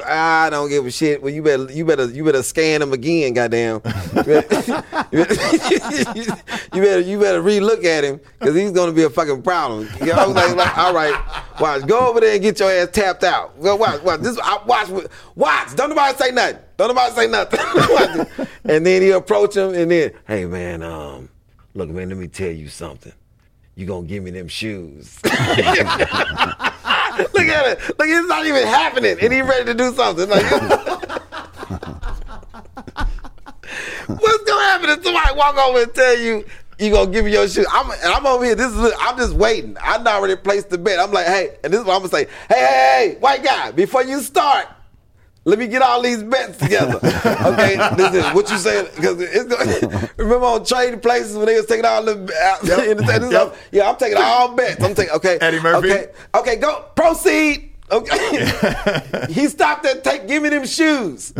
I 0.05 0.51
don't 0.51 0.69
give 0.69 0.85
a 0.85 0.91
shit. 0.91 1.23
Well, 1.23 1.33
you 1.33 1.41
better 1.41 1.63
you 1.71 1.83
better 1.83 2.05
you 2.05 2.23
better 2.23 2.43
scan 2.43 2.79
him 2.79 2.93
again, 2.93 3.33
goddamn. 3.33 3.81
you 3.83 4.23
better 4.23 4.83
you 5.11 6.81
better 6.83 6.99
you 6.99 7.19
better 7.19 7.41
relook 7.41 7.83
at 7.85 8.03
him 8.03 8.21
because 8.37 8.53
he's 8.53 8.69
gonna 8.69 8.91
be 8.91 9.01
a 9.01 9.09
fucking 9.09 9.41
problem. 9.41 9.89
You 9.99 10.13
know, 10.13 10.13
I 10.13 10.27
was 10.27 10.35
like, 10.35 10.55
like, 10.55 10.77
all 10.77 10.93
right, 10.93 11.19
watch, 11.59 11.87
go 11.87 12.07
over 12.07 12.19
there 12.19 12.33
and 12.35 12.41
get 12.43 12.59
your 12.59 12.69
ass 12.69 12.89
tapped 12.91 13.23
out. 13.23 13.59
Go 13.59 13.75
watch, 13.75 14.03
watch 14.03 14.19
this. 14.19 14.37
I, 14.37 14.63
watch, 14.67 14.89
watch. 15.33 15.75
Don't 15.75 15.89
nobody 15.89 16.15
say 16.19 16.29
nothing. 16.29 16.59
Don't 16.77 16.89
nobody 16.89 17.15
say 17.15 17.27
nothing. 17.27 18.47
And 18.65 18.85
then 18.85 19.01
he 19.01 19.09
approach 19.09 19.57
him 19.57 19.73
and 19.73 19.91
then, 19.91 20.13
hey 20.25 20.45
man, 20.45 20.83
um, 20.83 21.27
look 21.73 21.89
man, 21.89 22.09
let 22.09 22.17
me 22.17 22.27
tell 22.27 22.51
you 22.51 22.69
something 22.69 23.11
you 23.75 23.85
gonna 23.85 24.07
give 24.07 24.23
me 24.23 24.31
them 24.31 24.47
shoes. 24.47 25.19
Look 25.23 25.33
at 25.35 25.99
it. 27.67 27.79
Look, 27.87 28.07
it's 28.07 28.27
not 28.27 28.45
even 28.45 28.67
happening. 28.67 29.17
And 29.19 29.33
he 29.33 29.41
ready 29.41 29.65
to 29.65 29.73
do 29.73 29.93
something. 29.93 30.29
Like, 30.29 30.43
what's 34.07 34.43
gonna 34.43 34.63
happen 34.63 34.89
if 34.89 35.03
somebody 35.03 35.35
walk 35.35 35.57
over 35.57 35.81
and 35.81 35.93
tell 35.93 36.17
you 36.17 36.45
you 36.79 36.91
gonna 36.91 37.11
give 37.11 37.25
me 37.25 37.31
your 37.31 37.47
shoes? 37.47 37.65
I'm 37.71 37.89
and 37.89 37.99
I'm 38.03 38.25
over 38.25 38.45
here. 38.45 38.55
This 38.55 38.71
is 38.71 38.93
I'm 38.99 39.17
just 39.17 39.33
waiting. 39.33 39.77
I 39.81 39.97
already 39.97 40.35
placed 40.35 40.69
the 40.69 40.77
bet. 40.77 40.99
I'm 40.99 41.11
like, 41.11 41.27
hey, 41.27 41.57
and 41.63 41.73
this 41.73 41.81
is 41.81 41.85
what 41.85 41.95
I'm 41.95 42.01
gonna 42.01 42.09
say. 42.09 42.25
Hey, 42.49 42.59
hey, 42.59 42.65
hey, 42.65 43.17
white 43.19 43.43
guy, 43.43 43.71
before 43.71 44.03
you 44.03 44.21
start. 44.21 44.67
Let 45.45 45.59
me 45.59 45.67
get 45.67 45.81
all 45.81 46.01
these 46.01 46.23
bets 46.23 46.57
together. 46.57 46.99
Okay, 47.43 47.75
this 47.97 48.13
is 48.13 48.33
what 48.33 48.49
you 48.49 48.57
saying 48.57 48.87
because 48.95 49.17
remember 50.17 50.45
on 50.45 50.63
trading 50.65 51.01
places 51.01 51.35
when 51.35 51.45
they 51.47 51.55
was 51.55 51.65
taking 51.65 51.83
all 51.85 52.03
the 52.03 52.15
Yep. 52.63 52.79
in 52.87 52.97
the- 52.97 53.03
this 53.19 53.31
Yep. 53.31 53.55
yeah, 53.71 53.89
I'm 53.89 53.97
taking 53.97 54.17
all 54.17 54.53
bets. 54.55 54.81
I'm 54.81 54.95
taking 54.95 55.13
okay. 55.15 55.37
Eddie 55.41 55.59
Murphy. 55.59 55.91
Okay, 55.91 56.07
okay, 56.35 56.55
go 56.55 56.85
proceed. 56.95 57.72
Okay, 57.91 59.25
he 59.29 59.47
stopped 59.47 59.85
at 59.85 60.03
take. 60.03 60.27
Give 60.27 60.41
me 60.41 60.49
them 60.49 60.65
shoes. 60.65 61.33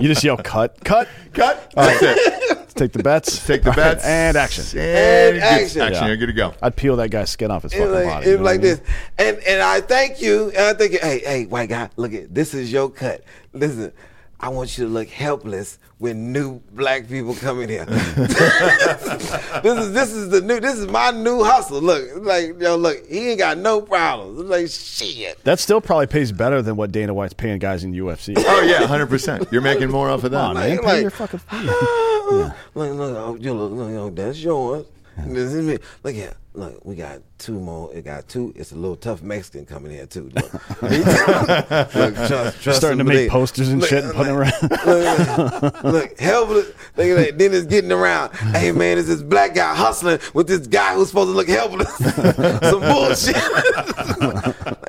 You 0.00 0.08
just 0.08 0.24
yell 0.24 0.36
cut, 0.36 0.82
cut. 0.84 1.08
Cut. 1.32 1.70
That's 1.74 2.02
it. 2.02 2.42
Let's 2.50 2.74
take 2.74 2.92
the 2.92 3.02
bets. 3.02 3.46
Take 3.46 3.62
the 3.62 3.70
All 3.70 3.76
right, 3.76 3.92
bets. 3.94 4.04
and 4.04 4.36
action. 4.36 4.64
And, 4.78 5.36
And 5.36 5.44
action. 5.44 5.80
Action. 5.82 6.02
Yeah. 6.02 6.06
You're 6.06 6.16
good 6.16 6.26
to 6.26 6.32
go. 6.32 6.54
I'd 6.62 6.76
peel 6.76 6.96
that 6.96 7.10
guy's 7.10 7.30
skin 7.30 7.50
off 7.50 7.62
his 7.64 7.72
It 7.72 7.78
fucking 7.78 7.90
was 7.92 8.04
like, 8.04 8.14
body. 8.14 8.26
it 8.26 8.30
you 8.30 8.38
was 8.38 8.38
know 8.38 8.44
like 8.44 8.60
what 8.60 8.66
I 8.66 8.70
mean? 8.70 8.76
this, 8.76 8.80
and 9.18 9.38
and 9.46 9.62
I 9.62 9.80
thank 9.80 10.22
you, 10.22 10.48
and 10.50 10.58
I 10.58 10.74
think, 10.74 11.00
hey, 11.00 11.18
hey, 11.20 11.44
white 11.46 11.68
guy, 11.68 11.90
look 11.96 12.14
at 12.14 12.32
this 12.34 12.54
is 12.54 12.72
your 12.72 12.88
cut. 12.90 13.22
Listen, 13.52 13.92
I 14.40 14.48
want 14.48 14.76
you 14.76 14.84
to 14.84 14.90
look 14.90 15.08
helpless 15.08 15.78
when 15.98 16.32
new 16.32 16.60
black 16.72 17.08
people 17.08 17.34
come 17.34 17.60
in 17.62 17.68
here. 17.68 17.84
this 17.86 19.64
is 19.64 19.92
this 19.92 20.12
is 20.12 20.28
the 20.28 20.40
new 20.42 20.60
this 20.60 20.76
is 20.76 20.86
my 20.88 21.10
new 21.12 21.42
hustle. 21.44 21.80
Look, 21.80 22.04
like 22.24 22.60
yo, 22.60 22.76
look, 22.76 23.06
he 23.08 23.30
ain't 23.30 23.38
got 23.38 23.58
no 23.58 23.80
problems. 23.80 24.40
It's 24.40 24.48
like 24.50 24.68
shit. 24.68 25.42
That 25.44 25.58
still 25.60 25.80
probably 25.80 26.06
pays 26.08 26.32
better 26.32 26.60
than 26.62 26.76
what 26.76 26.92
Dana 26.92 27.14
White's 27.14 27.32
paying 27.34 27.58
guys 27.58 27.84
in 27.84 27.92
UFC. 27.94 28.34
Oh 28.36 28.60
yeah, 28.62 28.86
hundred 28.86 29.06
percent. 29.08 29.48
You're 29.50 29.62
making 29.62 29.90
more 29.90 30.10
off 30.10 30.24
of 30.24 30.30
that. 30.32 30.36
Come 30.38 30.48
on, 30.50 30.54
man. 30.56 30.70
Like- 30.76 30.80
Pay 30.80 30.86
like- 30.86 31.02
your 31.02 31.10
fucking 31.10 31.38
fee. 31.50 31.56
Look, 31.66 32.52
look, 32.74 33.16
oh, 33.16 33.36
you 33.40 33.52
look, 33.52 33.72
look, 33.72 33.90
look, 33.90 34.16
that's 34.16 34.42
yours. 34.42 34.86
This 35.16 35.52
is 35.54 35.64
me. 35.64 35.78
Look 36.02 36.14
here. 36.14 36.34
Look, 36.56 36.84
we 36.84 36.94
got 36.94 37.20
two 37.38 37.58
more. 37.58 37.92
It 37.92 38.04
got 38.04 38.28
two. 38.28 38.52
It's 38.54 38.70
a 38.70 38.76
little 38.76 38.94
tough 38.94 39.22
Mexican 39.22 39.66
coming 39.66 39.90
here 39.90 40.06
too. 40.06 40.30
Look, 40.32 40.52
look 40.82 42.14
trust, 42.14 42.62
trust 42.62 42.78
Starting 42.78 42.98
to 42.98 43.04
make 43.04 43.28
posters 43.28 43.70
and 43.70 43.80
look, 43.80 43.90
shit 43.90 44.04
and 44.04 44.14
putting 44.14 44.32
around. 44.32 44.52
Look, 44.62 45.82
look, 45.82 46.20
helpless. 46.20 46.68
Look 46.96 47.06
at 47.08 47.16
that. 47.16 47.38
Then 47.38 47.54
it's 47.54 47.66
getting 47.66 47.90
around. 47.90 48.36
Hey 48.36 48.70
man, 48.70 48.98
it's 48.98 49.08
this 49.08 49.20
black 49.20 49.56
guy 49.56 49.74
hustling 49.74 50.20
with 50.32 50.46
this 50.46 50.68
guy 50.68 50.94
who's 50.94 51.08
supposed 51.08 51.30
to 51.30 51.34
look 51.34 51.48
helpless. 51.48 51.92
Some 52.70 52.80
bullshit. 52.82 53.34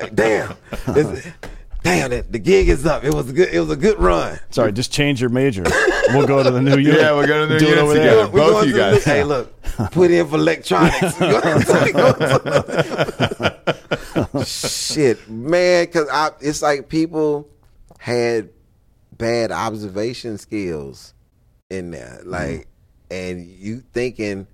like, 0.00 0.14
damn. 0.14 0.56
It's- 0.96 1.32
damn, 1.86 2.12
it, 2.12 2.30
the 2.32 2.38
gig 2.38 2.68
is 2.68 2.84
up. 2.86 3.04
It 3.04 3.14
was 3.14 3.30
a 3.30 3.32
good. 3.32 3.48
It 3.52 3.60
was 3.60 3.70
a 3.70 3.76
good 3.76 3.98
run. 3.98 4.38
Sorry, 4.50 4.72
just 4.72 4.92
change 4.92 5.20
your 5.20 5.30
major. 5.30 5.64
We'll 6.08 6.26
go 6.26 6.42
to 6.42 6.50
the 6.50 6.60
new 6.60 6.76
unit. 6.78 7.00
Yeah, 7.00 7.12
we'll 7.12 7.26
go 7.26 7.40
to 7.40 7.46
the 7.46 7.54
new 7.54 7.58
Do 7.60 7.66
it 7.66 7.68
unit 7.70 7.84
over 7.84 7.94
together. 7.94 8.16
there. 8.16 8.26
We're 8.28 8.40
Both 8.40 8.50
going 8.52 8.66
you 8.68 8.72
to 8.72 8.78
the- 8.78 8.90
guys. 8.92 9.04
hey, 9.04 9.24
look, 9.24 9.62
put 9.92 10.10
in 10.10 10.26
for 10.28 10.36
electronics. 10.36 11.16
Shit, 14.44 15.28
man, 15.28 15.86
because 15.86 16.08
I 16.10 16.30
it's 16.40 16.62
like 16.62 16.88
people 16.88 17.48
had 17.98 18.50
bad 19.16 19.50
observation 19.52 20.38
skills 20.38 21.14
in 21.70 21.90
there, 21.90 22.18
mm-hmm. 22.20 22.30
like, 22.30 22.68
and 23.10 23.46
you 23.46 23.82
thinking 23.92 24.46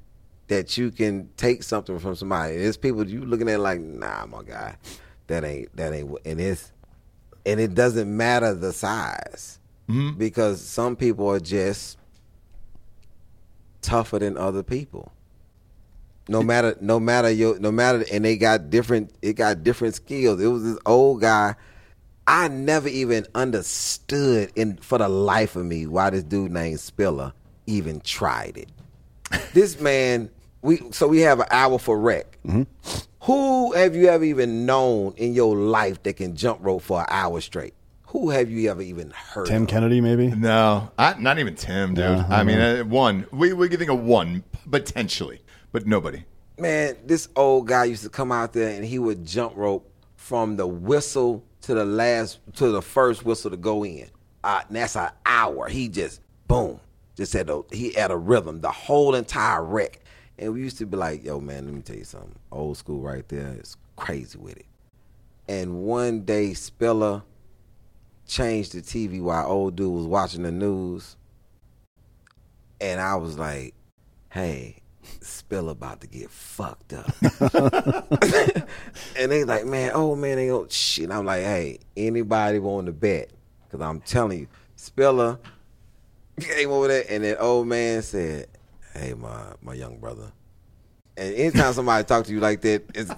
that 0.49 0.77
you 0.77 0.91
can 0.91 1.29
take 1.37 1.63
something 1.63 1.99
from 1.99 2.15
somebody. 2.17 2.57
There's 2.57 2.77
people 2.77 3.07
you 3.07 3.25
looking 3.25 3.49
at 3.49 3.61
like, 3.61 3.81
nah, 3.81 4.27
my 4.27 4.43
guy, 4.43 4.77
that 5.29 5.45
ain't 5.45 5.75
that 5.77 5.93
ain't. 5.93 6.09
what- 6.09 6.23
And 6.27 6.41
it's 6.41 6.73
and 7.45 7.61
it 7.61 7.75
doesn't 7.75 8.15
matter 8.15 8.55
the 8.55 8.73
size 8.73 9.59
mm-hmm. 9.89 10.19
because 10.19 10.61
some 10.61 10.97
people 10.97 11.29
are 11.31 11.41
just 11.41 11.99
tougher 13.81 14.19
than 14.19 14.37
other 14.37 14.63
people. 14.63 15.13
No 16.29 16.43
matter, 16.43 16.77
no 16.81 17.01
matter 17.01 17.31
your, 17.31 17.59
no 17.59 17.73
matter, 17.73 18.05
and 18.11 18.25
they 18.25 18.37
got 18.37 18.71
different. 18.71 19.13
It 19.23 19.33
got 19.35 19.65
different 19.65 19.97
skills. 19.97 20.41
It 20.41 20.47
was 20.47 20.63
this 20.63 20.79
old 20.87 21.21
guy. 21.21 21.57
I 22.27 22.47
never 22.47 22.89
even 22.89 23.27
understood, 23.35 24.53
in 24.55 24.77
for 24.77 24.99
the 24.99 25.09
life 25.09 25.57
of 25.57 25.67
me, 25.67 25.87
why 25.87 26.11
this 26.11 26.23
dude 26.23 26.53
named 26.53 26.79
Spiller 26.79 27.33
even 27.67 28.01
tried 28.01 28.57
it. 28.57 28.69
this 29.53 29.81
man, 29.81 30.31
we 30.63 30.81
so 30.93 31.09
we 31.09 31.21
have 31.21 31.41
an 31.41 31.47
hour 31.51 31.79
for 31.79 31.99
rec. 31.99 32.39
Mm-hmm. 32.47 32.63
Who 33.23 33.73
have 33.75 33.95
you 33.95 34.09
ever 34.09 34.25
even 34.25 34.67
known 34.67 35.15
in 35.17 35.33
your 35.33 35.55
life 35.55 36.03
that 36.03 36.17
can 36.17 36.35
jump 36.35 36.59
rope 36.61 36.83
for 36.83 37.01
an 37.03 37.07
hour 37.09 37.41
straight? 37.41 37.75
Who 38.09 38.31
have 38.31 38.51
you 38.51 38.69
ever 38.69 38.83
even 38.83 39.11
heard? 39.11 39.47
Tim 39.47 39.63
of? 39.63 39.69
Kennedy, 39.69 40.01
maybe. 40.01 40.27
No, 40.27 40.91
I, 40.99 41.15
not 41.21 41.39
even 41.39 41.55
Tim, 41.55 41.95
dude. 41.95 42.05
Yeah, 42.05 42.27
I 42.29 42.41
I 42.41 42.43
mean, 42.43 42.59
uh, 42.59 42.83
one. 42.83 43.27
We 43.31 43.53
we 43.53 43.69
could 43.69 43.79
think 43.79 43.93
of 43.93 44.01
one 44.01 44.43
potentially, 44.69 45.41
but 45.71 45.87
nobody. 45.87 46.25
man, 46.59 46.97
this 47.07 47.29
old 47.37 47.69
guy 47.69 47.85
used 47.85 48.03
to 48.03 48.11
come 48.11 48.33
out 48.33 48.53
there 48.53 48.71
and 48.75 48.85
he 48.85 48.99
would 48.99 49.25
jump 49.25 49.57
rope 49.57 49.89
from 50.17 50.57
the 50.57 50.67
whistle 50.67 51.45
to 51.63 51.75
the 51.75 51.85
last 51.85 52.41
to 52.57 52.73
the 52.73 52.83
first 52.83 53.25
whistle 53.25 53.53
to 53.53 53.57
go 53.57 53.85
in. 53.85 54.11
Uh, 54.43 54.63
and 54.67 54.77
that's 54.77 54.97
an 54.97 55.11
hour. 55.25 55.69
He 55.69 55.89
just 55.89 56.21
boom, 56.49 56.81
just 57.17 57.33
had 57.33 57.49
a 57.49 57.63
he 57.71 57.93
had 57.93 58.11
a 58.11 58.17
rhythm 58.17 58.61
the 58.61 58.73
whole 58.73 59.15
entire 59.15 59.63
rec. 59.65 60.01
And 60.43 60.55
we 60.55 60.61
used 60.61 60.79
to 60.79 60.87
be 60.87 60.97
like, 60.97 61.23
"Yo, 61.23 61.39
man, 61.39 61.67
let 61.67 61.75
me 61.75 61.83
tell 61.83 61.95
you 61.95 62.03
something. 62.03 62.35
Old 62.51 62.77
school 62.77 63.01
right 63.01 63.27
there 63.29 63.57
is 63.61 63.77
crazy 63.95 64.37
with 64.37 64.57
it." 64.57 64.67
And 65.47 65.85
one 65.85 66.25
day, 66.25 66.53
Spiller 66.53 67.23
changed 68.27 68.73
the 68.73 68.83
TV 68.83 69.21
while 69.23 69.47
old 69.47 69.77
dude 69.77 69.93
was 69.93 70.07
watching 70.07 70.43
the 70.43 70.51
news, 70.51 71.17
and 72.81 73.01
I 73.01 73.15
was 73.15 73.39
like, 73.39 73.75
"Hey, 74.31 74.83
Spill 75.21 75.69
about 75.69 76.01
to 76.01 76.09
get 76.09 76.29
fucked 76.29 76.93
up." 76.93 77.15
and 79.17 79.31
they 79.31 79.45
like, 79.45 79.65
"Man, 79.65 79.93
oh 79.95 80.17
man, 80.17 80.39
they 80.39 80.49
go 80.49 80.67
shit." 80.69 81.13
I'm 81.13 81.25
like, 81.25 81.45
"Hey, 81.45 81.79
anybody 81.97 82.59
want 82.59 82.87
to 82.87 82.93
bet?" 82.93 83.31
Because 83.65 83.81
I'm 83.81 84.01
telling 84.01 84.41
you, 84.41 84.49
Spiller 84.75 85.39
came 86.41 86.71
over 86.73 86.89
there, 86.89 87.05
and 87.09 87.23
that 87.23 87.41
old 87.41 87.69
man 87.69 88.03
said, 88.03 88.49
"Hey, 88.95 89.15
my 89.15 89.53
my 89.61 89.75
young 89.75 89.99
brother." 89.99 90.33
And 91.15 91.35
anytime 91.35 91.75
somebody 91.75 92.05
talk 92.07 92.25
to 92.25 92.33
you 92.33 92.41
like 92.41 92.63
that, 92.63 92.85
it's 92.95 93.13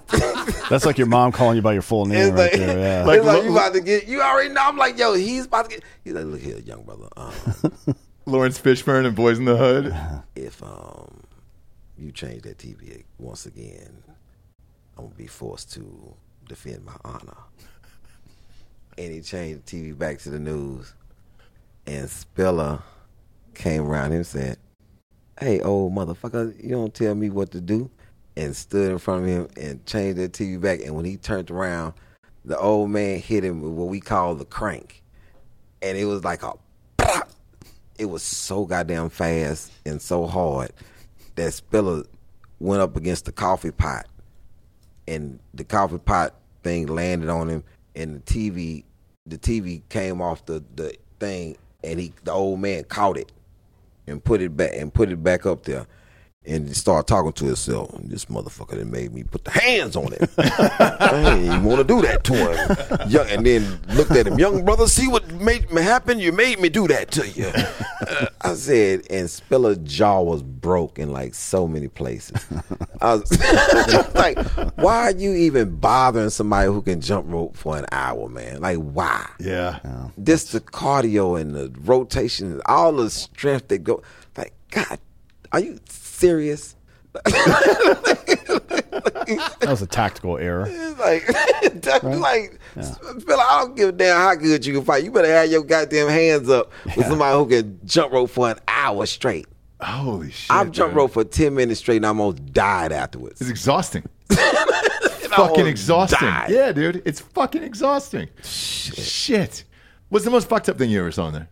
That's 0.69 0.85
like 0.85 0.97
your 0.97 1.07
mom 1.07 1.31
calling 1.31 1.55
you 1.55 1.61
by 1.61 1.71
your 1.73 1.81
full 1.81 2.05
name 2.05 2.19
It's 2.19 2.31
right 2.31 2.51
like, 2.51 2.59
there. 2.59 2.77
Yeah. 2.77 2.99
it's 2.99 3.07
like 3.07 3.23
lo- 3.23 3.41
you 3.41 3.51
about 3.51 3.73
to 3.73 3.79
get. 3.79 4.05
You 4.07 4.21
already 4.21 4.49
know. 4.53 4.61
I'm 4.63 4.75
like, 4.77 4.97
yo, 4.99 5.13
he's 5.13 5.45
about 5.45 5.69
to 5.69 5.75
get. 5.75 5.83
He's 6.03 6.13
like, 6.13 6.25
look 6.25 6.41
here, 6.41 6.57
young 6.59 6.83
brother. 6.83 7.07
Um, 7.15 7.31
Laurence 8.25 8.59
Fishburne 8.59 9.05
and 9.05 9.15
Boyz 9.15 9.37
n 9.37 9.45
the 9.45 9.55
Hood. 9.55 9.95
if 10.35 10.61
um 10.61 11.21
you 11.97 12.11
change 12.11 12.41
that 12.41 12.57
TV 12.57 13.05
once 13.17 13.45
again, 13.45 14.03
I'm 14.97 15.05
gonna 15.05 15.15
be 15.15 15.27
forced 15.27 15.71
to 15.75 16.15
defend 16.49 16.83
my 16.83 16.97
honor. 17.05 17.37
and 18.97 19.13
he 19.13 19.21
changed 19.21 19.65
the 19.65 19.77
TV 19.77 19.97
back 19.97 20.19
to 20.19 20.29
the 20.29 20.39
news. 20.39 20.93
And 21.87 22.09
Spiller 22.09 22.81
came 23.53 23.83
around 23.83 24.07
him 24.11 24.17
and 24.17 24.27
said, 24.27 24.57
Hey, 25.37 25.59
old 25.59 25.93
motherfucker, 25.93 26.55
you 26.63 26.69
don't 26.69 26.93
tell 26.93 27.13
me 27.13 27.29
what 27.29 27.51
to 27.51 27.59
do. 27.59 27.89
And 28.37 28.55
stood 28.55 28.91
in 28.91 28.97
front 28.97 29.23
of 29.23 29.27
him 29.27 29.47
and 29.57 29.85
changed 29.85 30.17
the 30.17 30.29
TV 30.29 30.59
back. 30.59 30.81
And 30.81 30.95
when 30.95 31.05
he 31.05 31.17
turned 31.17 31.51
around, 31.51 31.93
the 32.45 32.57
old 32.57 32.89
man 32.89 33.19
hit 33.19 33.43
him 33.43 33.61
with 33.61 33.71
what 33.71 33.87
we 33.87 33.99
call 33.99 34.35
the 34.35 34.45
crank. 34.45 35.03
And 35.81 35.97
it 35.97 36.05
was 36.05 36.23
like 36.23 36.43
a. 36.43 36.53
It 37.97 38.05
was 38.05 38.23
so 38.23 38.65
goddamn 38.65 39.09
fast 39.09 39.71
and 39.85 40.01
so 40.01 40.25
hard 40.25 40.71
that 41.35 41.53
Spiller 41.53 42.03
went 42.59 42.81
up 42.81 42.95
against 42.97 43.25
the 43.25 43.31
coffee 43.31 43.71
pot 43.71 44.05
and 45.07 45.39
the 45.53 45.63
coffee 45.63 45.97
pot 45.97 46.33
thing 46.63 46.87
landed 46.87 47.29
on 47.29 47.47
him 47.47 47.63
and 47.95 48.15
the 48.15 48.19
TV 48.19 48.83
the 49.25 49.37
TV 49.37 49.81
came 49.89 50.21
off 50.21 50.45
the, 50.45 50.63
the 50.75 50.95
thing 51.19 51.55
and 51.83 51.99
he 51.99 52.11
the 52.23 52.31
old 52.31 52.59
man 52.59 52.83
caught 52.85 53.17
it 53.17 53.31
and 54.07 54.23
put 54.23 54.41
it 54.41 54.55
back 54.55 54.71
and 54.75 54.93
put 54.93 55.11
it 55.11 55.23
back 55.23 55.45
up 55.45 55.63
there 55.63 55.85
and 56.47 56.75
started 56.75 57.07
talking 57.07 57.33
to 57.33 57.45
himself. 57.45 57.91
This 57.99 58.25
motherfucker 58.25 58.77
that 58.77 58.85
made 58.87 59.13
me 59.13 59.23
put 59.23 59.43
the 59.45 59.51
hands 59.51 59.95
on 59.95 60.11
him. 60.11 60.27
I 60.37 61.09
didn't 61.11 61.45
even 61.45 61.63
want 61.63 61.79
to 61.79 61.83
do 61.83 62.01
that 62.01 62.23
to 62.25 62.33
him. 62.33 63.09
Young, 63.09 63.27
and 63.29 63.45
then 63.45 63.79
looked 63.89 64.11
at 64.11 64.27
him, 64.27 64.37
young 64.37 64.63
brother, 64.63 64.87
see 64.87 65.07
what 65.07 65.29
made 65.33 65.71
me 65.71 65.81
happen? 65.81 66.19
You 66.19 66.31
made 66.31 66.59
me 66.59 66.69
do 66.69 66.87
that 66.87 67.11
to 67.11 67.27
you. 67.27 67.51
Uh, 68.07 68.27
I 68.41 68.53
said, 68.53 69.03
and 69.09 69.29
Spiller's 69.29 69.77
jaw 69.79 70.21
was 70.21 70.43
broke 70.43 70.99
in 70.99 71.11
like 71.11 71.33
so 71.33 71.67
many 71.67 71.87
places. 71.87 72.45
I 73.01 73.15
was 73.15 74.13
like, 74.15 74.37
why 74.77 75.09
are 75.09 75.11
you 75.11 75.33
even 75.33 75.75
bothering 75.77 76.29
somebody 76.29 76.67
who 76.67 76.81
can 76.81 77.01
jump 77.01 77.25
rope 77.29 77.55
for 77.55 77.77
an 77.77 77.85
hour, 77.91 78.29
man? 78.29 78.61
Like, 78.61 78.77
why? 78.77 79.29
Yeah. 79.39 79.79
This 80.17 80.51
the 80.51 80.61
cardio 80.61 81.39
and 81.39 81.55
the 81.55 81.73
rotation, 81.81 82.61
all 82.65 82.93
the 82.93 83.09
strength 83.09 83.69
that 83.69 83.79
go. 83.79 84.03
Like, 84.37 84.53
God, 84.69 84.99
are 85.51 85.59
you 85.59 85.79
serious? 86.15 86.75
That 89.25 89.67
was 89.67 89.81
a 89.81 89.87
tactical 89.87 90.37
error. 90.37 90.67
It's 90.67 90.99
like, 90.99 91.25
that's 91.81 92.03
like, 92.03 92.59
Spiller, 92.81 93.43
I 93.43 93.61
don't 93.61 93.75
give 93.75 93.89
a 93.89 93.91
damn 93.91 94.17
how 94.17 94.35
good 94.35 94.65
you 94.65 94.73
can 94.73 94.83
fight. 94.83 95.03
You 95.03 95.11
better 95.11 95.27
have 95.27 95.49
your 95.49 95.63
goddamn 95.63 96.09
hands 96.09 96.49
up 96.49 96.71
with 96.95 97.07
somebody 97.07 97.37
who 97.37 97.47
can 97.47 97.79
jump 97.85 98.13
rope 98.13 98.29
for 98.29 98.49
an 98.49 98.59
hour 98.67 99.05
straight. 99.05 99.47
Holy 99.81 100.31
shit. 100.31 100.51
I've 100.51 100.71
jumped 100.71 100.91
dude. 100.93 100.97
rope 100.97 101.11
for 101.11 101.23
ten 101.23 101.53
minutes 101.53 101.79
straight 101.81 101.97
and 101.97 102.05
I 102.05 102.09
almost 102.09 102.45
died 102.53 102.91
afterwards. 102.91 103.41
It's 103.41 103.49
exhausting. 103.49 104.03
I 104.31 105.27
fucking 105.35 105.67
exhausting. 105.67 106.19
died. 106.19 106.49
Yeah, 106.49 106.71
dude. 106.71 107.01
It's 107.05 107.19
fucking 107.19 107.61
exhausting. 107.61 108.29
Shit. 108.41 109.65
What's 110.09 110.23
the 110.23 110.31
most 110.31 110.47
fucked 110.47 110.69
up 110.69 110.77
thing 110.77 110.89
you 110.89 110.99
ever 110.99 111.11
saw 111.11 111.27
in 111.27 111.33
there? 111.33 111.49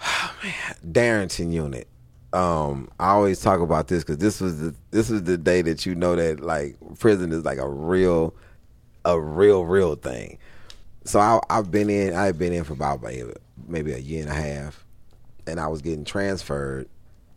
Oh 0.00 0.34
man, 0.42 0.92
Darrington 0.92 1.52
unit. 1.52 1.88
Um, 2.32 2.88
I 2.98 3.10
always 3.10 3.40
talk 3.40 3.60
about 3.60 3.88
this 3.88 4.04
because 4.04 4.18
this 4.18 4.40
was 4.40 4.58
the 4.60 4.74
this 4.90 5.10
was 5.10 5.22
the 5.24 5.36
day 5.36 5.60
that 5.62 5.84
you 5.84 5.94
know 5.94 6.16
that 6.16 6.40
like 6.40 6.76
prison 6.98 7.30
is 7.30 7.44
like 7.44 7.58
a 7.58 7.68
real, 7.68 8.34
a 9.04 9.20
real 9.20 9.66
real 9.66 9.96
thing. 9.96 10.38
So 11.04 11.20
I, 11.20 11.40
I've 11.50 11.70
been 11.70 11.90
in. 11.90 12.14
I've 12.14 12.38
been 12.38 12.52
in 12.52 12.64
for 12.64 12.72
about 12.72 13.02
maybe, 13.02 13.32
maybe 13.66 13.92
a 13.92 13.98
year 13.98 14.22
and 14.22 14.30
a 14.30 14.34
half, 14.34 14.84
and 15.46 15.60
I 15.60 15.66
was 15.66 15.82
getting 15.82 16.04
transferred, 16.04 16.88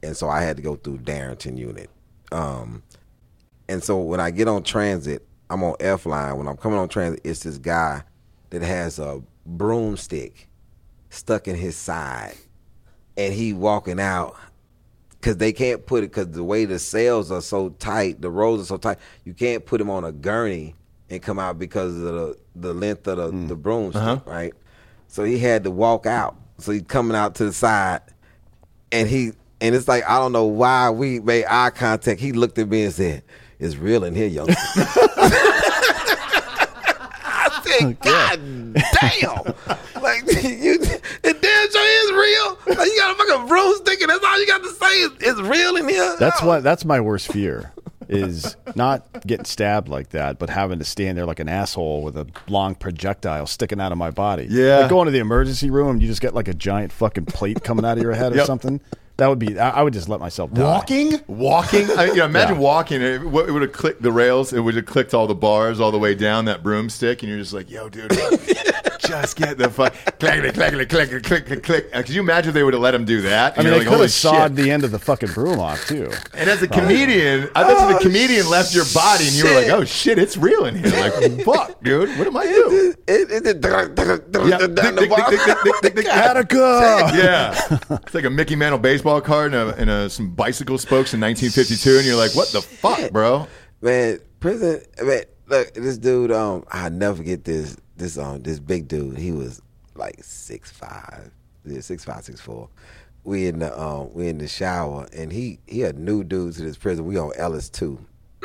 and 0.01 0.15
so 0.15 0.29
I 0.29 0.41
had 0.41 0.55
to 0.57 0.63
go 0.63 0.75
through 0.75 0.99
Darrington 0.99 1.57
unit. 1.57 1.89
Um, 2.31 2.83
and 3.67 3.83
so 3.83 3.97
when 3.97 4.19
I 4.19 4.31
get 4.31 4.47
on 4.47 4.63
transit, 4.63 5.27
I'm 5.49 5.63
on 5.63 5.75
F 5.79 6.05
line. 6.05 6.37
When 6.37 6.47
I'm 6.47 6.57
coming 6.57 6.79
on 6.79 6.87
transit, 6.87 7.21
it's 7.23 7.43
this 7.43 7.57
guy 7.57 8.03
that 8.51 8.61
has 8.61 8.99
a 8.99 9.21
broomstick 9.45 10.47
stuck 11.09 11.47
in 11.49 11.55
his 11.55 11.75
side, 11.75 12.35
and 13.17 13.33
he 13.33 13.51
walking 13.51 13.99
out 13.99 14.37
because 15.25 15.37
they 15.37 15.51
can't 15.51 15.87
put 15.87 16.03
it 16.03 16.11
because 16.11 16.29
the 16.29 16.43
way 16.43 16.65
the 16.65 16.77
cells 16.77 17.31
are 17.31 17.41
so 17.41 17.69
tight, 17.69 18.21
the 18.21 18.29
rows 18.29 18.61
are 18.61 18.65
so 18.65 18.77
tight, 18.77 18.99
you 19.23 19.33
can't 19.33 19.65
put 19.65 19.81
him 19.81 19.89
on 19.89 20.03
a 20.03 20.11
gurney 20.11 20.75
and 21.09 21.19
come 21.19 21.39
out 21.39 21.57
because 21.57 21.95
of 21.95 22.03
the 22.03 22.37
the 22.55 22.75
length 22.75 23.07
of 23.07 23.17
the, 23.17 23.31
mm. 23.31 23.47
the 23.47 23.55
broomstick, 23.55 24.03
uh-huh. 24.03 24.19
right? 24.27 24.53
So 25.07 25.23
he 25.23 25.39
had 25.39 25.63
to 25.63 25.71
walk 25.71 26.05
out. 26.05 26.35
So 26.59 26.73
he's 26.73 26.83
coming 26.83 27.17
out 27.17 27.33
to 27.35 27.45
the 27.45 27.53
side, 27.53 28.01
and 28.91 29.09
he 29.09 29.31
and 29.61 29.73
it's 29.73 29.87
like 29.87 30.07
I 30.07 30.19
don't 30.19 30.31
know 30.31 30.45
why 30.45 30.91
we 30.91 31.19
made 31.19 31.45
eye 31.45 31.71
contact. 31.71 32.21
He 32.21 32.31
looked 32.31 32.59
at 32.59 32.69
me 32.69 32.83
and 32.83 32.93
said, 32.93 33.23
"It's 33.57 33.77
real 33.77 34.03
in 34.03 34.13
here, 34.13 34.27
young." 34.27 34.45
I 34.49 34.59
said, 37.65 37.99
"God 37.99 38.39
damn!" 39.01 39.55
Like 40.03 40.23
you, 40.43 40.77
it 42.09 42.13
is 42.13 42.67
real. 42.67 42.77
Like 42.77 42.87
you 42.87 42.97
got 42.99 43.15
a 43.15 43.15
fucking 43.15 43.47
broomstick, 43.47 44.01
and 44.01 44.09
that's 44.09 44.23
all 44.25 44.39
you 44.39 44.47
got 44.47 44.63
to 44.63 44.69
say 44.71 45.01
is 45.01 45.11
it's 45.19 45.39
real 45.41 45.75
in 45.77 45.87
here. 45.89 46.15
That's 46.19 46.41
what. 46.41 46.63
That's 46.63 46.85
my 46.85 46.99
worst 47.01 47.31
fear. 47.31 47.71
Is 48.07 48.55
not 48.75 49.07
getting 49.25 49.45
stabbed 49.45 49.87
like 49.89 50.09
that, 50.09 50.37
but 50.37 50.51
having 50.51 50.77
to 50.77 50.85
stand 50.85 51.17
there 51.17 51.25
like 51.25 51.39
an 51.39 51.49
asshole 51.49 52.03
with 52.03 52.15
a 52.15 52.27
long 52.47 52.75
projectile 52.75 53.47
sticking 53.47 53.81
out 53.81 53.91
of 53.91 53.97
my 53.97 54.11
body. 54.11 54.45
Yeah. 54.47 54.81
like 54.81 54.89
going 54.91 55.05
to 55.07 55.11
the 55.11 55.17
emergency 55.17 55.71
room, 55.71 55.99
you 55.99 56.05
just 56.05 56.21
get 56.21 56.35
like 56.35 56.47
a 56.47 56.53
giant 56.53 56.91
fucking 56.91 57.25
plate 57.25 57.63
coming 57.63 57.83
out 57.83 57.97
of 57.97 58.03
your 58.03 58.13
head 58.13 58.33
or 58.33 58.35
Yep. 58.35 58.45
something. 58.45 58.79
That 59.17 59.27
would 59.27 59.39
be. 59.39 59.57
I, 59.57 59.79
I 59.79 59.81
would 59.81 59.93
just 59.93 60.07
let 60.07 60.19
myself 60.19 60.53
die. 60.53 60.61
Walking? 60.61 61.19
Walking? 61.25 61.89
I, 61.97 62.05
you 62.07 62.15
know, 62.17 62.25
imagine 62.25 62.55
Yeah. 62.57 62.61
walking. 62.61 63.01
It, 63.01 63.23
would- 63.23 63.49
it 63.49 63.51
would 63.51 63.63
have 63.63 63.71
clicked 63.71 64.03
the 64.03 64.11
rails. 64.11 64.53
It 64.53 64.59
would 64.59 64.75
have 64.75 64.85
clicked 64.85 65.15
all 65.15 65.25
the 65.25 65.33
bars 65.33 65.79
all 65.79 65.91
the 65.91 65.97
way 65.97 66.13
down 66.13 66.45
that 66.45 66.61
broomstick, 66.61 67.23
and 67.23 67.29
you're 67.29 67.39
just 67.39 67.53
like, 67.53 67.71
yo, 67.71 67.89
dude, 67.89 68.11
just 68.99 69.35
get 69.35 69.57
the 69.57 69.69
fuck. 69.69 69.93
Click, 70.19 70.53
click, 70.53 70.53
click, 70.53 70.89
click, 70.89 71.23
click, 71.23 71.45
click, 71.45 71.63
click. 71.63 71.89
Uh, 71.93 72.01
Could 72.01 72.09
you 72.09 72.21
imagine 72.21 72.49
if 72.49 72.53
they 72.53 72.63
would 72.63 72.73
have 72.73 72.81
let 72.81 72.95
him 72.95 73.05
do 73.05 73.21
that? 73.21 73.57
I 73.57 73.61
mean, 73.61 73.71
they 73.71 73.77
like, 73.79 73.87
could 73.87 73.93
holy 73.93 74.01
have 74.03 74.11
sawed 74.11 74.55
the 74.55 74.71
end 74.71 74.83
of 74.83 74.91
the 74.91 74.99
fucking 74.99 75.31
broom 75.33 75.59
off 75.59 75.85
too. 75.87 76.11
And 76.33 76.49
as 76.49 76.61
a 76.61 76.67
comedian, 76.67 77.49
I 77.55 77.63
bet 77.63 77.75
Oh, 77.77 77.93
the 77.93 77.99
comedian 77.99 78.49
left 78.49 78.73
your 78.73 78.85
body, 78.93 79.25
and 79.27 79.33
you 79.33 79.45
were 79.45 79.53
like, 79.53 79.69
"Oh 79.69 79.83
shit, 79.83 80.17
it's 80.17 80.37
real 80.37 80.65
in 80.65 80.75
here!" 80.75 80.91
Like, 80.91 81.43
fuck, 81.43 81.83
dude, 81.83 82.09
what 82.17 82.27
am 82.27 82.37
I 82.37 82.45
doing? 82.45 82.93
Attica. 86.07 87.11
Yeah, 87.15 87.77
it's 88.03 88.13
like 88.13 88.25
a 88.25 88.29
Mickey 88.29 88.55
Mantle 88.55 88.79
baseball 88.79 89.21
card 89.21 89.53
and, 89.53 89.69
a, 89.69 89.75
and 89.75 89.89
a, 89.89 90.09
some 90.09 90.31
bicycle 90.33 90.77
spokes 90.77 91.13
in 91.13 91.21
1952, 91.21 91.97
and 91.97 92.05
you're 92.05 92.15
like, 92.15 92.35
"What 92.35 92.49
the 92.49 92.61
fuck, 92.61 93.11
bro?" 93.11 93.47
Man, 93.81 94.19
prison. 94.39 94.81
Man, 95.01 95.23
look, 95.47 95.73
this 95.73 95.97
dude. 95.97 96.31
Um, 96.31 96.65
I 96.71 96.89
never 96.89 97.17
forget 97.17 97.43
this. 97.43 97.77
This 97.97 98.17
um, 98.17 98.41
this 98.43 98.59
big 98.59 98.87
dude. 98.87 99.17
He 99.17 99.31
was 99.31 99.61
like 99.95 100.23
six 100.23 100.71
five, 100.71 101.31
yeah, 101.65 101.79
six 101.79 102.03
five, 102.03 102.23
six 102.23 102.41
four. 102.41 102.69
We 103.23 103.47
in 103.47 103.59
the 103.59 103.79
um, 103.79 104.13
we 104.13 104.27
in 104.27 104.37
the 104.37 104.47
shower, 104.47 105.07
and 105.15 105.31
he 105.31 105.59
he 105.65 105.83
a 105.83 105.93
new 105.93 106.23
dude 106.23 106.53
to 106.55 106.61
this 106.61 106.77
prison. 106.77 107.05
We 107.05 107.17
on 107.17 107.31
Ellis 107.35 107.69
too, 107.69 107.99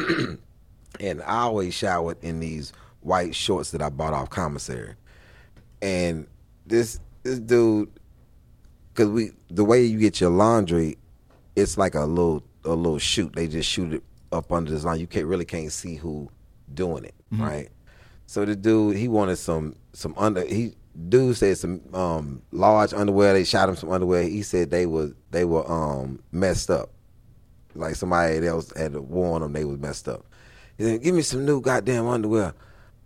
and 1.01 1.23
I 1.23 1.41
always 1.41 1.75
showered 1.75 2.19
in 2.23 2.41
these 2.41 2.73
white 3.01 3.35
shorts 3.35 3.73
that 3.73 3.83
I 3.83 3.89
bought 3.89 4.15
off 4.15 4.31
commissary, 4.31 4.95
and 5.83 6.27
this 6.67 7.01
this 7.25 7.41
dude, 7.41 7.91
because 8.93 9.09
we 9.09 9.33
the 9.49 9.65
way 9.65 9.85
you 9.85 9.99
get 9.99 10.21
your 10.21 10.31
laundry, 10.31 10.97
it's 11.57 11.77
like 11.77 11.95
a 11.95 12.05
little 12.05 12.43
a 12.65 12.71
little 12.75 12.99
shoot. 12.99 13.35
They 13.35 13.49
just 13.49 13.69
shoot 13.69 13.93
it 13.95 14.03
up 14.33 14.53
under 14.53 14.71
this 14.71 14.85
line. 14.85 15.01
You 15.01 15.07
can't 15.07 15.27
really 15.27 15.45
can't 15.45 15.73
see 15.73 15.97
who 15.97 16.31
doing 16.73 17.05
it, 17.05 17.15
right? 17.33 17.69
So 18.31 18.45
the 18.45 18.55
dude 18.55 18.97
he 18.97 19.09
wanted 19.09 19.39
some 19.39 19.75
some 19.93 20.15
under 20.17 20.47
he 20.47 20.77
dude 21.09 21.37
said 21.37 21.59
some 21.59 21.81
um 21.93 22.43
large 22.53 22.95
underwear. 22.95 23.33
They 23.33 23.43
shot 23.43 23.69
him 23.69 23.75
some 23.75 23.91
underwear. 23.91 24.23
He 24.23 24.43
said 24.43 24.71
they 24.71 24.87
was 24.87 25.15
they 25.33 25.45
were 25.45 25.69
um 25.69 26.23
messed 26.31 26.71
up. 26.71 26.91
Like 27.75 27.97
somebody 27.97 28.47
else 28.47 28.73
had 28.77 28.95
warned 28.95 29.43
them 29.43 29.53
they 29.53 29.65
was 29.65 29.79
messed 29.79 30.09
up. 30.09 30.25
He 30.79 30.85
said, 30.85 31.03
"Give 31.03 31.13
me 31.13 31.23
some 31.23 31.45
new 31.45 31.61
goddamn 31.61 32.07
underwear, 32.07 32.55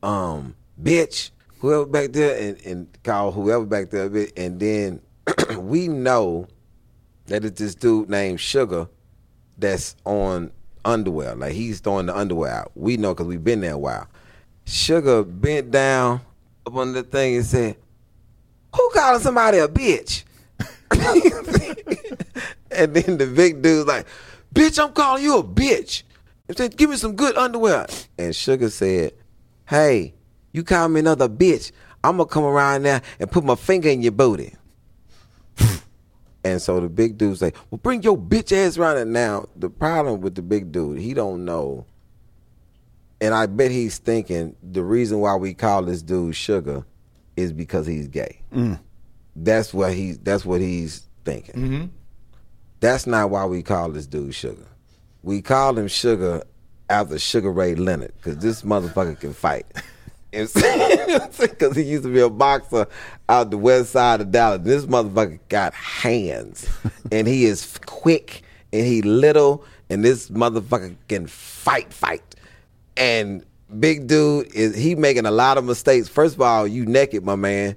um, 0.03 0.57
bitch." 0.83 1.31
Whoever 1.61 1.87
back 1.87 2.13
there 2.13 2.39
and, 2.39 2.61
and 2.67 3.03
call 3.03 3.33
whoever 3.33 3.65
back 3.65 3.89
there, 3.89 4.11
and 4.37 4.61
then 4.61 5.01
we 5.57 5.89
know 5.89 6.49
that 7.29 7.47
it's 7.47 7.59
this 7.59 7.75
dude 7.75 8.11
named 8.11 8.41
Sugar 8.41 8.89
that's 9.57 9.97
on 10.05 10.53
underwear. 10.85 11.35
Like 11.35 11.55
he's 11.55 11.81
throwing 11.81 12.07
the 12.07 12.15
underwear 12.15 12.53
out. 12.53 12.73
We 12.75 12.99
know 12.99 13.15
because 13.15 13.27
we've 13.27 13.43
been 13.43 13.63
there 13.63 13.73
a 13.73 13.79
while. 13.79 14.07
Sugar 14.65 15.25
bent 15.25 15.71
down 15.71 16.21
up 16.67 16.75
on 16.75 16.93
the 16.93 17.03
thing 17.03 17.37
and 17.37 17.45
said, 17.45 17.77
"Who 18.75 18.91
calling 18.93 19.21
somebody 19.21 19.59
a 19.59 19.69
bitch?" 19.69 20.25
and 22.71 22.95
then 22.95 23.19
the 23.19 23.27
big 23.35 23.63
dude's 23.63 23.87
like, 23.87 24.07
"Bitch, 24.55 24.83
I'm 24.83 24.93
calling 24.93 25.23
you 25.23 25.39
a 25.39 25.45
bitch." 25.45 26.03
He 26.49 26.55
said, 26.55 26.77
"Give 26.77 26.91
me 26.91 26.97
some 26.97 27.15
good 27.15 27.37
underwear." 27.37 27.87
And 28.19 28.35
Sugar 28.35 28.71
said, 28.71 29.13
"Hey, 29.67 30.15
you 30.53 30.63
call 30.63 30.89
me 30.89 31.01
another 31.01 31.29
bitch, 31.29 31.73
I'm 32.03 32.17
gonna 32.17 32.29
come 32.29 32.45
around 32.45 32.83
now 32.83 33.01
and 33.19 33.31
put 33.31 33.45
my 33.45 33.55
finger 33.55 33.89
in 33.89 34.03
your 34.03 34.13
booty." 34.13 34.55
And 36.47 36.61
so 36.61 36.79
the 36.79 36.91
big 36.91 37.17
dude's 37.17 37.41
like, 37.41 37.57
"Well, 37.71 37.81
bring 37.83 38.03
your 38.03 38.19
bitch 38.19 38.53
ass 38.53 38.77
around 38.77 38.99
it 38.99 39.07
now." 39.07 39.47
The 39.57 39.71
problem 39.71 40.21
with 40.21 40.35
the 40.35 40.43
big 40.43 40.73
dude, 40.73 40.99
he 40.99 41.15
don't 41.15 41.47
know, 41.47 41.87
and 43.25 43.33
I 43.33 43.47
bet 43.47 43.71
he's 43.71 43.97
thinking 43.97 44.55
the 44.63 44.85
reason 44.85 45.19
why 45.19 45.35
we 45.37 45.55
call 45.55 45.83
this 45.83 46.03
dude 46.03 46.37
Sugar 46.37 46.85
is 47.37 47.55
because 47.55 47.87
he's 47.87 48.07
gay. 48.07 48.43
That's 49.35 49.73
what 49.73 49.95
he's. 49.95 50.19
That's 50.19 50.45
what 50.45 50.61
he's 50.61 51.09
thinking. 51.25 51.55
Mm-hmm. 51.55 51.85
That's 52.81 53.07
not 53.07 53.31
why 53.31 53.47
we 53.47 53.63
call 53.63 53.91
this 53.91 54.07
dude 54.07 54.35
Sugar. 54.35 54.67
We 55.23 55.41
call 55.41 55.79
him 55.79 55.89
Sugar 55.89 56.43
after 56.91 57.19
Sugar 57.19 57.51
Ray 57.51 57.75
Leonard 57.75 58.13
because 58.17 58.37
this 58.37 58.61
motherfucker 58.61 59.19
can 59.19 59.33
fight. 59.33 59.67
Because 60.35 61.77
he 61.77 61.83
used 61.83 62.03
to 62.03 62.13
be 62.13 62.19
a 62.19 62.29
boxer 62.29 62.89
out 63.29 63.53
the 63.53 63.57
west 63.57 63.93
side 63.93 64.21
of 64.21 64.33
Dallas. 64.33 64.63
This 64.65 64.85
motherfucker 64.85 65.39
got 65.49 65.73
hands, 65.75 66.69
and 67.13 67.29
he 67.29 67.45
is 67.45 67.79
quick, 67.87 68.43
and 68.73 68.85
he 68.85 69.01
little, 69.01 69.65
and 69.89 70.05
this 70.05 70.31
motherfucker 70.31 70.97
can 71.07 71.29
fight, 71.29 71.93
fight. 71.93 72.34
And 72.97 73.45
big 73.79 74.07
dude 74.07 74.55
is 74.55 74.77
he 74.77 74.95
making 74.95 75.27
a 75.27 75.31
lot 75.31 75.59
of 75.59 75.65
mistakes. 75.65 76.09
First 76.09 76.35
of 76.37 76.41
all, 76.41 76.67
you 76.67 76.87
naked, 76.87 77.25
my 77.25 77.37
man, 77.37 77.77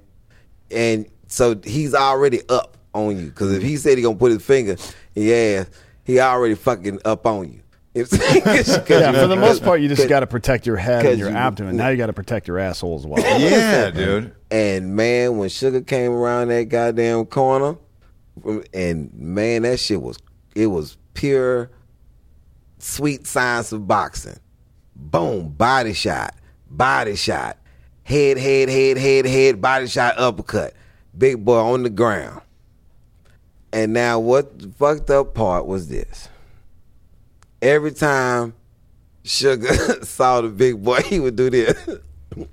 and 0.71 1.05
so 1.27 1.59
he's 1.63 1.93
already 1.93 2.41
up 2.49 2.77
on 2.93 3.17
you. 3.17 3.25
Because 3.27 3.53
if 3.53 3.63
he 3.63 3.77
said 3.77 3.97
he 3.97 4.03
gonna 4.03 4.15
put 4.17 4.31
his 4.31 4.43
finger 4.43 4.75
in 5.15 5.23
your 5.23 5.61
ass, 5.61 5.69
he 6.03 6.19
already 6.19 6.55
fucking 6.55 6.99
up 7.05 7.25
on 7.25 7.51
you. 7.51 7.61
If- 7.97 8.11
'cause 8.11 8.89
Yeah, 8.89 9.11
for 9.11 9.25
the 9.25 9.35
most 9.35 9.63
part, 9.63 9.81
you 9.81 9.87
just 9.89 10.07
got 10.09 10.19
to 10.19 10.27
protect 10.27 10.67
your 10.67 10.77
head 10.77 11.03
and 11.03 11.17
your 11.17 11.29
you- 11.31 11.35
abdomen. 11.35 11.77
Now 11.77 11.89
you 11.89 11.97
got 11.97 12.05
to 12.07 12.13
protect 12.13 12.47
your 12.47 12.59
asshole 12.59 12.95
as 12.99 13.07
well. 13.07 13.23
Yeah, 13.41 13.89
dude. 13.89 14.35
And 14.51 14.95
man, 14.95 15.37
when 15.37 15.49
Sugar 15.49 15.81
came 15.81 16.11
around 16.11 16.49
that 16.49 16.65
goddamn 16.69 17.25
corner, 17.25 17.75
and 18.71 19.11
man, 19.15 19.63
that 19.63 19.79
shit 19.79 19.99
was 19.99 20.17
it 20.55 20.67
was 20.67 20.95
pure 21.15 21.71
sweet 22.77 23.25
science 23.25 23.71
of 23.71 23.87
boxing. 23.87 24.37
Boom, 24.99 25.49
body 25.49 25.93
shot, 25.93 26.35
body 26.69 27.15
shot, 27.15 27.57
head, 28.03 28.37
head, 28.37 28.67
head, 28.67 28.97
head, 28.97 29.25
head, 29.25 29.61
body 29.61 29.87
shot, 29.87 30.17
uppercut. 30.17 30.73
Big 31.15 31.43
boy 31.45 31.59
on 31.59 31.83
the 31.83 31.89
ground. 31.89 32.41
And 33.71 33.93
now 33.93 34.19
what 34.19 34.59
the 34.59 34.69
fucked 34.69 35.09
up 35.09 35.33
part 35.33 35.65
was 35.65 35.87
this. 35.87 36.29
Every 37.61 37.91
time 37.91 38.53
Sugar 39.23 39.73
saw 40.03 40.41
the 40.41 40.49
big 40.49 40.83
boy, 40.83 41.01
he 41.01 41.19
would 41.19 41.35
do 41.35 41.49
this. 41.49 41.77
and 42.37 42.49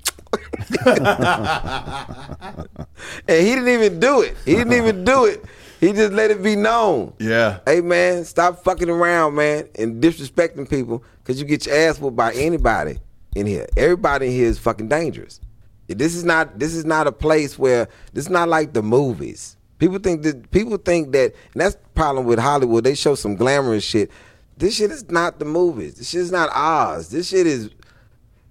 he 3.29 3.55
didn't 3.55 3.69
even 3.69 4.01
do 4.01 4.23
it. 4.23 4.37
He 4.45 4.55
didn't 4.55 4.73
even 4.75 5.05
do 5.05 5.25
it. 5.25 5.45
He 5.85 5.93
just 5.93 6.15
let 6.15 6.31
it 6.31 6.43
be 6.43 6.57
known. 6.57 7.13
Yeah. 7.19 7.59
Hey 7.67 7.83
man, 7.83 8.25
stop 8.25 8.65
fucking 8.65 8.89
around, 8.89 9.35
man, 9.35 9.69
and 9.75 10.03
disrespecting 10.03 10.69
people 10.69 11.05
because 11.19 11.39
you 11.39 11.47
get 11.47 11.67
your 11.67 11.77
ass 11.77 12.01
whooped 12.01 12.17
by 12.17 12.33
anybody 12.33 12.97
in 13.37 13.47
here. 13.47 13.67
Everybody 13.77 14.29
in 14.29 14.33
here 14.33 14.47
is 14.47 14.59
fucking 14.59 14.89
dangerous. 14.89 15.41
This 15.87 16.15
is 16.15 16.25
not. 16.25 16.59
This 16.59 16.75
is 16.75 16.87
not 16.87 17.07
a 17.07 17.13
place 17.13 17.59
where. 17.59 17.89
This 18.15 18.25
is 18.25 18.31
not 18.31 18.49
like 18.49 18.73
the 18.73 18.83
movies. 18.83 19.59
People 19.79 19.99
think 19.99 20.23
that. 20.23 20.51
People 20.51 20.79
think 20.79 21.13
that, 21.13 21.35
and 21.53 21.61
that's 21.61 21.75
the 21.75 21.89
problem 21.91 22.25
with 22.25 22.39
Hollywood. 22.39 22.85
They 22.85 22.95
show 22.95 23.15
some 23.15 23.37
glamorous 23.37 23.85
shit. 23.85 24.11
This 24.57 24.77
shit 24.77 24.91
is 24.91 25.11
not 25.11 25.39
the 25.39 25.45
movies. 25.45 25.97
This 25.97 26.09
shit 26.09 26.23
is 26.23 26.33
not 26.33 26.49
ours. 26.55 27.11
This 27.11 27.29
shit 27.29 27.47
is, 27.47 27.69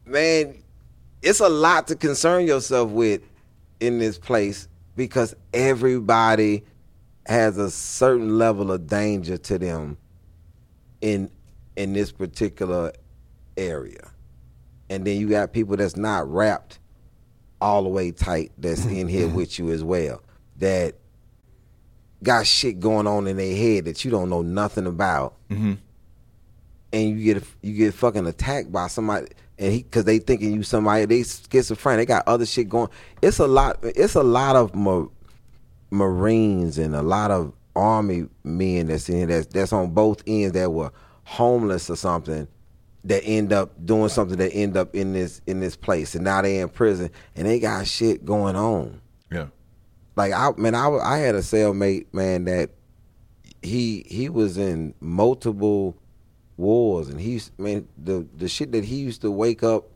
man. 0.06 0.62
It's 1.24 1.40
a 1.40 1.50
lot 1.50 1.88
to 1.88 1.96
concern 1.96 2.46
yourself 2.46 2.92
with 2.92 3.24
in 3.80 3.98
this 3.98 4.20
place 4.20 4.68
because 4.96 5.36
everybody 5.52 6.64
has 7.26 7.58
a 7.58 7.72
certain 7.72 8.38
level 8.38 8.72
of 8.72 8.88
danger 8.88 9.38
to 9.38 9.58
them 9.58 9.98
in 11.02 11.30
in 11.76 11.94
this 11.94 12.12
particular 12.12 12.92
area. 13.58 14.12
And 14.90 15.06
then 15.06 15.20
you 15.20 15.30
got 15.30 15.54
people 15.54 15.76
that's 15.76 15.96
not 15.96 16.30
wrapped 16.32 16.80
all 17.60 17.84
the 17.84 17.90
way 17.90 18.12
tight 18.12 18.52
that's 18.58 18.86
in 18.86 19.08
here 19.08 19.28
with 19.36 19.58
you 19.58 19.72
as 19.72 19.84
well. 19.84 20.22
That 20.58 20.96
got 22.22 22.46
shit 22.46 22.80
going 22.80 23.08
on 23.08 23.28
in 23.28 23.38
their 23.38 23.56
head 23.56 23.86
that 23.86 24.06
you 24.06 24.12
don't 24.12 24.30
know 24.30 24.42
nothing 24.42 24.86
about. 24.86 25.36
Mm-hmm. 25.50 25.74
And 26.92 27.10
you 27.10 27.34
get 27.34 27.44
you 27.62 27.74
get 27.74 27.94
fucking 27.94 28.28
attacked 28.28 28.72
by 28.72 28.88
somebody 28.88 29.28
and 29.58 29.74
he 29.74 29.82
cuz 29.82 30.04
they 30.04 30.20
thinking 30.20 30.54
you 30.54 30.64
somebody 30.64 31.06
they 31.06 31.24
schizophrenic. 31.24 32.08
They 32.08 32.14
got 32.14 32.28
other 32.28 32.46
shit 32.46 32.70
going. 32.70 32.90
It's 33.22 33.40
a 33.40 33.48
lot 33.48 33.80
it's 33.82 34.16
a 34.16 34.24
lot 34.24 34.56
of 34.56 34.76
Marines 35.94 36.78
and 36.78 36.96
a 36.96 37.02
lot 37.02 37.32
of 37.32 37.54
army 37.76 38.28
men 38.44 38.88
that's 38.88 39.10
in 39.10 39.18
here 39.18 39.26
that's 39.28 39.48
that's 39.48 39.74
on 39.74 39.92
both 39.92 40.24
ends 40.28 40.54
that 40.54 40.72
were 40.72 40.92
homeless 41.24 41.90
or 41.90 41.96
something 41.96 42.48
that 43.06 43.24
end 43.26 43.52
up 43.52 43.74
doing 43.86 44.10
something 44.10 44.38
that 44.38 44.52
end 44.54 44.78
up 44.78 44.96
in 44.96 45.14
this 45.14 45.42
in 45.48 45.60
this 45.60 45.76
place 45.76 46.16
and 46.16 46.24
now 46.24 46.42
they 46.42 46.60
in 46.60 46.70
prison 46.70 47.10
and 47.36 47.48
they 47.48 47.60
got 47.60 47.86
shit 47.86 48.26
going 48.26 48.56
on. 48.56 49.02
Yeah. 49.32 49.48
Like 50.16 50.34
I 50.34 50.52
man, 50.58 50.76
I, 50.76 50.90
I 50.90 51.18
had 51.18 51.36
a 51.36 51.40
cellmate 51.40 52.08
man 52.14 52.46
that 52.46 52.72
he 53.62 54.06
he 54.08 54.30
was 54.30 54.58
in 54.58 54.94
multiple 55.00 55.98
wars 56.58 57.10
and 57.10 57.20
he's 57.20 57.52
man 57.58 57.88
the 57.98 58.28
the 58.36 58.48
shit 58.48 58.72
that 58.72 58.84
he 58.84 58.98
used 58.98 59.22
to 59.22 59.32
wake 59.32 59.64
up 59.64 59.90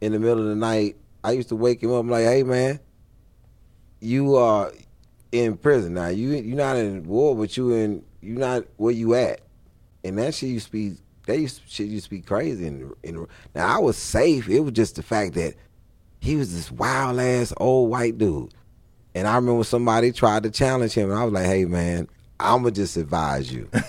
in 0.00 0.12
the 0.12 0.18
middle 0.18 0.40
of 0.40 0.46
the 0.46 0.54
night. 0.54 0.96
I 1.24 1.32
used 1.32 1.48
to 1.48 1.56
wake 1.56 1.82
him 1.82 1.92
up 1.92 2.00
I'm 2.00 2.10
like, 2.10 2.24
hey 2.24 2.42
man, 2.42 2.80
you 4.00 4.36
are 4.36 4.72
in 5.38 5.56
prison 5.56 5.94
now. 5.94 6.08
You 6.08 6.30
you're 6.30 6.56
not 6.56 6.76
in 6.76 7.04
war, 7.04 7.36
but 7.36 7.56
you 7.56 7.72
in 7.72 8.04
you're 8.20 8.38
not 8.38 8.64
where 8.76 8.92
you 8.92 9.14
at. 9.14 9.40
And 10.04 10.18
that 10.18 10.34
shit 10.34 10.50
used 10.50 10.66
to 10.66 10.72
be 10.72 10.96
that 11.26 11.38
used 11.38 11.62
shit 11.66 11.88
used 11.88 12.04
to 12.04 12.10
be 12.10 12.20
crazy. 12.20 12.66
And, 12.66 12.92
and 13.04 13.26
now 13.54 13.76
I 13.76 13.78
was 13.78 13.96
safe. 13.96 14.48
It 14.48 14.60
was 14.60 14.72
just 14.72 14.96
the 14.96 15.02
fact 15.02 15.34
that 15.34 15.54
he 16.20 16.36
was 16.36 16.54
this 16.54 16.70
wild 16.70 17.20
ass 17.20 17.52
old 17.56 17.90
white 17.90 18.18
dude. 18.18 18.52
And 19.14 19.26
I 19.26 19.36
remember 19.36 19.64
somebody 19.64 20.12
tried 20.12 20.42
to 20.42 20.50
challenge 20.50 20.92
him, 20.92 21.10
and 21.10 21.18
I 21.18 21.24
was 21.24 21.32
like, 21.32 21.46
"Hey, 21.46 21.64
man, 21.64 22.08
I'ma 22.38 22.70
just 22.70 22.96
advise 22.96 23.52
you. 23.52 23.68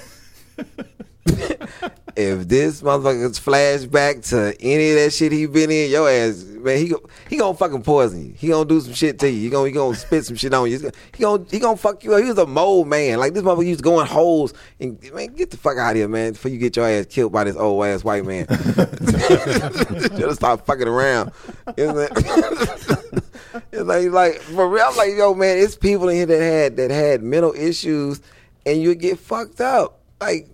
if 2.18 2.47
this 2.47 2.82
motherfucker's 2.82 3.39
flashback 3.39 4.28
to 4.30 4.59
any 4.59 4.89
of 4.89 4.95
that 4.95 5.13
shit 5.13 5.32
he 5.32 5.45
been 5.45 5.70
in, 5.70 5.91
your 5.91 6.09
ass, 6.09 6.43
man, 6.43 6.80
he 6.80 6.91
he 7.30 7.38
gonna 7.38 7.55
fucking 7.55 7.84
poison 7.84 8.26
you. 8.26 8.34
He 8.36 8.47
gonna 8.47 8.68
do 8.68 8.82
some 8.82 8.93
shit 8.93 9.20
to 9.20 9.30
you. 9.30 9.39
He 9.39 9.49
gonna 9.51 9.68
he 9.68 9.72
gonna 9.72 9.95
spit 9.95 10.26
some 10.26 10.36
shit 10.36 10.51
on 10.51 10.70
you. 10.70 10.80
He 11.13 11.22
gonna 11.22 11.45
he 11.51 11.59
gonna 11.59 11.78
fuck 11.78 12.03
you 12.03 12.15
up. 12.15 12.24
He 12.24 12.28
was 12.28 12.39
a 12.39 12.47
mole 12.47 12.86
man. 12.86 13.20
Like 13.20 13.36
this 13.36 13.43
motherfucker 13.43 13.68
used 13.68 13.82
to 13.82 13.84
go 13.84 14.01
in 14.01 14.07
holes 14.07 14.55
and 14.80 14.99
man, 15.13 15.28
get 15.36 15.51
the 15.51 15.57
fuck 15.57 15.78
out 15.78 15.91
of 15.91 15.97
here, 15.97 16.07
man, 16.07 16.34
before 16.34 16.49
you 16.49 16.57
get 16.57 16.76
your 16.76 16.88
ass 16.88 17.05
killed 17.05 17.32
by 17.32 17.43
this 17.43 17.55
old 17.55 17.86
ass 17.86 18.03
white 18.03 18.26
man. 18.26 18.47
Just 20.18 20.38
stop 20.38 20.65
fucking 20.65 20.88
around. 20.88 21.32
You 21.78 21.86
know 21.86 21.93
what 21.93 23.24
It's 23.72 23.84
like, 23.84 24.09
like 24.09 24.41
for 24.41 24.68
real, 24.68 24.86
I'm 24.88 24.95
like, 24.97 25.13
yo, 25.15 25.36
man, 25.36 25.59
it's 25.59 25.76
people 25.76 26.09
in 26.09 26.15
here 26.15 26.26
that 26.26 26.41
had 26.41 26.78
that 26.78 26.89
had 26.89 27.22
mental 27.22 27.53
issues, 27.53 28.22
and 28.65 28.82
you 28.82 28.95
get 28.95 29.20
fucked 29.20 29.61
up. 29.61 29.99
Like, 30.20 30.47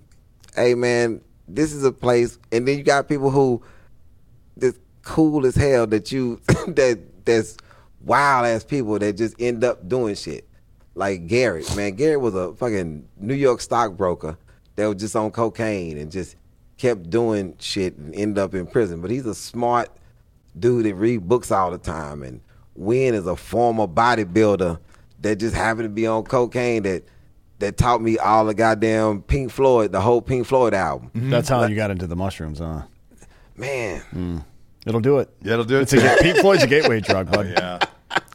hey, 0.55 0.75
man, 0.75 1.21
this 1.47 1.73
is 1.73 1.83
a 1.83 1.91
place, 1.91 2.39
and 2.51 2.67
then 2.67 2.77
you 2.77 2.83
got 2.83 3.07
people 3.07 3.29
who 3.29 3.61
that's 4.55 4.79
cool 5.01 5.45
as 5.45 5.55
hell 5.55 5.87
that 5.87 6.11
you 6.11 6.39
that 6.67 6.99
that's 7.25 7.57
wild 8.01 8.45
ass 8.45 8.63
people 8.63 8.97
that 8.99 9.17
just 9.17 9.35
end 9.39 9.63
up 9.63 9.87
doing 9.87 10.15
shit. 10.15 10.47
Like 10.95 11.27
Gary, 11.27 11.63
man, 11.75 11.95
Gary 11.95 12.17
was 12.17 12.35
a 12.35 12.53
fucking 12.53 13.07
New 13.17 13.33
York 13.33 13.61
stockbroker 13.61 14.37
that 14.75 14.87
was 14.87 14.97
just 14.97 15.15
on 15.15 15.31
cocaine 15.31 15.97
and 15.97 16.11
just 16.11 16.35
kept 16.77 17.09
doing 17.09 17.55
shit 17.59 17.97
and 17.97 18.13
end 18.13 18.37
up 18.37 18.53
in 18.53 18.67
prison. 18.67 19.01
But 19.01 19.11
he's 19.11 19.25
a 19.25 19.35
smart 19.35 19.89
dude 20.57 20.85
that 20.85 20.95
read 20.95 21.27
books 21.27 21.51
all 21.51 21.71
the 21.71 21.77
time. 21.77 22.23
And 22.23 22.41
Win 22.75 23.13
is 23.13 23.25
a 23.25 23.35
former 23.35 23.87
bodybuilder 23.87 24.79
that 25.21 25.35
just 25.37 25.55
happened 25.55 25.85
to 25.85 25.89
be 25.89 26.05
on 26.05 26.23
cocaine 26.23 26.83
that 26.83 27.03
that 27.63 27.77
taught 27.77 28.01
me 28.01 28.17
all 28.17 28.45
the 28.45 28.53
goddamn 28.53 29.21
Pink 29.23 29.51
Floyd, 29.51 29.91
the 29.91 30.01
whole 30.01 30.21
Pink 30.21 30.45
Floyd 30.45 30.73
album. 30.73 31.11
That's 31.13 31.49
how 31.49 31.65
you 31.65 31.75
got 31.75 31.91
into 31.91 32.05
the 32.07 32.15
mushrooms, 32.15 32.59
huh? 32.59 32.83
Man, 33.55 34.43
It'll 34.85 34.99
do 34.99 35.19
it. 35.19 35.29
Yeah, 35.41 35.53
it'll 35.53 35.65
do 35.65 35.77
it. 35.79 35.83
It's 35.83 35.93
a, 35.93 35.97
ga- 35.97 36.17
Pink 36.21 36.37
Floyd's 36.39 36.63
a 36.63 36.67
gateway 36.67 36.99
drug, 36.99 37.31
bud. 37.31 37.47
yeah. 37.47 37.79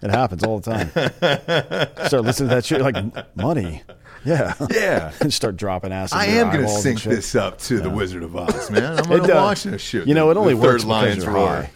It 0.02 0.10
happens 0.10 0.42
all 0.44 0.60
the 0.60 0.70
time. 0.70 0.88
Start 2.06 2.24
listening 2.24 2.48
to 2.48 2.54
that 2.54 2.64
shit, 2.64 2.80
like 2.80 3.36
money. 3.36 3.82
Yeah. 4.24 4.54
Yeah. 4.70 5.12
And 5.20 5.32
start 5.32 5.56
dropping 5.56 5.92
acid. 5.92 6.16
I 6.18 6.26
am 6.26 6.50
going 6.50 6.62
to 6.64 6.68
sync 6.70 7.02
this 7.02 7.34
up 7.34 7.58
to 7.60 7.80
the 7.80 7.90
Wizard 7.90 8.22
of 8.22 8.34
Oz, 8.34 8.70
man. 8.70 8.98
I'm 8.98 9.04
going 9.04 9.20
to 9.22 9.26
does. 9.28 9.36
watch 9.36 9.62
this 9.64 9.82
shit. 9.82 10.06
You 10.08 10.14
know, 10.14 10.26
The- 10.26 10.32
it 10.32 10.36
only 10.40 10.54
works 10.54 10.84
because 10.84 10.86
Lion's 10.86 11.24
you're 11.24 11.32
roar. 11.34 11.46
high. 11.48 11.70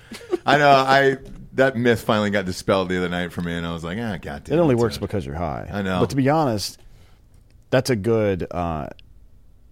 I 0.46 0.58
know. 0.58 0.70
I 0.70 1.16
that 1.54 1.76
myth 1.76 2.02
finally 2.02 2.30
got 2.30 2.46
dispelled 2.46 2.88
the 2.88 2.96
other 2.96 3.08
night 3.10 3.30
for 3.32 3.42
me, 3.42 3.52
and 3.54 3.66
I 3.66 3.72
was 3.74 3.84
like, 3.84 3.98
ah, 4.00 4.16
goddamn. 4.20 4.58
It 4.58 4.60
only 4.60 4.74
works 4.74 4.96
a- 4.96 5.00
because 5.00 5.26
you're 5.26 5.34
high. 5.34 5.68
I 5.70 5.82
know. 5.82 6.00
But 6.00 6.10
to 6.10 6.16
be 6.16 6.28
honest, 6.30 6.78
that's 7.72 7.90
a 7.90 7.96
good 7.96 8.46
uh, 8.52 8.88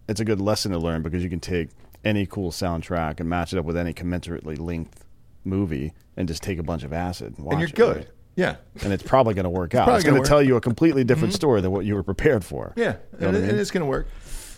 it's 0.09 0.19
a 0.21 0.25
good 0.25 0.41
lesson 0.41 0.73
to 0.73 0.79
learn 0.79 1.03
because 1.03 1.23
you 1.23 1.31
can 1.31 1.39
take 1.39 1.69
any 2.05 2.27
cool 2.27 2.51
soundtrack 2.51 3.21
and 3.21 3.29
match 3.29 3.53
it 3.53 3.59
up 3.59 3.65
with 3.65 3.77
any 3.77 3.93
commensurately 3.95 4.59
linked 4.59 4.99
movie 5.45 5.93
and 6.17 6.27
just 6.27 6.43
take 6.43 6.59
a 6.59 6.63
bunch 6.63 6.83
of 6.83 6.93
acid 6.93 7.35
and 7.37 7.47
watch 7.47 7.53
and 7.53 7.61
you're 7.61 7.69
it, 7.69 7.75
good. 7.77 7.97
right? 7.99 8.09
Yeah. 8.37 8.57
And 8.83 8.93
it's 8.93 9.03
probably 9.03 9.35
going 9.35 9.45
to 9.45 9.51
work 9.51 9.75
out. 9.75 9.89
It's 9.91 10.03
going 10.03 10.17
gonna 10.17 10.27
tell. 10.27 10.39
Mm-hmm. 10.39 10.49
you 10.49 10.57
a 10.57 10.61
completely 10.61 11.05
different 11.05 11.35
story 11.35 11.61
than 11.61 11.71
what 11.73 11.85
you 11.85 11.95
were 11.95 12.03
prepared 12.03 12.45
for. 12.45 12.73
Yeah. 12.75 12.97
You 13.13 13.21
know 13.21 13.29
and 13.29 13.37
I 13.37 13.41
mean? 13.41 13.59
it's 13.59 13.71
going 13.71 13.83
to 13.83 13.91
work. 13.91 14.09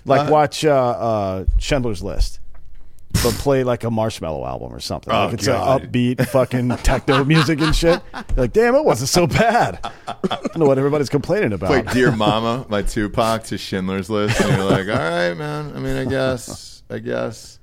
Like 0.04 0.28
Uh, 0.28 0.32
watch 0.32 0.64
uh, 0.64 0.70
uh, 0.70 1.44
Schindler's 1.58 2.02
List. 2.02 2.38
But 3.12 3.34
play 3.34 3.62
like 3.62 3.84
a 3.84 3.88
Marshmello 3.88 4.46
album 4.46 4.74
or 4.74 4.80
something. 4.80 5.12
Oh, 5.12 5.26
like 5.26 5.34
it's 5.34 5.46
God. 5.46 5.82
like 5.82 5.90
upbeat 5.90 6.26
fucking 6.28 6.70
techno 6.78 7.24
music 7.24 7.60
and 7.60 7.74
shit. 7.74 8.02
You're 8.14 8.24
like, 8.36 8.52
damn, 8.52 8.74
it 8.74 8.84
wasn't 8.84 9.10
so 9.10 9.26
bad. 9.26 9.78
I 10.08 10.16
don't 10.28 10.58
know 10.58 10.66
what 10.66 10.78
everybody's 10.78 11.08
complaining 11.08 11.52
about. 11.52 11.70
Like 11.70 11.92
Dear 11.92 12.10
Mama 12.10 12.66
by 12.68 12.82
Tupac 12.82 13.44
to 13.44 13.58
Schindler's 13.58 14.10
List, 14.10 14.40
and 14.40 14.56
you're 14.56 14.64
like, 14.68 14.88
all 14.88 14.94
right, 14.94 15.34
man. 15.34 15.72
I 15.76 15.78
mean, 15.78 15.96
I 15.96 16.04
guess, 16.04 16.82
I 16.90 16.98
guess. 16.98 17.58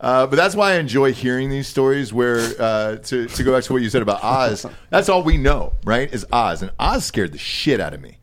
Uh, 0.00 0.26
but 0.26 0.36
that's 0.36 0.56
why 0.56 0.72
I 0.72 0.74
enjoy 0.76 1.12
hearing 1.12 1.48
these 1.50 1.68
stories. 1.68 2.12
Where 2.12 2.38
uh, 2.58 2.96
to 2.96 3.26
to 3.26 3.42
go 3.42 3.52
back 3.52 3.64
to 3.64 3.72
what 3.72 3.82
you 3.82 3.90
said 3.90 4.02
about 4.02 4.22
Oz, 4.24 4.66
that's 4.90 5.08
all 5.08 5.22
we 5.22 5.36
know, 5.36 5.74
right? 5.84 6.12
Is 6.12 6.26
Oz, 6.32 6.62
and 6.62 6.72
Oz 6.78 7.04
scared 7.04 7.32
the 7.32 7.38
shit 7.38 7.80
out 7.80 7.94
of 7.94 8.00
me. 8.00 8.18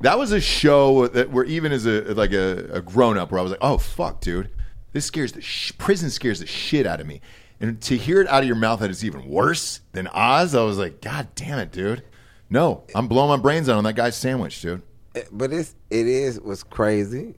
That 0.00 0.18
was 0.18 0.32
a 0.32 0.40
show 0.40 1.06
that 1.06 1.30
where 1.30 1.44
even 1.44 1.72
as 1.72 1.86
a 1.86 2.00
like 2.14 2.32
a, 2.32 2.68
a 2.72 2.80
grown 2.82 3.16
up, 3.16 3.30
where 3.30 3.38
I 3.38 3.42
was 3.42 3.52
like, 3.52 3.60
oh 3.62 3.78
fuck, 3.78 4.20
dude, 4.20 4.50
this 4.92 5.06
scares 5.06 5.32
the 5.32 5.40
sh- 5.40 5.72
prison 5.78 6.10
scares 6.10 6.40
the 6.40 6.46
shit 6.46 6.86
out 6.86 7.00
of 7.00 7.06
me. 7.06 7.20
And 7.60 7.80
to 7.82 7.96
hear 7.96 8.20
it 8.20 8.28
out 8.28 8.42
of 8.42 8.46
your 8.46 8.56
mouth 8.56 8.80
that 8.80 8.90
it's 8.90 9.04
even 9.04 9.28
worse 9.28 9.80
than 9.92 10.08
Oz, 10.08 10.54
I 10.54 10.62
was 10.62 10.78
like, 10.78 11.00
God 11.00 11.28
damn 11.34 11.58
it, 11.58 11.70
dude. 11.70 12.02
No, 12.50 12.84
I'm 12.94 13.08
blowing 13.08 13.30
my 13.30 13.36
brains 13.36 13.68
out 13.68 13.78
on 13.78 13.84
that 13.84 13.94
guy's 13.94 14.16
sandwich, 14.16 14.60
dude. 14.60 14.82
Eh, 15.14 15.22
but 15.30 15.52
it's 15.52 15.74
it 15.90 16.06
is 16.06 16.40
what's 16.40 16.62
crazy. 16.62 17.34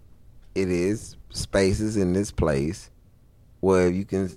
It 0.55 0.71
is 0.71 1.17
spaces 1.31 1.97
in 1.97 2.13
this 2.13 2.31
place 2.31 2.91
where 3.61 3.89
you 3.89 4.05
can, 4.05 4.31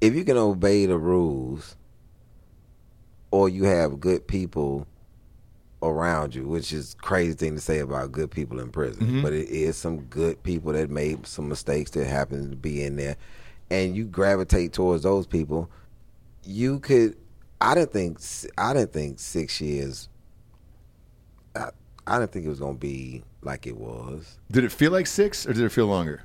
if 0.00 0.14
you 0.14 0.24
can 0.24 0.36
obey 0.36 0.86
the 0.86 0.98
rules, 0.98 1.76
or 3.30 3.48
you 3.48 3.64
have 3.64 4.00
good 4.00 4.26
people 4.26 4.86
around 5.82 6.34
you, 6.34 6.46
which 6.46 6.72
is 6.72 6.94
crazy 7.02 7.34
thing 7.34 7.54
to 7.54 7.60
say 7.60 7.78
about 7.80 8.12
good 8.12 8.30
people 8.30 8.60
in 8.60 8.70
prison. 8.70 9.22
But 9.22 9.32
it 9.32 9.48
is 9.48 9.76
some 9.76 10.00
good 10.02 10.42
people 10.42 10.72
that 10.72 10.90
made 10.90 11.26
some 11.26 11.48
mistakes 11.48 11.90
that 11.92 12.06
happen 12.06 12.50
to 12.50 12.56
be 12.56 12.82
in 12.82 12.96
there, 12.96 13.16
and 13.70 13.96
you 13.96 14.04
gravitate 14.04 14.72
towards 14.72 15.02
those 15.02 15.26
people. 15.26 15.70
You 16.44 16.80
could. 16.80 17.16
I 17.60 17.74
didn't 17.74 17.92
think. 17.92 18.18
I 18.58 18.72
didn't 18.72 18.92
think 18.92 19.18
six 19.18 19.60
years. 19.60 20.08
I, 21.54 21.70
I 22.06 22.18
didn't 22.18 22.32
think 22.32 22.46
it 22.46 22.50
was 22.50 22.60
gonna 22.60 22.74
be 22.74 23.22
like 23.42 23.66
it 23.66 23.76
was. 23.76 24.38
Did 24.50 24.64
it 24.64 24.72
feel 24.72 24.92
like 24.92 25.06
six 25.06 25.46
or 25.46 25.52
did 25.52 25.62
it 25.62 25.70
feel 25.70 25.86
longer? 25.86 26.22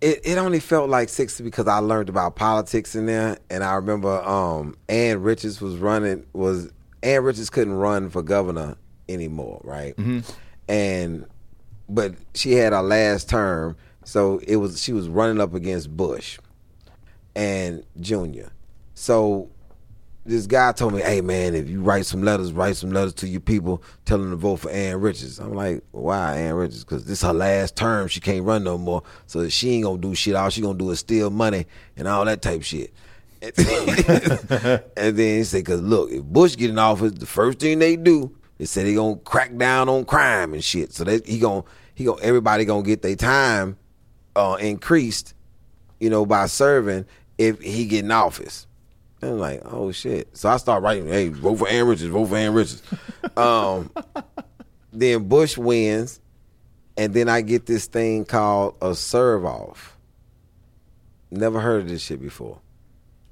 It 0.00 0.20
it 0.24 0.38
only 0.38 0.60
felt 0.60 0.90
like 0.90 1.08
six 1.08 1.40
because 1.40 1.68
I 1.68 1.78
learned 1.78 2.08
about 2.08 2.36
politics 2.36 2.94
in 2.94 3.06
there, 3.06 3.38
and 3.50 3.62
I 3.62 3.74
remember 3.74 4.22
um 4.22 4.76
Ann 4.88 5.22
Richards 5.22 5.60
was 5.60 5.76
running 5.76 6.26
was 6.32 6.70
Ann 7.02 7.24
Richards 7.24 7.50
couldn't 7.50 7.74
run 7.74 8.10
for 8.10 8.22
governor 8.22 8.76
anymore, 9.08 9.60
right? 9.64 9.96
Mm-hmm. 9.96 10.20
And 10.68 11.26
but 11.88 12.14
she 12.34 12.52
had 12.52 12.72
her 12.72 12.82
last 12.82 13.28
term, 13.28 13.76
so 14.04 14.40
it 14.46 14.56
was 14.56 14.82
she 14.82 14.92
was 14.92 15.08
running 15.08 15.40
up 15.40 15.54
against 15.54 15.94
Bush 15.96 16.38
and 17.34 17.84
Junior. 18.00 18.52
So 18.94 19.50
this 20.24 20.46
guy 20.46 20.72
told 20.72 20.94
me, 20.94 21.02
"Hey 21.02 21.20
man, 21.20 21.54
if 21.54 21.68
you 21.68 21.82
write 21.82 22.06
some 22.06 22.22
letters, 22.22 22.52
write 22.52 22.76
some 22.76 22.92
letters 22.92 23.14
to 23.14 23.28
your 23.28 23.40
people, 23.40 23.82
tell 24.04 24.18
them 24.18 24.30
to 24.30 24.36
vote 24.36 24.56
for 24.56 24.70
Ann 24.70 25.00
Richards." 25.00 25.38
I'm 25.40 25.54
like, 25.54 25.82
"Why 25.90 26.36
Ann 26.36 26.54
Richards? 26.54 26.84
Because 26.84 27.04
this 27.04 27.22
her 27.22 27.32
last 27.32 27.76
term. 27.76 28.08
She 28.08 28.20
can't 28.20 28.44
run 28.44 28.64
no 28.64 28.78
more. 28.78 29.02
So 29.26 29.48
she 29.48 29.70
ain't 29.72 29.84
gonna 29.84 29.98
do 29.98 30.14
shit. 30.14 30.36
All 30.36 30.50
she 30.50 30.60
gonna 30.60 30.78
do 30.78 30.90
is 30.90 31.00
steal 31.00 31.30
money 31.30 31.66
and 31.96 32.06
all 32.06 32.24
that 32.24 32.42
type 32.42 32.62
shit." 32.62 32.92
and 34.96 35.16
then 35.16 35.38
he 35.38 35.44
said, 35.44 35.66
"Cause 35.66 35.80
look, 35.80 36.10
if 36.10 36.22
Bush 36.22 36.56
get 36.56 36.70
in 36.70 36.78
office, 36.78 37.12
the 37.12 37.26
first 37.26 37.58
thing 37.58 37.80
they 37.80 37.96
do 37.96 38.36
is 38.58 38.70
say 38.70 38.84
they 38.84 38.94
gonna 38.94 39.16
crack 39.16 39.56
down 39.56 39.88
on 39.88 40.04
crime 40.04 40.54
and 40.54 40.62
shit. 40.62 40.92
So 40.92 41.02
that 41.04 41.26
he 41.26 41.40
gonna 41.40 41.64
he 41.94 42.04
gonna 42.04 42.22
everybody 42.22 42.64
gonna 42.64 42.84
get 42.84 43.02
their 43.02 43.16
time 43.16 43.76
uh, 44.36 44.56
increased, 44.60 45.34
you 45.98 46.08
know, 46.08 46.24
by 46.24 46.46
serving 46.46 47.04
if 47.36 47.60
he 47.60 47.86
get 47.86 48.04
in 48.04 48.12
office." 48.12 48.66
And 49.20 49.32
I'm 49.32 49.38
like, 49.38 49.62
oh 49.64 49.92
shit. 49.92 50.36
So 50.36 50.48
I 50.48 50.56
start 50.56 50.82
writing, 50.82 51.06
hey, 51.06 51.28
vote 51.28 51.56
for 51.56 51.68
Ann 51.68 51.86
Richards, 51.86 52.10
vote 52.10 52.26
for 52.26 52.36
Ann 52.36 52.54
Richards. 52.54 52.82
um, 53.36 53.90
then 54.92 55.28
Bush 55.28 55.56
wins, 55.56 56.20
and 56.96 57.14
then 57.14 57.28
I 57.28 57.40
get 57.40 57.66
this 57.66 57.86
thing 57.86 58.24
called 58.24 58.76
a 58.82 58.94
serve 58.94 59.44
off. 59.44 59.96
Never 61.30 61.60
heard 61.60 61.82
of 61.82 61.88
this 61.88 62.02
shit 62.02 62.20
before. 62.20 62.58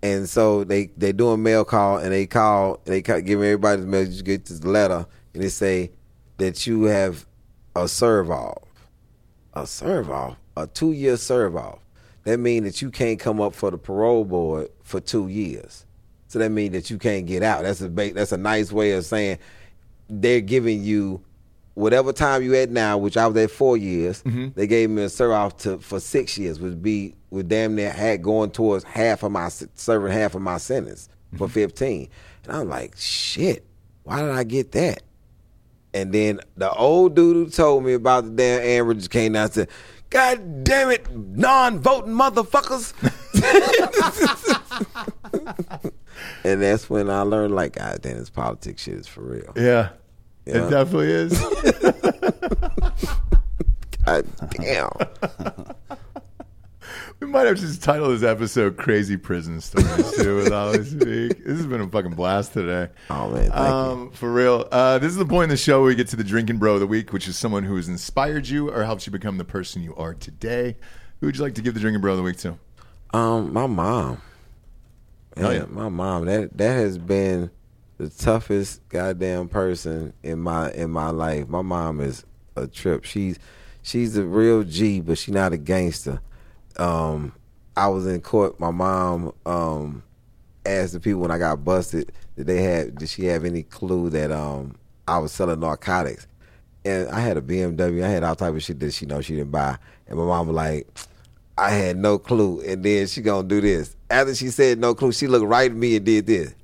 And 0.02 0.28
so 0.28 0.64
they 0.64 0.86
they 0.96 1.12
do 1.12 1.28
a 1.30 1.36
mail 1.36 1.64
call 1.64 1.98
and 1.98 2.12
they 2.12 2.26
call 2.26 2.80
they 2.84 3.02
ca- 3.02 3.20
give 3.20 3.42
everybody 3.42 3.82
the 3.82 3.86
mail. 3.86 4.04
You 4.04 4.22
get 4.22 4.46
this 4.46 4.64
letter 4.64 5.06
and 5.34 5.42
they 5.42 5.48
say 5.48 5.90
that 6.38 6.66
you 6.66 6.84
have 6.84 7.26
a 7.76 7.86
serve 7.86 8.30
off, 8.30 8.62
a 9.54 9.66
serve 9.66 10.10
off, 10.10 10.36
a 10.56 10.66
two 10.66 10.92
year 10.92 11.16
serve 11.16 11.56
off. 11.56 11.80
That 12.24 12.38
means 12.38 12.64
that 12.64 12.82
you 12.82 12.90
can't 12.90 13.18
come 13.18 13.40
up 13.40 13.54
for 13.54 13.70
the 13.70 13.78
parole 13.78 14.24
board 14.24 14.68
for 14.82 15.00
two 15.00 15.28
years. 15.28 15.86
So 16.28 16.38
that 16.38 16.50
means 16.50 16.72
that 16.72 16.90
you 16.90 16.98
can't 16.98 17.26
get 17.26 17.42
out. 17.42 17.62
That's 17.62 17.80
a 17.80 17.88
that's 17.88 18.32
a 18.32 18.36
nice 18.36 18.72
way 18.72 18.92
of 18.92 19.04
saying 19.04 19.38
they're 20.08 20.40
giving 20.40 20.82
you 20.82 21.22
whatever 21.74 22.12
time 22.12 22.42
you 22.42 22.54
at 22.54 22.70
now, 22.70 22.98
which 22.98 23.16
I 23.16 23.26
was 23.26 23.36
at 23.36 23.50
four 23.50 23.76
years. 23.76 24.22
Mm-hmm. 24.22 24.48
They 24.54 24.66
gave 24.66 24.90
me 24.90 25.02
a 25.02 25.08
serve 25.08 25.32
off 25.32 25.56
to 25.58 25.78
for 25.78 26.00
six 26.00 26.38
years, 26.38 26.60
would 26.60 26.82
be 26.82 27.14
would 27.30 27.48
damn 27.48 27.74
near 27.74 27.90
had 27.90 28.22
going 28.22 28.50
towards 28.50 28.84
half 28.84 29.22
of 29.22 29.32
my 29.32 29.48
serving 29.48 30.12
half 30.12 30.34
of 30.34 30.42
my 30.42 30.58
sentence 30.58 31.08
for 31.36 31.46
mm-hmm. 31.46 31.54
fifteen. 31.54 32.08
And 32.44 32.56
I'm 32.56 32.68
like, 32.68 32.94
shit, 32.96 33.66
why 34.04 34.20
did 34.20 34.30
I 34.30 34.44
get 34.44 34.72
that? 34.72 35.02
And 35.92 36.12
then 36.12 36.40
the 36.56 36.72
old 36.72 37.16
dude 37.16 37.36
who 37.36 37.50
told 37.50 37.84
me 37.84 37.94
about 37.94 38.24
the 38.24 38.30
damn 38.30 38.62
Ann 38.62 38.86
Richards 38.86 39.08
came 39.08 39.32
down 39.32 39.44
and 39.44 39.52
said, 39.52 39.68
God 40.08 40.64
damn 40.64 40.90
it, 40.90 41.14
non-voting 41.14 42.12
motherfuckers. 42.12 42.94
and 46.44 46.62
that's 46.62 46.90
when 46.90 47.10
I 47.10 47.22
learned, 47.22 47.54
like, 47.54 47.74
God 47.74 48.00
damn, 48.02 48.18
this 48.18 48.30
politics 48.30 48.82
shit 48.82 48.94
is 48.94 49.06
for 49.06 49.22
real. 49.22 49.52
Yeah. 49.56 49.90
Yeah. 50.46 50.66
It 50.66 50.70
definitely 50.70 51.10
is. 51.10 51.38
God 54.06 54.26
damn. 54.52 54.90
we 57.20 57.26
might 57.26 57.46
have 57.46 57.56
to 57.56 57.62
just 57.62 57.82
title 57.82 58.08
this 58.08 58.22
episode 58.22 58.76
Crazy 58.76 59.16
Prison 59.16 59.60
Stories 59.60 60.16
too 60.16 60.36
with 60.36 60.52
Ali 60.52 60.84
Speak. 60.84 61.44
This 61.44 61.58
has 61.58 61.66
been 61.66 61.82
a 61.82 61.88
fucking 61.88 62.14
blast 62.14 62.54
today. 62.54 62.90
Oh, 63.10 63.30
man, 63.30 63.52
um, 63.52 64.10
For 64.12 64.32
real. 64.32 64.66
Uh, 64.72 64.98
this 64.98 65.10
is 65.12 65.18
the 65.18 65.26
point 65.26 65.44
in 65.44 65.50
the 65.50 65.56
show 65.56 65.80
where 65.80 65.88
we 65.88 65.94
get 65.94 66.08
to 66.08 66.16
the 66.16 66.24
drinking 66.24 66.58
bro 66.58 66.74
of 66.74 66.80
the 66.80 66.86
week, 66.86 67.12
which 67.12 67.28
is 67.28 67.36
someone 67.36 67.64
who 67.64 67.76
has 67.76 67.88
inspired 67.88 68.48
you 68.48 68.70
or 68.70 68.84
helped 68.84 69.06
you 69.06 69.12
become 69.12 69.38
the 69.38 69.44
person 69.44 69.82
you 69.82 69.94
are 69.96 70.14
today. 70.14 70.76
Who 71.20 71.26
would 71.26 71.36
you 71.36 71.42
like 71.42 71.54
to 71.56 71.62
give 71.62 71.74
the 71.74 71.80
drinking 71.80 72.00
bro 72.00 72.12
of 72.12 72.16
the 72.16 72.24
week 72.24 72.38
to? 72.38 72.58
Um, 73.12 73.52
my 73.52 73.66
mom. 73.66 74.22
Hell 75.36 75.54
yeah. 75.54 75.66
my 75.68 75.88
mom. 75.88 76.24
That 76.26 76.56
that 76.56 76.72
has 76.72 76.98
been 76.98 77.50
the 78.00 78.08
toughest 78.08 78.80
goddamn 78.88 79.46
person 79.46 80.14
in 80.22 80.38
my 80.38 80.72
in 80.72 80.90
my 80.90 81.10
life. 81.10 81.48
My 81.48 81.60
mom 81.60 82.00
is 82.00 82.24
a 82.56 82.66
trip. 82.66 83.04
She's 83.04 83.38
she's 83.82 84.16
a 84.16 84.24
real 84.24 84.62
G, 84.62 85.02
but 85.02 85.18
she's 85.18 85.34
not 85.34 85.52
a 85.52 85.58
gangster. 85.58 86.22
Um, 86.78 87.34
I 87.76 87.88
was 87.88 88.06
in 88.06 88.22
court. 88.22 88.58
My 88.58 88.70
mom 88.70 89.34
um 89.44 90.02
asked 90.64 90.94
the 90.94 91.00
people 91.00 91.20
when 91.20 91.30
I 91.30 91.36
got 91.36 91.62
busted 91.62 92.10
did 92.36 92.46
they 92.46 92.62
have 92.62 92.94
did 92.94 93.10
she 93.10 93.26
have 93.26 93.44
any 93.44 93.64
clue 93.64 94.08
that 94.08 94.32
um 94.32 94.76
I 95.06 95.18
was 95.18 95.30
selling 95.30 95.60
narcotics. 95.60 96.26
And 96.86 97.06
I 97.10 97.20
had 97.20 97.36
a 97.36 97.42
BMW. 97.42 98.02
I 98.02 98.08
had 98.08 98.24
all 98.24 98.34
type 98.34 98.54
of 98.54 98.62
shit 98.62 98.80
that 98.80 98.94
she 98.94 99.04
know 99.04 99.20
she 99.20 99.34
didn't 99.34 99.50
buy. 99.50 99.76
And 100.06 100.18
my 100.18 100.24
mom 100.24 100.46
was 100.46 100.56
like, 100.56 100.88
I 101.58 101.68
had 101.68 101.98
no 101.98 102.18
clue. 102.18 102.62
And 102.62 102.82
then 102.82 103.06
she 103.08 103.20
gonna 103.20 103.46
do 103.46 103.60
this. 103.60 103.94
After 104.08 104.34
she 104.34 104.48
said 104.48 104.78
no 104.78 104.94
clue, 104.94 105.12
she 105.12 105.26
looked 105.26 105.44
right 105.44 105.70
at 105.70 105.76
me 105.76 105.96
and 105.96 106.06
did 106.06 106.26
this. 106.26 106.54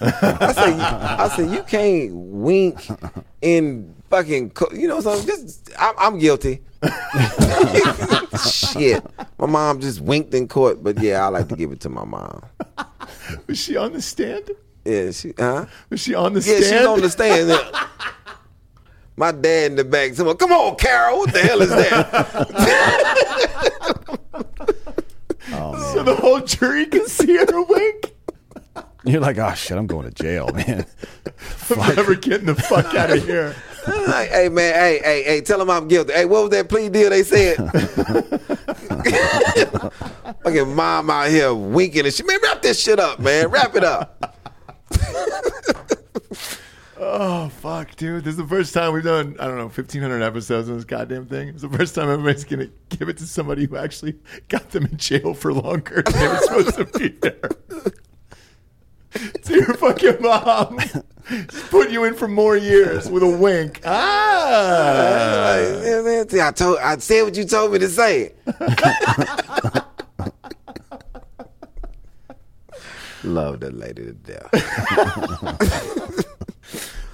I 0.00 0.52
said, 0.52 0.80
I 0.80 1.28
said, 1.36 1.50
you 1.50 1.62
can't 1.62 2.10
wink 2.14 2.88
in 3.42 3.94
fucking, 4.10 4.50
co-" 4.50 4.72
you 4.72 4.88
know, 4.88 5.00
so 5.00 5.14
just, 5.24 5.70
I'm, 5.78 5.94
saying? 5.96 6.14
I'm 6.14 6.18
guilty. 6.18 6.62
Shit, 8.50 9.04
my 9.38 9.46
mom 9.46 9.80
just 9.80 10.00
winked 10.00 10.34
in 10.34 10.48
court, 10.48 10.82
but 10.82 10.98
yeah, 11.00 11.24
I 11.24 11.28
like 11.28 11.48
to 11.48 11.56
give 11.56 11.72
it 11.72 11.80
to 11.80 11.88
my 11.88 12.04
mom. 12.04 12.42
Was 13.46 13.58
she 13.58 13.76
on 13.76 13.92
the 13.92 14.02
stand? 14.02 14.50
Yeah, 14.84 15.10
she, 15.12 15.32
huh? 15.38 15.66
Was 15.90 16.00
she 16.00 16.14
on 16.14 16.34
the 16.34 16.40
Yeah, 16.40 16.60
stand? 16.60 16.64
she's 16.64 16.86
on 16.86 17.00
the 17.00 17.10
stand. 17.10 17.74
My 19.16 19.30
dad 19.30 19.70
in 19.70 19.76
the 19.76 19.84
back, 19.84 20.14
someone, 20.14 20.36
come 20.36 20.50
on, 20.50 20.74
Carol, 20.76 21.18
what 21.18 21.32
the 21.32 21.40
hell 21.40 21.62
is 21.62 21.70
that? 21.70 22.10
so 25.92 26.02
the 26.02 26.16
whole 26.16 26.40
jury 26.40 26.86
can 26.86 27.06
see 27.06 27.36
her 27.36 27.62
wink. 27.62 28.13
You're 29.04 29.20
like, 29.20 29.38
oh 29.38 29.52
shit, 29.54 29.76
I'm 29.76 29.86
going 29.86 30.10
to 30.10 30.22
jail, 30.22 30.48
man. 30.54 30.86
I'm 31.70 31.94
never 31.94 32.14
getting 32.14 32.46
the 32.46 32.54
fuck 32.54 32.94
out 32.94 33.10
of 33.10 33.24
here. 33.26 33.54
Like, 33.86 34.30
hey 34.30 34.48
man, 34.48 34.74
hey, 34.74 35.00
hey, 35.04 35.22
hey, 35.24 35.40
tell 35.42 35.58
them 35.58 35.68
I'm 35.68 35.88
guilty. 35.88 36.14
Hey, 36.14 36.24
what 36.24 36.44
was 36.44 36.50
that 36.50 36.70
plea 36.70 36.88
deal 36.88 37.10
they 37.10 37.22
said? 37.22 37.56
Fucking 40.42 40.74
mom 40.74 41.10
out 41.10 41.28
here 41.28 41.54
winking 41.54 42.06
and 42.06 42.14
shit. 42.14 42.26
Man, 42.26 42.38
wrap 42.42 42.62
this 42.62 42.80
shit 42.80 42.98
up, 42.98 43.18
man. 43.18 43.50
Wrap 43.50 43.76
it 43.76 43.84
up. 43.84 44.40
Oh 46.96 47.50
fuck, 47.60 47.94
dude! 47.96 48.24
This 48.24 48.32
is 48.32 48.38
the 48.38 48.46
first 48.46 48.72
time 48.72 48.94
we've 48.94 49.04
done 49.04 49.36
I 49.38 49.46
don't 49.46 49.58
know 49.58 49.68
fifteen 49.68 50.00
hundred 50.00 50.22
episodes 50.22 50.70
on 50.70 50.76
this 50.76 50.84
goddamn 50.84 51.26
thing. 51.26 51.48
It's 51.48 51.60
the 51.62 51.68
first 51.68 51.94
time 51.94 52.08
everybody's 52.08 52.44
gonna 52.44 52.70
give 52.88 53.10
it 53.10 53.18
to 53.18 53.26
somebody 53.26 53.66
who 53.66 53.76
actually 53.76 54.14
got 54.48 54.70
them 54.70 54.86
in 54.86 54.96
jail 54.96 55.34
for 55.34 55.52
longer 55.52 56.00
than 56.02 56.12
they 56.14 56.28
were 56.28 56.38
supposed 56.38 56.76
to 56.76 56.84
be 56.98 57.08
there. 57.08 57.50
to 59.44 59.54
your 59.54 59.74
fucking 59.74 60.20
mom, 60.20 60.78
just 61.28 61.70
put 61.70 61.90
you 61.90 62.04
in 62.04 62.14
for 62.14 62.28
more 62.28 62.56
years 62.56 63.08
with 63.08 63.22
a 63.22 63.28
wink. 63.28 63.80
Ah, 63.84 65.56
See, 66.28 66.40
I 66.40 66.50
told, 66.52 66.78
I 66.78 66.96
said 66.98 67.22
what 67.22 67.36
you 67.36 67.44
told 67.44 67.72
me 67.72 67.78
to 67.78 67.88
say. 67.88 68.32
Love 73.24 73.60
that 73.60 73.74
lady 73.74 74.04
to 74.04 74.12
death. 74.12 74.50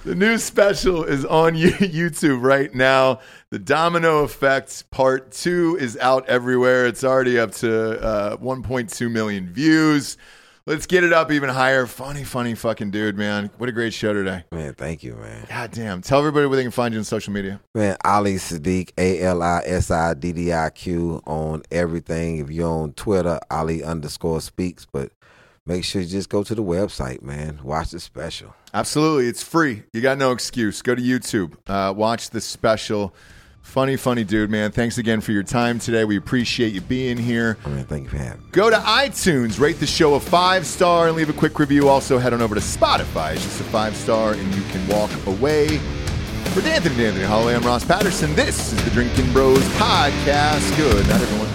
The 0.03 0.15
new 0.15 0.39
special 0.39 1.03
is 1.03 1.25
on 1.25 1.55
You- 1.55 1.69
YouTube 1.73 2.41
right 2.41 2.73
now. 2.73 3.19
The 3.51 3.59
Domino 3.59 4.23
Effect 4.23 4.89
Part 4.89 5.31
2 5.31 5.77
is 5.79 5.95
out 5.97 6.27
everywhere. 6.27 6.87
It's 6.87 7.03
already 7.03 7.37
up 7.37 7.51
to 7.55 8.01
uh, 8.01 8.37
1.2 8.37 9.11
million 9.11 9.53
views. 9.53 10.17
Let's 10.67 10.85
get 10.85 11.03
it 11.03 11.11
up 11.11 11.31
even 11.31 11.49
higher. 11.49 11.87
Funny, 11.87 12.23
funny 12.23 12.53
fucking 12.53 12.91
dude, 12.91 13.17
man. 13.17 13.49
What 13.57 13.67
a 13.67 13.71
great 13.71 13.93
show 13.93 14.13
today. 14.13 14.43
Man, 14.51 14.75
thank 14.75 15.03
you, 15.03 15.15
man. 15.15 15.47
God 15.49 15.71
damn. 15.71 16.01
Tell 16.03 16.19
everybody 16.19 16.45
where 16.45 16.55
they 16.55 16.61
can 16.61 16.71
find 16.71 16.93
you 16.93 16.99
on 16.99 17.03
social 17.03 17.33
media. 17.33 17.59
Man, 17.73 17.97
Ali 18.05 18.35
Siddiq, 18.35 18.91
A 18.95 19.21
L 19.21 19.41
I 19.41 19.63
S 19.65 19.89
I 19.89 20.13
D 20.13 20.31
D 20.33 20.53
I 20.53 20.69
Q 20.69 21.23
on 21.25 21.63
everything. 21.71 22.37
If 22.37 22.51
you're 22.51 22.69
on 22.69 22.93
Twitter, 22.93 23.39
Ali 23.49 23.83
underscore 23.83 24.39
speaks. 24.39 24.85
But 24.85 25.11
make 25.65 25.83
sure 25.83 26.03
you 26.03 26.07
just 26.07 26.29
go 26.29 26.43
to 26.43 26.53
the 26.53 26.63
website, 26.63 27.23
man. 27.23 27.59
Watch 27.63 27.89
the 27.89 27.99
special. 27.99 28.53
Absolutely. 28.71 29.27
It's 29.29 29.41
free. 29.41 29.81
You 29.93 30.01
got 30.01 30.19
no 30.19 30.31
excuse. 30.31 30.83
Go 30.83 30.93
to 30.93 31.01
YouTube. 31.01 31.55
Uh, 31.65 31.91
watch 31.91 32.29
the 32.29 32.39
special. 32.39 33.15
Funny, 33.71 33.95
funny 33.95 34.25
dude, 34.25 34.49
man. 34.49 34.73
Thanks 34.73 34.97
again 34.97 35.21
for 35.21 35.31
your 35.31 35.43
time 35.43 35.79
today. 35.79 36.03
We 36.03 36.17
appreciate 36.17 36.73
you 36.73 36.81
being 36.81 37.17
here. 37.17 37.57
Oh, 37.65 37.73
I 37.73 37.83
thank 37.83 38.03
you 38.03 38.09
for 38.09 38.17
having 38.17 38.41
me. 38.41 38.47
Go 38.51 38.69
to 38.69 38.75
iTunes, 38.75 39.61
rate 39.61 39.79
the 39.79 39.87
show 39.87 40.15
a 40.15 40.19
five 40.19 40.65
star, 40.65 41.07
and 41.07 41.15
leave 41.15 41.29
a 41.29 41.33
quick 41.33 41.57
review. 41.57 41.87
Also, 41.87 42.17
head 42.17 42.33
on 42.33 42.41
over 42.41 42.53
to 42.53 42.59
Spotify. 42.59 43.31
It's 43.31 43.45
just 43.45 43.61
a 43.61 43.63
five 43.63 43.95
star, 43.95 44.33
and 44.33 44.55
you 44.55 44.61
can 44.73 44.85
walk 44.89 45.09
away. 45.25 45.77
For 46.53 46.59
D'Anthony 46.59 46.97
D'Anthony 46.97 47.23
Holloway, 47.23 47.55
I'm 47.55 47.63
Ross 47.63 47.85
Patterson. 47.85 48.35
This 48.35 48.73
is 48.73 48.83
the 48.83 48.91
Drinking 48.91 49.31
Bros 49.31 49.63
Podcast. 49.75 50.75
Good 50.75 51.07
night, 51.07 51.21
everyone. 51.21 51.50